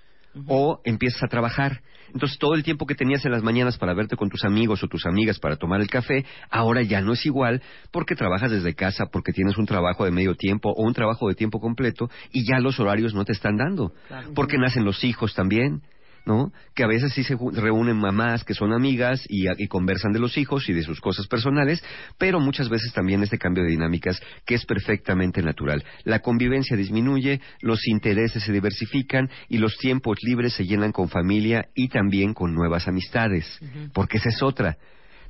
o 0.48 0.82
empiezas 0.84 1.24
a 1.24 1.28
trabajar. 1.28 1.82
Entonces 2.14 2.38
todo 2.40 2.56
el 2.56 2.64
tiempo 2.64 2.86
que 2.86 2.96
tenías 2.96 3.24
en 3.26 3.32
las 3.32 3.44
mañanas 3.44 3.78
para 3.78 3.94
verte 3.94 4.16
con 4.16 4.30
tus 4.30 4.44
amigos 4.44 4.84
o 4.84 4.88
tus 4.88 5.06
amigas 5.06 5.40
para 5.40 5.58
tomar 5.58 5.82
el 5.82 5.90
café, 5.90 6.26
ahora 6.50 6.82
ya 6.82 7.02
no 7.02 7.14
es 7.14 7.26
igual 7.26 7.62
porque 7.92 8.16
trabajas 8.16 8.52
desde 8.52 8.74
casa, 8.74 9.08
porque 9.12 9.32
tienes 9.32 9.58
un 9.58 9.66
trabajo 9.66 10.06
de 10.06 10.12
medio 10.12 10.36
tiempo 10.36 10.72
o 10.72 10.84
un 10.84 10.94
trabajo 10.94 11.28
de 11.28 11.36
tiempo 11.36 11.60
completo 11.60 12.10
y 12.32 12.46
ya 12.48 12.60
los 12.60 12.80
horarios 12.80 13.14
no 13.14 13.26
te 13.26 13.34
están 13.34 13.58
dando. 13.58 13.94
Claro. 14.08 14.32
Porque 14.34 14.58
nacen 14.58 14.86
los 14.86 15.04
hijos 15.04 15.36
también. 15.36 15.82
¿No? 16.30 16.52
Que 16.76 16.84
a 16.84 16.88
veces 16.88 17.12
sí 17.14 17.24
se 17.24 17.36
reúnen 17.54 17.98
mamás 17.98 18.44
que 18.44 18.54
son 18.54 18.72
amigas 18.72 19.26
y, 19.28 19.48
y 19.58 19.68
conversan 19.68 20.12
de 20.12 20.20
los 20.20 20.38
hijos 20.38 20.70
y 20.70 20.74
de 20.74 20.84
sus 20.84 21.02
cosas 21.02 21.26
personales, 21.26 21.84
pero 22.20 22.40
muchas 22.40 22.70
veces 22.70 22.94
también 22.94 23.24
este 23.24 23.40
cambio 23.40 23.64
de 23.64 23.72
dinámicas 23.72 24.22
que 24.46 24.54
es 24.54 24.64
perfectamente 24.64 25.42
natural. 25.42 25.84
La 26.04 26.20
convivencia 26.20 26.78
disminuye, 26.78 27.42
los 27.62 27.88
intereses 27.88 28.44
se 28.44 28.52
diversifican 28.52 29.28
y 29.48 29.58
los 29.58 29.76
tiempos 29.78 30.20
libres 30.22 30.54
se 30.54 30.66
llenan 30.66 30.92
con 30.92 31.10
familia 31.10 31.70
y 31.74 31.88
también 31.88 32.36
con 32.36 32.54
nuevas 32.54 32.88
amistades, 32.88 33.60
porque 33.92 34.18
esa 34.18 34.30
es 34.30 34.44
otra, 34.44 34.78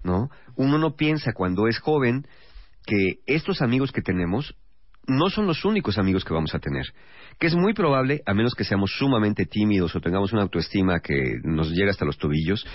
¿no? 0.03 0.29
Uno 0.57 0.77
no 0.79 0.97
piensa 0.97 1.31
cuando 1.31 1.69
es 1.69 1.79
joven 1.79 2.27
que 2.85 3.19
estos 3.25 3.61
amigos 3.61 3.93
que 3.93 4.01
tenemos 4.01 4.53
no 5.09 5.29
son 5.29 5.47
los 5.47 5.65
únicos 5.65 5.97
amigos 5.97 6.23
que 6.23 6.33
vamos 6.33 6.55
a 6.55 6.59
tener. 6.59 6.85
Que 7.39 7.47
es 7.47 7.55
muy 7.55 7.73
probable, 7.73 8.21
a 8.25 8.33
menos 8.33 8.53
que 8.53 8.63
seamos 8.63 8.91
sumamente 8.97 9.45
tímidos 9.45 9.95
o 9.95 9.99
tengamos 10.01 10.33
una 10.33 10.41
autoestima 10.43 10.99
que 10.99 11.39
nos 11.43 11.71
llega 11.71 11.91
hasta 11.91 12.05
los 12.05 12.17
tobillos, 12.17 12.65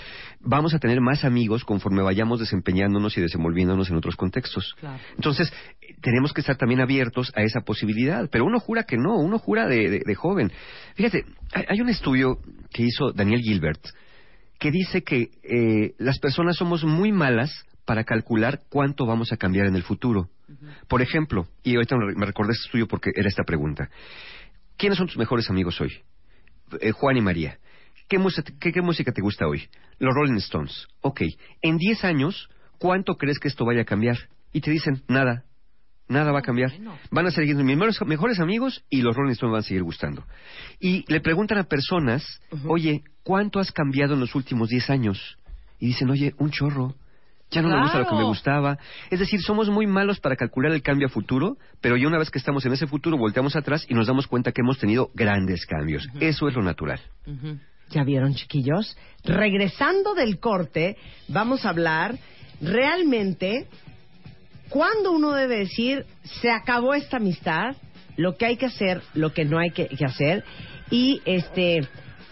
vamos 0.41 0.73
a 0.73 0.79
tener 0.79 1.01
más 1.01 1.23
amigos 1.23 1.63
conforme 1.63 2.01
vayamos 2.01 2.39
desempeñándonos 2.39 3.17
y 3.17 3.21
desenvolviéndonos 3.21 3.89
en 3.89 3.95
otros 3.97 4.15
contextos. 4.15 4.75
Claro. 4.79 4.99
Entonces, 5.15 5.53
tenemos 6.01 6.33
que 6.33 6.41
estar 6.41 6.57
también 6.57 6.81
abiertos 6.81 7.31
a 7.35 7.41
esa 7.43 7.61
posibilidad. 7.61 8.27
Pero 8.31 8.45
uno 8.45 8.59
jura 8.59 8.83
que 8.83 8.97
no, 8.97 9.17
uno 9.17 9.37
jura 9.39 9.67
de, 9.67 9.89
de- 9.89 10.01
de 10.05 10.15
joven. 10.15 10.51
Fíjate, 10.95 11.25
hay, 11.53 11.65
hay 11.69 11.81
un 11.81 11.89
estudio 11.89 12.37
que 12.73 12.83
hizo 12.83 13.11
Daniel 13.13 13.41
Gilbert 13.41 13.81
que 14.57 14.71
dice 14.71 15.03
que 15.03 15.29
eh, 15.43 15.93
las 15.99 16.17
personas 16.19 16.55
somos 16.55 16.83
muy 16.85 17.11
malas 17.11 17.65
para 17.85 18.03
calcular 18.03 18.61
cuánto 18.69 19.05
vamos 19.05 19.31
a 19.31 19.37
cambiar 19.37 19.67
en 19.67 19.75
el 19.75 19.83
futuro. 19.83 20.29
Por 20.87 21.01
ejemplo, 21.01 21.47
y 21.63 21.75
ahorita 21.75 21.95
me 22.15 22.25
recordé 22.25 22.53
este 22.53 22.65
estudio 22.67 22.87
porque 22.87 23.11
era 23.15 23.27
esta 23.27 23.43
pregunta. 23.43 23.89
¿Quiénes 24.77 24.97
son 24.97 25.07
tus 25.07 25.17
mejores 25.17 25.49
amigos 25.49 25.79
hoy? 25.81 25.91
Eh, 26.81 26.91
Juan 26.91 27.17
y 27.17 27.21
María. 27.21 27.57
¿Qué, 28.07 28.19
música- 28.19 28.53
qué- 28.59 28.71
qué 28.71 28.81
música 28.81 29.11
te 29.11 29.21
gusta 29.21 29.47
hoy? 29.47 29.67
Los 29.99 30.13
Rolling 30.13 30.37
Stones. 30.37 30.87
Ok. 31.01 31.21
En 31.61 31.77
10 31.77 32.03
años, 32.03 32.49
¿cuánto 32.77 33.15
crees 33.15 33.39
que 33.39 33.47
esto 33.47 33.65
vaya 33.65 33.81
a 33.81 33.85
cambiar? 33.85 34.17
Y 34.53 34.61
te 34.61 34.69
dicen, 34.71 35.01
nada. 35.07 35.43
Nada 36.07 36.31
va 36.31 36.39
a 36.39 36.43
cambiar. 36.43 36.71
Van 37.09 37.25
a 37.25 37.31
seguir 37.31 37.55
mis 37.55 37.65
mejores, 37.65 37.99
mejores 38.05 38.39
amigos 38.39 38.83
y 38.91 39.01
los 39.01 39.15
Rolling 39.15 39.31
Stones 39.33 39.53
van 39.53 39.59
a 39.61 39.63
seguir 39.63 39.81
gustando. 39.81 40.23
Y 40.79 41.03
le 41.11 41.19
preguntan 41.19 41.57
a 41.57 41.63
personas, 41.63 42.23
oye, 42.67 43.03
¿cuánto 43.23 43.59
has 43.59 43.71
cambiado 43.71 44.13
en 44.13 44.19
los 44.19 44.35
últimos 44.35 44.69
10 44.69 44.89
años? 44.91 45.37
Y 45.79 45.87
dicen, 45.87 46.09
oye, 46.11 46.35
un 46.37 46.51
chorro. 46.51 46.93
Ya 47.51 47.61
no 47.61 47.69
me 47.69 47.79
gusta 47.81 47.99
lo 47.99 48.05
que 48.05 48.11
me 48.11 48.17
Claro. 48.17 48.27
gustaba. 48.27 48.77
Es 49.09 49.19
decir, 49.19 49.39
somos 49.41 49.69
muy 49.69 49.85
malos 49.87 50.19
para 50.19 50.35
calcular 50.35 50.71
el 50.71 50.81
cambio 50.81 51.07
a 51.07 51.09
futuro, 51.09 51.57
pero 51.79 51.95
ya 51.95 52.07
una 52.07 52.17
vez 52.17 52.29
que 52.31 52.39
estamos 52.39 52.65
en 52.65 52.73
ese 52.73 52.87
futuro, 52.87 53.17
volteamos 53.17 53.55
atrás 53.55 53.85
y 53.87 53.93
nos 53.93 54.07
damos 54.07 54.27
cuenta 54.27 54.51
que 54.51 54.61
hemos 54.61 54.79
tenido 54.79 55.09
grandes 55.13 55.65
cambios. 55.65 56.07
Eso 56.19 56.47
es 56.47 56.55
lo 56.55 56.63
natural. 56.63 56.99
¿Ya 57.91 58.03
vieron, 58.03 58.33
chiquillos? 58.33 58.97
Regresando 59.23 60.15
del 60.15 60.39
corte, 60.39 60.97
vamos 61.27 61.65
a 61.65 61.69
hablar 61.69 62.17
realmente 62.61 63.67
cuándo 64.69 65.11
uno 65.11 65.31
debe 65.33 65.59
decir, 65.59 66.05
se 66.23 66.49
acabó 66.51 66.93
esta 66.93 67.17
amistad, 67.17 67.75
lo 68.17 68.37
que 68.37 68.45
hay 68.47 68.57
que 68.57 68.65
hacer, 68.65 69.01
lo 69.13 69.33
que 69.33 69.45
no 69.45 69.59
hay 69.59 69.69
que, 69.69 69.87
que 69.87 70.05
hacer, 70.05 70.43
y 70.89 71.21
este 71.25 71.81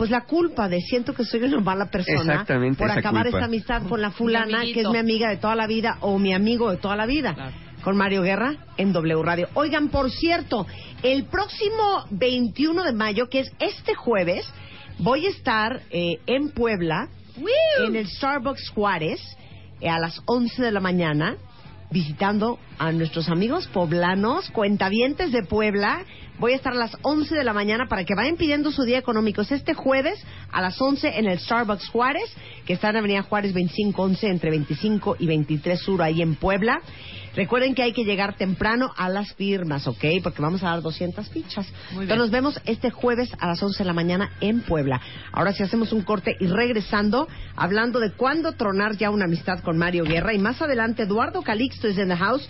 pues 0.03 0.11
la 0.11 0.25
culpa 0.25 0.67
de 0.67 0.81
siento 0.81 1.13
que 1.13 1.23
soy 1.23 1.43
una 1.43 1.61
mala 1.61 1.85
persona 1.85 2.45
por 2.77 2.91
acabar 2.91 3.23
culpa. 3.23 3.37
esta 3.37 3.45
amistad 3.45 3.83
con 3.87 4.01
la 4.01 4.11
fulana 4.11 4.63
que 4.63 4.81
es 4.81 4.89
mi 4.89 4.97
amiga 4.97 5.29
de 5.29 5.37
toda 5.37 5.55
la 5.55 5.65
vida 5.65 5.95
o 6.01 6.19
mi 6.19 6.33
amigo 6.33 6.69
de 6.71 6.75
toda 6.75 6.97
la 6.97 7.05
vida. 7.05 7.33
Claro. 7.33 7.55
Con 7.85 7.95
Mario 7.95 8.21
Guerra 8.21 8.57
en 8.75 8.91
W 8.91 9.23
Radio. 9.23 9.47
Oigan, 9.53 9.87
por 9.87 10.11
cierto, 10.11 10.67
el 11.03 11.23
próximo 11.23 12.03
21 12.09 12.83
de 12.83 12.91
mayo, 12.91 13.29
que 13.29 13.39
es 13.39 13.53
este 13.59 13.95
jueves, 13.95 14.45
voy 14.99 15.25
a 15.25 15.29
estar 15.29 15.79
eh, 15.89 16.19
en 16.25 16.49
Puebla, 16.49 17.07
en 17.87 17.95
el 17.95 18.05
Starbucks 18.05 18.71
Juárez, 18.71 19.21
eh, 19.79 19.87
a 19.87 19.99
las 19.99 20.19
11 20.25 20.63
de 20.63 20.71
la 20.73 20.81
mañana, 20.81 21.37
visitando 21.93 22.59
a 22.79 22.91
nuestros 22.91 23.29
amigos 23.29 23.67
poblanos, 23.67 24.49
cuentavientes 24.49 25.31
de 25.31 25.43
Puebla. 25.43 26.03
Voy 26.39 26.53
a 26.53 26.55
estar 26.55 26.73
a 26.73 26.77
las 26.77 26.97
11 27.03 27.35
de 27.35 27.43
la 27.43 27.53
mañana 27.53 27.85
para 27.87 28.03
que 28.03 28.15
vayan 28.15 28.35
pidiendo 28.35 28.71
su 28.71 28.83
día 28.83 28.97
económico. 28.97 29.41
Es 29.41 29.51
este 29.51 29.75
jueves 29.75 30.19
a 30.51 30.61
las 30.61 30.81
11 30.81 31.19
en 31.19 31.27
el 31.27 31.39
Starbucks 31.39 31.87
Juárez, 31.89 32.35
que 32.65 32.73
está 32.73 32.89
en 32.89 32.97
Avenida 32.97 33.21
Juárez 33.21 33.53
2511 33.53 34.27
entre 34.27 34.49
25 34.49 35.17
y 35.19 35.27
23 35.27 35.79
Sur, 35.79 36.01
ahí 36.01 36.21
en 36.23 36.35
Puebla. 36.35 36.81
Recuerden 37.35 37.73
que 37.73 37.81
hay 37.81 37.93
que 37.93 38.03
llegar 38.03 38.35
temprano 38.35 38.91
a 38.95 39.09
las 39.09 39.33
firmas, 39.33 39.87
¿ok? 39.87 40.05
Porque 40.21 40.41
vamos 40.41 40.63
a 40.63 40.67
dar 40.67 40.81
200 40.81 41.27
fichas. 41.29 41.67
Muy 41.93 42.03
Entonces 42.03 42.17
nos 42.17 42.31
vemos 42.31 42.61
este 42.65 42.91
jueves 42.91 43.31
a 43.39 43.47
las 43.47 43.61
11 43.61 43.79
de 43.79 43.85
la 43.85 43.93
mañana 43.93 44.31
en 44.39 44.61
Puebla. 44.61 45.01
Ahora 45.31 45.51
sí 45.53 45.63
hacemos 45.63 45.93
un 45.93 46.03
corte 46.03 46.35
y 46.39 46.47
regresando, 46.47 47.27
hablando 47.55 47.99
de 47.99 48.11
cuándo 48.11 48.51
tronar 48.53 48.97
ya 48.97 49.09
una 49.09 49.25
amistad 49.25 49.59
con 49.61 49.77
Mario 49.77 50.03
Guerra. 50.03 50.33
Y 50.33 50.39
más 50.39 50.61
adelante, 50.61 51.03
Eduardo 51.03 51.41
Calixto 51.41 51.87
es 51.87 51.97
en 51.97 52.09
the 52.09 52.17
house. 52.17 52.47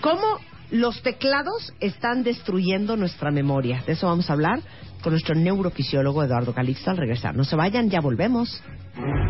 ¿Cómo 0.00 0.40
los 0.70 1.00
teclados 1.02 1.72
están 1.80 2.24
destruyendo 2.24 2.96
nuestra 2.96 3.30
memoria? 3.30 3.82
De 3.86 3.92
eso 3.92 4.08
vamos 4.08 4.28
a 4.30 4.32
hablar 4.32 4.60
con 5.02 5.12
nuestro 5.12 5.36
neurofisiólogo 5.36 6.24
Eduardo 6.24 6.52
Calixto 6.52 6.90
al 6.90 6.96
regresar. 6.96 7.36
No 7.36 7.44
se 7.44 7.54
vayan, 7.54 7.88
ya 7.88 8.00
volvemos. 8.00 8.62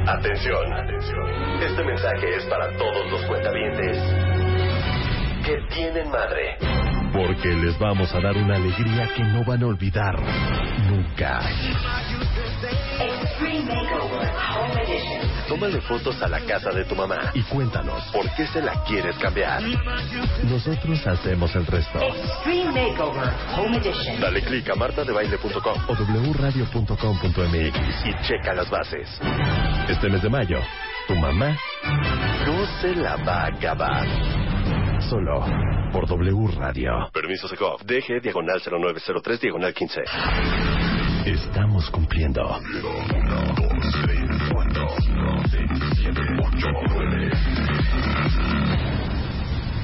Atención, 0.07 0.73
atención. 0.73 1.63
Este 1.63 1.85
mensaje 1.85 2.37
es 2.37 2.45
para 2.45 2.75
todos 2.79 3.11
los 3.13 3.23
cuentavientes 3.27 4.38
que 5.49 5.57
tienen 5.75 6.11
madre. 6.11 6.59
Porque 7.11 7.49
les 7.49 7.79
vamos 7.79 8.15
a 8.15 8.21
dar 8.21 8.37
una 8.37 8.57
alegría 8.57 9.09
que 9.17 9.25
no 9.25 9.43
van 9.47 9.63
a 9.63 9.67
olvidar 9.67 10.15
nunca. 10.91 11.41
Tómale 15.49 15.81
fotos 15.81 16.21
a 16.21 16.29
la 16.29 16.41
casa 16.41 16.71
de 16.71 16.85
tu 16.85 16.95
mamá 16.95 17.33
y 17.33 17.43
cuéntanos 17.45 18.03
por 18.13 18.29
qué 18.35 18.47
se 18.49 18.61
la 18.61 18.85
quieres 18.85 19.17
cambiar. 19.17 19.63
Nosotros 20.45 21.07
hacemos 21.07 21.57
el 21.57 21.65
resto. 21.65 21.99
Dale 24.21 24.43
clic 24.43 24.69
a 24.69 24.75
martadebaile.com 24.75 25.83
o 25.89 25.95
wradio.com.mx 26.35 28.07
y 28.07 28.27
checa 28.27 28.53
las 28.53 28.69
bases. 28.69 29.09
Este 29.89 30.11
mes 30.11 30.21
de 30.21 30.29
mayo, 30.29 30.61
tu 31.07 31.15
mamá 31.15 31.57
no 32.47 32.67
se 32.83 32.95
la 32.95 33.17
va 33.17 33.45
a 33.45 33.47
acabar. 33.47 34.58
Solo 35.09 35.43
por 35.91 36.07
W 36.07 36.49
Radio. 36.59 37.09
Permiso 37.15 37.49
Secov. 37.49 37.81
DG 37.83 38.21
diagonal 38.21 38.61
0903 38.61 39.41
diagonal 39.41 39.73
15. 39.73 40.03
Estamos 41.25 41.91
cumpliendo. 41.91 42.61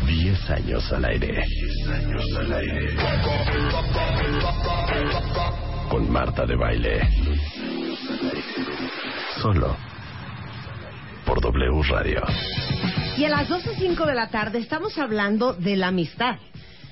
10 0.07 0.51
años 0.51 0.93
al 0.93 1.05
aire. 1.07 1.47
10 1.47 1.89
años 1.89 2.37
al 2.39 2.53
aire. 2.53 2.97
Con 5.89 6.11
Marta 6.11 6.45
de 6.45 6.57
Baile. 6.57 7.09
Solo 9.41 9.75
por 11.25 11.41
W 11.41 11.83
Radio. 11.89 12.23
Y 13.17 13.25
a 13.25 13.29
las 13.29 13.49
12.05 13.49 14.07
de 14.07 14.15
la 14.15 14.29
tarde 14.29 14.59
estamos 14.59 14.99
hablando 14.99 15.53
de 15.55 15.77
la 15.77 15.89
amistad. 15.89 16.37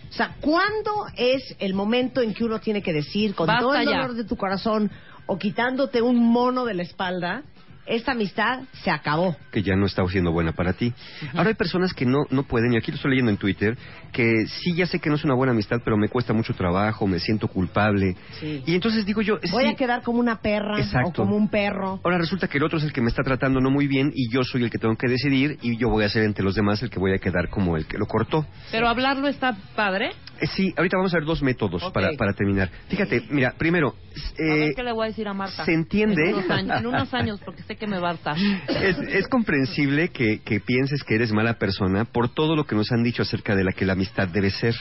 O 0.08 0.12
sea, 0.12 0.36
¿cuándo 0.40 1.06
es 1.16 1.56
el 1.58 1.74
momento 1.74 2.20
en 2.20 2.32
que 2.32 2.44
uno 2.44 2.60
tiene 2.60 2.80
que 2.82 2.92
decir, 2.92 3.34
con 3.34 3.46
Basta 3.48 3.62
todo 3.62 3.74
el 3.74 3.88
ya. 3.88 3.96
dolor 4.02 4.14
de 4.14 4.24
tu 4.24 4.36
corazón 4.36 4.90
o 5.26 5.38
quitándote 5.38 6.00
un 6.00 6.16
mono 6.18 6.64
de 6.64 6.74
la 6.74 6.82
espalda, 6.82 7.42
esta 7.86 8.12
amistad 8.12 8.60
se 8.82 8.90
acabó? 8.90 9.36
que 9.50 9.62
ya 9.62 9.76
no 9.76 9.86
está 9.86 10.06
siendo 10.08 10.32
buena 10.32 10.52
para 10.52 10.72
ti. 10.72 10.92
Ahora 11.34 11.48
hay 11.50 11.54
personas 11.54 11.92
que 11.92 12.06
no, 12.06 12.20
no 12.30 12.44
pueden, 12.44 12.72
y 12.72 12.76
aquí 12.76 12.90
lo 12.90 12.96
estoy 12.96 13.10
leyendo 13.10 13.30
en 13.30 13.36
Twitter, 13.36 13.76
que 14.12 14.46
sí, 14.46 14.74
ya 14.74 14.86
sé 14.86 14.98
que 14.98 15.10
no 15.10 15.16
es 15.16 15.24
una 15.24 15.34
buena 15.34 15.52
amistad, 15.52 15.78
pero 15.84 15.96
me 15.96 16.08
cuesta 16.08 16.32
mucho 16.32 16.54
trabajo, 16.54 17.06
me 17.06 17.18
siento 17.18 17.48
culpable. 17.48 18.16
Sí. 18.40 18.62
Y 18.66 18.74
entonces 18.74 19.04
digo 19.04 19.20
yo, 19.20 19.38
Voy 19.50 19.64
sí, 19.64 19.68
a 19.70 19.74
quedar 19.74 20.02
como 20.02 20.20
una 20.20 20.40
perra 20.40 20.76
o 20.76 20.78
Exacto. 20.78 21.22
como 21.22 21.36
un 21.36 21.48
perro. 21.48 22.00
ahora 22.02 22.18
resulta 22.18 22.48
que 22.48 22.58
el 22.58 22.64
otro 22.64 22.78
es 22.78 22.84
el 22.84 22.92
que 22.92 23.00
me 23.02 23.08
está 23.08 23.22
tratando 23.22 23.60
no 23.60 23.70
muy 23.70 23.86
bien 23.86 24.10
y 24.14 24.30
yo 24.30 24.42
soy 24.44 24.62
el 24.64 24.70
que 24.70 24.78
tengo 24.78 24.96
que 24.96 25.08
decidir 25.08 25.58
y 25.62 25.76
yo 25.76 25.88
voy 25.90 26.04
a 26.04 26.08
ser 26.08 26.22
entre 26.24 26.44
los 26.44 26.54
demás 26.54 26.82
el 26.82 26.90
que 26.90 26.98
voy 26.98 27.12
a 27.12 27.18
quedar 27.18 27.48
como 27.50 27.76
el 27.76 27.86
que 27.86 27.98
lo 27.98 28.06
cortó. 28.06 28.46
Pero 28.70 28.88
hablarlo 28.88 29.28
está 29.28 29.56
padre. 29.76 30.12
Eh, 30.40 30.46
sí, 30.46 30.72
ahorita 30.76 30.96
vamos 30.96 31.12
a 31.14 31.18
ver 31.18 31.26
dos 31.26 31.42
métodos 31.42 31.82
Ok. 31.82 31.92
para, 31.92 32.10
para 32.16 32.32
terminar. 32.32 32.70
Fíjate, 32.88 33.24
mira, 33.30 33.52
primero, 33.58 33.94
A 33.94 34.42
ver 34.42 34.62
eh, 34.70 34.72
qué 34.74 34.82
le 34.82 34.92
voy 34.92 35.04
a 35.04 35.08
decir 35.08 35.28
a 35.28 35.34
Marta. 35.34 35.64
se 35.64 35.72
entiende. 35.74 36.30
En 36.30 36.34
unos 36.36 36.50
años, 36.50 36.76
en 36.80 36.86
unos 36.86 37.14
años, 37.14 37.40
porque 37.44 37.62
sé 37.72 37.76
que 37.78 37.86
me 37.86 37.98
va 37.98 38.08
a 38.08 38.12
hartar. 38.12 38.36
es, 38.68 38.98
es 38.98 39.28
comprensible 39.28 40.08
que, 40.08 40.40
que 40.40 40.60
pienses 40.60 41.02
que 41.04 41.14
eres 41.14 41.32
mala 41.32 41.54
persona 41.54 42.04
por 42.04 42.28
todo 42.28 42.56
lo 42.56 42.66
que 42.66 42.74
nos 42.74 42.92
han 42.92 43.02
dicho 43.02 43.22
acerca 43.22 43.54
de 43.54 43.64
la 43.64 43.72
que 43.72 43.86
la 43.86 43.94
amistad 43.94 44.28
debe 44.28 44.50
ser. 44.50 44.74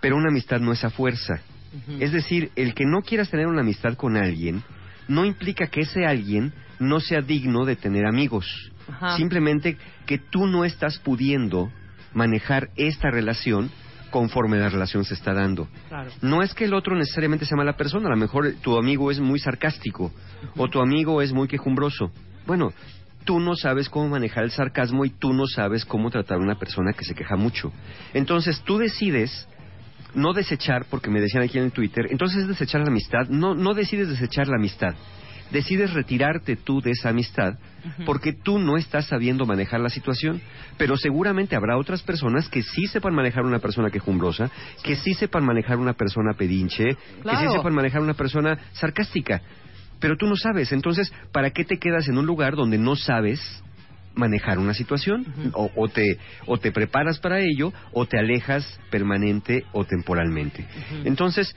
Pero 0.00 0.16
una 0.16 0.30
amistad 0.30 0.60
no 0.60 0.72
es 0.72 0.84
a 0.84 0.90
fuerza. 0.90 1.40
Es 2.00 2.12
decir, 2.12 2.50
el 2.56 2.72
que 2.72 2.86
no 2.86 3.02
quieras 3.02 3.30
tener 3.30 3.46
una 3.46 3.60
amistad 3.60 3.94
con 3.94 4.16
alguien 4.16 4.62
no 5.06 5.26
implica 5.26 5.66
que 5.66 5.82
ese 5.82 6.06
alguien 6.06 6.52
no 6.78 6.98
sea 6.98 7.20
digno 7.20 7.66
de 7.66 7.76
tener 7.76 8.06
amigos. 8.06 8.72
Ajá. 8.88 9.16
Simplemente 9.16 9.76
que 10.06 10.18
tú 10.18 10.46
no 10.46 10.64
estás 10.64 10.98
pudiendo 10.98 11.70
manejar 12.14 12.70
esta 12.76 13.10
relación 13.10 13.70
conforme 14.10 14.58
la 14.58 14.68
relación 14.68 15.04
se 15.04 15.14
está 15.14 15.32
dando. 15.32 15.68
Claro. 15.88 16.10
No 16.22 16.42
es 16.42 16.54
que 16.54 16.64
el 16.64 16.74
otro 16.74 16.96
necesariamente 16.96 17.46
sea 17.46 17.56
mala 17.56 17.76
persona, 17.76 18.06
a 18.06 18.10
lo 18.10 18.16
mejor 18.16 18.54
tu 18.62 18.78
amigo 18.78 19.10
es 19.10 19.20
muy 19.20 19.38
sarcástico 19.38 20.12
o 20.56 20.68
tu 20.68 20.80
amigo 20.80 21.22
es 21.22 21.32
muy 21.32 21.48
quejumbroso. 21.48 22.10
Bueno, 22.46 22.72
tú 23.24 23.40
no 23.40 23.56
sabes 23.56 23.88
cómo 23.88 24.08
manejar 24.08 24.44
el 24.44 24.50
sarcasmo 24.50 25.04
y 25.04 25.10
tú 25.10 25.32
no 25.32 25.46
sabes 25.46 25.84
cómo 25.84 26.10
tratar 26.10 26.38
a 26.38 26.40
una 26.40 26.58
persona 26.58 26.92
que 26.92 27.04
se 27.04 27.14
queja 27.14 27.36
mucho. 27.36 27.72
Entonces 28.14 28.62
tú 28.64 28.78
decides 28.78 29.46
no 30.14 30.32
desechar, 30.32 30.86
porque 30.88 31.10
me 31.10 31.20
decían 31.20 31.42
aquí 31.42 31.58
en 31.58 31.64
el 31.64 31.72
Twitter, 31.72 32.06
entonces 32.10 32.42
es 32.42 32.48
desechar 32.48 32.80
la 32.80 32.88
amistad. 32.88 33.28
No, 33.28 33.54
no 33.54 33.74
decides 33.74 34.08
desechar 34.08 34.48
la 34.48 34.56
amistad. 34.56 34.94
Decides 35.50 35.92
retirarte 35.94 36.56
tú 36.56 36.80
de 36.80 36.90
esa 36.90 37.10
amistad 37.10 37.58
porque 38.04 38.32
tú 38.32 38.58
no 38.58 38.76
estás 38.76 39.06
sabiendo 39.06 39.46
manejar 39.46 39.80
la 39.80 39.88
situación. 39.88 40.40
Pero 40.76 40.96
seguramente 40.96 41.56
habrá 41.56 41.76
otras 41.76 42.02
personas 42.02 42.48
que 42.48 42.62
sí 42.62 42.86
sepan 42.86 43.14
manejar 43.14 43.44
una 43.44 43.58
persona 43.58 43.90
quejumbrosa, 43.90 44.50
que 44.82 44.96
sí 44.96 45.14
sepan 45.14 45.44
manejar 45.44 45.78
una 45.78 45.94
persona 45.94 46.34
pedinche, 46.34 46.84
que 47.22 47.36
sí 47.36 47.48
sepan 47.52 47.74
manejar 47.74 48.02
una 48.02 48.14
persona 48.14 48.58
sarcástica. 48.72 49.42
Pero 50.00 50.16
tú 50.16 50.26
no 50.26 50.36
sabes. 50.36 50.72
Entonces, 50.72 51.12
¿para 51.32 51.50
qué 51.50 51.64
te 51.64 51.78
quedas 51.78 52.08
en 52.08 52.18
un 52.18 52.26
lugar 52.26 52.54
donde 52.54 52.78
no 52.78 52.94
sabes 52.94 53.40
manejar 54.14 54.58
una 54.58 54.74
situación? 54.74 55.52
o, 55.54 55.70
o 55.74 55.88
te, 55.88 56.18
o 56.46 56.58
te 56.58 56.72
preparas 56.72 57.18
para 57.18 57.40
ello 57.40 57.72
o 57.92 58.06
te 58.06 58.18
alejas 58.18 58.80
permanente 58.90 59.64
o 59.72 59.84
temporalmente. 59.84 60.66
Entonces, 61.04 61.54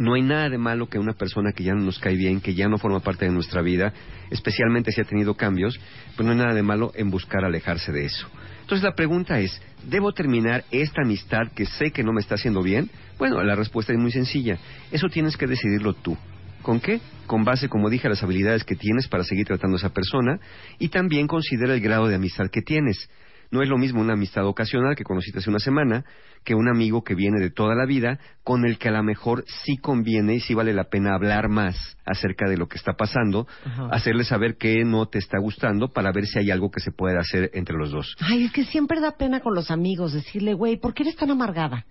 no 0.00 0.14
hay 0.14 0.22
nada 0.22 0.48
de 0.48 0.56
malo 0.56 0.88
que 0.88 0.98
una 0.98 1.12
persona 1.12 1.52
que 1.52 1.62
ya 1.62 1.74
no 1.74 1.82
nos 1.82 1.98
cae 1.98 2.16
bien, 2.16 2.40
que 2.40 2.54
ya 2.54 2.68
no 2.68 2.78
forma 2.78 3.00
parte 3.00 3.26
de 3.26 3.32
nuestra 3.32 3.60
vida, 3.60 3.92
especialmente 4.30 4.92
si 4.92 5.00
ha 5.02 5.04
tenido 5.04 5.34
cambios, 5.34 5.78
pues 6.16 6.24
no 6.24 6.32
hay 6.32 6.38
nada 6.38 6.54
de 6.54 6.62
malo 6.62 6.90
en 6.94 7.10
buscar 7.10 7.44
alejarse 7.44 7.92
de 7.92 8.06
eso. 8.06 8.26
Entonces 8.62 8.82
la 8.82 8.94
pregunta 8.94 9.40
es, 9.40 9.60
¿debo 9.86 10.12
terminar 10.12 10.64
esta 10.70 11.02
amistad 11.02 11.52
que 11.54 11.66
sé 11.66 11.90
que 11.90 12.02
no 12.02 12.14
me 12.14 12.22
está 12.22 12.36
haciendo 12.36 12.62
bien? 12.62 12.90
Bueno, 13.18 13.42
la 13.42 13.54
respuesta 13.54 13.92
es 13.92 13.98
muy 13.98 14.10
sencilla. 14.10 14.56
Eso 14.90 15.08
tienes 15.08 15.36
que 15.36 15.46
decidirlo 15.46 15.92
tú. 15.92 16.16
¿Con 16.62 16.80
qué? 16.80 17.02
Con 17.26 17.44
base, 17.44 17.68
como 17.68 17.90
dije, 17.90 18.06
a 18.06 18.10
las 18.10 18.22
habilidades 18.22 18.64
que 18.64 18.76
tienes 18.76 19.06
para 19.06 19.24
seguir 19.24 19.46
tratando 19.46 19.76
a 19.76 19.80
esa 19.80 19.92
persona 19.92 20.40
y 20.78 20.88
también 20.88 21.26
considera 21.26 21.74
el 21.74 21.80
grado 21.82 22.08
de 22.08 22.14
amistad 22.14 22.46
que 22.50 22.62
tienes. 22.62 23.10
No 23.52 23.62
es 23.62 23.68
lo 23.68 23.78
mismo 23.78 24.00
una 24.00 24.12
amistad 24.12 24.46
ocasional 24.46 24.94
que 24.94 25.02
conociste 25.02 25.40
hace 25.40 25.50
una 25.50 25.58
semana 25.58 26.04
que 26.44 26.54
un 26.54 26.68
amigo 26.68 27.02
que 27.02 27.14
viene 27.16 27.40
de 27.40 27.50
toda 27.50 27.74
la 27.74 27.84
vida 27.84 28.18
con 28.44 28.64
el 28.64 28.78
que 28.78 28.88
a 28.88 28.92
lo 28.92 29.02
mejor 29.02 29.44
sí 29.64 29.76
conviene 29.76 30.34
y 30.36 30.40
sí 30.40 30.54
vale 30.54 30.72
la 30.72 30.84
pena 30.84 31.14
hablar 31.14 31.48
más 31.48 31.96
acerca 32.06 32.48
de 32.48 32.56
lo 32.56 32.68
que 32.68 32.78
está 32.78 32.92
pasando, 32.94 33.46
hacerle 33.90 34.22
saber 34.24 34.56
que 34.56 34.84
no 34.84 35.06
te 35.06 35.18
está 35.18 35.38
gustando 35.40 35.88
para 35.92 36.12
ver 36.12 36.26
si 36.26 36.38
hay 36.38 36.50
algo 36.52 36.70
que 36.70 36.80
se 36.80 36.92
puede 36.92 37.18
hacer 37.18 37.50
entre 37.54 37.76
los 37.76 37.90
dos. 37.90 38.14
Ay, 38.20 38.44
es 38.44 38.52
que 38.52 38.64
siempre 38.64 39.00
da 39.00 39.16
pena 39.16 39.40
con 39.40 39.54
los 39.54 39.70
amigos 39.70 40.12
decirle, 40.12 40.54
güey, 40.54 40.76
¿por 40.78 40.94
qué 40.94 41.02
eres 41.02 41.16
tan 41.16 41.30
amargada? 41.30 41.84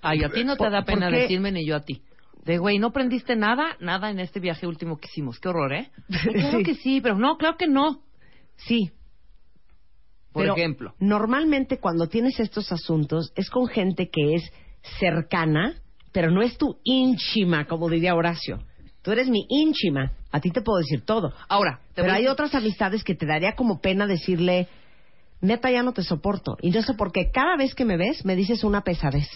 Ay, 0.00 0.24
a 0.24 0.30
ti 0.30 0.42
no 0.42 0.54
te 0.54 0.64
¿Por- 0.64 0.72
da 0.72 0.84
pena 0.84 1.10
decirme 1.10 1.52
ni 1.52 1.66
yo 1.66 1.76
a 1.76 1.80
ti. 1.80 2.02
De 2.44 2.58
güey, 2.58 2.78
no 2.80 2.88
aprendiste 2.88 3.36
nada, 3.36 3.76
nada 3.78 4.10
en 4.10 4.18
este 4.18 4.40
viaje 4.40 4.66
último 4.66 4.96
que 4.98 5.06
hicimos. 5.06 5.38
Qué 5.38 5.48
horror, 5.48 5.72
¿eh? 5.74 5.90
Ay, 6.10 6.32
Claro 6.32 6.58
Sí. 6.58 6.64
que 6.64 6.74
sí, 6.74 7.00
pero 7.00 7.16
no, 7.16 7.36
claro 7.36 7.56
que 7.56 7.68
no. 7.68 8.00
Sí. 8.56 8.90
Por 10.32 10.42
Pero 10.42 10.56
ejemplo. 10.56 10.94
Normalmente 10.98 11.78
cuando 11.78 12.08
tienes 12.08 12.40
estos 12.40 12.72
asuntos 12.72 13.32
es 13.36 13.50
con 13.50 13.66
gente 13.68 14.08
que 14.10 14.34
es 14.34 14.52
cercana, 14.98 15.74
pero 16.12 16.30
no 16.30 16.42
es 16.42 16.56
tu 16.56 16.78
ínchima, 16.84 17.66
como 17.66 17.88
diría 17.88 18.14
Horacio. 18.14 18.58
Tú 19.02 19.10
eres 19.10 19.28
mi 19.28 19.46
ínchima. 19.48 20.12
A 20.30 20.40
ti 20.40 20.50
te 20.50 20.62
puedo 20.62 20.78
decir 20.78 21.02
todo. 21.04 21.32
Ahora, 21.48 21.80
te 21.94 22.02
Pero 22.02 22.14
voy 22.14 22.22
hay 22.22 22.28
otras 22.28 22.54
amistades 22.54 23.04
que 23.04 23.14
te 23.14 23.26
daría 23.26 23.54
como 23.54 23.80
pena 23.80 24.06
decirle, 24.06 24.68
neta, 25.40 25.70
ya 25.70 25.82
no 25.82 25.92
te 25.92 26.02
soporto. 26.02 26.56
Y 26.62 26.70
no 26.70 26.82
sé 26.82 26.94
por 26.94 27.12
qué 27.12 27.30
cada 27.30 27.56
vez 27.56 27.74
que 27.74 27.84
me 27.84 27.96
ves 27.96 28.24
me 28.24 28.36
dices 28.36 28.64
una 28.64 28.82
pesadez. 28.82 29.28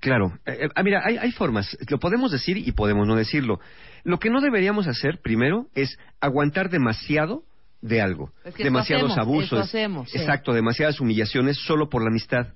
Claro. 0.00 0.38
Eh, 0.46 0.58
eh, 0.60 0.68
ah, 0.74 0.82
mira, 0.82 1.02
hay, 1.04 1.16
hay 1.16 1.32
formas. 1.32 1.76
Lo 1.88 1.98
podemos 1.98 2.30
decir 2.30 2.56
y 2.56 2.72
podemos 2.72 3.06
no 3.06 3.16
decirlo. 3.16 3.58
Lo 4.04 4.18
que 4.18 4.30
no 4.30 4.40
deberíamos 4.40 4.86
hacer, 4.86 5.20
primero, 5.20 5.66
es 5.74 5.98
aguantar 6.20 6.70
demasiado 6.70 7.42
de 7.86 8.00
algo. 8.00 8.30
Es 8.44 8.54
que 8.54 8.62
eso 8.62 8.64
Demasiados 8.64 9.12
hacemos, 9.12 9.18
abusos. 9.28 9.60
hacemos, 9.60 10.10
sí. 10.10 10.18
Exacto, 10.18 10.52
demasiadas 10.52 11.00
humillaciones 11.00 11.56
solo 11.58 11.88
por 11.88 12.02
la 12.02 12.08
amistad. 12.08 12.48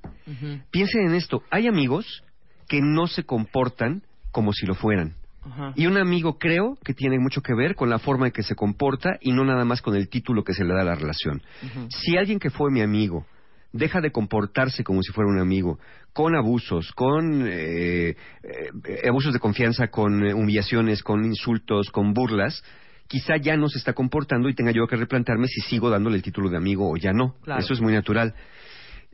Piensen 0.70 1.08
en 1.08 1.14
esto. 1.14 1.42
Hay 1.50 1.66
amigos 1.66 2.22
que 2.68 2.80
no 2.80 3.06
se 3.06 3.24
comportan 3.24 4.02
como 4.30 4.52
si 4.52 4.66
lo 4.66 4.74
fueran. 4.74 5.14
ajá. 5.42 5.72
Y 5.74 5.86
un 5.86 5.96
amigo 5.96 6.38
creo 6.38 6.76
que 6.84 6.94
tiene 6.94 7.18
mucho 7.18 7.40
que 7.42 7.54
ver 7.54 7.74
con 7.74 7.90
la 7.90 7.98
forma 7.98 8.26
en 8.26 8.32
que 8.32 8.42
se 8.42 8.54
comporta 8.54 9.10
y 9.20 9.32
no 9.32 9.44
nada 9.44 9.64
más 9.64 9.82
con 9.82 9.96
el 9.96 10.08
título 10.08 10.44
que 10.44 10.54
se 10.54 10.64
le 10.64 10.74
da 10.74 10.82
a 10.82 10.84
la 10.84 10.94
relación. 10.94 11.42
Si 11.88 12.16
alguien 12.16 12.38
que 12.38 12.50
fue 12.50 12.70
mi 12.70 12.80
amigo 12.82 13.26
deja 13.72 14.00
de 14.00 14.10
comportarse 14.10 14.82
como 14.84 15.02
si 15.02 15.12
fuera 15.12 15.30
un 15.30 15.38
amigo, 15.40 15.78
con 16.12 16.34
abusos, 16.34 16.92
con 16.92 17.46
eh, 17.46 18.16
eh, 18.42 19.08
abusos 19.08 19.32
de 19.32 19.38
confianza, 19.38 19.88
con 19.88 20.26
eh, 20.26 20.34
humillaciones, 20.34 21.02
con 21.02 21.24
insultos, 21.24 21.90
con 21.90 22.12
burlas, 22.12 22.64
quizá 23.10 23.36
ya 23.38 23.56
no 23.56 23.68
se 23.68 23.78
está 23.78 23.92
comportando 23.92 24.48
y 24.48 24.54
tenga 24.54 24.70
yo 24.70 24.86
que 24.86 24.94
replantearme 24.94 25.48
si 25.48 25.60
sigo 25.62 25.90
dándole 25.90 26.14
el 26.14 26.22
título 26.22 26.48
de 26.48 26.56
amigo 26.56 26.88
o 26.88 26.96
ya 26.96 27.12
no. 27.12 27.34
Claro. 27.42 27.60
Eso 27.60 27.72
es 27.72 27.80
muy 27.80 27.92
natural. 27.92 28.36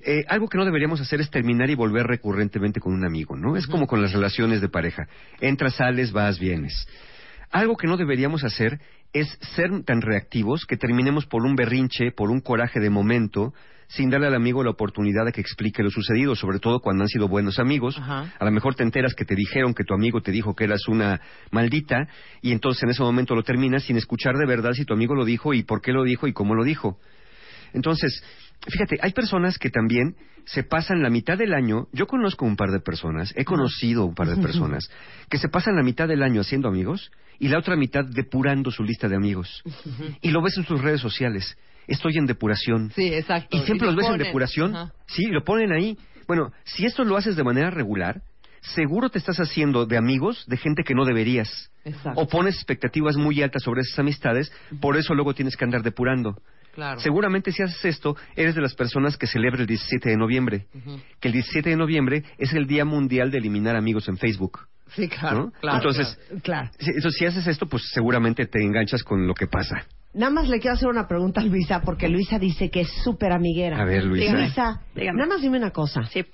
Eh, 0.04 0.22
algo 0.28 0.48
que 0.48 0.58
no 0.58 0.66
deberíamos 0.66 1.00
hacer 1.00 1.22
es 1.22 1.30
terminar 1.30 1.70
y 1.70 1.74
volver 1.74 2.06
recurrentemente 2.06 2.78
con 2.78 2.92
un 2.92 3.06
amigo, 3.06 3.36
¿no? 3.36 3.56
Es 3.56 3.66
como 3.66 3.86
con 3.86 4.02
las 4.02 4.12
relaciones 4.12 4.60
de 4.60 4.68
pareja. 4.68 5.08
Entras, 5.40 5.76
sales, 5.76 6.12
vas, 6.12 6.38
vienes. 6.38 6.86
Algo 7.50 7.78
que 7.78 7.86
no 7.86 7.96
deberíamos 7.96 8.44
hacer 8.44 8.80
es 9.14 9.26
ser 9.54 9.70
tan 9.84 10.02
reactivos 10.02 10.66
que 10.66 10.76
terminemos 10.76 11.24
por 11.24 11.46
un 11.46 11.56
berrinche, 11.56 12.12
por 12.12 12.30
un 12.30 12.40
coraje 12.40 12.80
de 12.80 12.90
momento, 12.90 13.54
sin 13.88 14.10
darle 14.10 14.26
al 14.26 14.34
amigo 14.34 14.62
la 14.64 14.70
oportunidad 14.70 15.24
de 15.24 15.32
que 15.32 15.40
explique 15.40 15.82
lo 15.82 15.90
sucedido, 15.90 16.34
sobre 16.34 16.58
todo 16.58 16.80
cuando 16.80 17.02
han 17.02 17.08
sido 17.08 17.28
buenos 17.28 17.58
amigos. 17.58 17.96
Ajá. 17.98 18.32
A 18.38 18.44
lo 18.44 18.50
mejor 18.50 18.74
te 18.74 18.82
enteras 18.82 19.14
que 19.14 19.24
te 19.24 19.34
dijeron 19.34 19.74
que 19.74 19.84
tu 19.84 19.94
amigo 19.94 20.20
te 20.20 20.32
dijo 20.32 20.54
que 20.54 20.64
eras 20.64 20.88
una 20.88 21.20
maldita 21.50 22.08
y 22.42 22.52
entonces 22.52 22.82
en 22.82 22.90
ese 22.90 23.02
momento 23.02 23.34
lo 23.34 23.42
terminas 23.42 23.84
sin 23.84 23.96
escuchar 23.96 24.36
de 24.36 24.46
verdad 24.46 24.72
si 24.72 24.84
tu 24.84 24.94
amigo 24.94 25.14
lo 25.14 25.24
dijo 25.24 25.54
y 25.54 25.62
por 25.62 25.80
qué 25.80 25.92
lo 25.92 26.04
dijo 26.04 26.26
y 26.26 26.32
cómo 26.32 26.54
lo 26.54 26.64
dijo. 26.64 26.98
Entonces, 27.72 28.22
fíjate, 28.68 28.98
hay 29.02 29.12
personas 29.12 29.58
que 29.58 29.70
también 29.70 30.16
se 30.46 30.62
pasan 30.62 31.02
la 31.02 31.10
mitad 31.10 31.36
del 31.36 31.52
año, 31.52 31.88
yo 31.92 32.06
conozco 32.06 32.44
un 32.44 32.56
par 32.56 32.70
de 32.70 32.80
personas, 32.80 33.32
he 33.36 33.44
conocido 33.44 34.04
un 34.04 34.14
par 34.14 34.28
de 34.28 34.40
personas, 34.40 34.88
que 35.28 35.38
se 35.38 35.48
pasan 35.48 35.76
la 35.76 35.82
mitad 35.82 36.06
del 36.06 36.22
año 36.22 36.40
haciendo 36.40 36.68
amigos 36.68 37.10
y 37.38 37.48
la 37.48 37.58
otra 37.58 37.76
mitad 37.76 38.04
depurando 38.04 38.70
su 38.70 38.82
lista 38.84 39.08
de 39.08 39.16
amigos. 39.16 39.62
Y 40.22 40.30
lo 40.30 40.40
ves 40.42 40.56
en 40.56 40.64
sus 40.64 40.80
redes 40.80 41.00
sociales. 41.00 41.56
Estoy 41.86 42.16
en 42.18 42.26
depuración. 42.26 42.90
Sí, 42.94 43.06
exacto. 43.14 43.56
Y 43.56 43.60
siempre 43.60 43.86
lo 43.88 43.92
los 43.94 44.04
ves 44.04 44.12
en 44.12 44.18
depuración. 44.18 44.74
Ajá. 44.76 44.92
Sí, 45.06 45.26
lo 45.26 45.44
ponen 45.44 45.72
ahí. 45.72 45.96
Bueno, 46.26 46.52
si 46.64 46.84
esto 46.86 47.04
lo 47.04 47.16
haces 47.16 47.36
de 47.36 47.44
manera 47.44 47.70
regular, 47.70 48.22
seguro 48.60 49.10
te 49.10 49.18
estás 49.18 49.38
haciendo 49.38 49.86
de 49.86 49.96
amigos 49.96 50.44
de 50.48 50.56
gente 50.56 50.82
que 50.82 50.94
no 50.94 51.04
deberías. 51.04 51.70
Exacto. 51.84 52.20
O 52.20 52.26
pones 52.28 52.56
expectativas 52.56 53.16
muy 53.16 53.40
altas 53.42 53.62
sobre 53.62 53.82
esas 53.82 53.98
amistades, 54.00 54.52
por 54.80 54.96
eso 54.96 55.14
luego 55.14 55.34
tienes 55.34 55.56
que 55.56 55.64
andar 55.64 55.82
depurando. 55.82 56.36
Claro. 56.74 57.00
Seguramente 57.00 57.52
si 57.52 57.62
haces 57.62 57.82
esto, 57.84 58.16
eres 58.34 58.54
de 58.54 58.60
las 58.60 58.74
personas 58.74 59.16
que 59.16 59.26
celebra 59.26 59.60
el 59.60 59.66
17 59.66 60.10
de 60.10 60.16
noviembre. 60.16 60.66
Que 61.20 61.28
el 61.28 61.32
17 61.32 61.70
de 61.70 61.76
noviembre 61.76 62.24
es 62.38 62.52
el 62.52 62.66
Día 62.66 62.84
Mundial 62.84 63.30
de 63.30 63.38
Eliminar 63.38 63.76
Amigos 63.76 64.08
en 64.08 64.18
Facebook. 64.18 64.60
Sí, 64.88 65.08
claro. 65.08 65.36
¿no? 65.46 65.50
claro, 65.60 65.78
Entonces, 65.78 66.18
Claro. 66.42 66.70
si- 66.78 66.90
entonces, 66.90 67.18
si 67.18 67.24
haces 67.24 67.46
esto, 67.46 67.66
pues 67.66 67.82
seguramente 67.92 68.46
te 68.46 68.62
enganchas 68.62 69.02
con 69.04 69.26
lo 69.26 69.32
que 69.34 69.46
pasa. 69.46 69.86
Nada 70.16 70.30
más 70.32 70.48
le 70.48 70.58
quiero 70.60 70.74
hacer 70.76 70.88
una 70.88 71.06
pregunta 71.06 71.42
a 71.42 71.44
Luisa, 71.44 71.82
porque 71.82 72.08
Luisa 72.08 72.38
dice 72.38 72.70
que 72.70 72.80
es 72.80 72.88
súper 73.04 73.32
amiguera. 73.32 73.78
A 73.80 73.84
ver, 73.84 74.02
Luisa. 74.04 74.32
Luisa, 74.32 74.80
Dígame. 74.94 75.18
nada 75.18 75.28
más 75.34 75.42
dime 75.42 75.58
una 75.58 75.70
cosa. 75.70 76.04
Sí. 76.06 76.24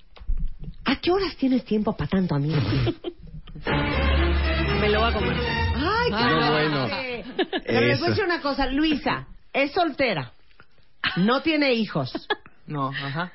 ¿A 0.85 0.97
qué 0.97 1.11
horas 1.11 1.37
tienes 1.37 1.65
tiempo 1.65 1.97
para 1.97 2.09
tanto 2.09 2.35
amigo? 2.37 2.57
Me 4.81 4.89
lo 4.89 5.01
voy 5.01 5.11
a 5.11 5.15
comer. 5.15 5.37
Ay, 5.77 6.09
qué 6.11 6.15
Ah, 6.17 6.51
bueno. 6.51 6.89
Pero 7.67 7.81
les 7.81 7.83
voy 7.83 7.91
a 7.91 7.93
Eso. 7.95 8.07
decir 8.07 8.25
una 8.25 8.41
cosa. 8.41 8.67
Luisa 8.67 9.27
es 9.53 9.73
soltera. 9.73 10.33
No 11.17 11.43
tiene 11.43 11.73
hijos. 11.75 12.29
No, 12.67 12.89
ajá. 12.91 13.33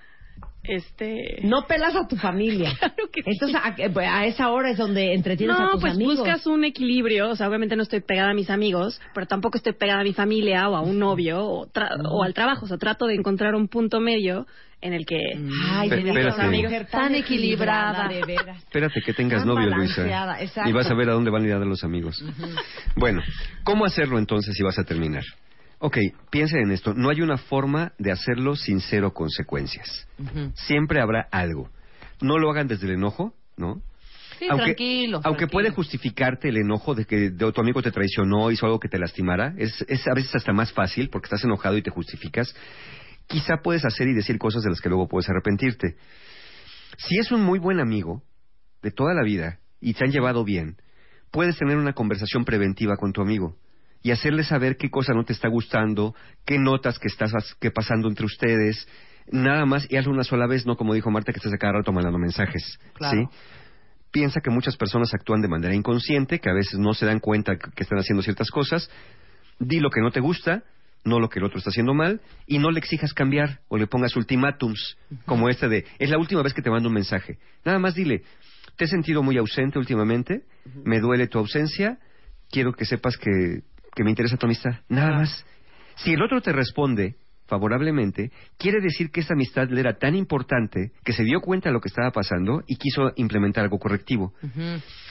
Este. 0.67 1.39
No 1.43 1.65
pelas 1.67 1.95
a 1.95 2.07
tu 2.07 2.15
familia. 2.17 2.71
Claro 2.79 3.09
que 3.11 3.21
sí. 3.23 3.29
Entonces, 3.31 3.55
a, 3.61 4.17
a 4.19 4.25
esa 4.25 4.49
hora 4.49 4.69
es 4.71 4.77
donde 4.77 5.13
entretienes 5.13 5.55
a 5.57 5.61
No, 5.63 5.71
tus 5.73 5.81
pues 5.81 5.93
amigos. 5.93 6.17
buscas 6.17 6.45
un 6.47 6.63
equilibrio. 6.65 7.29
O 7.29 7.35
sea, 7.35 7.47
obviamente 7.47 7.75
no 7.75 7.83
estoy 7.83 8.01
pegada 8.01 8.31
a 8.31 8.33
mis 8.33 8.49
amigos, 8.49 8.99
pero 9.13 9.25
tampoco 9.27 9.57
estoy 9.57 9.73
pegada 9.73 10.01
a 10.01 10.03
mi 10.03 10.13
familia 10.13 10.69
o 10.69 10.75
a 10.75 10.81
un 10.81 10.99
novio 10.99 11.43
o, 11.45 11.67
tra- 11.67 11.89
o 12.09 12.23
al 12.23 12.33
trabajo. 12.33 12.65
O 12.65 12.67
sea, 12.67 12.77
trato 12.77 13.05
de 13.05 13.15
encontrar 13.15 13.55
un 13.55 13.67
punto 13.67 13.99
medio 13.99 14.45
en 14.81 14.93
el 14.93 15.05
que. 15.05 15.17
Ay, 15.71 15.89
espérate. 15.89 16.27
esa 16.27 16.51
mujer 16.51 16.87
Tan 16.91 17.15
equilibrada. 17.15 18.07
de 18.07 18.23
veras. 18.25 18.57
Espérate 18.59 19.01
que 19.01 19.13
tengas 19.13 19.39
Tan 19.39 19.47
novio, 19.47 19.69
Luisa. 19.75 20.39
exacto. 20.41 20.69
Y 20.69 20.73
vas 20.73 20.89
a 20.89 20.93
ver 20.93 21.09
a 21.09 21.13
dónde 21.13 21.31
van 21.31 21.43
a 21.43 21.47
ir 21.47 21.53
a 21.53 21.59
dar 21.59 21.67
los 21.67 21.83
amigos. 21.83 22.23
Bueno, 22.95 23.21
¿cómo 23.63 23.85
hacerlo 23.85 24.19
entonces 24.19 24.55
si 24.55 24.63
vas 24.63 24.77
a 24.77 24.83
terminar? 24.83 25.23
Ok, 25.79 25.97
piensen 26.31 26.61
en 26.61 26.71
esto. 26.71 26.93
No 26.93 27.09
hay 27.09 27.21
una 27.21 27.37
forma 27.37 27.93
de 27.99 28.11
hacerlo 28.11 28.55
sin 28.55 28.79
cero 28.81 29.13
consecuencias. 29.13 30.07
Siempre 30.55 31.01
habrá 31.01 31.27
algo. 31.31 31.69
No 32.21 32.39
lo 32.39 32.49
hagan 32.49 32.67
desde 32.67 32.87
el 32.87 32.93
enojo, 32.93 33.35
¿no? 33.57 33.81
Sí, 34.39 34.47
aunque, 34.49 34.65
tranquilo. 34.65 35.17
aunque 35.23 35.39
tranquilo. 35.45 35.49
puede 35.51 35.69
justificarte 35.71 36.49
el 36.49 36.57
enojo 36.57 36.93
de 36.95 37.05
que 37.05 37.31
de- 37.31 37.51
tu 37.51 37.61
amigo 37.61 37.81
te 37.81 37.91
traicionó, 37.91 38.51
hizo 38.51 38.65
algo 38.65 38.79
que 38.79 38.87
te 38.87 38.99
lastimara, 38.99 39.53
es, 39.57 39.83
es 39.87 40.07
a 40.07 40.13
veces 40.13 40.35
hasta 40.35 40.53
más 40.53 40.71
fácil 40.71 41.09
porque 41.09 41.25
estás 41.25 41.43
enojado 41.43 41.75
y 41.77 41.81
te 41.81 41.89
justificas. 41.89 42.55
Quizá 43.27 43.57
puedes 43.63 43.83
hacer 43.85 44.07
y 44.07 44.13
decir 44.13 44.37
cosas 44.37 44.63
de 44.63 44.69
las 44.69 44.79
que 44.81 44.89
luego 44.89 45.07
puedes 45.07 45.27
arrepentirte. 45.29 45.95
Si 46.97 47.17
es 47.19 47.31
un 47.31 47.41
muy 47.41 47.59
buen 47.59 47.79
amigo 47.79 48.23
de 48.81 48.91
toda 48.91 49.13
la 49.13 49.23
vida 49.23 49.59
y 49.81 49.93
te 49.93 50.05
han 50.05 50.11
llevado 50.11 50.43
bien, 50.43 50.77
puedes 51.31 51.57
tener 51.57 51.77
una 51.77 51.93
conversación 51.93 52.45
preventiva 52.45 52.95
con 52.97 53.13
tu 53.13 53.21
amigo 53.21 53.55
y 54.03 54.11
hacerle 54.11 54.43
saber 54.43 54.77
qué 54.77 54.89
cosa 54.89 55.13
no 55.13 55.23
te 55.23 55.33
está 55.33 55.47
gustando, 55.49 56.15
qué 56.45 56.57
notas 56.59 56.99
que 56.99 57.07
estás 57.07 57.31
que 57.59 57.71
pasando 57.71 58.07
entre 58.07 58.25
ustedes, 58.25 58.87
nada 59.31 59.65
más 59.65 59.85
y 59.89 59.97
hazlo 59.97 60.11
una 60.13 60.23
sola 60.23 60.47
vez, 60.47 60.65
no 60.65 60.77
como 60.77 60.93
dijo 60.93 61.11
Marta 61.11 61.31
que 61.33 61.37
estás 61.39 61.53
a 61.53 61.57
cada 61.57 61.73
rato 61.73 61.91
mandando 61.91 62.17
mensajes, 62.19 62.79
Claro. 62.93 63.17
¿sí? 63.29 63.37
Piensa 64.11 64.39
que 64.41 64.49
muchas 64.49 64.77
personas 64.77 65.13
actúan 65.13 65.41
de 65.41 65.49
manera 65.49 65.75
inconsciente, 65.75 66.39
que 66.39 66.49
a 66.49 66.53
veces 66.53 66.79
no 66.79 66.93
se 66.93 67.05
dan 67.05 67.19
cuenta 67.19 67.57
que 67.57 67.83
están 67.83 67.99
haciendo 67.99 68.23
ciertas 68.23 68.49
cosas. 68.49 68.89
Di 69.59 69.79
lo 69.81 69.89
que 69.89 69.99
no 70.01 70.11
te 70.11 70.21
gusta, 70.21 70.63
no 71.03 71.19
lo 71.19 71.27
que 71.29 71.39
el 71.39 71.45
otro 71.45 71.57
está 71.57 71.71
haciendo 71.71 71.93
mal, 71.93 72.21
y 72.47 72.57
no 72.57 72.71
le 72.71 72.79
exijas 72.79 73.13
cambiar 73.13 73.59
o 73.67 73.77
le 73.77 73.85
pongas 73.85 74.15
ultimátums, 74.15 74.97
como 75.25 75.49
este 75.49 75.67
de, 75.67 75.85
es 75.99 76.09
la 76.09 76.17
última 76.17 76.41
vez 76.41 76.53
que 76.53 76.61
te 76.61 76.69
mando 76.69 76.87
un 76.87 76.95
mensaje. 76.95 77.37
Nada 77.65 77.79
más 77.79 77.95
dile, 77.95 78.23
te 78.77 78.85
he 78.85 78.87
sentido 78.87 79.21
muy 79.23 79.37
ausente 79.37 79.77
últimamente, 79.77 80.43
me 80.85 80.99
duele 80.99 81.27
tu 81.27 81.37
ausencia, 81.37 81.99
quiero 82.49 82.71
que 82.73 82.85
sepas 82.85 83.17
que, 83.17 83.61
que 83.97 84.03
me 84.03 84.11
interesa 84.11 84.37
tu 84.37 84.45
amistad. 84.45 84.81
Nada 84.89 85.11
más. 85.11 85.45
Si 85.95 86.13
el 86.13 86.21
otro 86.21 86.39
te 86.39 86.53
responde 86.53 87.15
favorablemente, 87.47 88.31
quiere 88.59 88.79
decir 88.79 89.09
que 89.09 89.21
esa 89.21 89.33
amistad 89.33 89.67
le 89.69 89.79
era 89.79 89.97
tan 89.97 90.15
importante 90.15 90.91
que 91.03 91.13
se 91.13 91.23
dio 91.23 91.41
cuenta 91.41 91.69
de 91.69 91.73
lo 91.73 91.81
que 91.81 91.87
estaba 91.87 92.11
pasando 92.11 92.61
y 92.67 92.75
quiso 92.75 93.11
implementar 93.15 93.63
algo 93.63 93.79
correctivo. 93.79 94.33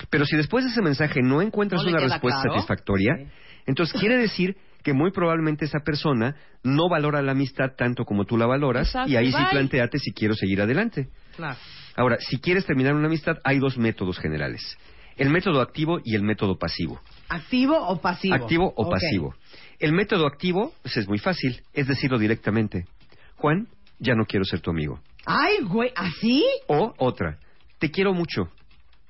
Pero 0.09 0.25
si 0.25 0.37
después 0.37 0.65
de 0.65 0.71
ese 0.71 0.83
mensaje 0.83 1.21
no 1.21 1.43
encuentras 1.43 1.83
No 1.83 1.91
una 1.91 1.99
respuesta 1.99 2.43
claro. 2.43 2.55
satisfactoria, 2.55 3.27
entonces 3.67 3.99
quiere 3.99 4.19
decir 4.19 4.57
que 4.85 4.93
muy 4.93 5.11
probablemente 5.11 5.65
esa 5.65 5.81
persona 5.81 6.37
no 6.63 6.89
valora 6.89 7.21
la 7.23 7.33
amistad 7.33 7.73
tanto 7.77 8.05
como 8.05 8.25
tú 8.25 8.37
la 8.37 8.47
valoras 8.47 8.87
Exacto, 8.87 9.11
y 9.11 9.17
ahí 9.17 9.33
sí 9.33 9.43
planteate 9.51 9.99
si 9.99 10.13
quiero 10.13 10.35
seguir 10.35 10.61
adelante. 10.63 11.09
Claro. 11.35 11.57
Ahora, 11.97 12.19
si 12.21 12.39
quieres 12.39 12.65
terminar 12.67 12.95
una 12.95 13.07
amistad, 13.07 13.39
hay 13.43 13.59
dos 13.59 13.79
métodos 13.79 14.21
generales. 14.21 14.79
El 15.17 15.31
método 15.31 15.61
activo 15.61 15.99
y 16.05 16.15
el 16.15 16.23
método 16.23 16.57
pasivo. 16.57 17.01
¿Activo 17.29 17.77
o 17.77 18.01
pasivo? 18.01 18.35
Activo 18.35 18.73
o 18.77 18.89
pasivo. 18.89 19.35
El 19.79 19.93
método 19.93 20.27
activo 20.27 20.73
pues, 20.83 20.97
es 20.97 21.09
muy 21.09 21.19
fácil, 21.19 21.63
es 21.73 21.87
decirlo 21.87 22.19
directamente. 22.19 22.87
Juan, 23.37 23.69
ya 23.99 24.15
no 24.15 24.25
quiero 24.27 24.45
ser 24.45 24.61
tu 24.61 24.71
amigo. 24.71 25.01
Ay, 25.25 25.59
güey, 25.65 25.91
¿así? 25.97 26.45
O 26.69 26.95
otra, 26.99 27.39
te 27.79 27.91
quiero 27.91 28.15
mucho, 28.15 28.49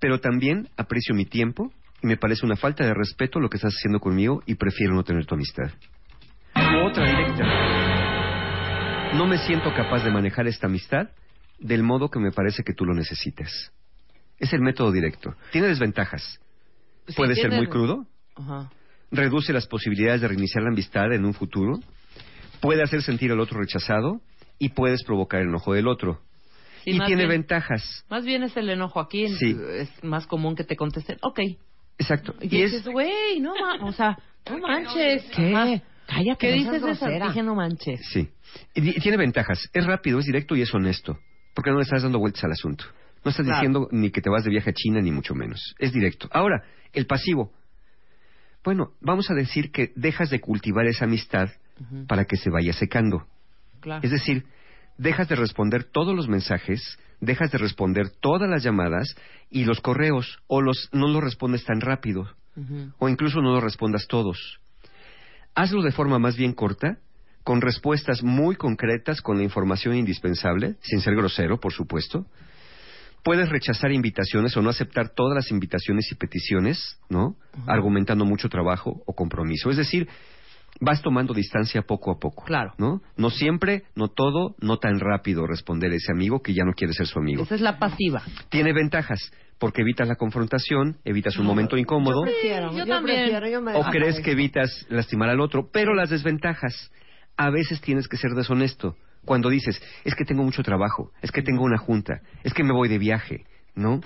pero 0.01 0.19
también 0.19 0.69
aprecio 0.77 1.15
mi 1.15 1.27
tiempo 1.27 1.73
y 2.03 2.07
me 2.07 2.17
parece 2.17 2.47
una 2.47 2.57
falta 2.57 2.85
de 2.85 2.95
respeto 2.95 3.39
lo 3.39 3.49
que 3.49 3.59
estás 3.59 3.75
haciendo 3.75 4.01
conmigo 4.01 4.43
y 4.47 4.55
prefiero 4.55 4.95
no 4.95 5.05
tener 5.05 5.27
tu 5.27 5.35
amistad. 5.35 5.71
O 6.55 6.87
otra 6.87 7.09
directa, 7.09 7.45
no 9.15 9.27
me 9.27 9.39
siento 9.39 9.73
capaz 9.75 10.05
de 10.05 10.11
manejar 10.11 10.47
esta 10.47 10.67
amistad 10.67 11.11
del 11.59 11.83
modo 11.83 12.11
que 12.11 12.19
me 12.19 12.33
parece 12.33 12.63
que 12.65 12.73
tú 12.73 12.85
lo 12.85 12.95
necesites. 12.95 13.73
Es 14.39 14.53
el 14.53 14.61
método 14.61 14.93
directo. 14.93 15.35
Tiene 15.53 15.69
desventajas. 15.69 16.41
Sí, 17.07 17.15
Puede 17.15 17.35
ser 17.35 17.45
tiene- 17.51 17.57
muy 17.59 17.66
crudo, 17.69 18.07
Ajá. 18.35 18.70
reduce 19.11 19.53
las 19.53 19.66
posibilidades 19.66 20.20
de 20.20 20.28
reiniciar 20.28 20.62
la 20.65 20.70
amistad 20.70 21.12
en 21.12 21.24
un 21.24 21.35
futuro, 21.35 21.78
puede 22.61 22.83
hacer 22.83 23.03
sentir 23.03 23.31
al 23.33 23.41
otro 23.41 23.61
rechazado 23.61 24.20
y 24.59 24.70
puedes 24.70 25.05
provocar 25.05 25.41
el 25.43 25.49
enojo 25.49 25.73
del 25.74 25.87
otro. 25.89 26.20
Sí, 26.85 26.93
y 26.93 26.99
tiene 27.01 27.27
bien- 27.27 27.28
ventajas. 27.41 28.05
Más 28.09 28.24
bien 28.24 28.43
es 28.45 28.57
el 28.57 28.70
enojo 28.70 29.01
aquí. 29.01 29.28
Sí. 29.28 29.57
Es 29.73 29.91
más 30.05 30.27
común 30.27 30.55
que 30.55 30.65
te 30.65 30.77
contesten, 30.77 31.19
ok. 31.23 31.41
Exacto. 31.99 32.35
Y, 32.41 32.57
Y 32.57 32.62
es, 32.62 32.73
dices, 32.73 32.89
güey, 32.89 33.41
no 33.41 33.55
ma- 33.55 33.85
o 33.85 33.93
sea, 33.93 34.19
no 34.51 34.59
manches. 34.59 35.24
¿Qué? 35.35 35.83
Cállate, 36.07 36.39
¿Qué 36.39 36.51
no 36.65 36.73
dices 36.73 36.83
de 36.83 36.91
esa? 36.93 37.09
Dije, 37.09 37.43
no 37.43 37.55
manches. 37.57 38.01
sí. 38.12 38.28
Y 38.74 39.01
tiene 39.01 39.16
ventajas. 39.16 39.69
Es 39.73 39.85
rápido, 39.85 40.19
es 40.20 40.27
directo 40.27 40.55
y 40.55 40.62
es 40.62 40.73
honesto. 40.73 41.19
Porque 41.55 41.70
no 41.70 41.77
le 41.78 41.83
estás 41.83 42.03
dando 42.05 42.19
vueltas 42.20 42.45
al 42.45 42.53
asunto. 42.53 42.85
No 43.27 43.31
estás 43.31 43.44
Claro. 43.44 43.59
diciendo 43.59 43.89
ni 43.90 44.12
que 44.12 44.20
te 44.23 44.31
vas 44.31 44.44
de 44.44 44.51
viaje 44.51 44.70
a 44.70 44.73
China, 44.73 45.01
ni 45.03 45.11
mucho 45.11 45.35
menos. 45.35 45.74
Es 45.81 45.93
directo. 45.93 46.28
Ahora, 46.31 46.62
el 46.93 47.07
pasivo. 47.07 47.51
Bueno, 48.62 48.93
vamos 49.01 49.28
a 49.32 49.35
decir 49.35 49.73
que 49.73 49.90
dejas 49.97 50.31
de 50.31 50.39
cultivar 50.40 50.86
esa 50.86 51.07
amistad 51.07 51.48
para 52.07 52.24
que 52.24 52.36
se 52.36 52.51
vaya 52.51 52.73
secando. 52.73 53.27
claro. 53.81 54.01
Es 54.05 54.12
decir, 54.12 54.47
dejas 54.97 55.28
de 55.28 55.35
responder 55.35 55.82
todos 55.82 56.15
los 56.15 56.28
mensajes, 56.28 56.98
dejas 57.20 57.51
de 57.51 57.59
responder 57.59 58.11
todas 58.20 58.48
las 58.48 58.62
llamadas 58.62 59.16
y 59.51 59.65
los 59.65 59.81
correos, 59.81 60.39
o 60.47 60.62
los 60.62 60.89
no 60.93 61.09
los 61.09 61.24
respondes 61.24 61.65
tan 61.65 61.81
rápido, 61.81 62.31
o 62.98 63.09
incluso 63.09 63.43
no 63.43 63.55
los 63.55 63.62
respondas 63.65 64.07
todos. 64.07 64.61
Hazlo 65.57 65.82
de 65.82 65.90
forma 65.90 66.20
más 66.20 66.36
bien 66.36 66.53
corta, 66.53 66.98
con 67.43 67.61
respuestas 67.61 68.23
muy 68.23 68.55
concretas, 68.55 69.20
con 69.20 69.36
la 69.39 69.43
información 69.43 69.97
indispensable, 69.97 70.77
sin 70.81 71.01
ser 71.01 71.16
grosero, 71.16 71.59
por 71.59 71.73
supuesto. 71.73 72.27
Puedes 73.27 73.48
rechazar 73.48 73.90
invitaciones 73.90 74.57
o 74.57 74.62
no 74.62 74.70
aceptar 74.70 75.09
todas 75.09 75.35
las 75.35 75.51
invitaciones 75.51 76.12
y 76.12 76.15
peticiones, 76.15 76.97
¿no? 77.11 77.35
Argumentando 77.66 78.24
mucho 78.24 78.48
trabajo 78.48 79.03
o 79.05 79.15
compromiso. 79.15 79.69
Es 79.69 79.77
decir, 79.77 80.07
vas 80.81 81.03
tomando 81.03 81.35
distancia 81.35 81.82
poco 81.82 82.12
a 82.12 82.20
poco. 82.20 82.44
Claro. 82.44 82.74
¿No? 82.78 83.03
No 83.16 83.31
siempre, 83.31 83.82
no 83.97 84.07
todo, 84.07 84.55
no 84.61 84.78
tan 84.78 85.01
rápido 85.01 85.44
responder 85.44 85.90
a 85.90 85.97
ese 85.97 86.12
amigo 86.12 86.40
que 86.40 86.55
ya 86.55 86.62
no 86.65 86.73
quiere 86.73 86.93
ser 86.93 87.09
su 87.09 87.19
amigo. 87.19 87.43
Esa 87.43 87.57
es 87.57 87.61
la 87.61 87.81
pasiva. 87.81 88.23
Tiene 88.48 88.73
ventajas, 88.73 89.32
porque 89.59 89.82
evitas 89.82 90.07
la 90.07 90.15
confrontación, 90.15 90.98
evitas 91.05 91.36
un 91.36 91.47
momento 91.47 91.77
incómodo. 91.77 92.24
Yo 92.24 92.31
prefiero, 92.31 92.70
yo 92.70 92.78
yo, 92.78 92.86
también. 92.86 93.23
prefiero, 93.23 93.48
yo 93.48 93.61
me 93.61 93.74
O 93.74 93.82
crees 93.90 94.20
que 94.20 94.31
evitas 94.31 94.86
lastimar 94.89 95.31
al 95.31 95.40
otro, 95.40 95.69
pero 95.73 95.94
las 95.94 96.11
desventajas. 96.11 96.93
A 97.36 97.51
veces 97.51 97.81
tienes 97.81 98.07
que 98.07 98.16
ser 98.16 98.31
deshonesto. 98.36 98.94
Cuando 99.27 99.51
dices, 99.51 99.78
es 100.05 100.15
que 100.15 100.24
tengo 100.24 100.43
mucho 100.43 100.62
trabajo, 100.62 101.12
es 101.20 101.31
que 101.31 101.43
tengo 101.43 101.62
una 101.65 101.77
junta, 101.77 102.23
es 102.44 102.55
que 102.55 102.65
me 102.65 102.73
voy 102.73 102.89
de 102.89 102.97
viaje, 102.98 103.44
¿no? 103.74 104.01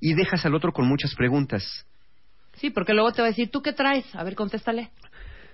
Y 0.00 0.12
dejas 0.12 0.44
al 0.44 0.54
otro 0.54 0.72
con 0.72 0.86
muchas 0.86 1.14
preguntas. 1.14 1.86
Sí, 2.56 2.68
porque 2.70 2.92
luego 2.92 3.12
te 3.12 3.22
va 3.22 3.28
a 3.28 3.30
decir, 3.30 3.50
¿tú 3.50 3.62
qué 3.62 3.72
traes? 3.72 4.04
A 4.14 4.22
ver, 4.22 4.34
contéstale. 4.34 4.90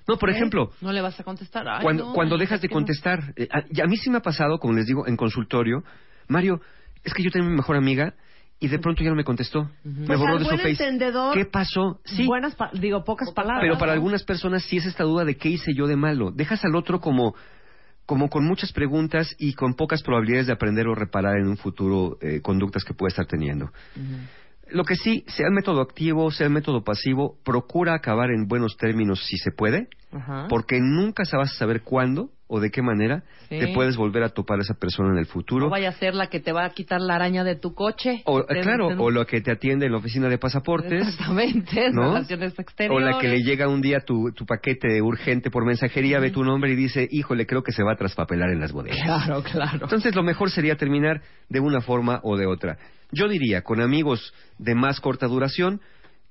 No, 0.08 0.16
por 0.18 0.30
¿Eh? 0.30 0.32
ejemplo, 0.34 0.72
No 0.80 0.90
le 0.92 1.00
vas 1.02 1.20
a 1.20 1.22
contestar. 1.24 1.68
Ay, 1.68 1.82
cuando, 1.82 2.06
no, 2.06 2.12
cuando 2.12 2.36
dejas 2.36 2.60
de 2.60 2.68
que 2.68 2.74
no. 2.74 2.78
contestar, 2.80 3.20
eh, 3.36 3.46
a, 3.52 3.62
y 3.70 3.80
a 3.80 3.86
mí 3.86 3.96
sí 3.96 4.10
me 4.10 4.18
ha 4.18 4.22
pasado, 4.22 4.58
como 4.58 4.72
les 4.74 4.86
digo, 4.86 5.06
en 5.06 5.16
consultorio, 5.16 5.84
Mario, 6.26 6.60
es 7.04 7.14
que 7.14 7.22
yo 7.22 7.30
tengo 7.30 7.46
mi 7.46 7.54
mejor 7.54 7.76
amiga 7.76 8.14
y 8.58 8.68
de 8.68 8.78
pronto 8.78 9.02
ya 9.04 9.10
no 9.10 9.16
me 9.16 9.24
contestó. 9.24 9.70
Me 9.84 10.06
Pues 10.06 10.18
borró 10.18 10.38
de 10.38 10.44
su 10.44 10.50
face. 10.50 10.70
entendedor, 10.70 11.34
¿Qué 11.34 11.44
pasó? 11.46 12.00
Sí, 12.04 12.26
Buenas, 12.26 12.54
pa- 12.54 12.70
digo, 12.74 13.04
pocas 13.04 13.32
palabras. 13.32 13.60
pero 13.62 13.78
para 13.78 13.92
algunas 13.92 14.22
personas 14.24 14.64
sí 14.64 14.78
es 14.78 14.86
esta 14.86 15.04
duda 15.04 15.24
de 15.24 15.36
qué 15.36 15.48
hice 15.50 15.72
yo 15.74 15.86
de 15.86 15.96
malo. 15.96 16.30
Dejas 16.32 16.64
al 16.64 16.74
otro 16.76 17.00
como, 17.00 17.34
como 18.10 18.28
con 18.28 18.44
muchas 18.44 18.72
preguntas 18.72 19.36
y 19.38 19.52
con 19.52 19.74
pocas 19.74 20.02
probabilidades 20.02 20.48
de 20.48 20.52
aprender 20.52 20.88
o 20.88 20.96
reparar 20.96 21.36
en 21.36 21.46
un 21.46 21.56
futuro 21.56 22.18
eh, 22.20 22.40
conductas 22.40 22.84
que 22.84 22.92
puede 22.92 23.10
estar 23.10 23.24
teniendo. 23.24 23.70
Lo 24.68 24.82
que 24.82 24.96
sí, 24.96 25.24
sea 25.28 25.46
el 25.46 25.52
método 25.52 25.80
activo, 25.80 26.32
sea 26.32 26.48
el 26.48 26.52
método 26.52 26.82
pasivo, 26.82 27.38
procura 27.44 27.94
acabar 27.94 28.32
en 28.32 28.48
buenos 28.48 28.76
términos 28.76 29.24
si 29.26 29.36
se 29.36 29.52
puede, 29.52 29.86
porque 30.48 30.80
nunca 30.80 31.22
vas 31.36 31.52
a 31.52 31.54
saber 31.54 31.82
cuándo 31.82 32.30
o 32.52 32.60
de 32.60 32.70
qué 32.70 32.82
manera 32.82 33.22
Sí. 33.48 33.58
te 33.58 33.68
puedes 33.68 33.96
volver 33.96 34.22
a 34.24 34.28
topar 34.28 34.58
a 34.58 34.62
esa 34.62 34.74
persona 34.74 35.10
en 35.12 35.18
el 35.18 35.26
futuro. 35.26 35.66
No 35.66 35.70
vaya 35.70 35.88
a 35.88 35.92
ser 35.92 36.14
la 36.14 36.26
que 36.28 36.40
te 36.40 36.52
va 36.52 36.64
a 36.66 36.70
quitar 36.70 37.00
la 37.00 37.14
araña 37.14 37.42
de 37.44 37.56
tu 37.56 37.74
coche. 37.74 38.22
O, 38.26 38.44
claro, 38.44 38.88
o 38.98 39.10
lo 39.10 39.24
que 39.26 39.40
te 39.40 39.50
atiende 39.52 39.86
en 39.86 39.92
la 39.92 39.98
oficina 39.98 40.28
de 40.28 40.36
pasaportes. 40.38 40.92
Exactamente, 41.08 41.90
¿no? 41.92 42.12
relaciones 42.14 42.54
O 42.58 42.62
exteriores. 42.62 43.14
la 43.14 43.18
que 43.20 43.28
le 43.28 43.38
llega 43.42 43.68
un 43.68 43.80
día 43.80 44.00
tu, 44.00 44.32
tu 44.32 44.44
paquete 44.46 45.00
urgente 45.00 45.50
por 45.50 45.64
mensajería, 45.64 46.18
ve 46.20 46.30
tu 46.30 46.44
nombre 46.44 46.72
y 46.72 46.76
dice, 46.76 47.08
híjole, 47.10 47.46
creo 47.46 47.62
que 47.62 47.72
se 47.72 47.82
va 47.82 47.92
a 47.92 47.96
traspapelar 47.96 48.50
en 48.50 48.60
las 48.60 48.72
bodegas. 48.72 48.98
Claro, 49.04 49.42
claro. 49.42 49.78
Entonces 49.82 50.14
lo 50.14 50.22
mejor 50.22 50.50
sería 50.50 50.76
terminar 50.76 51.22
de 51.48 51.60
una 51.60 51.80
forma 51.80 52.20
o 52.24 52.36
de 52.36 52.46
otra. 52.46 52.78
Yo 53.12 53.28
diría, 53.28 53.62
con 53.62 53.80
amigos 53.80 54.32
de 54.58 54.74
más 54.74 55.00
corta 55.00 55.26
duración 55.26 55.80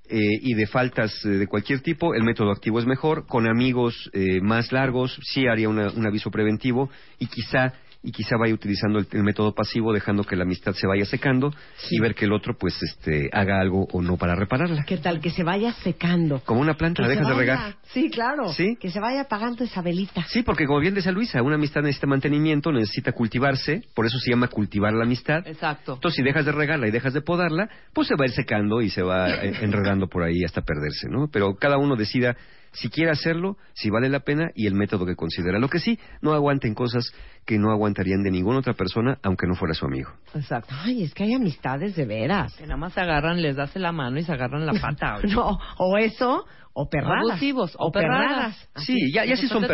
eh, 0.10 0.18
y 0.42 0.54
de 0.54 0.68
faltas 0.68 1.14
eh, 1.26 1.30
de 1.30 1.48
cualquier 1.48 1.82
tipo, 1.82 2.14
el 2.14 2.24
método 2.24 2.52
activo 2.52 2.80
es 2.80 2.86
mejor. 2.86 3.26
Con 3.28 3.48
amigos 3.48 4.10
eh, 4.14 4.42
más 4.42 4.72
largos, 4.72 5.20
sí 5.24 5.48
haría 5.48 5.70
una- 5.70 5.92
un 5.92 6.06
aviso 6.08 6.32
preventivo 6.32 6.90
y 7.20 7.28
quizá 7.28 7.74
y 8.02 8.12
quizá 8.12 8.38
vaya 8.38 8.54
utilizando 8.54 9.00
el, 9.00 9.08
el 9.12 9.24
método 9.24 9.54
pasivo, 9.54 9.92
dejando 9.92 10.24
que 10.24 10.36
la 10.36 10.44
amistad 10.44 10.74
se 10.74 10.88
vaya 10.88 11.06
secando 11.06 11.54
y 11.90 12.00
ver 12.00 12.16
que 12.16 12.26
el 12.26 12.34
otro, 12.34 12.58
pues, 12.58 12.82
este, 12.82 13.30
haga 13.34 13.60
algo 13.60 13.88
o 13.92 14.02
no 14.02 14.18
para 14.18 14.36
repararla. 14.36 14.84
¿Qué 14.86 14.98
tal? 14.98 15.20
Que 15.20 15.30
se 15.30 15.44
vaya 15.44 15.74
secando. 15.74 16.42
Como 16.46 16.62
una 16.62 16.76
planta, 16.76 17.04
Que 17.04 17.10
la 17.10 17.16
dejas 17.16 17.28
de 17.28 17.34
regar. 17.34 17.76
Sí, 17.92 18.10
claro. 18.10 18.54
Sí. 18.54 18.78
Que 18.80 18.90
se 18.90 19.00
vaya 19.00 19.22
apagando 19.22 19.64
esa 19.64 19.82
velita. 19.82 20.24
Sí, 20.30 20.44
porque 20.44 20.66
como 20.66 20.80
bien 20.80 20.94
decía 20.94 21.12
Luisa, 21.12 21.42
una 21.42 21.56
amistad 21.56 21.82
necesita 21.82 22.08
mantenimiento, 22.08 22.72
necesita 22.72 23.12
cultivarse, 23.12 23.84
por 23.94 24.06
eso 24.06 24.18
se 24.20 24.32
llama 24.32 24.48
cultivar 24.48 24.94
la 24.94 25.04
amistad. 25.04 25.46
Exacto. 25.46 25.96
Entonces, 25.96 26.18
si 26.18 26.24
dejas 26.24 26.46
de 26.46 26.52
regarla 26.54 26.88
y 26.88 26.92
dejas 26.92 27.14
de 27.14 27.22
podarla, 27.22 27.70
pues 27.94 28.08
se 28.08 28.16
va 28.16 28.24
a 28.24 28.28
ir 28.28 28.34
secando 28.34 28.82
y 28.82 28.90
se 28.90 29.02
va 29.02 29.30
eh, 29.30 29.54
enredando 29.62 30.08
por 30.08 30.24
ahí 30.24 30.44
hasta 30.46 30.62
perderse, 30.62 31.10
¿no? 31.10 31.28
Pero 31.32 31.56
cada 31.56 31.78
uno 31.78 31.96
decida 31.96 32.38
si 32.72 32.90
quiere 32.90 33.12
hacerlo, 33.12 33.58
si 33.74 33.90
vale 33.90 34.10
la 34.10 34.20
pena 34.22 34.52
y 34.56 34.68
el 34.68 34.74
método 34.76 35.06
que 35.06 35.16
considera. 35.16 35.60
Lo 35.60 35.70
que 35.70 35.80
sí, 35.80 36.00
no 36.22 36.34
aguanten 36.34 36.74
cosas 36.74 37.12
que 37.46 37.58
no 37.58 37.72
aguantarían 37.72 38.22
de 38.24 38.32
ninguna 38.32 38.60
otra 38.60 38.74
persona, 38.74 39.18
aunque 39.24 39.48
no 39.48 39.56
fuera 39.56 39.74
su 39.74 39.86
amigo. 39.86 40.12
Exacto. 40.36 40.74
Ay, 40.84 41.04
es 41.04 41.14
que 41.14 41.24
hay 41.24 41.34
amistades 41.34 41.96
de 41.96 42.06
veras. 42.06 42.56
Que 42.56 42.64
nada 42.64 42.78
más 42.78 42.94
se 42.94 43.02
agarran, 43.02 43.42
les 43.42 43.56
das 43.56 43.76
la 43.76 43.92
mano 43.92 44.20
y 44.20 44.24
se 44.24 44.32
agarran 44.32 44.66
la 44.66 44.74
pata. 44.74 45.20
No, 45.30 45.58
o 45.78 45.98
eso, 45.98 46.46
o 46.74 46.90
perradas. 46.90 47.32
Abusivos, 47.32 47.76
o 47.80 47.92
perradas. 47.92 48.70
Sí, 48.78 49.12
ya, 49.14 49.26
ya 49.26 49.36
sí 49.36 49.48
son 49.48 49.64
que 49.66 49.74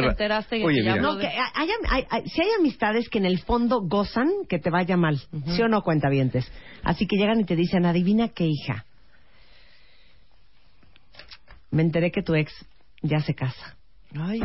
Oye, 0.63 0.83
ya 0.83 0.93
mira, 0.93 1.01
No, 1.01 1.17
que 1.17 1.27
hay, 1.27 1.69
hay- 1.89 2.05
hay- 2.09 2.27
si 2.29 2.41
hay 2.41 2.49
amistades 2.57 3.09
que 3.09 3.17
en 3.17 3.25
el 3.25 3.39
fondo 3.39 3.81
gozan 3.81 4.29
que 4.47 4.59
te 4.59 4.69
vaya 4.69 4.95
mal, 4.97 5.17
¿sí 5.47 5.61
o 5.61 5.67
no, 5.67 5.81
cuentavientes? 5.81 6.49
Así 6.83 7.07
que 7.07 7.17
llegan 7.17 7.39
y 7.39 7.45
te 7.45 7.55
dicen, 7.55 7.85
adivina 7.85 8.29
qué 8.29 8.45
hija. 8.47 8.85
Me 11.71 11.81
enteré 11.81 12.11
que 12.11 12.21
tu 12.23 12.35
ex 12.35 12.53
ya 13.07 13.19
se 13.21 13.33
casa. 13.35 13.75
Ay, 14.17 14.39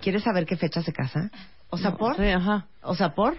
¿Quieres 0.00 0.22
saber 0.22 0.46
qué 0.46 0.56
fecha 0.56 0.82
se 0.82 0.92
casa? 0.92 1.30
O 1.68 1.76
sea, 1.76 1.90
no 1.90 1.96
por. 1.98 2.20
ajá. 2.20 2.66
O 2.82 2.94
sea, 2.94 3.10
por. 3.14 3.36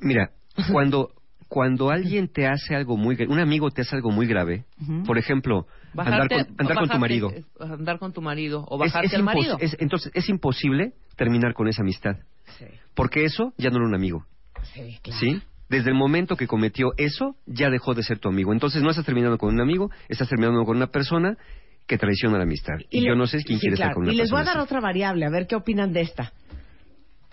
Mira, 0.00 0.30
cuando, 0.72 1.10
cuando 1.48 1.90
alguien 1.90 2.28
te 2.28 2.46
hace 2.46 2.74
algo 2.74 2.96
muy 2.96 3.16
un 3.28 3.38
amigo 3.38 3.70
te 3.70 3.82
hace 3.82 3.96
algo 3.96 4.10
muy 4.10 4.26
grave, 4.26 4.64
por 5.06 5.16
ejemplo, 5.18 5.66
andar 5.96 6.28
con, 6.28 6.38
andar 6.58 6.76
con 6.78 6.88
tu 6.88 6.98
marido. 6.98 7.30
es- 7.30 7.44
Andar 7.60 7.98
con 7.98 8.12
tu 8.12 8.20
marido. 8.20 8.64
O 8.68 8.74
Es- 8.84 8.92
bajarte 8.92 9.06
es 9.06 9.14
al 9.14 9.20
impos- 9.22 9.24
marido. 9.24 9.56
es- 9.60 9.76
entonces, 9.78 10.10
es 10.14 10.28
imposible 10.28 10.92
terminar 11.16 11.54
con 11.54 11.68
esa 11.68 11.82
amistad. 11.82 12.16
Sí, 12.58 12.66
Porque 12.94 13.24
eso 13.24 13.52
ya 13.56 13.70
no 13.70 13.76
era 13.76 13.86
un 13.86 13.94
amigo. 13.94 14.26
sí, 14.74 14.98
claro. 15.02 15.20
¿Sí? 15.20 15.40
Desde 15.68 15.88
el 15.88 15.96
momento 15.96 16.36
que 16.36 16.46
cometió 16.46 16.92
eso, 16.98 17.34
ya 17.46 17.70
dejó 17.70 17.94
de 17.94 18.02
ser 18.02 18.18
tu 18.18 18.28
amigo. 18.28 18.52
Entonces 18.52 18.82
no 18.82 18.90
estás 18.90 19.06
terminando 19.06 19.38
con 19.38 19.54
un 19.54 19.60
amigo, 19.60 19.90
estás 20.08 20.28
terminando 20.28 20.64
con 20.66 20.76
una 20.76 20.88
persona 20.88 21.38
que 21.86 21.98
traiciona 21.98 22.36
la 22.38 22.44
amistad. 22.44 22.74
Y, 22.90 23.00
le- 23.00 23.08
yo 23.08 23.14
no 23.14 23.26
sé 23.26 23.42
quién 23.44 23.58
sí, 23.58 23.62
quiere 23.62 23.74
estar 23.74 23.88
claro. 23.88 23.94
con 23.96 24.04
una 24.04 24.12
Y 24.12 24.16
les 24.16 24.30
voy 24.30 24.40
a 24.40 24.44
dar 24.44 24.56
así. 24.56 24.64
otra 24.64 24.80
variable, 24.80 25.26
a 25.26 25.30
ver 25.30 25.46
qué 25.46 25.56
opinan 25.56 25.92
de 25.92 26.02
esta. 26.02 26.32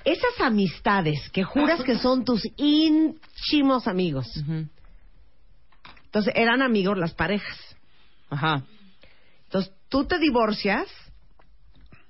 Esas 0.05 0.39
amistades 0.41 1.30
que 1.31 1.43
juras 1.43 1.84
que 1.84 1.97
son 1.97 2.23
tus 2.26 2.41
íntimos 2.57 3.88
amigos. 3.88 4.27
Entonces, 6.05 6.34
eran 6.35 6.61
amigos 6.61 6.97
las 6.97 7.13
parejas. 7.13 7.57
Ajá. 8.30 8.63
Entonces, 9.43 9.73
tú 9.89 10.05
te 10.05 10.17
divorcias 10.19 10.88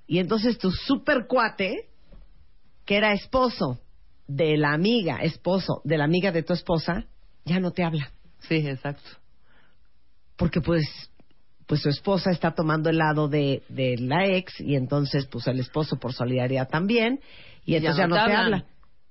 y 0.07 0.19
entonces 0.19 0.57
tu 0.57 0.71
super 0.71 1.25
cuate, 1.27 1.89
que 2.85 2.95
era 2.97 3.13
esposo 3.13 3.79
de 4.27 4.57
la 4.57 4.73
amiga, 4.73 5.17
esposo 5.23 5.81
de 5.83 5.97
la 5.97 6.05
amiga 6.05 6.31
de 6.31 6.43
tu 6.43 6.53
esposa, 6.53 7.05
ya 7.45 7.59
no 7.59 7.71
te 7.71 7.83
habla. 7.83 8.11
Sí, 8.47 8.55
exacto. 8.55 9.09
Porque 10.37 10.61
pues, 10.61 11.08
pues 11.69 11.83
su 11.83 11.89
esposa 11.89 12.31
está 12.31 12.55
tomando 12.55 12.89
el 12.89 12.97
lado 12.97 13.27
de, 13.27 13.61
de 13.69 13.95
la 13.99 14.25
ex 14.25 14.59
y 14.59 14.75
entonces 14.75 15.27
pues 15.27 15.45
el 15.45 15.59
esposo 15.59 15.99
por 15.99 16.13
solidaridad 16.13 16.67
también 16.67 17.19
y 17.63 17.75
entonces 17.75 17.99
ya 17.99 18.07
no 18.07 18.15
no, 18.15 18.25
te 18.25 18.33
habla. 18.33 18.65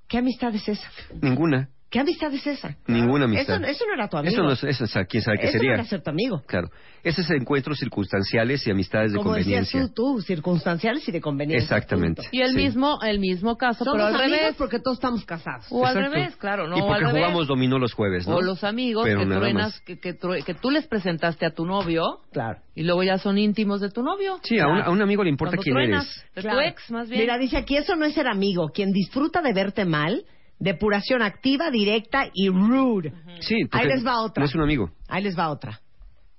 ¿Qué 0.09 0.18
amistad 0.18 0.52
es 0.52 0.68
esa? 0.68 0.89
Ninguna. 1.22 1.68
¿Qué 1.90 2.01
amistad 2.01 2.32
es 2.35 2.47
esa? 2.47 2.77
Ninguna 2.86 3.24
amistad. 3.24 3.62
Eso, 3.62 3.70
eso 3.70 3.85
no 3.86 3.94
era 3.94 4.09
tu 4.09 4.19
amigo. 4.19 4.35
Eso 4.35 4.43
no 4.43 4.52
es, 4.52 4.62
eso 4.62 4.85
es- 4.85 5.06
quién 5.09 5.23
sabe 5.23 5.39
qué 5.39 5.44
Eso 5.47 5.52
sería. 5.52 5.70
no 5.70 5.74
era 5.77 5.85
ser 5.85 6.02
tu 6.02 6.10
amigo. 6.10 6.43
Claro. 6.47 6.69
Ese 7.02 7.23
es 7.23 7.31
encuentros 7.31 7.78
circunstanciales 7.78 8.66
y 8.66 8.70
amistades 8.70 9.12
de 9.12 9.19
Como 9.19 9.32
decías 9.35 9.70
conveniencia. 9.70 9.94
tú, 9.94 10.16
tú, 10.16 10.20
circunstanciales 10.20 11.09
y 11.09 11.12
de 11.12 11.20
conveniencia. 11.23 11.65
Exactamente. 11.77 12.23
punto. 12.23 12.36
Y 12.36 12.43
el 12.43 12.51
Sí. 12.51 12.56
mismo, 12.56 12.98
el 13.02 13.19
mismo 13.20 13.56
caso, 13.56 13.85
Somos 13.85 13.94
pero 14.02 14.06
al 14.09 14.15
amigos 14.16 14.39
revés. 14.39 14.55
porque 14.59 14.81
todos 14.81 14.98
estamos 14.98 15.24
casados. 15.24 15.66
O 15.70 15.86
al 15.86 15.97
Exacto. 15.97 16.15
revés, 16.16 16.36
claro, 16.36 16.69
no, 16.69 16.77
y 16.77 16.81
o 16.81 16.86
porque 16.86 17.05
al 17.05 17.10
revés. 17.12 17.24
jugamos 17.24 17.47
dominó 17.48 17.78
los 17.78 17.94
jueves, 17.94 18.28
¿no? 18.28 18.36
O 18.36 18.43
los 18.43 18.65
amigos 18.65 19.05
Pero 19.06 19.20
que 19.20 19.27
truenas, 19.27 19.81
que, 19.81 19.98
que, 19.98 20.15
que 20.44 20.55
tú 20.55 20.70
les 20.70 20.86
presentaste 20.86 21.47
a 21.47 21.51
tu 21.55 21.65
novio 21.65 22.19
Claro. 22.32 22.60
y 22.74 22.82
luego 22.82 23.02
ya 23.02 23.16
son 23.16 23.39
íntimos 23.39 23.81
de 23.81 23.90
tu 23.90 24.02
novio. 24.02 24.40
Sí, 24.43 24.59
a 24.59 24.66
un, 24.66 24.78
a 24.82 24.90
un 24.90 25.01
amigo 25.01 25.24
le 25.24 25.31
importa 25.31 25.56
Cuando 25.56 25.62
quién 25.62 25.74
truenas, 25.74 26.05
eres. 26.05 26.35
De 26.35 26.43
Claro. 26.43 26.59
tu 26.59 26.65
ex, 26.65 26.90
más 26.90 27.09
bien. 27.09 27.23
Mira, 27.23 27.39
dice 27.39 27.56
aquí, 27.56 27.77
eso 27.78 27.97
no 27.97 28.05
es 28.05 28.12
ser 28.12 28.27
amigo. 28.28 28.69
Quien 28.74 28.90
disfruta 28.93 29.40
de 29.40 29.55
verte 29.55 29.85
mal, 29.86 30.24
depuración 30.59 31.22
activa, 31.22 31.70
directa 31.70 32.30
y 32.32 32.48
rude. 32.48 33.12
Sí, 33.40 33.64
porque 33.64 33.86
Ahí 33.86 33.94
les 33.94 34.05
va 34.06 34.20
otra. 34.20 34.43
No 34.43 34.48
es 34.48 34.55
un 34.55 34.62
amigo. 34.62 34.90
Ahí 35.09 35.22
les 35.22 35.39
va 35.39 35.51
otra. 35.51 35.80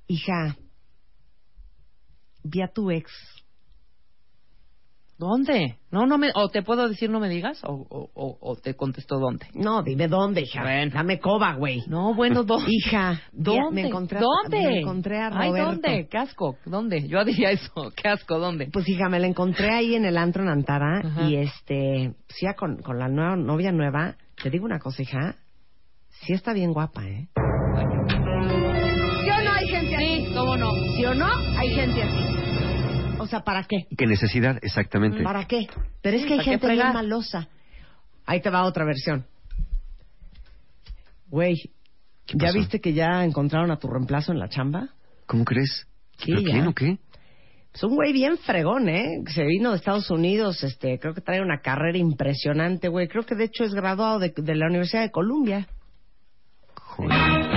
Hija, 0.07 0.55
vi 2.43 2.61
a 2.61 2.67
tu 2.67 2.91
ex. 2.91 3.11
¿Dónde? 5.19 5.77
No, 5.91 6.05
no 6.05 6.17
me, 6.17 6.29
o 6.33 6.47
te 6.47 6.63
puedo 6.63 6.87
decir 6.87 7.09
no 7.09 7.19
me 7.19 7.27
digas, 7.27 7.61
o, 7.65 7.73
o, 7.73 8.09
o, 8.13 8.37
o 8.39 8.55
te 8.55 8.75
contesto 8.75 9.19
dónde. 9.19 9.47
No, 9.53 9.83
dime 9.83 10.07
dónde, 10.07 10.41
hija. 10.43 10.61
Bueno. 10.61 10.91
Dame 10.95 11.19
coba, 11.19 11.55
güey. 11.55 11.83
No, 11.87 12.15
bueno, 12.15 12.45
¿dónde? 12.45 12.67
Hija, 12.71 13.19
¿Dónde? 13.33 13.81
me 13.81 13.87
encontré 13.89 14.17
a, 14.17 14.21
¿Dónde? 14.21 14.57
me 14.65 14.79
encontré 14.79 15.19
a 15.19 15.27
Ay, 15.33 15.49
Roberto. 15.49 15.71
¿dónde? 15.71 16.07
Qué 16.09 16.17
asco. 16.17 16.55
¿Dónde? 16.65 17.05
Yo 17.09 17.25
diría 17.25 17.51
eso. 17.51 17.91
Qué 18.01 18.07
asco. 18.07 18.39
¿Dónde? 18.39 18.69
Pues 18.71 18.87
hija, 18.87 19.09
me 19.09 19.19
la 19.19 19.27
encontré 19.27 19.69
ahí 19.75 19.93
en 19.93 20.05
el 20.05 20.17
antro 20.17 20.41
en 20.43 20.49
Antara 20.49 21.01
Ajá. 21.03 21.23
y 21.27 21.35
este, 21.35 22.13
sí, 22.29 22.45
ya 22.45 22.53
con, 22.53 22.77
con 22.77 22.97
la 22.97 23.09
nueva 23.09 23.35
novia 23.35 23.73
nueva, 23.73 24.15
te 24.41 24.49
digo 24.49 24.63
una 24.63 24.79
cosa, 24.79 25.01
hija, 25.01 25.35
sí 26.07 26.31
está 26.31 26.53
bien 26.53 26.71
guapa, 26.71 27.05
¿eh? 27.05 27.27
¿Sí 27.33 29.29
o 29.29 29.43
no 29.43 29.51
hay 29.53 29.67
gente 29.67 29.95
así? 29.97 30.05
Sí, 30.25 30.33
cómo 30.33 30.55
no. 30.55 30.71
¿Sí 30.95 31.05
o 31.05 31.13
no 31.13 31.27
hay 31.57 31.69
gente 31.75 32.03
así? 32.03 32.38
Sea, 33.29 33.41
¿para 33.41 33.63
qué? 33.63 33.85
¿Qué 33.95 34.07
necesidad? 34.07 34.57
Exactamente. 34.61 35.23
¿Para 35.23 35.45
qué? 35.45 35.67
Pero 36.01 36.17
es 36.17 36.25
que 36.25 36.33
hay 36.33 36.37
¿para 36.39 36.43
qué 36.43 36.49
gente 36.51 36.67
bien 36.73 36.93
malosa. 36.93 37.47
Ahí 38.25 38.41
te 38.41 38.49
va 38.49 38.63
otra 38.63 38.85
versión. 38.85 39.25
Güey, 41.27 41.55
¿Qué 42.25 42.37
¿ya 42.37 42.51
viste 42.51 42.79
que 42.79 42.93
ya 42.93 43.23
encontraron 43.23 43.69
a 43.71 43.77
tu 43.77 43.87
reemplazo 43.87 44.31
en 44.31 44.39
la 44.39 44.49
chamba? 44.49 44.89
¿Cómo 45.27 45.45
crees? 45.45 45.87
Sí, 46.17 46.31
¿Pero 46.31 46.41
ya. 46.41 46.51
quién 46.51 46.67
o 46.67 46.73
qué? 46.73 46.97
Es 47.73 47.83
un 47.83 47.95
güey 47.95 48.13
bien 48.13 48.37
fregón, 48.39 48.89
¿eh? 48.89 49.21
Se 49.27 49.43
vino 49.43 49.71
de 49.71 49.77
Estados 49.77 50.09
Unidos, 50.09 50.63
este, 50.63 50.97
creo 50.99 51.13
que 51.13 51.21
trae 51.21 51.39
una 51.41 51.61
carrera 51.61 51.99
impresionante, 51.99 52.87
güey. 52.87 53.07
Creo 53.07 53.25
que 53.25 53.35
de 53.35 53.43
hecho 53.45 53.63
es 53.63 53.75
graduado 53.75 54.17
de, 54.17 54.33
de 54.35 54.55
la 54.55 54.65
Universidad 54.67 55.03
de 55.03 55.11
Columbia. 55.11 55.67
Joder. 56.75 57.48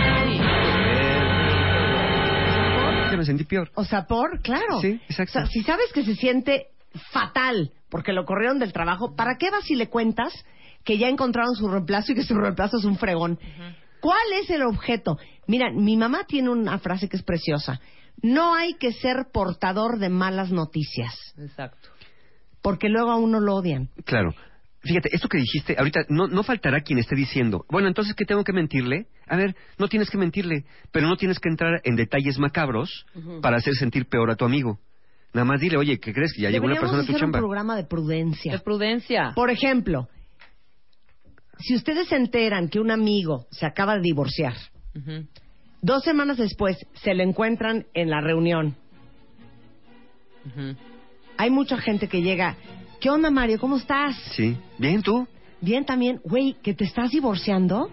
Me 3.22 3.26
sentí 3.26 3.44
peor. 3.44 3.70
O 3.74 3.84
sea, 3.84 4.06
por, 4.06 4.40
claro. 4.42 4.80
Sí, 4.80 5.00
exacto. 5.08 5.38
O 5.38 5.42
sea, 5.42 5.46
si 5.46 5.62
sabes 5.62 5.92
que 5.92 6.04
se 6.04 6.16
siente 6.16 6.66
fatal 7.12 7.72
porque 7.88 8.12
lo 8.12 8.24
corrieron 8.24 8.58
del 8.58 8.72
trabajo, 8.72 9.14
¿para 9.14 9.36
qué 9.38 9.50
vas 9.50 9.70
y 9.70 9.76
le 9.76 9.88
cuentas 9.88 10.32
que 10.84 10.98
ya 10.98 11.08
encontraron 11.08 11.54
su 11.54 11.68
reemplazo 11.68 12.12
y 12.12 12.14
que 12.16 12.24
su 12.24 12.34
reemplazo 12.34 12.78
es 12.78 12.84
un 12.84 12.96
fregón? 12.96 13.38
¿Cuál 14.00 14.32
es 14.42 14.50
el 14.50 14.62
objeto? 14.62 15.18
Mira, 15.46 15.70
mi 15.72 15.96
mamá 15.96 16.24
tiene 16.26 16.50
una 16.50 16.78
frase 16.78 17.08
que 17.08 17.16
es 17.16 17.22
preciosa. 17.22 17.80
No 18.22 18.54
hay 18.54 18.74
que 18.74 18.92
ser 18.92 19.26
portador 19.32 19.98
de 19.98 20.08
malas 20.08 20.50
noticias, 20.50 21.14
Exacto. 21.38 21.88
porque 22.60 22.88
luego 22.88 23.10
a 23.10 23.16
uno 23.16 23.40
lo 23.40 23.54
odian. 23.54 23.88
Claro. 24.04 24.34
Fíjate, 24.84 25.14
esto 25.14 25.28
que 25.28 25.38
dijiste, 25.38 25.76
ahorita 25.78 26.06
no, 26.08 26.26
no 26.26 26.42
faltará 26.42 26.80
quien 26.80 26.98
esté 26.98 27.14
diciendo, 27.14 27.64
bueno, 27.70 27.86
entonces, 27.86 28.14
¿qué 28.14 28.24
tengo 28.24 28.42
que 28.42 28.52
mentirle? 28.52 29.06
A 29.28 29.36
ver, 29.36 29.54
no 29.78 29.86
tienes 29.88 30.10
que 30.10 30.18
mentirle, 30.18 30.64
pero 30.90 31.06
no 31.06 31.16
tienes 31.16 31.38
que 31.38 31.48
entrar 31.48 31.80
en 31.84 31.94
detalles 31.94 32.38
macabros 32.38 33.06
para 33.40 33.58
hacer 33.58 33.74
sentir 33.74 34.06
peor 34.06 34.30
a 34.30 34.34
tu 34.36 34.44
amigo. 34.44 34.80
Nada 35.34 35.44
más 35.44 35.60
dile, 35.60 35.76
oye, 35.76 35.98
¿qué 36.00 36.12
crees? 36.12 36.32
Que 36.34 36.42
ya 36.42 36.50
llegó 36.50 36.66
una 36.66 36.74
persona 36.74 37.02
a 37.02 37.06
tu 37.06 37.12
hacer 37.12 37.14
un 37.14 37.20
chamba. 37.20 37.38
programa 37.38 37.76
de 37.76 37.84
prudencia. 37.84 38.52
De 38.52 38.58
prudencia. 38.58 39.32
Por 39.36 39.50
ejemplo, 39.50 40.08
si 41.58 41.76
ustedes 41.76 42.08
se 42.08 42.16
enteran 42.16 42.68
que 42.68 42.80
un 42.80 42.90
amigo 42.90 43.46
se 43.52 43.64
acaba 43.66 43.94
de 43.94 44.02
divorciar, 44.02 44.54
Ujú. 44.96 45.26
dos 45.80 46.02
semanas 46.02 46.38
después 46.38 46.76
se 46.94 47.14
le 47.14 47.22
encuentran 47.22 47.86
en 47.94 48.10
la 48.10 48.20
reunión, 48.20 48.74
Ujú. 50.44 50.76
hay 51.38 51.50
mucha 51.50 51.78
gente 51.78 52.08
que 52.08 52.20
llega, 52.20 52.56
¿qué 53.02 53.10
onda 53.10 53.30
Mario? 53.30 53.58
¿Cómo 53.58 53.76
estás? 53.76 54.16
Sí. 54.36 54.56
Bien, 54.78 55.02
tú. 55.02 55.26
Bien 55.60 55.84
también, 55.84 56.20
güey, 56.24 56.54
¿que 56.62 56.72
te 56.74 56.84
estás 56.84 57.10
divorciando? 57.10 57.90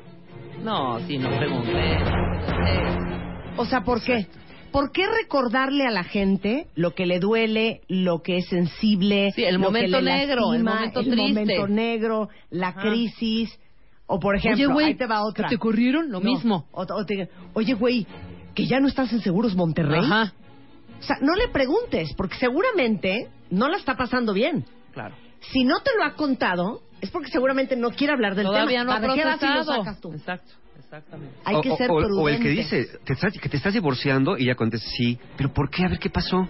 No, 0.63 0.99
sí, 1.07 1.17
no 1.17 1.29
pregunté. 1.37 1.97
O 3.57 3.65
sea, 3.65 3.81
¿por 3.81 4.01
qué? 4.03 4.27
¿Por 4.71 4.91
qué 4.91 5.03
recordarle 5.07 5.85
a 5.87 5.91
la 5.91 6.03
gente 6.03 6.67
lo 6.75 6.93
que 6.93 7.07
le 7.07 7.19
duele, 7.19 7.81
lo 7.87 8.21
que 8.21 8.37
es 8.37 8.45
sensible, 8.47 9.31
Sí, 9.35 9.43
el 9.43 9.55
lo 9.55 9.59
que 9.61 9.65
momento 9.65 9.99
le 10.01 10.11
negro, 10.13 10.53
el 10.53 10.63
momento 10.63 10.99
el 10.99 11.05
triste. 11.09 11.27
momento 11.33 11.67
negro, 11.67 12.29
la 12.51 12.67
Ajá. 12.69 12.81
crisis? 12.81 13.49
O 14.05 14.19
por 14.19 14.35
ejemplo, 14.35 14.65
Oye, 14.65 14.73
güey, 14.73 14.85
ahí 14.87 14.95
te 14.95 15.07
va 15.07 15.23
otra. 15.23 15.47
¿que 15.49 15.55
te 15.55 15.59
corrieron? 15.59 16.11
Lo 16.11 16.19
No, 16.19 16.29
mismo. 16.31 16.67
o- 16.71 16.81
o 16.87 17.05
te- 17.05 17.29
Oye, 17.53 17.73
güey, 17.73 18.05
que 18.53 18.67
ya 18.67 18.79
no 18.79 18.87
estás 18.87 19.11
en 19.11 19.21
Seguros 19.21 19.55
Monterrey. 19.55 20.01
Ajá. 20.03 20.33
O 20.99 21.03
sea, 21.03 21.17
no 21.21 21.35
le 21.35 21.47
preguntes, 21.47 22.13
porque 22.15 22.35
seguramente 22.37 23.27
no 23.49 23.67
la 23.69 23.77
está 23.77 23.95
pasando 23.95 24.33
bien. 24.33 24.65
Claro. 24.93 25.15
Si 25.51 25.63
no 25.63 25.79
te 25.81 25.91
lo 25.97 26.03
ha 26.03 26.13
contado, 26.15 26.81
es 27.01 27.09
porque 27.11 27.29
seguramente 27.29 27.75
no 27.75 27.91
quiere 27.91 28.13
hablar 28.13 28.35
del 28.35 28.45
Todavía 28.45 28.79
tema. 28.81 28.83
no 28.83 28.91
ha 28.91 29.01
¿Para 29.01 29.13
qué 29.15 29.23
vas 29.25 29.41
y 29.41 29.45
lo 29.45 29.51
procesado. 29.53 29.83
sacas 29.83 30.01
tú? 30.01 30.13
Exacto, 30.13 30.51
exactamente. 30.77 31.35
Hay 31.45 31.55
o, 31.55 31.61
que 31.61 31.75
ser 31.77 31.89
o- 31.91 31.95
prudente. 31.97 32.21
o 32.21 32.29
el 32.29 32.39
que 32.41 32.49
dice 32.49 32.87
te 33.05 33.13
estás- 33.13 33.33
que 33.39 33.49
te 33.49 33.57
estás 33.57 33.73
divorciando 33.73 34.37
y 34.37 34.45
ya 34.47 34.55
contesta, 34.55 34.87
sí, 34.97 35.17
pero 35.37 35.53
¿por 35.53 35.69
qué? 35.69 35.85
A 35.85 35.89
ver 35.89 35.99
qué 35.99 36.09
pasó. 36.09 36.47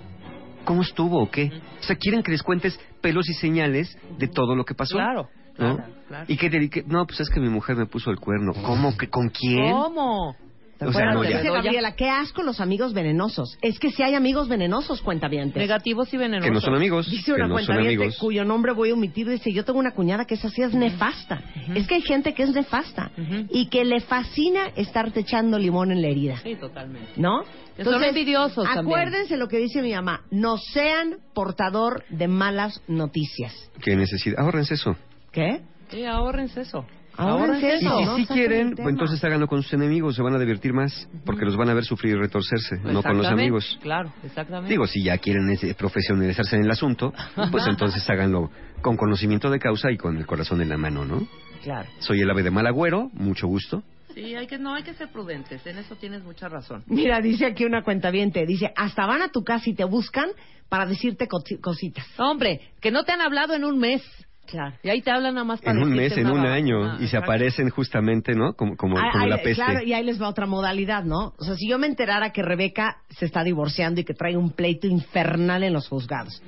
¿Cómo 0.66 0.82
estuvo 0.82 1.22
o 1.24 1.30
qué? 1.32 1.52
O 1.80 1.84
sea, 1.84 1.96
quieren 1.96 2.22
que 2.22 2.32
les 2.32 2.44
cuentes 2.44 2.80
pelos 3.02 3.28
y 3.30 3.34
señales 3.34 3.98
de 4.18 4.28
todo 4.28 4.56
lo 4.56 4.66
que 4.66 4.76
pasó. 4.76 4.98
Claro, 4.98 5.30
¿no? 5.58 5.78
claro, 5.78 5.94
claro. 6.08 6.26
Y 6.28 6.38
que, 6.38 6.50
te- 6.50 6.70
que- 6.70 6.84
no, 6.84 7.06
pues 7.08 7.20
es 7.22 7.30
que 7.30 7.40
mi 7.40 7.50
mujer 7.50 7.76
me 7.76 7.86
puso 7.86 8.12
el 8.12 8.18
cuerno. 8.20 8.52
¿Cómo? 8.64 8.96
que 8.98 9.08
¿Con 9.10 9.30
quién? 9.30 9.72
¿Cómo? 9.72 10.36
O 10.82 10.94
sea, 10.94 11.14
no, 11.14 11.24
ya. 11.24 11.38
dice 11.38 11.52
Gabriela, 11.52 11.96
qué 11.96 12.10
asco 12.10 12.42
los 12.44 12.60
amigos 12.60 12.94
venenosos. 12.94 13.58
Es 13.62 13.80
que 13.80 13.92
si 13.92 14.04
hay 14.04 14.16
amigos 14.16 14.48
venenosos, 14.48 15.02
cuentavientes. 15.02 15.58
Negativos 15.58 16.14
y 16.14 16.18
venenosos. 16.18 16.48
Que 16.48 16.54
no 16.54 16.62
son 16.62 16.76
amigos. 16.76 17.10
Dice 17.10 17.26
que 17.26 17.32
una 17.34 17.48
no 17.48 17.60
son 17.60 17.78
amigos. 17.80 18.18
cuyo 18.18 18.46
nombre 18.46 18.74
voy 18.74 18.92
a 18.92 18.94
omitir, 18.94 19.30
dice, 19.30 19.52
yo 19.52 19.66
tengo 19.66 19.80
una 19.80 19.92
cuñada 19.92 20.26
que 20.26 20.36
es 20.36 20.46
así, 20.46 20.62
es 20.62 20.74
nefasta. 20.74 21.42
Es 21.76 21.88
que 21.88 21.96
hay 21.96 22.02
gente 22.02 22.34
que 22.34 22.44
es 22.44 22.52
nefasta 22.52 23.12
y 23.50 23.68
que 23.68 23.84
le 23.84 24.00
fascina 24.00 24.68
estarte 24.76 25.22
echando 25.22 25.58
limón 25.58 25.92
en 25.92 26.02
la 26.02 26.08
herida, 26.08 26.38
Sí, 26.38 26.56
totalmente. 26.56 27.12
¿no? 27.18 27.44
Que 27.76 27.84
son 27.84 28.04
envidiosos 28.04 28.66
también. 28.66 29.00
Acuérdense 29.00 29.38
lo 29.38 29.48
que 29.48 29.58
dice 29.58 29.82
mi 29.82 29.94
mamá, 29.94 30.24
no 30.32 30.58
sean 30.58 31.18
portador 31.34 32.04
de 32.10 32.28
malas 32.28 32.82
noticias. 32.88 33.54
¿Qué 33.82 33.96
necesidad? 33.96 34.40
Ahórrense 34.40 34.74
eso. 34.74 34.96
¿Qué? 35.32 35.62
Sí, 35.90 36.06
ahórrense 36.06 36.62
eso. 36.62 36.86
Ahórrense 37.20 37.66
Y 37.68 37.70
eso. 37.72 37.98
si 38.00 38.06
no 38.06 38.16
sí 38.18 38.26
quieren, 38.28 38.76
pues 38.76 38.88
entonces 38.88 39.24
háganlo 39.24 39.48
con 39.48 39.62
sus 39.64 39.74
enemigos, 39.74 40.16
se 40.16 40.22
van 40.22 40.36
a 40.36 40.40
divertir 40.40 40.74
más, 40.74 41.08
porque 41.26 41.46
los 41.46 41.56
van 41.58 41.70
a 41.70 41.74
ver 41.74 41.84
sufrir 41.84 42.16
y 42.16 42.20
retorcerse, 42.20 42.78
no 42.84 43.04
con 43.04 43.18
los 43.18 43.28
amigos. 43.28 43.78
Claro, 43.82 44.12
exactamente. 44.24 44.70
Digo, 44.70 44.88
si 44.88 45.04
ya 45.04 45.18
quieren 45.18 45.50
ese- 45.50 45.74
profesionalizarse 45.76 46.56
en 46.56 46.64
el 46.64 46.72
asunto, 46.72 47.14
pues 47.52 47.66
entonces 47.68 48.10
háganlo 48.10 48.50
con 48.82 48.96
conocimiento 48.98 49.50
de 49.50 49.60
causa 49.60 49.92
y 49.92 49.98
con 49.98 50.18
el 50.18 50.26
corazón 50.26 50.62
en 50.62 50.70
la 50.70 50.78
mano, 50.78 51.04
¿no? 51.06 51.28
Claro. 51.64 51.90
Soy 52.00 52.22
el 52.22 52.30
ave 52.30 52.44
de 52.44 52.52
mal 52.52 52.66
agüero, 52.68 53.10
mucho 53.14 53.48
gusto. 53.48 53.84
Sí, 54.16 54.34
hay 54.36 54.48
que, 54.48 54.58
no, 54.58 54.74
hay 54.74 54.84
que 54.84 54.94
ser 54.94 55.10
prudentes. 55.10 55.66
En 55.68 55.78
eso 55.78 55.96
tienes 55.96 56.24
mucha 56.24 56.48
razón. 56.50 56.84
Mira, 56.88 57.20
dice 57.22 57.46
aquí 57.46 57.66
una 57.66 57.84
cuentaviente, 57.84 58.46
dice, 58.46 58.72
hasta 58.76 59.06
van 59.06 59.22
a 59.22 59.30
tu 59.30 59.44
casa 59.44 59.70
y 59.70 59.76
te 59.76 59.84
buscan 59.84 60.30
para 60.68 60.86
decirte 60.86 61.28
cosi- 61.28 61.60
cositas. 61.62 62.06
Hombre, 62.18 62.62
que 62.82 62.92
no 62.92 63.04
te 63.04 63.12
han 63.12 63.22
hablado 63.22 63.54
en 63.54 63.66
un 63.66 63.78
mes. 63.78 64.02
Claro. 64.50 64.76
Y 64.84 64.90
ahí 64.90 65.02
te 65.02 65.12
hablan 65.12 65.36
nada 65.36 65.46
más 65.46 65.62
para 65.62 65.78
En 65.78 65.84
un 65.84 65.92
mes, 65.92 66.18
en 66.18 66.28
un 66.30 66.46
año, 66.46 66.84
Ah, 66.84 66.98
y 67.00 67.08
se 67.08 67.18
aparecen 67.18 67.70
justamente, 67.70 68.34
¿no? 68.34 68.54
Como, 68.54 68.76
como, 68.76 68.98
Ay, 68.98 69.12
como 69.12 69.28
la 69.28 69.38
peste. 69.38 69.56
Claro, 69.64 69.84
y 69.84 69.94
ahí 69.94 70.04
les 70.04 70.22
va 70.22 70.28
otra 70.28 70.46
modalidad, 70.46 71.04
¿no? 71.04 71.34
O 71.38 71.44
sea, 71.44 71.56
si 71.56 71.68
yo 71.70 71.78
me 71.78 71.88
enterara 71.88 72.32
que 72.32 72.42
Rebeca 72.42 72.98
se 73.10 73.26
está 73.26 73.44
divorciando 73.44 74.02
y 74.02 74.04
que 74.04 74.14
trae 74.14 74.36
un 74.38 74.52
pleito 74.52 74.88
infernal 74.88 75.64
en 75.64 75.74
los 75.74 75.88
juzgados. 75.88 76.42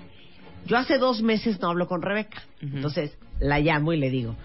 Yo 0.65 0.77
hace 0.77 0.97
dos 0.97 1.21
meses 1.21 1.59
no 1.59 1.69
hablo 1.69 1.87
con 1.87 2.01
Rebeca. 2.01 2.41
Entonces 2.61 3.17
la 3.39 3.59
llamo 3.59 3.93
y 3.93 3.97
le 3.97 4.09
digo, 4.11 4.35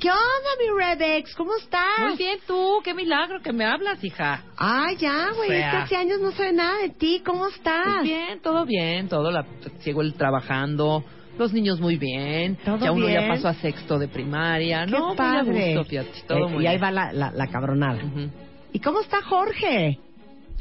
¿qué 0.00 0.08
onda, 0.10 0.50
mi 0.58 0.82
Rebex? 0.84 1.34
¿Cómo 1.34 1.50
estás? 1.56 2.00
Muy 2.00 2.16
bien, 2.16 2.38
tú. 2.46 2.80
Qué 2.82 2.94
milagro 2.94 3.40
que 3.42 3.52
me 3.52 3.64
hablas, 3.66 4.02
hija. 4.02 4.44
Ay, 4.56 4.96
ya, 4.96 5.28
güey, 5.36 5.50
O 5.50 5.52
es 5.52 5.58
sea. 5.60 5.70
que 5.70 5.76
hace 5.76 5.96
años 5.96 6.20
no 6.20 6.30
sé 6.32 6.52
nada 6.52 6.78
de 6.78 6.88
ti. 6.90 7.22
¿Cómo 7.24 7.48
estás? 7.48 7.84
Pues 7.84 8.02
bien, 8.04 8.40
todo 8.40 8.64
bien. 8.64 9.08
Todo 9.08 9.30
la, 9.30 9.44
sigo 9.80 10.00
el 10.02 10.14
trabajando. 10.14 11.04
Los 11.38 11.52
niños 11.52 11.80
muy 11.80 11.96
bien. 11.96 12.56
Todo 12.64 12.78
ya 12.78 12.92
uno 12.92 13.06
bien. 13.06 13.22
ya 13.22 13.28
pasó 13.28 13.48
a 13.48 13.54
sexto 13.54 13.98
de 13.98 14.08
primaria. 14.08 14.84
Qué 14.86 14.90
no, 14.92 15.14
padre. 15.14 15.74
gusto, 15.76 15.88
fíjate. 15.88 16.10
Todo 16.26 16.48
Eh, 16.48 16.50
muy 16.52 16.64
y 16.64 16.66
ahí 16.66 16.74
bien. 16.78 16.84
va 16.84 16.90
la, 16.90 17.12
la, 17.12 17.30
la 17.30 17.46
cabronada. 17.46 18.00
¿Y 18.72 18.80
cómo 18.80 19.00
está 19.00 19.22
Jorge? 19.22 19.98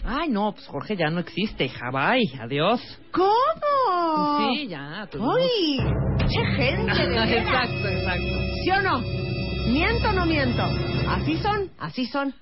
Ay, 0.06 0.30
no, 0.30 0.54
pues 0.54 0.68
Jorge 0.68 0.96
ya 0.96 1.10
no 1.10 1.20
existe. 1.20 1.70
Bye, 1.92 2.40
adiós. 2.40 2.80
¿Cómo? 3.12 4.38
Pues 4.38 4.60
sí, 4.60 4.68
ya. 4.68 5.08
tuvimos- 5.12 5.36
¡Uy! 5.36 5.80
¡Qué 6.30 6.46
gente! 6.56 7.08
de 7.08 7.38
exacto, 7.40 7.88
exacto. 7.90 8.40
¿Sí 8.64 8.70
o 8.72 8.82
no? 8.82 9.00
¿Miento 9.72 10.10
o 10.10 10.14
no 10.14 10.26
miento? 10.26 10.64
Así 11.10 11.38
son, 11.38 11.70
así 11.80 12.06
son. 12.06 12.34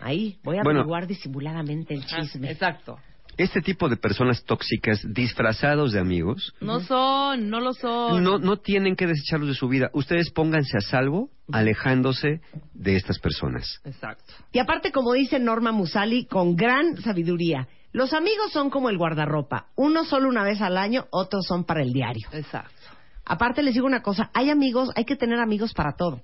Ahí, 0.00 0.36
voy 0.44 0.56
a 0.58 0.62
Bueno. 0.62 0.80
averiguar 0.80 1.06
disimuladamente 1.06 1.94
el 1.94 2.04
chisme. 2.04 2.50
Exacto. 2.50 2.98
Este 3.38 3.60
tipo 3.60 3.88
de 3.88 3.96
personas 3.96 4.44
tóxicas 4.44 5.00
disfrazados 5.08 5.92
de 5.92 6.00
amigos 6.00 6.52
No 6.60 6.80
son, 6.80 7.48
no 7.48 7.60
lo 7.60 7.72
son. 7.72 8.22
no, 8.22 8.38
no 8.38 8.58
tienen 8.58 8.96
que 8.96 9.06
desecharlos 9.06 9.48
de 9.48 9.54
su 9.54 9.68
vida. 9.68 9.88
Ustedes 9.94 10.30
pónganse 10.30 10.76
a 10.76 10.80
salvo 10.80 11.30
alejándose 11.50 12.40
de 12.74 12.96
estas 12.96 13.18
personas. 13.18 13.80
Exacto. 13.84 14.34
Y 14.52 14.58
aparte, 14.58 14.92
como 14.92 15.12
dice 15.12 15.38
Norma 15.38 15.72
Musali, 15.72 16.26
con 16.26 16.56
gran 16.56 16.96
sabiduría, 17.00 17.68
los 17.92 18.12
amigos 18.12 18.52
son 18.52 18.70
como 18.70 18.90
el 18.90 18.98
guardarropa. 18.98 19.68
Uno 19.76 20.04
solo 20.04 20.28
una 20.28 20.44
vez 20.44 20.60
al 20.60 20.76
año, 20.76 21.06
otros 21.10 21.46
son 21.46 21.64
para 21.64 21.82
el 21.82 21.92
diario. 21.92 22.28
Exacto. 22.32 22.72
Aparte, 23.24 23.62
les 23.62 23.74
digo 23.74 23.86
una 23.86 24.02
cosa, 24.02 24.30
hay 24.34 24.50
amigos, 24.50 24.90
hay 24.96 25.04
que 25.04 25.16
tener 25.16 25.38
amigos 25.38 25.72
para 25.74 25.92
todo. 25.96 26.20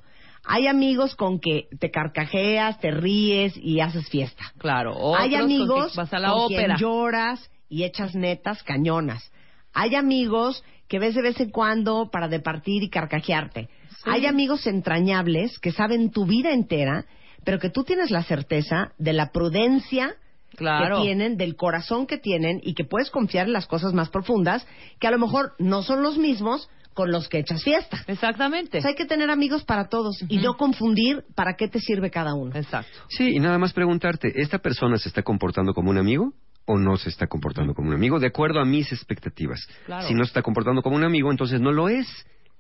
Hay 0.47 0.67
amigos 0.67 1.15
con 1.17 1.41
que 1.41 1.69
te 1.81 1.91
carcajeas, 1.91 2.79
te 2.81 2.91
ríes 2.91 3.57
y 3.57 3.81
haces 3.81 4.09
fiesta. 4.09 4.45
Claro. 4.59 4.93
hay 5.17 5.35
Otros 5.35 5.41
con 5.41 5.51
amigos 5.53 5.93
que 5.93 5.97
vas 5.99 6.13
a 6.13 6.19
la 6.19 6.31
con 6.31 6.41
ópera. 6.45 6.77
quien 6.77 6.77
lloras 6.77 7.51
y 7.69 7.85
echas 7.85 8.15
netas 8.15 8.63
cañonas. 8.63 9.31
Hay 9.73 9.95
amigos 9.95 10.63
que 10.89 10.99
ves 10.99 11.15
de 11.15 11.23
vez 11.23 11.41
en 11.41 11.51
cuando 11.51 12.11
para 12.11 12.29
departir 12.29 12.83
y 12.83 12.91
carcajearte. 12.91 13.69
Hay 14.05 14.27
amigos 14.27 14.67
entrañables 14.67 15.59
que 15.59 15.73
saben 15.73 16.11
tu 16.11 16.27
vida 16.27 16.53
entera, 16.53 17.07
pero 17.45 17.59
que 17.59 17.71
tú 17.71 17.85
tienes 17.85 18.11
la 18.11 18.23
certeza 18.23 18.93
de 18.99 19.13
la 19.15 19.33
prudencia 19.33 20.15
Claro. 20.57 20.99
que 20.99 21.03
tienen, 21.03 21.37
del 21.37 21.57
corazón 21.57 22.07
que 22.07 22.17
tienen 22.19 22.61
y 22.63 22.75
que 22.75 22.85
puedes 22.85 23.11
confiar 23.11 23.47
en 23.49 23.53
las 23.55 23.67
cosas 23.67 23.93
más 23.93 24.09
profundas, 24.11 24.65
que 25.01 25.09
a 25.09 25.11
lo 25.11 25.19
mejor 25.19 25.55
no 25.59 25.83
son 25.83 26.03
los 26.05 26.17
mismos 26.17 26.69
con 26.95 27.11
los 27.11 27.29
que 27.29 27.39
echas 27.41 27.63
fiesta. 27.63 27.99
Exactamente. 28.07 28.79
O 28.79 28.81
sea, 28.81 28.91
hay 28.91 28.97
que 28.97 29.05
tener 29.05 29.31
amigos 29.31 29.65
para 29.65 29.89
todos 29.89 30.17
y 30.29 30.39
no 30.39 30.57
confundir 30.57 31.25
para 31.35 31.55
qué 31.55 31.69
te 31.69 31.81
sirve 31.81 32.11
cada 32.11 32.35
uno. 32.35 32.53
Exacto. 32.55 32.91
Sí, 33.09 33.35
y 33.35 33.41
nada 33.41 33.59
más 33.59 33.73
preguntarte, 33.73 34.33
¿esta 34.41 34.59
persona 34.59 34.97
se 34.97 35.09
está 35.09 35.23
comportando 35.23 35.75
como 35.75 35.91
un 35.91 35.99
amigo 35.99 36.33
o 36.67 36.79
no 36.79 36.97
se 36.97 37.11
está 37.11 37.27
comportando 37.27 37.75
como 37.75 37.89
un 37.89 37.95
amigo? 37.95 38.19
De 38.21 38.29
acuerdo 38.29 38.61
a 38.61 38.65
mis 38.65 38.91
expectativas. 38.93 39.61
Claro. 39.87 40.07
Si 40.09 40.15
no 40.15 40.25
se 40.25 40.29
está 40.29 40.43
comportando 40.43 40.83
como 40.83 40.97
un 40.97 41.05
amigo, 41.05 41.31
entonces 41.31 41.61
no 41.61 41.73
lo 41.73 41.89
es. 41.89 42.07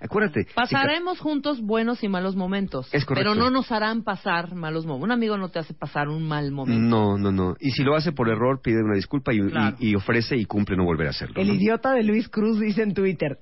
Acuérdate. 0.00 0.44
si 0.44 0.52
Pasaremos 0.54 1.18
juntos 1.20 1.62
buenos 1.62 2.02
y 2.04 2.08
malos 2.08 2.34
momentos. 2.36 2.88
Es 2.92 3.04
correcto. 3.06 3.30
Pero 3.30 3.40
no 3.40 3.48
nos 3.50 3.70
harán 3.72 4.02
pasar 4.02 4.54
malos 4.54 4.84
momentos. 4.84 5.04
Un 5.04 5.12
amigo 5.12 5.38
no 5.38 5.48
te 5.48 5.60
hace 5.60 5.72
pasar 5.72 6.08
un 6.08 6.26
mal 6.26 6.50
momento. 6.50 6.82
No, 6.82 7.16
no, 7.16 7.30
no. 7.32 7.54
Y 7.60 7.70
si 7.70 7.84
lo 7.84 7.94
hace 7.96 8.12
por 8.12 8.28
error, 8.28 8.60
pide 8.62 8.82
una 8.82 8.96
disculpa 8.96 9.32
y, 9.32 9.38
y- 9.38 9.48
Claro. 9.48 9.76
y 9.78 9.94
ofrece 9.94 10.36
y 10.36 10.44
cumple 10.44 10.76
no 10.76 10.84
volver 10.84 11.06
a 11.06 11.10
hacerlo. 11.10 11.40
El 11.40 11.48
¿no? 11.48 11.54
idiota 11.54 11.92
de 11.92 12.02
Luis 12.02 12.28
Cruz 12.28 12.60
dice 12.60 12.82
en 12.82 12.92
Twitter, 12.92 13.38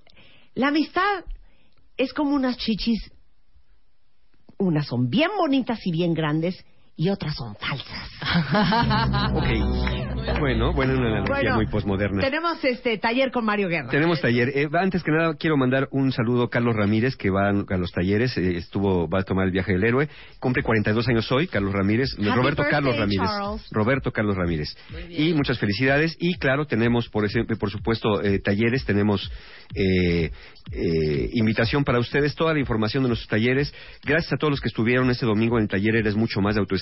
la 0.55 0.69
amistad 0.69 1.25
es 1.97 2.13
como 2.13 2.35
unas 2.35 2.57
chichis, 2.57 3.11
unas 4.59 4.87
son 4.87 5.09
bien 5.09 5.31
bonitas 5.37 5.81
y 5.85 5.93
bien 5.93 6.15
grandes 6.15 6.65
y 6.97 7.09
otras 7.09 7.35
son 7.35 7.55
falsas. 7.57 8.11
Ok. 9.35 10.39
Bueno, 10.39 10.73
bueno, 10.73 10.95
una 10.95 11.09
analogía 11.09 11.35
Bueno, 11.35 11.55
muy 11.57 11.67
posmoderna. 11.67 12.21
Tenemos 12.23 12.63
este 12.65 12.97
taller 12.99 13.31
con 13.33 13.45
Mario 13.45 13.69
Guerra. 13.69 13.89
Tenemos 13.89 14.21
taller. 14.21 14.51
Eh, 14.55 14.69
antes 14.73 15.03
que 15.03 15.11
nada, 15.11 15.35
quiero 15.35 15.57
mandar 15.57 15.89
un 15.91 16.13
saludo 16.13 16.45
a 16.45 16.51
Carlos 16.51 16.77
Ramírez, 16.77 17.17
que 17.17 17.31
va 17.31 17.49
a 17.49 17.77
los 17.77 17.91
talleres. 17.91 18.37
eh, 18.39 18.57
estuvo, 18.57 19.09
va 19.09 19.21
a 19.21 19.23
tomar 19.25 19.47
el 19.47 19.53
viaje 19.53 19.73
del 19.73 19.83
héroe. 19.85 20.09
Cumple 20.39 20.63
42 20.63 21.09
años 21.09 21.31
hoy, 21.33 21.49
Carlos 21.49 21.73
Ramírez. 21.73 22.13
Happy 22.15 22.25
Roberto 22.25 22.63
birthday, 22.63 22.71
Carlos 22.71 22.97
Ramírez. 22.97 23.27
Charles. 23.29 23.69
Roberto 23.73 24.13
Carlos 24.13 24.37
Ramírez. 24.37 24.69
Y 25.11 25.33
muchas 25.35 25.59
felicidades. 25.59 26.17
Y 26.21 26.35
claro, 26.37 26.67
tenemos, 26.67 27.09
por, 27.09 27.25
ese- 27.25 27.45
por 27.59 27.71
supuesto, 27.71 28.23
eh, 28.23 28.39
talleres. 28.39 28.85
Tenemos 28.85 29.31
eh, 29.75 30.31
eh, 30.73 31.31
invitación 31.33 31.83
para 31.85 31.99
ustedes. 31.99 32.35
Toda 32.35 32.53
la 32.55 32.61
información 32.61 33.03
de 33.03 33.09
nuestros 33.09 33.29
talleres. 33.29 33.75
Gracias 34.05 34.33
a 34.33 34.37
todos 34.37 34.53
los 34.53 34.61
que 34.61 34.69
estuvieron 34.69 35.11
este 35.11 35.27
domingo 35.27 35.57
en 35.59 35.65
el 35.65 35.69
taller 35.69 35.97
Eres 35.97 36.15
Mucho 36.17 36.41
Más 36.41 36.55
de 36.55 36.61
Autoestima. 36.61 36.82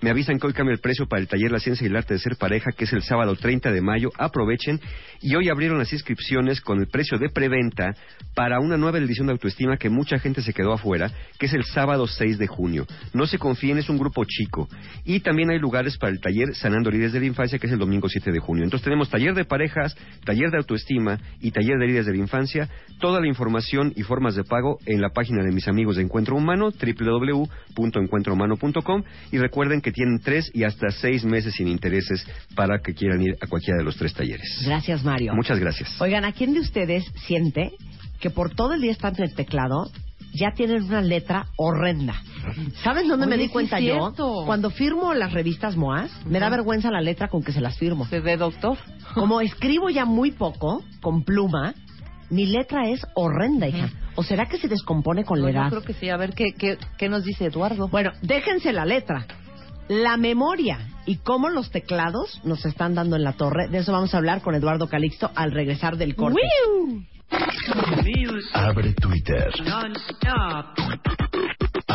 Me 0.00 0.10
avisan 0.10 0.38
que 0.38 0.46
hoy 0.46 0.52
cambia 0.52 0.72
el 0.72 0.80
precio 0.80 1.06
para 1.06 1.20
el 1.20 1.28
taller 1.28 1.50
La 1.50 1.58
Ciencia 1.58 1.84
y 1.84 1.90
el 1.90 1.96
Arte 1.96 2.14
de 2.14 2.20
Ser 2.20 2.36
Pareja, 2.36 2.72
que 2.72 2.84
es 2.84 2.92
el 2.92 3.02
sábado 3.02 3.34
30 3.36 3.72
de 3.72 3.80
mayo. 3.80 4.10
Aprovechen. 4.18 4.80
Y 5.20 5.34
hoy 5.36 5.48
abrieron 5.48 5.78
las 5.78 5.92
inscripciones 5.92 6.60
con 6.60 6.80
el 6.80 6.86
precio 6.86 7.18
de 7.18 7.28
preventa 7.28 7.94
para 8.34 8.60
una 8.60 8.76
nueva 8.76 8.98
edición 8.98 9.26
de 9.26 9.32
Autoestima 9.32 9.76
que 9.76 9.90
mucha 9.90 10.18
gente 10.18 10.42
se 10.42 10.52
quedó 10.52 10.72
afuera, 10.72 11.10
que 11.38 11.46
es 11.46 11.54
el 11.54 11.64
sábado 11.64 12.06
6 12.06 12.38
de 12.38 12.46
junio. 12.46 12.86
No 13.12 13.26
se 13.26 13.38
confíen, 13.38 13.78
es 13.78 13.88
un 13.88 13.98
grupo 13.98 14.24
chico. 14.24 14.68
Y 15.04 15.20
también 15.20 15.50
hay 15.50 15.58
lugares 15.58 15.96
para 15.98 16.12
el 16.12 16.20
taller 16.20 16.54
Sanando 16.54 16.90
Heridas 16.90 17.12
de 17.12 17.20
la 17.20 17.26
Infancia, 17.26 17.58
que 17.58 17.66
es 17.66 17.72
el 17.72 17.78
domingo 17.78 18.08
7 18.08 18.32
de 18.32 18.38
junio. 18.38 18.64
Entonces 18.64 18.84
tenemos 18.84 19.10
taller 19.10 19.34
de 19.34 19.44
parejas, 19.44 19.96
taller 20.24 20.50
de 20.50 20.58
autoestima 20.58 21.18
y 21.40 21.50
taller 21.50 21.78
de 21.78 21.84
heridas 21.84 22.06
de 22.06 22.12
la 22.12 22.18
infancia. 22.18 22.68
Toda 23.00 23.20
la 23.20 23.26
información 23.26 23.92
y 23.96 24.02
formas 24.02 24.34
de 24.34 24.44
pago 24.44 24.78
en 24.86 25.00
la 25.00 25.10
página 25.10 25.42
de 25.42 25.52
mis 25.52 25.68
amigos 25.68 25.96
de 25.96 26.02
Encuentro 26.02 26.36
Humano, 26.36 26.70
www.encuentrohumano.com. 26.70 29.04
Y 29.34 29.38
recuerden 29.38 29.80
que 29.80 29.90
tienen 29.90 30.20
tres 30.20 30.48
y 30.54 30.62
hasta 30.62 30.92
seis 30.92 31.24
meses 31.24 31.54
sin 31.56 31.66
intereses 31.66 32.24
para 32.54 32.78
que 32.78 32.94
quieran 32.94 33.20
ir 33.20 33.36
a 33.40 33.48
cualquiera 33.48 33.78
de 33.78 33.82
los 33.82 33.96
tres 33.96 34.14
talleres. 34.14 34.62
Gracias, 34.64 35.02
Mario. 35.02 35.34
Muchas 35.34 35.58
gracias. 35.58 36.00
Oigan, 36.00 36.24
¿a 36.24 36.30
quién 36.30 36.54
de 36.54 36.60
ustedes 36.60 37.04
siente 37.26 37.72
que 38.20 38.30
por 38.30 38.54
todo 38.54 38.74
el 38.74 38.80
día 38.80 38.92
están 38.92 39.16
en 39.18 39.24
el 39.24 39.34
teclado 39.34 39.90
ya 40.34 40.52
tienen 40.54 40.84
una 40.84 41.00
letra 41.00 41.46
horrenda? 41.56 42.14
¿Saben 42.84 43.08
dónde 43.08 43.26
me 43.26 43.36
di 43.36 43.48
cuenta 43.48 43.80
yo? 43.80 44.12
Cuando 44.46 44.70
firmo 44.70 45.12
las 45.14 45.32
revistas 45.32 45.76
MOAS, 45.76 46.12
me 46.26 46.38
da 46.38 46.48
vergüenza 46.48 46.92
la 46.92 47.00
letra 47.00 47.26
con 47.26 47.42
que 47.42 47.50
se 47.50 47.60
las 47.60 47.76
firmo. 47.76 48.06
¿Se 48.06 48.20
ve, 48.20 48.36
doctor? 48.36 48.78
Como 49.14 49.40
escribo 49.40 49.90
ya 49.90 50.04
muy 50.04 50.30
poco, 50.30 50.84
con 51.02 51.24
pluma, 51.24 51.74
mi 52.30 52.46
letra 52.46 52.88
es 52.88 53.04
horrenda, 53.16 53.66
hija. 53.66 53.90
¿O 54.16 54.22
será 54.22 54.46
que 54.46 54.58
se 54.58 54.68
descompone 54.68 55.24
con 55.24 55.40
No, 55.40 55.46
la 55.46 55.52
yo 55.52 55.58
edad? 55.58 55.70
creo 55.70 55.82
que 55.82 55.94
sí. 55.94 56.08
A 56.08 56.16
ver, 56.16 56.34
¿qué, 56.34 56.52
qué, 56.56 56.78
qué 56.98 57.08
nos 57.08 57.24
dice 57.24 57.46
Eduardo? 57.46 57.88
Bueno, 57.88 58.12
déjense 58.22 58.72
la 58.72 58.84
letra. 58.84 59.26
La 59.88 60.16
memoria 60.16 60.78
y 61.04 61.16
cómo 61.16 61.50
los 61.50 61.70
teclados 61.70 62.40
nos 62.44 62.64
están 62.64 62.94
dando 62.94 63.16
en 63.16 63.24
la 63.24 63.32
torre. 63.34 63.68
De 63.68 63.78
eso 63.78 63.92
vamos 63.92 64.14
a 64.14 64.18
hablar 64.18 64.40
con 64.40 64.54
Eduardo 64.54 64.88
Calixto 64.88 65.30
al 65.34 65.52
regresar 65.52 65.96
del 65.96 66.14
corte. 66.16 66.40
Abre 68.54 68.92
Twitter. 68.94 69.50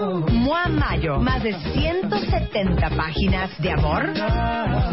Mua 0.00 0.68
Mayo, 0.68 1.18
más 1.18 1.42
de 1.42 1.52
170 1.54 2.90
páginas 2.90 3.50
de 3.60 3.72
amor, 3.72 4.12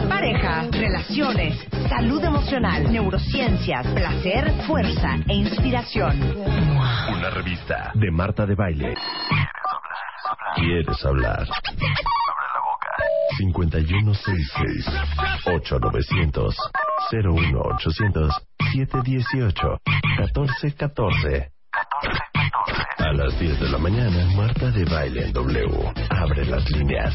pareja, 0.10 0.64
relaciones, 0.72 1.56
salud 1.88 2.24
emocional, 2.24 2.92
neurociencias, 2.92 3.86
placer, 3.88 4.52
fuerza 4.66 5.18
e 5.28 5.36
inspiración. 5.36 6.20
Una 7.10 7.30
revista 7.30 7.92
de 7.94 8.10
Marta 8.10 8.48
de 8.48 8.56
Baile. 8.56 8.96
¿Quieres 10.56 11.06
hablar? 11.06 11.48
5166 13.38 14.86
8900 15.46 16.56
01800 17.12 18.32
718 18.74 19.82
1414 20.18 21.52
A 23.08 23.14
las 23.14 23.40
10 23.40 23.60
de 23.60 23.70
la 23.70 23.78
mañana, 23.78 24.26
Marta 24.36 24.72
de 24.72 24.84
Baile 24.86 25.26
en 25.28 25.34
W. 25.34 25.94
Abre 26.10 26.44
las 26.46 26.68
líneas. 26.72 27.14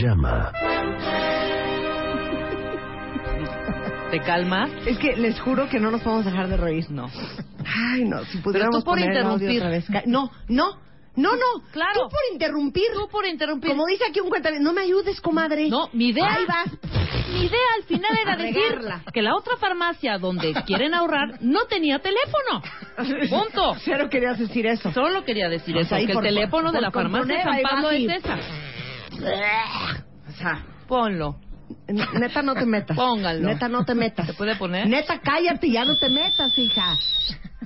Llama. 0.00 0.50
¿Te 4.10 4.20
calmas? 4.20 4.70
Es 4.86 4.98
que 4.98 5.16
les 5.16 5.38
juro 5.40 5.68
que 5.68 5.78
no 5.78 5.90
nos 5.92 6.02
podemos 6.02 6.24
dejar 6.24 6.48
de 6.48 6.56
reír. 6.56 6.90
No. 6.90 7.08
Ay, 7.64 8.04
no, 8.04 8.24
si 8.24 8.38
pudiéramos 8.38 8.80
tú 8.80 8.84
por 8.84 8.94
poner 8.98 9.10
el 9.12 9.18
audio 9.24 9.50
interrumpir. 9.52 9.58
otra 9.60 9.70
vez. 9.70 9.86
Ca- 9.90 10.02
No, 10.06 10.30
no, 10.48 10.78
no, 11.16 11.32
no. 11.36 11.62
Claro. 11.72 11.92
Tú 11.94 12.08
por 12.08 12.20
interrumpir. 12.32 12.84
Tú 12.94 13.08
por 13.08 13.26
interrumpir. 13.26 13.70
Como 13.70 13.86
dice 13.86 14.04
aquí 14.08 14.20
un 14.20 14.28
cuentaviente, 14.28 14.64
no 14.64 14.72
me 14.72 14.82
ayudes, 14.82 15.20
comadre. 15.20 15.68
No, 15.68 15.88
mi 15.92 16.08
idea. 16.08 16.34
Ahí 16.34 16.44
vas. 16.46 16.66
mi 17.32 17.46
idea 17.46 17.68
al 17.76 17.84
final 17.84 18.18
era 18.22 18.36
decir 18.36 18.80
que 19.12 19.22
la 19.22 19.34
otra 19.36 19.56
farmacia 19.56 20.18
donde 20.18 20.52
quieren 20.66 20.92
ahorrar 20.94 21.38
no 21.40 21.64
tenía 21.66 21.98
teléfono. 22.00 22.62
Punto. 23.30 23.74
Cero 23.84 24.08
querías 24.10 24.38
decir 24.38 24.66
eso. 24.66 24.92
Solo 24.92 25.24
quería 25.24 25.48
decir 25.48 25.76
eso, 25.76 25.94
ahí 25.94 26.06
que 26.06 26.12
el 26.12 26.16
por- 26.16 26.24
teléfono 26.24 26.72
de 26.72 26.80
la 26.80 26.90
farmacia 26.90 27.42
componer, 27.42 27.62
San 27.62 27.62
Pablo 27.62 27.90
es 27.90 28.08
esa. 28.24 28.38
O 30.28 30.32
sea, 30.32 30.64
Ponlo. 30.88 31.36
neta 31.88 32.42
no 32.42 32.54
te 32.54 32.66
metas. 32.66 32.96
Pónganlo. 32.96 33.48
Neta 33.48 33.68
no 33.68 33.84
te 33.84 33.94
metas. 33.94 34.26
¿Se 34.26 34.34
puede 34.34 34.56
poner? 34.56 34.86
Neta 34.88 35.20
cállate 35.20 35.66
y 35.68 35.72
ya 35.72 35.84
no 35.84 35.96
te 35.96 36.08
metas, 36.10 36.56
hija. 36.58 36.92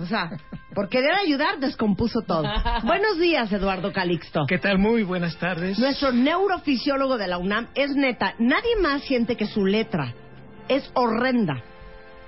O 0.00 0.06
sea, 0.06 0.30
por 0.74 0.88
querer 0.88 1.12
ayudar 1.14 1.58
descompuso 1.58 2.20
todo. 2.22 2.44
Buenos 2.84 3.18
días, 3.18 3.52
Eduardo 3.52 3.92
Calixto. 3.92 4.44
¿Qué 4.46 4.58
tal? 4.58 4.78
Muy 4.78 5.02
buenas 5.02 5.36
tardes. 5.38 5.78
Nuestro 5.78 6.12
neurofisiólogo 6.12 7.18
de 7.18 7.26
la 7.26 7.38
UNAM 7.38 7.68
es 7.74 7.90
neta. 7.96 8.34
Nadie 8.38 8.76
más 8.80 9.02
siente 9.02 9.36
que 9.36 9.46
su 9.46 9.66
letra 9.66 10.14
es 10.68 10.90
horrenda. 10.94 11.62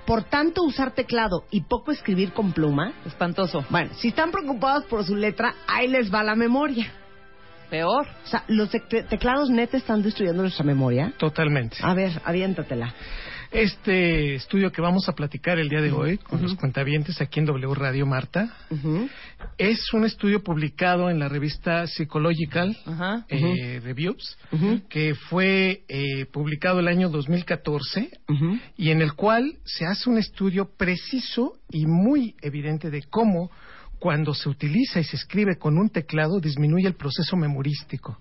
Por 0.05 0.23
tanto, 0.23 0.63
usar 0.63 0.91
teclado 0.91 1.45
y 1.51 1.61
poco 1.61 1.91
escribir 1.91 2.33
con 2.33 2.51
pluma. 2.51 2.91
Espantoso. 3.05 3.63
Bueno, 3.69 3.91
si 3.93 4.09
están 4.09 4.31
preocupados 4.31 4.85
por 4.85 5.05
su 5.05 5.15
letra, 5.15 5.53
ahí 5.67 5.87
les 5.87 6.13
va 6.13 6.23
la 6.23 6.35
memoria. 6.35 6.91
Peor. 7.69 8.05
O 8.25 8.27
sea, 8.27 8.43
los 8.47 8.69
te- 8.69 8.79
teclados 9.03 9.49
neta 9.49 9.77
están 9.77 10.01
destruyendo 10.01 10.41
nuestra 10.41 10.65
memoria. 10.65 11.13
Totalmente. 11.17 11.77
A 11.81 11.93
ver, 11.93 12.11
aviéntatela. 12.25 12.93
Este 13.51 14.35
estudio 14.35 14.71
que 14.71 14.81
vamos 14.81 15.09
a 15.09 15.11
platicar 15.13 15.59
el 15.59 15.67
día 15.67 15.81
de 15.81 15.91
hoy 15.91 16.17
con 16.17 16.41
los 16.41 16.55
cuentavientes 16.55 17.19
aquí 17.19 17.41
en 17.41 17.45
W 17.47 17.73
Radio 17.75 18.05
Marta 18.05 18.49
es 19.57 19.91
un 19.91 20.05
estudio 20.05 20.41
publicado 20.41 21.09
en 21.09 21.19
la 21.19 21.27
revista 21.27 21.85
Psychological 21.85 22.77
eh, 23.27 23.81
Reviews 23.83 24.37
Ujú. 24.53 24.81
que 24.87 25.15
fue 25.15 25.83
eh, 25.89 26.25
publicado 26.31 26.79
el 26.79 26.87
año 26.87 27.09
2014 27.09 28.09
Ujú. 28.29 28.57
y 28.77 28.91
en 28.91 29.01
el 29.01 29.13
cual 29.15 29.57
se 29.65 29.85
hace 29.85 30.09
un 30.09 30.17
estudio 30.17 30.69
preciso 30.77 31.57
y 31.69 31.85
muy 31.87 32.35
evidente 32.41 32.89
de 32.89 33.03
cómo 33.03 33.51
cuando 33.99 34.33
se 34.33 34.47
utiliza 34.47 34.99
y 35.01 35.03
se 35.03 35.17
escribe 35.17 35.57
con 35.57 35.77
un 35.77 35.89
teclado 35.89 36.39
disminuye 36.39 36.87
el 36.87 36.95
proceso 36.95 37.35
memorístico. 37.35 38.17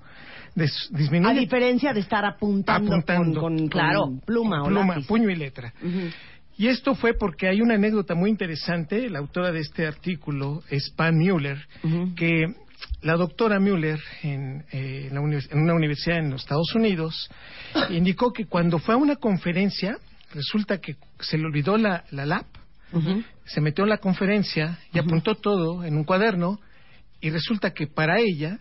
A 1.31 1.35
diferencia 1.41 1.93
de 1.93 2.01
estar 2.01 2.25
apuntando, 2.25 2.93
Apuntando. 2.93 3.41
Con, 3.41 3.57
con- 3.59 3.69
Claro. 3.69 4.01
con 4.03 4.21
pluma 4.21 4.63
o 4.63 4.67
pluma, 4.67 4.95
lápiz. 4.95 5.07
puño 5.07 5.31
y 5.31 5.37
letra. 5.37 5.73
Y 6.59 6.67
esto 6.69 6.95
fue 6.95 7.15
porque 7.15 7.49
hay 7.49 7.63
una 7.63 7.75
anécdota 7.75 8.15
muy 8.15 8.29
interesante. 8.31 9.09
La 9.09 9.19
autora 9.21 9.51
de 9.53 9.61
este 9.61 9.87
artículo 9.87 10.63
es 10.69 10.91
Pam 10.91 11.17
Mueller, 11.17 11.59
que 12.17 12.47
la 13.03 13.15
doctora 13.17 13.59
Mueller 13.61 14.01
en, 14.23 14.65
eh, 14.73 15.09
en 15.11 15.15
la 15.15 15.21
en 15.21 15.59
una 15.59 15.75
universidad 15.75 16.19
en 16.19 16.31
los 16.31 16.43
Estados 16.43 16.75
Unidos 16.75 17.31
indicó 17.91 18.33
que 18.33 18.45
cuando 18.47 18.79
fue 18.79 18.95
a 18.95 18.99
una 18.99 19.17
conferencia, 19.17 19.97
resulta 20.35 20.79
que 20.81 20.97
se 21.21 21.39
le 21.39 21.47
olvidó 21.47 21.77
la, 21.79 22.05
la 22.11 22.27
lap, 22.27 22.47
se 23.45 23.61
metió 23.61 23.85
en 23.85 23.91
la 23.91 23.99
conferencia 23.99 24.79
y 24.93 24.99
apuntó 24.99 25.37
todo 25.37 25.85
en 25.85 25.97
un 25.97 26.05
cuaderno 26.05 26.59
y 27.21 27.31
resulta 27.31 27.73
que 27.73 27.87
para 27.87 28.19
ella 28.21 28.59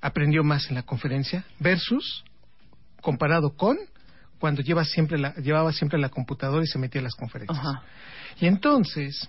Aprendió 0.00 0.42
más 0.42 0.68
en 0.68 0.74
la 0.74 0.82
conferencia 0.82 1.44
versus 1.60 2.24
comparado 3.00 3.50
con 3.50 3.76
cuando 4.38 4.62
lleva 4.62 4.84
siempre 4.84 5.18
la, 5.18 5.34
llevaba 5.36 5.72
siempre 5.72 5.98
la 5.98 6.08
computadora 6.08 6.64
y 6.64 6.66
se 6.66 6.78
metía 6.78 7.00
a 7.00 7.04
las 7.04 7.14
conferencias. 7.14 7.58
Y 8.40 8.46
entonces, 8.46 9.28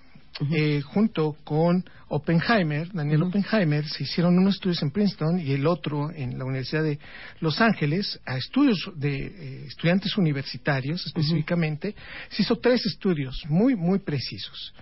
eh, 0.52 0.82
junto 0.82 1.38
con 1.44 1.86
Oppenheimer, 2.10 2.92
Daniel 2.92 3.24
Oppenheimer, 3.24 3.88
se 3.88 4.04
hicieron 4.04 4.38
unos 4.38 4.56
estudios 4.56 4.82
en 4.82 4.92
Princeton 4.92 5.40
y 5.40 5.54
el 5.54 5.68
otro 5.68 6.12
en 6.12 6.38
la 6.38 6.44
Universidad 6.44 6.84
de 6.84 7.00
Los 7.40 7.62
Ángeles, 7.62 8.20
a 8.26 8.38
estudios 8.38 8.92
de 8.96 9.16
eh, 9.16 9.66
estudiantes 9.68 10.18
universitarios 10.18 11.06
específicamente, 11.06 11.96
se 12.30 12.42
hizo 12.42 12.58
tres 12.58 12.86
estudios 12.86 13.42
muy, 13.48 13.76
muy 13.76 14.00
precisos. 14.00 14.74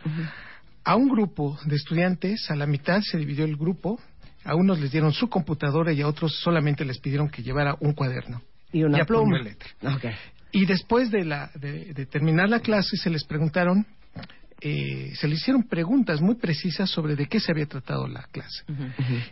A 0.83 0.95
un 0.95 1.09
grupo 1.09 1.59
de 1.65 1.75
estudiantes, 1.75 2.49
a 2.49 2.55
la 2.55 2.65
mitad 2.65 3.01
se 3.01 3.17
dividió 3.17 3.45
el 3.45 3.55
grupo, 3.55 3.99
a 4.43 4.55
unos 4.55 4.79
les 4.79 4.91
dieron 4.91 5.13
su 5.13 5.29
computadora 5.29 5.93
y 5.93 6.01
a 6.01 6.07
otros 6.07 6.39
solamente 6.39 6.85
les 6.85 6.99
pidieron 6.99 7.29
que 7.29 7.43
llevara 7.43 7.75
un 7.79 7.93
cuaderno. 7.93 8.41
Y 8.71 8.83
una 8.83 9.05
pluma. 9.05 9.39
y 9.39 9.43
letra. 9.43 9.69
Y 10.51 10.65
después 10.65 11.09
de, 11.11 11.25
la, 11.25 11.49
de, 11.55 11.93
de 11.93 12.05
terminar 12.05 12.49
la 12.49 12.59
clase 12.59 12.97
se 12.97 13.09
les 13.09 13.23
preguntaron, 13.23 13.85
eh, 14.61 15.11
se 15.15 15.27
les 15.27 15.41
hicieron 15.41 15.63
preguntas 15.63 16.21
muy 16.21 16.35
precisas 16.35 16.89
sobre 16.89 17.15
de 17.15 17.27
qué 17.27 17.39
se 17.39 17.51
había 17.51 17.65
tratado 17.65 18.07
la 18.07 18.23
clase. 18.31 18.63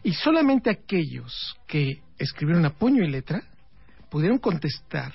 Y 0.03 0.13
solamente 0.13 0.69
aquellos 0.69 1.55
que 1.67 2.01
escribieron 2.17 2.65
a 2.65 2.71
puño 2.71 3.03
y 3.03 3.09
letra 3.09 3.41
pudieron 4.09 4.39
contestar 4.39 5.13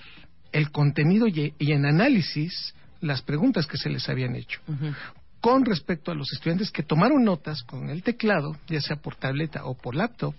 el 0.52 0.70
contenido 0.70 1.27
y, 1.27 1.52
y 1.59 1.73
en 1.73 1.85
análisis 1.85 2.74
las 3.01 3.20
preguntas 3.20 3.66
que 3.66 3.77
se 3.77 3.90
les 3.90 4.09
habían 4.09 4.35
hecho. 4.36 4.60
Con 5.47 5.64
respecto 5.64 6.10
a 6.10 6.14
los 6.16 6.32
estudiantes 6.32 6.73
que 6.73 6.82
tomaron 6.82 7.23
notas 7.23 7.62
con 7.62 7.89
el 7.89 8.02
teclado, 8.02 8.56
ya 8.66 8.81
sea 8.81 8.97
por 8.97 9.14
tableta 9.14 9.64
o 9.64 9.74
por 9.77 9.94
laptop, 9.94 10.35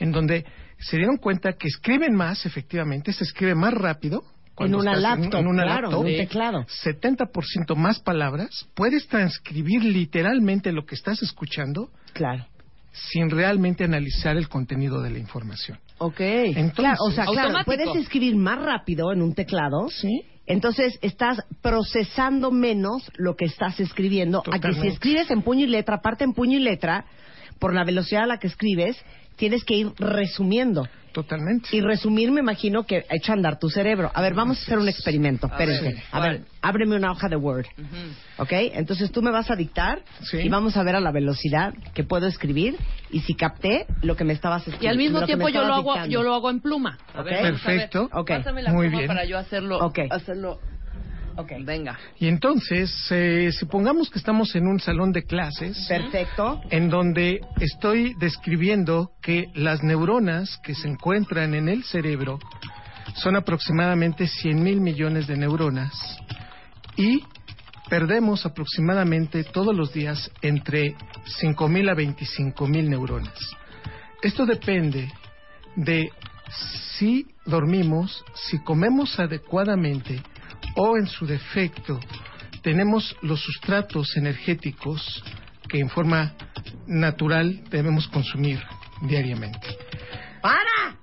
en 0.00 0.10
donde 0.10 0.44
se 0.80 0.96
dieron 0.96 1.16
cuenta 1.18 1.52
que 1.52 1.68
escriben 1.68 2.12
más, 2.16 2.44
efectivamente, 2.44 3.12
se 3.12 3.22
escribe 3.22 3.54
más 3.54 3.72
rápido. 3.72 4.24
En 4.58 4.74
una 4.74 4.94
estás 4.94 5.02
laptop, 5.20 5.40
en 5.40 5.46
una 5.46 5.62
claro, 5.62 5.82
laptop, 5.82 6.06
en 6.06 6.12
un 6.12 6.18
teclado. 6.18 6.66
70% 6.84 7.76
más 7.76 8.00
palabras, 8.00 8.66
puedes 8.74 9.06
transcribir 9.06 9.84
literalmente 9.84 10.72
lo 10.72 10.84
que 10.84 10.96
estás 10.96 11.22
escuchando 11.22 11.90
Claro. 12.12 12.44
sin 12.90 13.30
realmente 13.30 13.84
analizar 13.84 14.36
el 14.36 14.48
contenido 14.48 15.00
de 15.02 15.10
la 15.10 15.20
información. 15.20 15.78
Ok. 15.98 16.18
Entonces- 16.18 16.74
Claro, 16.74 16.96
o 17.06 17.10
sea, 17.12 17.26
claro, 17.26 17.58
puedes 17.64 17.94
escribir 17.94 18.34
más 18.34 18.60
rápido 18.60 19.12
en 19.12 19.22
un 19.22 19.34
teclado. 19.34 19.88
Sí. 19.88 20.22
Entonces 20.48 20.98
estás 21.02 21.38
procesando 21.60 22.50
menos 22.50 23.02
lo 23.16 23.36
que 23.36 23.44
estás 23.44 23.78
escribiendo. 23.80 24.42
A 24.50 24.58
que 24.58 24.72
si 24.72 24.88
escribes 24.88 25.30
en 25.30 25.42
puño 25.42 25.66
y 25.66 25.68
letra, 25.68 25.96
aparte 25.96 26.24
en 26.24 26.32
puño 26.32 26.56
y 26.58 26.62
letra, 26.62 27.04
por 27.58 27.74
la 27.74 27.84
velocidad 27.84 28.24
a 28.24 28.26
la 28.26 28.38
que 28.38 28.46
escribes, 28.46 28.96
tienes 29.36 29.62
que 29.64 29.74
ir 29.74 29.92
resumiendo. 29.98 30.88
Totalmente. 31.22 31.68
Y 31.72 31.80
resumir, 31.80 32.30
me 32.30 32.38
imagino 32.38 32.84
que 32.86 33.04
echa 33.10 33.32
a 33.32 33.34
andar 33.34 33.58
tu 33.58 33.68
cerebro. 33.70 34.12
A 34.14 34.22
ver, 34.22 34.34
vamos 34.34 34.58
a 34.58 34.62
hacer 34.62 34.78
un 34.78 34.88
experimento. 34.88 35.48
Espérense. 35.48 35.82
ver, 35.82 36.02
A 36.12 36.20
ver, 36.20 36.42
ábreme 36.62 36.94
una 36.94 37.10
hoja 37.10 37.28
de 37.28 37.34
Word. 37.34 37.66
¿Ok? 38.36 38.52
Entonces 38.52 39.10
tú 39.10 39.20
me 39.20 39.32
vas 39.32 39.50
a 39.50 39.56
dictar 39.56 40.00
Sí. 40.22 40.36
y 40.38 40.48
vamos 40.48 40.76
a 40.76 40.84
ver 40.84 40.94
a 40.94 41.00
la 41.00 41.10
velocidad 41.10 41.74
que 41.92 42.04
puedo 42.04 42.28
escribir 42.28 42.76
y 43.10 43.18
si 43.22 43.34
capté 43.34 43.86
lo 44.02 44.14
que 44.14 44.22
me 44.22 44.32
estabas 44.32 44.60
escribiendo. 44.68 44.84
Y 44.84 44.88
al 44.88 44.96
mismo 44.96 45.26
tiempo 45.26 45.48
yo 45.48 45.64
lo 45.64 45.74
hago, 45.74 45.92
dictando. 45.94 46.08
yo 46.12 46.22
lo 46.22 46.34
hago 46.34 46.50
en 46.50 46.60
pluma. 46.60 46.98
A 47.14 47.20
Ok. 47.22 47.24
ver, 47.26 47.42
vamos 47.42 47.66
a 47.66 47.68
ver. 47.70 47.90
Perfecto. 47.90 48.08
Pásame 48.24 48.62
la 48.62 48.72
Muy 48.72 48.86
pluma 48.86 48.98
bien. 48.98 49.08
para 49.08 49.24
yo 49.24 49.38
hacerlo. 49.38 49.78
Ok. 49.78 49.98
Hacerlo. 50.10 50.60
Ok. 51.38 51.52
Venga. 51.60 51.96
Y 52.18 52.26
entonces, 52.26 52.92
eh, 53.10 53.52
supongamos 53.52 54.10
que 54.10 54.18
estamos 54.18 54.56
en 54.56 54.66
un 54.66 54.80
salón 54.80 55.12
de 55.12 55.22
clases 55.22 55.86
Perfecto. 55.86 56.60
en 56.68 56.88
donde 56.88 57.40
estoy 57.60 58.14
describiendo 58.18 59.12
que 59.22 59.46
las 59.54 59.84
neuronas 59.84 60.58
que 60.64 60.74
se 60.74 60.88
encuentran 60.88 61.54
en 61.54 61.68
el 61.68 61.84
cerebro 61.84 62.40
son 63.14 63.36
aproximadamente 63.36 64.26
100 64.26 64.62
mil 64.62 64.80
millones 64.80 65.28
de 65.28 65.36
neuronas 65.36 65.92
y 66.96 67.22
perdemos 67.88 68.44
aproximadamente 68.44 69.44
todos 69.44 69.76
los 69.76 69.92
días 69.92 70.32
entre 70.42 70.96
5 71.40 71.68
mil 71.68 71.88
a 71.88 71.94
25 71.94 72.66
mil 72.66 72.90
neuronas. 72.90 73.38
Esto 74.22 74.44
depende 74.44 75.08
de 75.76 76.10
si 76.96 77.28
dormimos, 77.46 78.24
si 78.34 78.58
comemos 78.58 79.20
adecuadamente 79.20 80.20
o 80.78 80.96
en 80.96 81.06
su 81.08 81.26
defecto 81.26 81.98
tenemos 82.62 83.16
los 83.20 83.40
sustratos 83.40 84.16
energéticos 84.16 85.24
que 85.68 85.80
en 85.80 85.90
forma 85.90 86.34
natural 86.86 87.64
debemos 87.68 88.06
consumir 88.08 88.60
diariamente. 89.02 89.76
¡Para! 90.40 90.96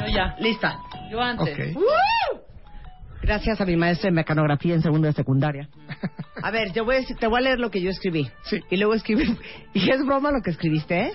Yo 0.00 0.06
ya. 0.12 0.36
Lista. 0.40 0.78
Yo 1.10 1.20
antes. 1.20 1.76
Ok. 1.76 1.82
Gracias 3.22 3.60
a 3.60 3.64
mi 3.64 3.76
maestra 3.76 4.10
de 4.10 4.16
mecanografía 4.16 4.74
en 4.74 4.82
segundo 4.82 5.06
de 5.06 5.12
secundaria. 5.12 5.68
A 6.42 6.50
ver, 6.50 6.72
yo 6.72 6.84
voy 6.84 6.96
a 6.96 7.14
te 7.14 7.26
voy 7.26 7.38
a 7.38 7.42
leer 7.42 7.60
lo 7.60 7.70
que 7.70 7.80
yo 7.80 7.90
escribí. 7.90 8.28
Sí. 8.44 8.60
Y 8.70 8.76
luego 8.76 8.94
escribí. 8.94 9.36
Y 9.74 9.90
es 9.90 10.04
broma 10.04 10.32
lo 10.32 10.40
que 10.42 10.50
escribiste, 10.50 11.00
¿eh? 11.00 11.12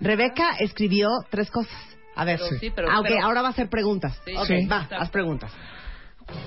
Rebeca 0.00 0.56
escribió 0.58 1.08
tres 1.30 1.50
cosas. 1.50 1.72
A 2.16 2.24
ver. 2.24 2.40
Sí, 2.60 2.70
pero- 2.74 2.88
ah, 2.90 3.00
ok, 3.00 3.06
pero- 3.08 3.24
ahora 3.24 3.42
va 3.42 3.48
a 3.48 3.50
hacer 3.50 3.68
preguntas. 3.68 4.20
Sí. 4.24 4.32
Ok, 4.36 4.46
Sí. 4.46 4.66
va, 4.66 4.86
haz 4.98 5.10
preguntas. 5.10 5.52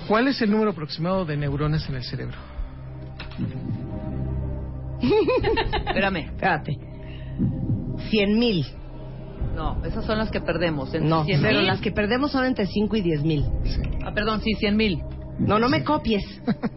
¿Cuál 0.08 0.28
es 0.28 0.40
el 0.42 0.50
número 0.50 0.70
aproximado 0.70 1.24
de 1.24 1.36
neuronas 1.36 1.88
en 1.88 1.96
el 1.96 2.04
cerebro? 2.04 2.36
Espérame. 5.86 6.16
Espérate. 6.26 6.78
Cien 8.10 8.38
mil. 8.38 8.64
No, 9.54 9.84
esas 9.84 10.04
son 10.04 10.18
las 10.18 10.30
que 10.30 10.40
perdemos. 10.40 10.92
Entre 10.94 11.08
No, 11.08 11.24
100 11.24 11.42
pero 11.42 11.58
mil- 11.58 11.66
las 11.66 11.80
que 11.80 11.92
perdemos 11.92 12.32
son 12.32 12.44
entre 12.44 12.66
cinco 12.66 12.96
y 12.96 13.02
diez 13.02 13.22
mil. 13.22 13.44
Ah, 14.04 14.12
perdón, 14.14 14.40
sí, 14.42 14.54
100 14.54 14.76
mil. 14.76 15.02
No, 15.38 15.58
no 15.58 15.68
me 15.68 15.84
copies. 15.84 16.22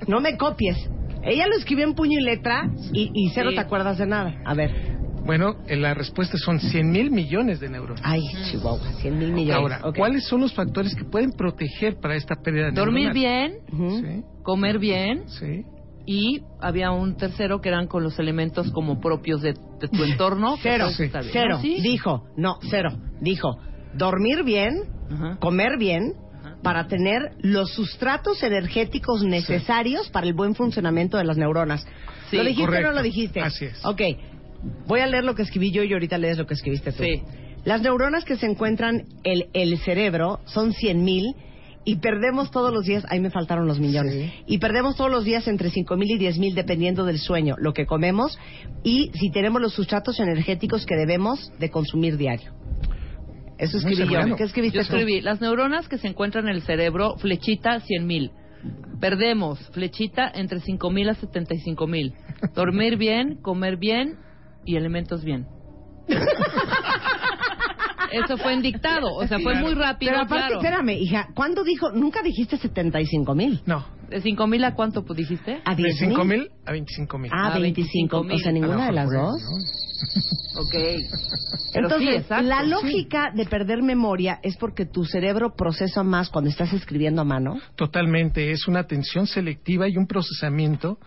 No 0.07 0.19
me 0.19 0.37
copies. 0.37 0.77
Ella 1.23 1.47
lo 1.47 1.55
escribió 1.57 1.85
en 1.85 1.93
puño 1.93 2.19
y 2.19 2.23
letra 2.23 2.69
y, 2.93 3.09
y 3.13 3.29
cero 3.33 3.49
Sí. 3.49 3.55
te 3.55 3.61
acuerdas 3.61 3.97
de 3.97 4.05
nada. 4.07 4.33
A 4.45 4.53
ver. 4.53 4.96
Bueno, 5.27 5.57
eh, 5.67 5.75
la 5.75 5.93
respuesta 5.93 6.37
son 6.37 6.59
100 6.59 6.89
mil 6.89 7.11
millones 7.11 7.59
de 7.59 7.69
neuronas. 7.69 8.01
Ay, 8.03 8.21
Chihuahua, 8.49 8.93
100 9.01 9.19
mil 9.19 9.31
millones. 9.33 9.79
Ahora. 9.81 9.93
¿cuáles 9.95 10.25
son 10.27 10.41
los 10.41 10.53
factores 10.53 10.95
que 10.95 11.03
pueden 11.03 11.31
proteger 11.33 11.99
para 11.99 12.15
esta 12.15 12.35
pérdida 12.41 12.71
Dormir 12.71 13.11
neuronal? 13.13 13.59
bien, 13.69 14.01
Sí, 14.01 14.23
comer 14.43 14.79
bien 14.79 15.23
sí. 15.27 15.65
y 16.05 16.41
había 16.61 16.91
un 16.91 17.17
tercero 17.17 17.59
que 17.61 17.69
eran 17.69 17.87
con 17.87 18.03
los 18.03 18.17
elementos 18.19 18.71
como 18.71 18.99
propios 19.01 19.41
de, 19.41 19.53
de 19.81 19.87
tu 19.89 20.03
entorno. 20.03 20.55
Cero, 20.63 20.87
bien. 20.97 21.11
cero. 21.31 21.59
Dijo, 21.61 22.23
no, 22.37 22.57
cero. 22.69 22.89
Dijo, 23.21 23.57
dormir 23.93 24.43
bien, 24.43 24.73
Ajá. 25.11 25.37
comer 25.39 25.77
bien, 25.77 26.13
para 26.63 26.87
tener 26.87 27.33
los 27.39 27.71
sustratos 27.73 28.41
energéticos 28.43 29.23
necesarios 29.23 30.09
para 30.09 30.25
el 30.25 30.33
buen 30.33 30.55
funcionamiento 30.55 31.17
de 31.17 31.23
las 31.23 31.37
neuronas. 31.37 31.85
Sí, 32.29 32.37
¿Lo 32.37 32.43
dijiste 32.43 32.77
o 32.77 32.81
no 32.81 32.91
lo 32.93 33.01
dijiste? 33.03 33.41
Así 33.41 33.65
es. 33.65 33.85
Ok, 33.85 34.01
voy 34.87 34.99
a 35.01 35.07
leer 35.07 35.23
lo 35.23 35.35
que 35.35 35.43
escribí 35.43 35.71
yo 35.71 35.83
y 35.83 35.93
ahorita 35.93 36.17
lees 36.17 36.37
lo 36.37 36.45
que 36.45 36.53
escribiste 36.53 36.91
tú. 36.91 37.03
Sí. 37.03 37.21
Las 37.65 37.81
neuronas 37.81 38.23
que 38.23 38.37
se 38.37 38.45
encuentran 38.45 39.03
en 39.23 39.43
el 39.53 39.77
cerebro 39.79 40.39
son 40.45 40.73
100 40.73 41.03
mil 41.03 41.35
y 41.83 41.97
perdemos 41.97 42.51
todos 42.51 42.73
los 42.73 42.85
días, 42.85 43.05
ahí 43.09 43.19
me 43.19 43.29
faltaron 43.29 43.65
los 43.67 43.79
millones, 43.79 44.13
Sí. 44.13 44.31
y 44.45 44.57
perdemos 44.57 44.95
todos 44.97 45.09
los 45.09 45.23
días 45.23 45.47
entre 45.47 45.69
5 45.69 45.95
mil 45.95 46.11
y 46.11 46.17
10 46.17 46.37
mil 46.37 46.53
dependiendo 46.55 47.05
del 47.05 47.17
sueño, 47.17 47.55
lo 47.59 47.73
que 47.73 47.85
comemos 47.85 48.37
y 48.83 49.09
si 49.13 49.31
tenemos 49.31 49.61
los 49.61 49.73
sustratos 49.73 50.19
energéticos 50.19 50.85
que 50.85 50.95
debemos 50.95 51.51
de 51.59 51.69
consumir 51.69 52.17
diario. 52.17 52.51
Eso 53.57 53.79
Muy 53.81 53.93
escribí 53.93 54.13
yo. 54.13 54.35
¿Qué 54.35 54.43
escribiste 54.43 54.77
Yo 54.77 54.85
tú? 54.85 54.95
escribí, 54.95 55.21
las 55.21 55.41
neuronas 55.41 55.87
que 55.87 55.97
se 55.97 56.07
encuentran 56.07 56.47
en 56.47 56.55
el 56.55 56.61
cerebro, 56.61 57.15
flechita, 57.17 57.79
100 57.79 58.05
mil. 58.05 58.31
Perdemos, 58.99 59.59
flechita, 59.71 60.29
entre 60.33 60.59
5 60.59 60.89
mil 60.91 61.09
a 61.09 61.15
75 61.15 61.87
mil. 61.87 62.13
Dormir 62.53 62.97
bien, 62.97 63.35
comer 63.41 63.77
bien 63.77 64.17
y 64.67 64.75
elementos 64.75 65.23
bien. 65.23 65.47
Eso 68.11 68.37
fue 68.37 68.53
en 68.53 68.61
dictado, 68.61 69.13
o 69.15 69.27
sea, 69.27 69.39
fue 69.39 69.55
muy 69.55 69.73
rápido, 69.73 70.11
Pero 70.11 70.23
aparte, 70.23 70.47
claro. 70.47 70.61
espérame, 70.61 70.97
hija, 70.97 71.27
¿cuándo 71.33 71.63
dijo? 71.63 71.91
Nunca 71.91 72.21
dijiste 72.21 72.57
75 72.57 73.35
mil. 73.35 73.61
No, 73.65 73.85
¿De 74.09 74.21
5 74.21 74.47
mil 74.47 74.63
a 74.63 74.73
cuánto 74.73 75.03
pues, 75.03 75.17
dijiste? 75.17 75.61
¿A 75.65 75.75
de 75.75 75.83
10 75.83 75.97
5 75.99 76.25
mil 76.25 76.49
a 76.65 76.71
25 76.71 77.17
mil. 77.17 77.31
Ah, 77.33 77.53
A 77.53 77.59
25 77.59 78.23
25,000. 78.23 78.35
O 78.35 78.39
sea, 78.39 78.51
ninguna 78.51 78.85
de 78.87 78.91
las 78.93 79.09
dos. 79.09 79.41
Ok. 80.57 80.73
Pero 81.73 81.87
Entonces, 81.87 82.09
sí, 82.09 82.15
exacto, 82.15 82.43
la 82.47 82.61
sí. 82.61 82.69
lógica 82.69 83.31
de 83.35 83.45
perder 83.45 83.83
memoria 83.83 84.39
es 84.41 84.57
porque 84.57 84.85
tu 84.85 85.05
cerebro 85.05 85.53
procesa 85.55 86.03
más 86.03 86.29
cuando 86.29 86.49
estás 86.49 86.73
escribiendo 86.73 87.21
a 87.21 87.25
mano. 87.25 87.59
Totalmente, 87.75 88.51
es 88.51 88.67
una 88.67 88.79
atención 88.79 89.27
selectiva 89.27 89.87
y 89.87 89.97
un 89.97 90.07
procesamiento 90.07 90.99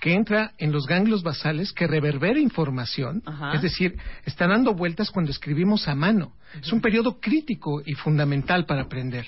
que 0.00 0.12
entra 0.12 0.52
en 0.58 0.72
los 0.72 0.86
ganglios 0.86 1.22
basales 1.22 1.72
que 1.72 1.86
reverbera 1.86 2.40
información, 2.40 3.22
Ajá. 3.26 3.52
es 3.54 3.62
decir, 3.62 3.96
está 4.24 4.46
dando 4.46 4.74
vueltas 4.74 5.10
cuando 5.10 5.30
escribimos 5.30 5.86
a 5.88 5.94
mano. 5.94 6.32
Es 6.60 6.72
un 6.72 6.80
periodo 6.80 7.20
crítico 7.20 7.82
y 7.84 7.94
fundamental 7.94 8.66
para 8.66 8.82
aprender. 8.82 9.26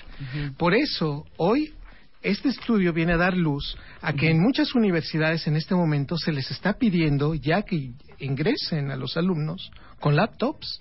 Por 0.57 0.73
eso, 0.73 1.25
hoy 1.37 1.73
este 2.21 2.49
estudio 2.49 2.91
viene 2.93 3.13
a 3.13 3.17
dar 3.17 3.35
luz 3.35 3.77
a 4.01 4.13
que 4.13 4.29
en 4.29 4.41
muchas 4.41 4.75
universidades 4.75 5.47
en 5.47 5.55
este 5.55 5.75
momento 5.75 6.17
se 6.17 6.31
les 6.31 6.51
está 6.51 6.73
pidiendo 6.73 7.33
ya 7.33 7.61
que 7.61 7.91
ingresen 8.19 8.91
a 8.91 8.95
los 8.95 9.15
alumnos 9.15 9.71
con 9.99 10.15
laptops. 10.15 10.79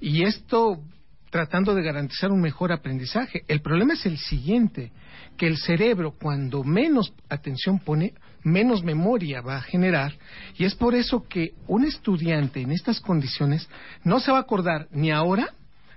Y 0.00 0.22
esto 0.24 0.82
tratando 1.30 1.74
de 1.74 1.82
garantizar 1.82 2.30
un 2.30 2.40
mejor 2.40 2.72
aprendizaje. 2.72 3.42
El 3.48 3.60
problema 3.60 3.94
es 3.94 4.06
el 4.06 4.18
siguiente, 4.18 4.92
que 5.36 5.46
el 5.46 5.58
cerebro 5.58 6.12
cuando 6.12 6.64
menos 6.64 7.12
atención 7.28 7.78
pone, 7.78 8.14
menos 8.42 8.82
memoria 8.82 9.40
va 9.40 9.56
a 9.56 9.62
generar. 9.62 10.14
Y 10.56 10.64
es 10.64 10.74
por 10.74 10.94
eso 10.94 11.26
que 11.28 11.54
un 11.66 11.84
estudiante 11.84 12.60
en 12.60 12.72
estas 12.72 13.00
condiciones 13.00 13.68
no 14.04 14.20
se 14.20 14.30
va 14.30 14.38
a 14.38 14.42
acordar 14.42 14.88
ni 14.92 15.10
ahora 15.10 15.52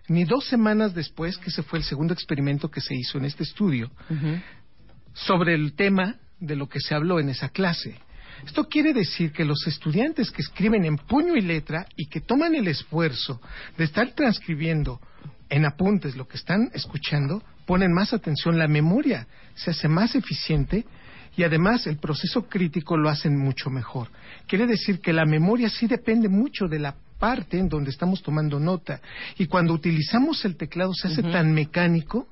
ni 0.10 0.26
dos 0.26 0.48
semanas 0.48 0.94
después, 0.94 1.38
que 1.38 1.50
ese 1.50 1.64
fue 1.64 1.80
el 1.80 1.86
segundo 1.86 2.14
experimento 2.14 2.70
que 2.70 2.82
se 2.82 2.96
hizo 2.96 3.18
en 3.20 3.26
este 3.26 3.44
estudio, 3.44 3.92
sobre 5.14 5.54
el 5.54 5.74
tema 5.74 6.18
de 6.40 6.56
lo 6.56 6.68
que 6.68 6.80
se 6.80 6.96
habló 6.96 7.20
en 7.20 7.30
esa 7.30 7.50
clase. 7.50 8.00
Esto 8.46 8.68
quiere 8.68 8.94
decir 8.94 9.32
que 9.32 9.44
los 9.44 9.68
estudiantes 9.68 10.32
que 10.32 10.42
escriben 10.42 10.86
en 10.86 10.98
puño 10.98 11.36
y 11.36 11.42
letra 11.42 11.88
y 11.96 12.08
que 12.08 12.22
toman 12.22 12.56
el 12.56 12.68
esfuerzo 12.68 13.42
de 13.78 13.84
estar 13.84 14.12
transcribiendo 14.12 15.02
en 15.50 15.66
apuntes 15.66 16.16
lo 16.16 16.28
que 16.28 16.38
están 16.38 16.70
escuchando, 16.74 17.44
ponen 17.66 17.92
más 17.92 18.14
atención, 18.14 18.58
la 18.58 18.68
memoria 18.68 19.28
se 19.56 19.72
hace 19.72 19.88
más 19.88 20.16
eficiente 20.16 20.86
y 21.36 21.44
además 21.44 21.88
el 21.88 21.98
proceso 21.98 22.48
crítico 22.48 22.98
lo 22.98 23.10
hacen 23.10 23.38
mucho 23.38 23.70
mejor. 23.70 24.10
Quiere 24.48 24.68
decir 24.68 25.02
que 25.02 25.14
la 25.14 25.26
memoria 25.26 25.70
sí 25.70 25.88
depende 25.88 26.30
mucho 26.30 26.68
de 26.68 26.80
la 26.80 26.96
parte 27.20 27.60
en 27.60 27.68
donde 27.68 27.90
estamos 27.90 28.22
tomando 28.22 28.60
nota 28.60 29.02
y 29.38 29.48
cuando 29.48 29.74
utilizamos 29.74 30.46
el 30.46 30.56
teclado 30.56 30.94
se 30.94 31.10
hace 31.10 31.24
tan 31.24 31.54
mecánico 31.54 32.28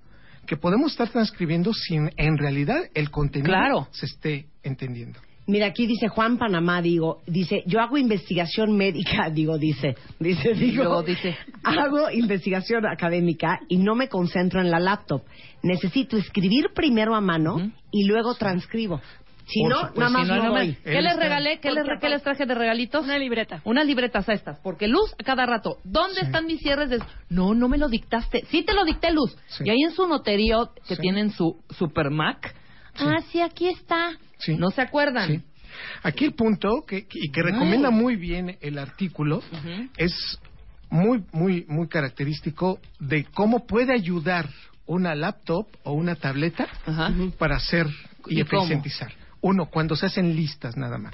que 0.47 0.57
podemos 0.57 0.91
estar 0.91 1.09
transcribiendo 1.09 1.73
sin 1.73 2.09
en 2.17 2.37
realidad 2.37 2.79
el 2.95 3.11
contenido 3.11 3.49
Claro. 3.53 3.87
se 3.91 4.07
esté 4.07 4.47
entendiendo. 4.63 5.19
Mira, 5.49 5.67
aquí 5.67 5.87
dice 5.87 6.09
Juan 6.09 6.37
Panamá, 6.37 6.81
digo, 6.81 7.21
dice, 7.25 7.63
yo 7.65 7.79
hago 7.79 7.97
investigación 7.97 8.75
médica, 8.75 9.29
digo, 9.33 9.57
dice, 9.57 9.95
dice, 10.19 10.53
digo, 10.53 11.03
dice. 11.03 11.37
hago 11.63 12.09
investigación 12.11 12.85
académica 12.85 13.59
y 13.69 13.77
no 13.77 13.95
me 13.95 14.09
concentro 14.09 14.59
en 14.59 14.69
la 14.71 14.79
laptop. 14.79 15.21
Necesito 15.63 16.17
escribir 16.17 16.65
primero 16.75 17.15
a 17.15 17.21
mano 17.21 17.71
y 17.91 18.05
luego 18.05 18.35
transcribo. 18.35 18.99
Si 19.47 19.61
Por 19.61 19.69
no, 19.71 19.75
supuesto. 19.87 19.99
nada 19.99 20.11
más 20.11 20.21
Si 20.23 20.27
no, 20.29 20.35
no, 20.37 20.43
no 20.43 20.53
me- 20.53 20.59
doy. 20.59 20.77
¿Qué 20.83 21.01
les 21.01 21.15
regalé? 21.15 21.59
¿Qué 21.61 21.71
les, 21.71 21.85
¿Qué 22.01 22.09
les 22.09 22.21
traje 22.21 22.45
de 22.45 22.53
regalitos? 22.53 23.03
Una 23.05 23.17
libreta. 23.17 23.61
Unas 23.63 23.85
libretas 23.85 24.27
a 24.27 24.33
estas, 24.33 24.59
porque 24.59 24.87
Luz 24.87 25.13
a 25.17 25.23
cada 25.23 25.45
rato, 25.45 25.77
¿dónde 25.85 26.21
están 26.21 26.45
mis 26.45 26.59
cierres? 26.59 26.89
de- 26.89 26.99
No, 27.29 27.53
no 27.53 27.69
me 27.69 27.77
lo 27.77 27.87
dictaste. 27.87 28.43
Sí 28.51 28.63
te 28.63 28.73
lo 28.73 28.83
dicté, 28.83 29.11
Luz. 29.11 29.35
Sí. 29.47 29.63
Y 29.65 29.69
ahí 29.69 29.81
en 29.83 29.91
su 29.91 30.05
noterío, 30.07 30.71
que 30.87 30.95
Sí. 30.95 31.01
tienen 31.01 31.31
su 31.31 31.61
Super 31.69 32.09
Mac, 32.09 32.53
ah, 32.99 33.21
sí, 33.31 33.39
aquí 33.41 33.67
está. 33.69 34.11
¿No 34.57 34.69
se 34.69 34.81
acuerdan? 34.81 35.43
Aquí 36.03 36.25
el 36.25 36.33
punto 36.33 36.83
que, 36.87 37.07
y 37.13 37.31
que 37.31 37.41
recomienda 37.43 37.89
muy 37.89 38.15
bien 38.15 38.57
el 38.61 38.77
artículo 38.79 39.41
es 39.97 40.13
muy 40.89 41.23
muy 41.31 41.65
muy 41.67 41.87
característico 41.87 42.79
de 42.99 43.25
cómo 43.25 43.65
puede 43.67 43.93
ayudar 43.93 44.49
una 44.85 45.13
laptop 45.15 45.67
o 45.83 45.91
una 45.93 46.15
tableta 46.15 46.67
Ajá. 46.85 47.11
para 47.37 47.57
hacer 47.57 47.85
y, 48.27 48.41
¿Y 48.41 48.43
cómo? 48.45 48.67
Uno, 49.41 49.67
cuando 49.67 49.95
se 49.95 50.07
hacen 50.07 50.35
listas 50.35 50.75
nada 50.77 50.97
más. 50.97 51.13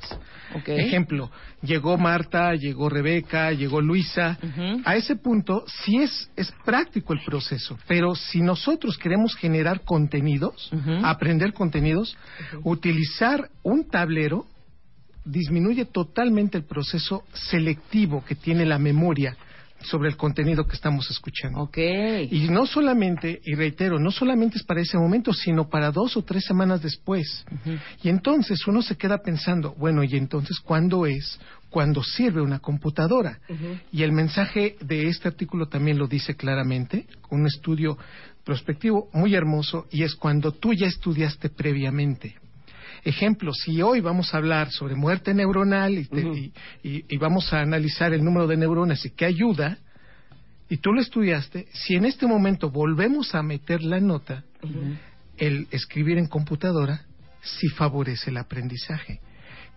Ejemplo, 0.66 1.30
llegó 1.62 1.98
Marta, 1.98 2.54
llegó 2.56 2.90
Rebeca, 2.90 3.52
llegó 3.52 3.82
Luisa. 3.82 4.38
A 4.86 4.96
ese 4.96 5.16
punto 5.16 5.66
sí 5.68 5.98
es, 5.98 6.30
es 6.36 6.52
práctico 6.64 7.14
el 7.14 7.24
proceso, 7.24 7.78
pero 7.88 8.16
si 8.16 8.42
nosotros 8.42 8.98
queremos 8.98 9.36
generar 9.36 9.82
contenidos, 9.82 10.72
aprender 11.04 11.54
contenidos, 11.54 12.18
utilizar 12.64 13.50
un 13.62 13.90
tablero 13.90 14.46
disminuye 15.26 15.86
totalmente 15.86 16.58
el 16.58 16.66
proceso 16.66 17.24
selectivo 17.34 18.24
que 18.26 18.36
tiene 18.36 18.66
la 18.66 18.78
memoria 18.78 19.38
sobre 19.84 20.10
el 20.10 20.18
contenido 20.18 20.66
que 20.66 20.76
estamos 20.76 21.10
escuchando. 21.10 21.60
Ok. 21.60 21.78
Y 22.30 22.48
no 22.50 22.66
solamente, 22.66 23.42
y 23.44 23.56
reitero, 23.56 24.00
no 24.00 24.12
solamente 24.12 24.58
es 24.58 24.64
para 24.64 24.82
ese 24.82 24.98
momento, 24.98 25.34
sino 25.34 25.70
para 25.70 25.92
dos 25.92 26.18
o 26.18 26.24
tres 26.24 26.46
semanas 26.46 26.82
después. 26.82 27.46
Y 28.02 28.10
entonces 28.10 28.66
uno 28.68 28.82
se 28.82 28.96
queda 28.96 29.20
pensando, 29.20 29.74
bueno, 29.78 30.04
¿y 30.04 30.16
entonces 30.16 30.60
cuándo 30.60 31.06
es? 31.06 31.40
Cuando 31.70 32.04
sirve 32.04 32.42
una 32.42 32.60
computadora. 32.60 33.40
Y 33.92 34.04
el 34.04 34.12
mensaje 34.12 34.76
de 34.82 35.08
este 35.08 35.28
artículo 35.28 35.68
también 35.68 35.98
lo 35.98 36.08
dice 36.08 36.36
claramente, 36.36 37.08
un 37.30 37.48
estudio 37.48 37.98
prospectivo 38.44 39.10
muy 39.14 39.36
hermoso, 39.36 39.88
y 39.90 40.04
es 40.04 40.16
cuando 40.16 40.52
tú 40.52 40.74
ya 40.74 40.88
estudiaste 40.88 41.50
previamente. 41.50 42.36
Ejemplo, 43.04 43.52
si 43.54 43.82
hoy 43.82 44.00
vamos 44.00 44.34
a 44.34 44.38
hablar 44.38 44.72
sobre 44.72 44.96
muerte 44.96 45.34
neuronal 45.34 45.98
y, 45.98 46.06
te- 46.06 46.22
y- 46.22 46.54
y- 46.84 47.06
y 47.10 47.18
vamos 47.18 47.52
a 47.54 47.60
analizar 47.60 48.14
el 48.14 48.24
número 48.24 48.48
de 48.48 48.56
neuronas 48.58 49.06
y 49.06 49.10
qué 49.12 49.26
ayuda, 49.26 49.78
y 50.70 50.78
tú 50.78 50.94
lo 50.94 51.02
estudiaste, 51.02 51.68
si 51.74 51.96
en 51.96 52.06
este 52.06 52.26
momento 52.26 52.70
volvemos 52.72 53.36
a 53.36 53.44
meter 53.44 53.84
la 53.84 54.00
nota, 54.00 54.44
el 55.38 55.68
escribir 55.72 56.18
en 56.18 56.28
computadora 56.28 57.02
sí 57.42 57.68
favorece 57.68 58.30
el 58.30 58.38
aprendizaje. 58.38 59.20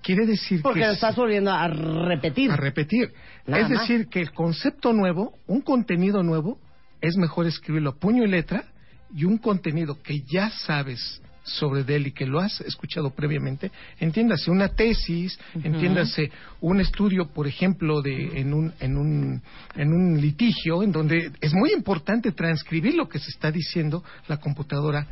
Quiere 0.02 0.24
decir 0.24 0.62
Porque 0.62 0.80
que 0.80 0.86
lo 0.86 0.92
estás 0.92 1.16
volviendo 1.16 1.50
a 1.52 1.66
repetir. 1.66 2.50
a 2.52 2.56
repetir. 2.56 3.12
Nada 3.46 3.64
es 3.64 3.70
más. 3.70 3.80
decir, 3.80 4.06
que 4.06 4.20
el 4.20 4.30
concepto 4.30 4.92
nuevo, 4.92 5.34
un 5.48 5.62
contenido 5.62 6.22
nuevo, 6.22 6.60
es 7.00 7.16
mejor 7.16 7.46
escribirlo 7.46 7.98
puño 7.98 8.22
y 8.24 8.28
letra 8.28 8.64
y 9.12 9.24
un 9.24 9.38
contenido 9.38 10.00
que 10.02 10.20
ya 10.20 10.50
sabes 10.50 11.20
sobre 11.46 11.82
él 11.94 12.08
y 12.08 12.12
que 12.12 12.26
lo 12.26 12.40
has 12.40 12.60
escuchado 12.60 13.10
previamente, 13.10 13.70
entiéndase 13.98 14.50
una 14.50 14.68
tesis, 14.68 15.38
entiéndase 15.62 16.30
un 16.60 16.80
estudio, 16.80 17.28
por 17.28 17.46
ejemplo, 17.46 18.02
de 18.02 18.40
en 18.40 18.52
un 18.52 18.72
en 18.80 18.96
un 18.96 19.42
en 19.74 19.88
un 19.92 20.20
litigio 20.20 20.82
en 20.82 20.92
donde 20.92 21.30
es 21.40 21.54
muy 21.54 21.72
importante 21.72 22.32
transcribir 22.32 22.94
lo 22.94 23.08
que 23.08 23.18
se 23.18 23.30
está 23.30 23.50
diciendo, 23.50 24.02
la 24.28 24.38
computadora 24.38 25.06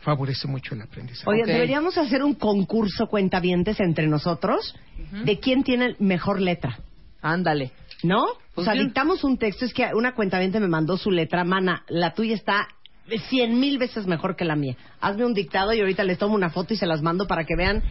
favorece 0.00 0.48
mucho 0.48 0.74
el 0.74 0.82
aprendizaje. 0.82 1.28
Oye, 1.28 1.44
deberíamos 1.44 1.98
hacer 1.98 2.22
un 2.22 2.34
concurso 2.34 3.06
cuentavientes 3.06 3.78
entre 3.80 4.06
nosotros 4.06 4.74
de 5.24 5.38
quién 5.38 5.62
tiene 5.62 5.96
mejor 5.98 6.40
letra. 6.40 6.78
Ándale. 7.20 7.72
¿No? 8.02 8.22
O 8.24 8.38
Pues 8.54 8.64
sea, 8.64 8.72
bien. 8.72 8.86
dictamos 8.86 9.24
un 9.24 9.36
texto, 9.36 9.66
es 9.66 9.74
que 9.74 9.86
una 9.94 10.14
cuentamiento 10.14 10.58
me 10.58 10.68
mandó 10.68 10.96
su 10.96 11.10
letra, 11.10 11.44
mana, 11.44 11.84
la 11.88 12.14
tuya 12.14 12.34
está 12.34 12.66
cien 13.18 13.58
mil 13.58 13.78
veces 13.78 14.06
mejor 14.06 14.36
que 14.36 14.44
la 14.44 14.56
mía. 14.56 14.76
Hazme 15.00 15.24
un 15.24 15.34
dictado 15.34 15.72
y 15.72 15.80
ahorita 15.80 16.04
les 16.04 16.18
tomo 16.18 16.34
una 16.34 16.50
foto 16.50 16.74
y 16.74 16.76
se 16.76 16.86
las 16.86 17.02
mando 17.02 17.26
para 17.26 17.44
que 17.44 17.56
vean 17.56 17.82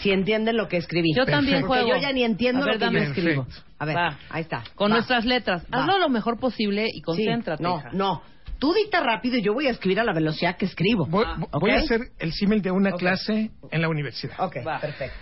si 0.00 0.10
entienden 0.10 0.56
lo 0.56 0.68
que 0.68 0.76
escribí. 0.76 1.12
Yo 1.14 1.24
también 1.26 1.60
Porque 1.62 1.82
juego. 1.82 1.96
yo 1.96 2.02
ya 2.02 2.12
ni 2.12 2.24
entiendo 2.24 2.62
A 2.62 2.66
ver, 2.66 2.74
lo 2.74 2.78
que 2.80 2.84
yo 2.86 2.92
dame. 3.00 3.04
escribo. 3.06 3.44
Perfecto. 3.44 3.70
A 3.78 3.84
ver, 3.84 3.96
Va. 3.96 4.18
ahí 4.30 4.42
está. 4.42 4.64
Con 4.74 4.90
Va. 4.90 4.96
nuestras 4.96 5.24
letras. 5.24 5.64
Va. 5.72 5.80
Hazlo 5.80 5.98
lo 5.98 6.08
mejor 6.08 6.38
posible 6.38 6.86
y 6.88 6.94
Sí, 6.94 7.02
concéntrate. 7.02 7.62
No, 7.62 7.78
hija. 7.78 7.90
no. 7.92 8.22
Tú 8.58 8.72
dicta 8.72 9.00
rápido 9.00 9.36
y 9.36 9.42
yo 9.42 9.52
voy 9.52 9.66
a 9.66 9.70
escribir 9.70 10.00
a 10.00 10.04
la 10.04 10.12
velocidad 10.12 10.56
que 10.56 10.64
escribo. 10.64 11.06
Voy, 11.06 11.24
voy 11.60 11.70
a 11.72 11.76
hacer 11.78 12.00
el 12.18 12.32
símil 12.32 12.62
de 12.62 12.70
una 12.70 12.92
clase 12.92 13.50
en 13.70 13.82
la 13.82 13.88
universidad. 13.88 14.34
Ok, 14.40 14.56
Va. 14.66 14.80
perfecto. 14.80 15.16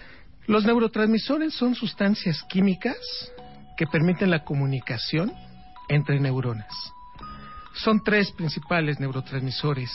Los 0.47 0.65
neurotransmisores 0.65 1.55
son 1.55 1.75
sustancias 1.75 2.43
químicas 2.49 2.97
que 3.77 3.87
permiten 3.87 4.31
la 4.31 4.45
comunicación 4.45 5.33
entre 5.89 6.21
neuronas. 6.21 6.73
Son 7.75 8.03
tres 8.05 8.31
principales 8.33 9.01
neurotransmisores 9.01 9.91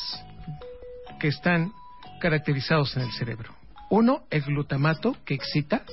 que 1.19 1.27
están 1.27 1.71
caracterizados 2.19 2.95
en 2.97 3.03
el 3.03 3.11
cerebro. 3.11 3.55
Uno, 3.89 4.23
el 4.29 4.41
glutamato, 4.41 5.15
que 5.25 5.35
excita. 5.35 5.83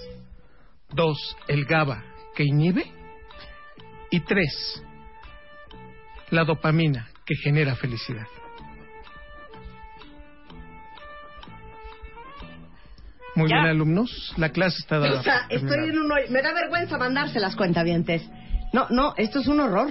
Dos, 0.91 1.37
el 1.49 1.65
GABA, 1.65 2.03
que 2.35 2.45
inhibe. 2.45 2.91
Y 4.11 4.21
tres, 4.21 4.83
la 6.31 6.45
dopamina, 6.45 7.09
que 7.27 7.35
genera 7.37 7.75
felicidad. 7.77 8.27
Muy 13.35 13.49
Ya. 13.51 13.57
bien, 13.57 13.67
alumnos. 13.71 14.33
La 14.37 14.51
clase 14.51 14.79
está 14.79 14.99
dada. 14.99 15.21
O 15.21 15.23
sea, 15.23 15.47
estoy 15.49 15.89
en 15.89 15.99
un 15.99 16.09
Me 16.09 16.43
da 16.43 16.53
vergüenza 16.55 16.97
mandarse 16.99 17.41
las 17.41 17.57
cuentavientes. 17.57 18.23
No, 18.73 18.87
no, 18.91 19.15
esto 19.17 19.41
es 19.41 19.49
un 19.49 19.61
horror. 19.61 19.91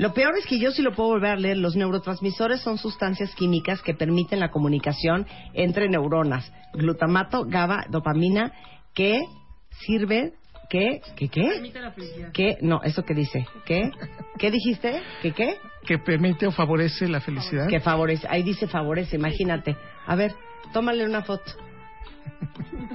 Lo 0.00 0.14
peor 0.14 0.32
es 0.38 0.46
que 0.46 0.58
yo 0.58 0.70
sí 0.70 0.80
lo 0.80 0.94
puedo 0.94 1.10
volver 1.10 1.32
a 1.32 1.36
leer. 1.36 1.58
Los 1.58 1.76
neurotransmisores 1.76 2.62
son 2.62 2.78
sustancias 2.78 3.34
químicas 3.34 3.82
que 3.82 3.92
permiten 3.92 4.40
la 4.40 4.50
comunicación 4.50 5.26
entre 5.52 5.90
neuronas. 5.90 6.50
Glutamato, 6.72 7.44
GABA, 7.44 7.84
dopamina, 7.90 8.50
que 8.94 9.20
sirve... 9.84 10.32
¿Qué? 10.70 11.02
¿Qué 11.16 11.28
qué? 11.28 11.72
¿Qué? 12.32 12.56
No, 12.62 12.80
¿eso 12.82 13.02
qué 13.04 13.12
dice? 13.12 13.44
¿Qué? 13.66 13.90
¿Qué 14.38 14.50
dijiste? 14.52 15.02
¿Qué 15.20 15.32
qué? 15.32 15.58
que 15.84 15.98
permite 15.98 16.46
o 16.46 16.50
favorece 16.50 17.08
la 17.08 17.20
felicidad. 17.20 17.66
Que 17.68 17.80
favorece. 17.80 18.26
Ahí 18.30 18.42
dice 18.42 18.68
favorece, 18.68 19.16
imagínate. 19.16 19.76
A 20.06 20.14
ver, 20.14 20.32
tómale 20.72 21.04
una 21.04 21.22
foto. 21.22 21.52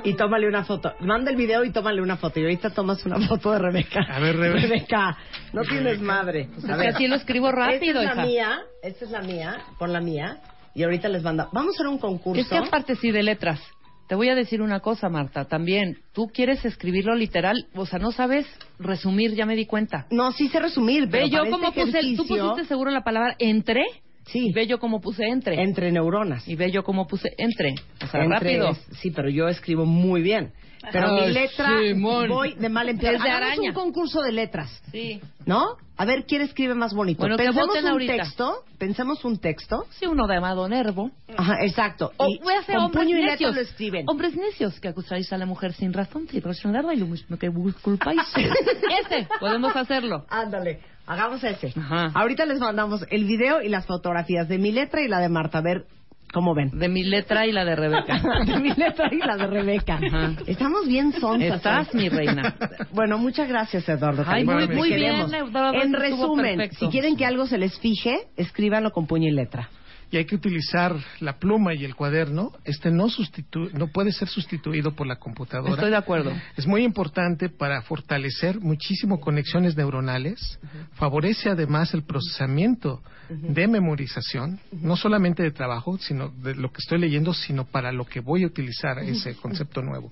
Y 0.03 0.13
tómale 0.15 0.47
una 0.47 0.63
foto. 0.63 0.93
Manda 0.99 1.31
el 1.31 1.37
video 1.37 1.63
y 1.63 1.71
tómale 1.71 2.01
una 2.01 2.17
foto. 2.17 2.39
Y 2.39 2.43
ahorita 2.43 2.69
tomas 2.69 3.03
una 3.05 3.19
foto 3.27 3.51
de 3.51 3.59
Rebeca. 3.59 4.01
A 4.09 4.19
ver, 4.19 4.35
Rebe- 4.37 4.61
Rebeca, 4.61 5.17
no 5.53 5.63
tienes 5.63 5.99
madre. 6.01 6.49
Pues 6.53 6.63
es 6.65 6.77
que 6.77 6.87
así 6.87 7.07
lo 7.07 7.15
escribo 7.15 7.51
rápido, 7.51 8.01
Esta 8.01 8.11
es 8.11 8.15
la 8.17 8.23
hija. 8.23 8.25
mía. 8.25 8.59
Esta 8.83 9.05
es 9.05 9.11
la 9.11 9.21
mía. 9.21 9.57
Pon 9.79 9.91
la 9.93 10.01
mía. 10.01 10.37
Y 10.75 10.83
ahorita 10.83 11.09
les 11.09 11.23
manda. 11.23 11.47
Vamos 11.53 11.73
a 11.73 11.77
hacer 11.77 11.87
un 11.87 11.97
concurso. 11.97 12.41
Es 12.41 12.47
que 12.47 12.57
aparte 12.57 12.95
sí 12.95 13.11
de 13.11 13.23
letras. 13.23 13.59
Te 14.07 14.13
voy 14.13 14.29
a 14.29 14.35
decir 14.35 14.61
una 14.61 14.81
cosa, 14.81 15.09
Marta, 15.09 15.45
también. 15.45 15.97
Tú 16.13 16.27
quieres 16.31 16.63
escribirlo 16.63 17.15
literal, 17.15 17.65
o 17.73 17.87
sea, 17.87 17.97
no 17.97 18.11
sabes 18.11 18.45
resumir, 18.77 19.33
ya 19.33 19.47
me 19.47 19.55
di 19.55 19.65
cuenta. 19.65 20.05
No, 20.11 20.31
sí 20.31 20.47
sé 20.49 20.59
resumir. 20.59 21.09
Pero 21.09 21.25
Ve 21.25 21.31
yo 21.31 21.43
este 21.43 21.71
puse, 21.71 22.15
tú 22.15 22.27
pusiste 22.27 22.65
seguro 22.65 22.91
la 22.91 23.03
palabra 23.03 23.35
entre, 23.39 23.83
Sí. 24.25 24.47
y 24.49 24.53
ve 24.53 24.67
yo 24.67 24.79
cómo 24.79 25.01
puse 25.01 25.23
entre. 25.25 25.61
Entre 25.61 25.91
neuronas. 25.91 26.47
Y 26.47 26.55
ve 26.55 26.71
yo 26.71 26.83
cómo 26.83 27.07
puse 27.07 27.29
entre. 27.37 27.75
O 28.03 28.07
sea, 28.07 28.23
Entre- 28.23 28.39
rápido. 28.57 28.73
Sí, 29.01 29.11
pero 29.11 29.29
yo 29.29 29.47
escribo 29.47 29.85
muy 29.85 30.21
bien. 30.21 30.51
Pero 30.91 31.15
Ay, 31.15 31.27
mi 31.27 31.33
letra 31.33 31.79
Simón. 31.81 32.29
voy 32.29 32.53
de 32.53 32.69
mal 32.69 32.87
en 32.89 32.99
peor. 32.99 33.15
Es 33.15 33.23
de 33.23 33.29
Hagamos 33.29 33.51
araña. 33.53 33.69
un 33.69 33.75
concurso 33.75 34.21
de 34.21 34.31
letras. 34.31 34.83
Sí. 34.91 35.19
¿No? 35.45 35.77
A 35.97 36.05
ver 36.05 36.25
quién 36.27 36.41
escribe 36.41 36.75
más 36.75 36.93
bonito. 36.93 37.21
Bueno, 37.21 37.37
pensemos 37.37 37.75
un 37.81 37.87
ahorita. 37.87 38.17
texto, 38.17 38.53
pensemos 38.77 39.25
un 39.25 39.39
texto. 39.39 39.85
Sí, 39.91 40.05
uno 40.05 40.27
de 40.27 40.35
Amado 40.37 40.67
Nervo. 40.69 41.09
Ajá, 41.37 41.57
exacto. 41.63 42.11
O 42.17 42.27
y 42.27 42.37
voy 42.39 42.53
a 42.53 42.59
hacer 42.59 42.75
con 42.75 42.85
hombres 42.85 43.03
puño 43.05 43.17
y 43.17 43.21
letra 43.21 43.31
necios. 43.33 43.55
lo 43.55 43.61
escriben. 43.61 44.05
Hombres 44.07 44.35
necios 44.35 44.79
que 44.79 44.89
acusáis 44.89 45.31
a 45.33 45.37
la 45.37 45.45
mujer 45.47 45.73
sin 45.73 45.91
razón, 45.93 46.27
sin 46.29 46.41
razonarla 46.43 46.93
y 46.93 46.97
lo 46.97 47.07
mismo 47.07 47.37
que 47.37 47.49
vos 47.49 47.73
culpáis. 47.81 48.21
Ese, 48.35 49.27
podemos 49.39 49.75
hacerlo. 49.75 50.25
Ándale, 50.29 50.81
hagamos 51.07 51.43
ese. 51.43 51.73
Ajá. 51.77 52.11
Ahorita 52.13 52.45
les 52.45 52.59
mandamos 52.59 53.05
el 53.09 53.25
video 53.25 53.61
y 53.61 53.69
las 53.69 53.85
fotografías 53.85 54.47
de 54.47 54.57
mi 54.57 54.71
letra 54.71 55.01
y 55.01 55.07
la 55.07 55.19
de 55.19 55.29
Marta. 55.29 55.59
A 55.59 55.61
ver 55.61 55.85
cómo 56.33 56.53
ven. 56.53 56.71
De 56.77 56.89
mi 56.89 57.03
letra 57.03 57.45
y 57.47 57.51
la 57.51 57.63
de 57.65 57.75
Rebeca. 57.75 58.21
de 58.45 58.57
mi 58.59 58.73
letra 58.73 59.09
y 59.11 59.17
la 59.17 59.37
de 59.37 59.47
Rebeca. 59.47 59.95
Ajá. 59.95 60.33
Estamos 60.47 60.87
bien 60.87 61.13
sonzas. 61.13 61.57
Estás, 61.57 61.93
hoy. 61.93 62.01
mi 62.01 62.09
reina. 62.09 62.55
Bueno, 62.91 63.17
muchas 63.17 63.47
gracias, 63.47 63.87
Eduardo. 63.87 64.23
Ay, 64.27 64.43
muy- 64.43 64.89
bien. 64.89 65.33
Eduardo, 65.33 65.81
En 65.81 65.93
resumen, 65.93 66.57
perfecto. 66.57 66.85
si 66.85 66.91
quieren 66.91 67.15
que 67.15 67.25
algo 67.25 67.47
se 67.47 67.57
les 67.57 67.79
fije, 67.79 68.27
escríbanlo 68.37 68.91
con 68.91 69.07
puño 69.07 69.27
y 69.29 69.31
letra. 69.31 69.69
Y 70.11 70.17
hay 70.17 70.25
que 70.25 70.35
utilizar 70.35 70.95
la 71.19 71.37
pluma 71.37 71.73
y 71.73 71.83
el 71.83 71.95
cuaderno. 71.95 72.51
Este 72.63 72.91
no 72.91 73.05
sustitu- 73.07 73.71
no 73.73 73.87
puede 73.87 74.11
ser 74.11 74.27
sustituido 74.27 74.91
por 74.91 75.07
la 75.07 75.17
computadora. 75.17 75.73
Estoy 75.73 75.89
de 75.91 75.97
acuerdo. 75.97 76.31
Es 76.55 76.67
muy 76.67 76.83
importante 76.83 77.49
para 77.49 77.81
fortalecer 77.81 78.59
muchísimo 78.59 79.19
conexiones 79.19 79.75
neuronales. 79.75 80.59
Favorece 80.93 81.49
además 81.49 81.93
el 81.93 82.03
procesamiento 82.03 83.01
de 83.29 83.67
memorización, 83.67 84.59
no 84.71 84.95
solamente 84.95 85.41
de 85.43 85.51
trabajo, 85.51 85.97
sino 85.97 86.29
de 86.29 86.55
lo 86.55 86.69
que 86.71 86.77
estoy 86.79 86.99
leyendo, 86.99 87.33
sino 87.33 87.65
para 87.65 87.91
lo 87.91 88.05
que 88.05 88.19
voy 88.19 88.43
a 88.43 88.47
utilizar 88.47 88.99
ese 88.99 89.35
concepto 89.35 89.81
nuevo. 89.81 90.11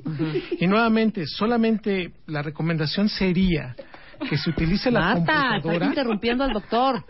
Y 0.59 0.67
nuevamente, 0.67 1.25
solamente 1.27 2.11
la 2.25 2.41
recomendación 2.41 3.09
sería 3.09 3.75
que 4.29 4.37
se 4.37 4.49
utilice 4.51 4.89
la 4.89 5.13
estás 5.13 5.15
computadora, 5.25 5.85
interrumpiendo 5.87 6.43
al 6.43 6.53
doctor. 6.53 7.03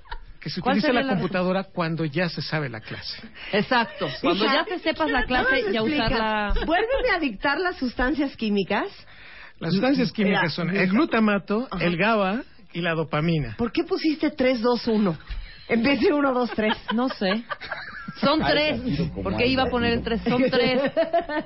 Que 0.43 0.49
se 0.49 0.59
¿Cuál 0.59 0.77
utilice 0.77 0.91
la 0.91 1.03
la 1.03 1.13
computadora 1.13 1.63
cuando 1.63 2.03
ya 2.03 2.27
se 2.27 2.41
sabe 2.41 2.67
la 2.67 2.81
clase. 2.81 3.17
Exacto. 3.53 4.09
Cuando 4.21 4.43
Hija, 4.43 4.53
ya 4.55 4.65
te 4.65 4.79
sepas 4.79 5.09
la 5.09 5.21
¿no 5.21 5.27
clase 5.27 5.61
y 5.71 5.77
a 5.77 5.81
usarla. 5.83 6.53
Vuélveme 6.65 7.09
a 7.15 7.19
dictar 7.19 7.59
las 7.59 7.77
sustancias 7.77 8.35
químicas. 8.35 8.87
Las 9.59 9.71
sustancias 9.71 10.11
Mira, 10.17 10.29
químicas 10.41 10.53
son 10.53 10.75
el 10.75 10.89
glutamato, 10.89 11.67
Ajá. 11.71 11.85
el 11.85 11.95
GABA 11.95 12.43
y 12.73 12.81
la 12.81 12.93
dopamina. 12.93 13.55
¿Por 13.57 13.71
qué 13.71 13.85
pusiste 13.85 14.31
3, 14.31 14.61
2, 14.61 14.87
1? 14.87 15.17
En 15.69 15.81
vez 15.83 16.01
de 16.01 16.11
1, 16.11 16.33
2, 16.33 16.51
3. 16.53 16.73
No 16.93 17.07
sé. 17.07 17.43
Son 18.19 18.39
tres. 18.41 18.81
Porque 19.23 19.47
iba 19.47 19.63
a 19.63 19.67
poner 19.67 19.93
el 19.93 20.03
tres. 20.03 20.21
Son 20.27 20.41
tres. 20.51 20.81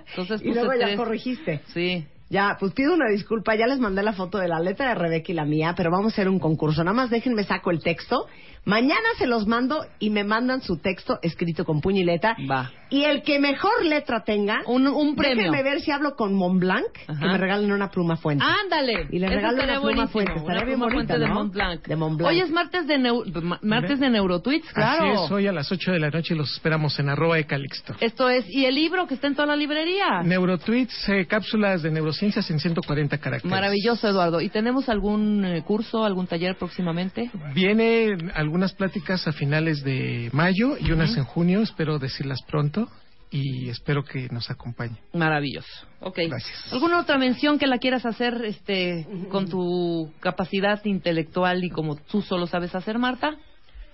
Entonces 0.09 0.41
y 0.41 0.49
puse 0.49 0.59
luego 0.63 0.73
ya 0.73 0.85
tres. 0.87 0.97
corregiste. 0.97 1.61
Sí. 1.73 2.05
Ya, 2.29 2.57
pues 2.59 2.73
pido 2.73 2.93
una 2.93 3.09
disculpa, 3.09 3.55
ya 3.55 3.67
les 3.67 3.79
mandé 3.79 4.03
la 4.03 4.11
foto 4.11 4.37
de 4.37 4.49
la 4.49 4.59
letra 4.59 4.89
de 4.89 4.95
Rebeca 4.95 5.31
y 5.31 5.35
la 5.35 5.45
mía, 5.45 5.73
pero 5.77 5.91
vamos 5.91 6.11
a 6.11 6.13
hacer 6.15 6.27
un 6.27 6.39
concurso. 6.39 6.83
Nada 6.83 6.93
más 6.93 7.09
déjenme 7.09 7.43
saco 7.45 7.71
el 7.71 7.81
texto. 7.81 8.27
Mañana 8.67 9.07
se 9.17 9.27
los 9.27 9.47
mando 9.47 9.85
y 9.97 10.09
me 10.09 10.25
mandan 10.25 10.61
su 10.61 10.77
texto 10.77 11.19
escrito 11.21 11.63
con 11.63 11.79
puño 11.79 12.01
y 12.01 12.03
letra. 12.03 12.35
Va. 12.51 12.69
Y 12.89 13.03
el 13.03 13.21
que 13.21 13.39
mejor 13.39 13.83
letra 13.85 14.23
tenga, 14.25 14.59
Un, 14.65 14.87
un 14.87 15.15
premio. 15.15 15.35
déjenme 15.51 15.63
ver 15.63 15.81
si 15.81 15.91
hablo 15.91 16.15
con 16.15 16.33
Montblanc, 16.33 16.85
Ajá. 17.07 17.19
que 17.19 17.25
me 17.27 17.37
regalen 17.37 17.71
una 17.71 17.89
pluma 17.89 18.15
fuente. 18.17 18.45
Ándale. 18.63 19.07
Y 19.11 19.19
le 19.19 19.27
regalo 19.29 19.63
una 19.63 19.79
pluma 19.81 20.07
fuente. 20.07 20.33
Estaría 20.35 20.55
una 20.61 20.65
bien 20.65 20.79
pluma 20.79 20.93
bonita, 20.93 21.13
fuente 21.15 21.19
de 21.19 21.27
¿no? 21.27 21.33
Mont 21.33 21.53
Blanc. 21.53 21.87
De 21.87 21.95
Mont 21.95 22.17
Blanc. 22.17 22.29
Hoy 22.31 22.39
es 22.41 22.49
martes 22.49 22.87
de, 22.87 22.97
neu- 22.97 23.41
ma- 23.41 23.59
martes 23.61 23.99
de 23.99 24.09
Neurotweets, 24.09 24.71
claro. 24.73 25.11
Así 25.13 25.23
es, 25.25 25.31
hoy 25.31 25.47
a 25.47 25.51
las 25.53 25.71
8 25.71 25.91
de 25.93 25.99
la 25.99 26.09
noche 26.09 26.35
los 26.35 26.51
esperamos 26.53 26.97
en 26.99 27.09
arroba 27.09 27.35
de 27.37 27.45
Calixto. 27.45 27.95
Esto 27.99 28.29
es, 28.29 28.45
y 28.49 28.65
el 28.65 28.75
libro 28.75 29.07
que 29.07 29.13
está 29.15 29.27
en 29.27 29.35
toda 29.35 29.47
la 29.47 29.55
librería. 29.55 30.21
Neurotweets, 30.23 31.09
eh, 31.09 31.25
cápsulas 31.25 31.81
de 31.83 31.91
neurociencias 31.91 32.49
en 32.51 32.59
140 32.59 33.17
caracteres. 33.17 33.49
Maravilloso, 33.51 34.07
Eduardo. 34.07 34.39
¿Y 34.41 34.49
tenemos 34.49 34.87
algún 34.89 35.43
eh, 35.45 35.61
curso, 35.63 36.05
algún 36.05 36.27
taller 36.27 36.55
próximamente? 36.57 37.29
Vienen 37.53 38.31
algunas 38.57 38.73
pláticas 38.73 39.27
a 39.27 39.33
finales 39.33 39.83
de 39.83 40.31
mayo 40.33 40.77
y 40.79 40.91
unas 40.91 41.15
en 41.15 41.25
junio, 41.25 41.61
espero 41.61 41.99
decirlas 41.99 42.41
pronto 42.41 42.89
y 43.29 43.69
espero 43.69 44.03
que 44.03 44.29
nos 44.31 44.49
acompañen. 44.49 44.97
Maravilloso. 45.13 45.85
Ok. 45.99 46.21
Gracias. 46.27 46.73
¿Alguna 46.73 46.99
otra 46.99 47.19
mención 47.19 47.59
que 47.59 47.67
la 47.67 47.77
quieras 47.77 48.03
hacer 48.07 48.33
este, 48.45 49.05
con 49.29 49.47
tu 49.47 50.11
capacidad 50.21 50.83
intelectual 50.85 51.63
y 51.63 51.69
como 51.69 51.97
tú 51.97 52.23
solo 52.23 52.47
sabes 52.47 52.73
hacer, 52.73 52.97
Marta? 52.97 53.37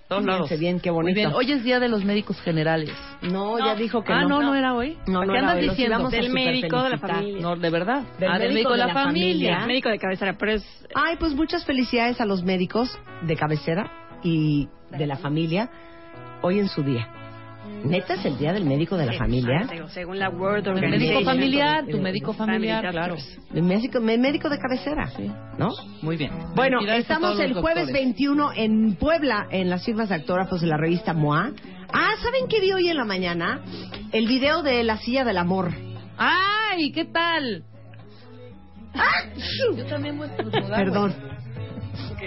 Todos 0.08 0.24
lados. 0.24 0.58
bien, 0.58 0.80
qué 0.80 0.90
Muy 0.90 1.02
bonito. 1.02 1.16
bien. 1.16 1.32
Hoy 1.34 1.52
es 1.52 1.62
Día 1.62 1.78
de 1.78 1.88
los 1.88 2.02
Médicos 2.02 2.40
Generales. 2.40 2.92
No, 3.20 3.58
ya 3.58 3.74
dijo 3.74 4.02
que 4.02 4.14
ah, 4.14 4.22
no. 4.22 4.40
no, 4.40 4.42
no 4.44 4.54
era 4.54 4.74
hoy. 4.74 4.96
No, 5.06 5.26
no 5.26 5.32
¿Qué 5.32 5.38
era 5.38 5.50
andas 5.50 5.62
hoy, 5.62 5.68
diciendo? 5.68 6.06
a 6.06 6.10
Del 6.10 6.30
médico 6.30 6.82
de 6.82 6.90
la 6.90 6.98
familia. 6.98 7.42
No, 7.42 7.56
de 7.56 7.70
verdad. 7.70 8.02
Del 8.18 8.30
ah, 8.30 8.38
del 8.38 8.54
médico 8.54 8.70
médico 8.70 8.72
de 8.72 8.76
la 8.78 8.94
familia. 8.94 9.50
familia. 9.52 9.66
Médico 9.66 9.88
de 9.90 9.98
cabecera, 9.98 10.36
pero 10.38 10.52
es... 10.52 10.86
Ay, 10.94 11.16
pues 11.18 11.34
muchas 11.34 11.66
felicidades 11.66 12.18
a 12.20 12.24
los 12.24 12.42
médicos 12.44 12.98
de 13.26 13.36
cabecera 13.36 14.03
y 14.24 14.68
de 14.90 15.06
la 15.06 15.16
familia 15.16 15.70
hoy 16.42 16.58
en 16.58 16.68
su 16.68 16.82
día. 16.82 17.06
Neta 17.84 18.14
es 18.14 18.24
el 18.24 18.36
día 18.38 18.52
del 18.52 18.64
médico 18.64 18.96
de 18.96 19.06
la 19.06 19.12
familia. 19.14 19.60
Exacto, 19.62 19.88
Según 19.88 20.18
la 20.18 20.28
World 20.30 20.66
El 20.66 20.74
Organization. 20.74 21.14
médico 21.14 21.24
familiar, 21.30 21.86
tu 21.86 21.98
médico 22.00 22.32
familiar, 22.32 22.90
claro. 22.90 23.16
El 23.54 23.62
médico, 23.62 23.98
el 23.98 24.18
médico 24.20 24.48
de 24.48 24.58
cabecera, 24.58 25.06
Sí. 25.08 25.30
¿no? 25.58 25.68
Muy 26.02 26.16
bien. 26.16 26.30
Bueno, 26.54 26.80
estamos 26.80 27.38
el 27.40 27.52
jueves 27.54 27.86
doctores. 27.86 27.92
21 27.92 28.50
en 28.56 28.96
Puebla, 28.96 29.46
en 29.50 29.68
las 29.70 29.84
firmas 29.84 30.08
de 30.08 30.16
autógrafos 30.16 30.60
de 30.62 30.66
la 30.66 30.76
revista 30.78 31.12
MOA. 31.12 31.52
Ah, 31.92 32.10
¿saben 32.22 32.48
qué 32.48 32.60
vi 32.60 32.72
hoy 32.72 32.88
en 32.88 32.96
la 32.96 33.04
mañana? 33.04 33.60
El 34.12 34.26
video 34.26 34.62
de 34.62 34.82
La 34.82 34.96
Silla 34.98 35.24
del 35.24 35.36
Amor. 35.38 35.70
¡Ay! 36.16 36.90
¿Qué 36.92 37.04
tal? 37.04 37.64
Yo 39.76 39.84
también 39.86 40.16
voy 40.16 40.28
a 40.28 40.36
Perdón. 40.76 41.14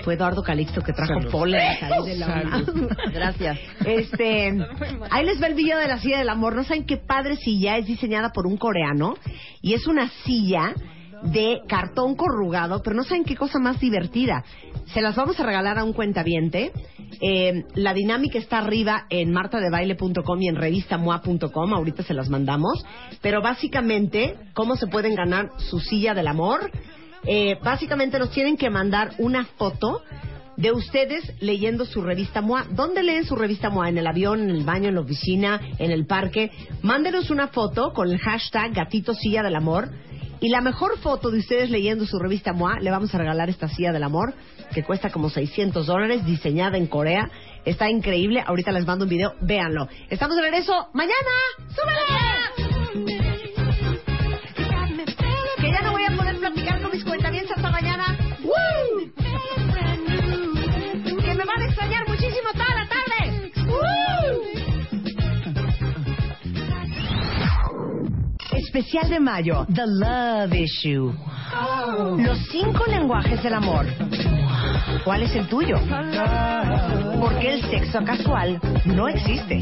Fue 0.04 0.16
Eduardo 0.16 0.44
Calixto 0.44 0.82
que 0.82 0.94
trajo 0.94 1.14
Salud. 1.14 1.32
polen 1.32 1.62
de 2.06 2.16
la. 2.16 2.64
Gracias. 3.14 3.60
Este, 3.86 4.58
ahí 5.10 5.26
les 5.26 5.42
va 5.42 5.48
el 5.48 5.56
video 5.56 5.80
de 5.80 5.88
la 5.88 6.00
silla 6.00 6.20
del 6.20 6.30
amor. 6.30 6.56
No 6.56 6.64
saben 6.64 6.86
qué 6.86 6.98
padre 6.98 7.36
silla 7.38 7.78
es 7.78 7.86
diseñada 7.86 8.32
por 8.32 8.48
un 8.48 8.58
coreano 8.58 9.16
y 9.62 9.74
es 9.74 9.88
una 9.88 10.10
silla 10.26 10.74
de 11.24 11.62
cartón 11.68 12.16
corrugado, 12.16 12.82
pero 12.84 12.96
no 12.96 13.04
saben 13.04 13.24
qué 13.24 13.36
cosa 13.36 13.60
más 13.60 13.80
divertida. 13.80 14.44
Se 14.94 15.02
las 15.02 15.16
vamos 15.16 15.40
a 15.40 15.44
regalar 15.44 15.78
a 15.80 15.84
un 15.84 15.94
cuentaviente. 15.94 16.72
Eh, 17.20 17.64
la 17.74 17.94
dinámica 17.94 18.38
está 18.38 18.60
arriba 18.60 19.06
en 19.10 19.32
martadebaile.com 19.32 20.42
y 20.42 20.48
en 20.48 20.56
revistamoa.com. 20.56 21.74
Ahorita 21.74 22.04
se 22.04 22.14
las 22.14 22.30
mandamos. 22.30 22.86
Pero 23.22 23.42
básicamente, 23.42 24.36
¿cómo 24.54 24.76
se 24.76 24.88
pueden 24.88 25.16
ganar 25.16 25.50
su 25.58 25.80
silla 25.80 26.14
del 26.14 26.28
amor? 26.28 26.70
Eh, 27.24 27.58
básicamente 27.64 28.20
nos 28.20 28.32
tienen 28.32 28.58
que 28.58 28.70
mandar 28.70 29.14
una 29.18 29.46
foto 29.46 30.04
de 30.58 30.72
ustedes 30.72 31.34
leyendo 31.40 31.86
su 31.86 32.02
revista 32.02 32.42
MOA. 32.42 32.66
¿Dónde 32.72 33.04
leen 33.04 33.26
su 33.26 33.36
revista 33.36 33.70
MOA? 33.70 33.90
¿En 33.90 33.98
el 33.98 34.08
avión, 34.08 34.42
en 34.42 34.50
el 34.50 34.64
baño, 34.64 34.90
en 34.90 34.96
la 34.96 35.02
oficina, 35.02 35.62
en 35.78 35.92
el 35.92 36.06
parque? 36.06 36.52
Mándenos 36.82 37.30
una 37.30 37.48
foto 37.50 37.94
con 37.94 38.10
el 38.10 38.18
hashtag 38.20 38.74
Gatito 38.74 39.14
Silla 39.14 39.44
del 39.44 39.56
Amor. 39.56 39.90
Y 40.40 40.50
la 40.50 40.62
mejor 40.62 41.00
foto 41.00 41.32
de 41.32 41.40
ustedes 41.40 41.72
leyendo 41.72 42.06
su 42.06 42.20
revista 42.20 42.54
MOA, 42.54 42.80
le 42.80 42.92
vamos 42.92 43.14
a 43.14 43.18
regalar 43.18 43.50
esta 43.50 43.68
silla 43.68 43.92
del 43.92 44.04
amor, 44.04 44.36
que 44.72 44.84
cuesta 44.84 45.10
como 45.10 45.32
600 45.32 45.88
dólares, 45.88 46.26
diseñada 46.26 46.78
en 46.78 46.86
Corea. 46.86 47.32
Está 47.66 47.90
increíble. 47.90 48.44
Ahorita 48.46 48.72
les 48.72 48.86
mando 48.86 49.06
un 49.06 49.10
video, 49.10 49.34
véanlo. 49.42 49.88
Estamos 50.10 50.36
de 50.36 50.44
regreso 50.44 50.90
mañana. 50.94 51.16
¡Súbele! 51.70 53.08
Que 55.60 55.72
ya 55.72 55.82
no 55.82 55.92
voy 55.92 56.04
a 56.04 56.16
poder 56.16 56.38
platicar 56.38 56.82
con 56.84 56.87
cuentavientes 57.48 57.52
hasta 57.56 57.72
mañana. 57.72 58.18
¡Woo! 58.44 59.12
Que 61.22 61.34
me 61.34 61.46
van 61.46 61.62
a 61.62 61.66
extrañar 61.66 62.08
muchísimo 62.08 62.52
toda 62.54 62.76
la 62.76 62.88
tarde. 62.88 63.52
Especial 68.52 69.10
de 69.10 69.20
mayo, 69.20 69.66
The 69.74 69.86
Love 69.86 70.54
Issue. 70.54 71.14
Los 72.18 72.38
cinco 72.52 72.86
lenguajes 72.88 73.42
del 73.42 73.54
amor. 73.54 73.86
¿Cuál 75.04 75.24
es 75.24 75.36
el 75.36 75.48
tuyo? 75.48 75.78
Porque 77.20 77.54
el 77.54 77.62
sexo 77.70 78.04
casual 78.04 78.60
no 78.86 79.08
existe. 79.08 79.62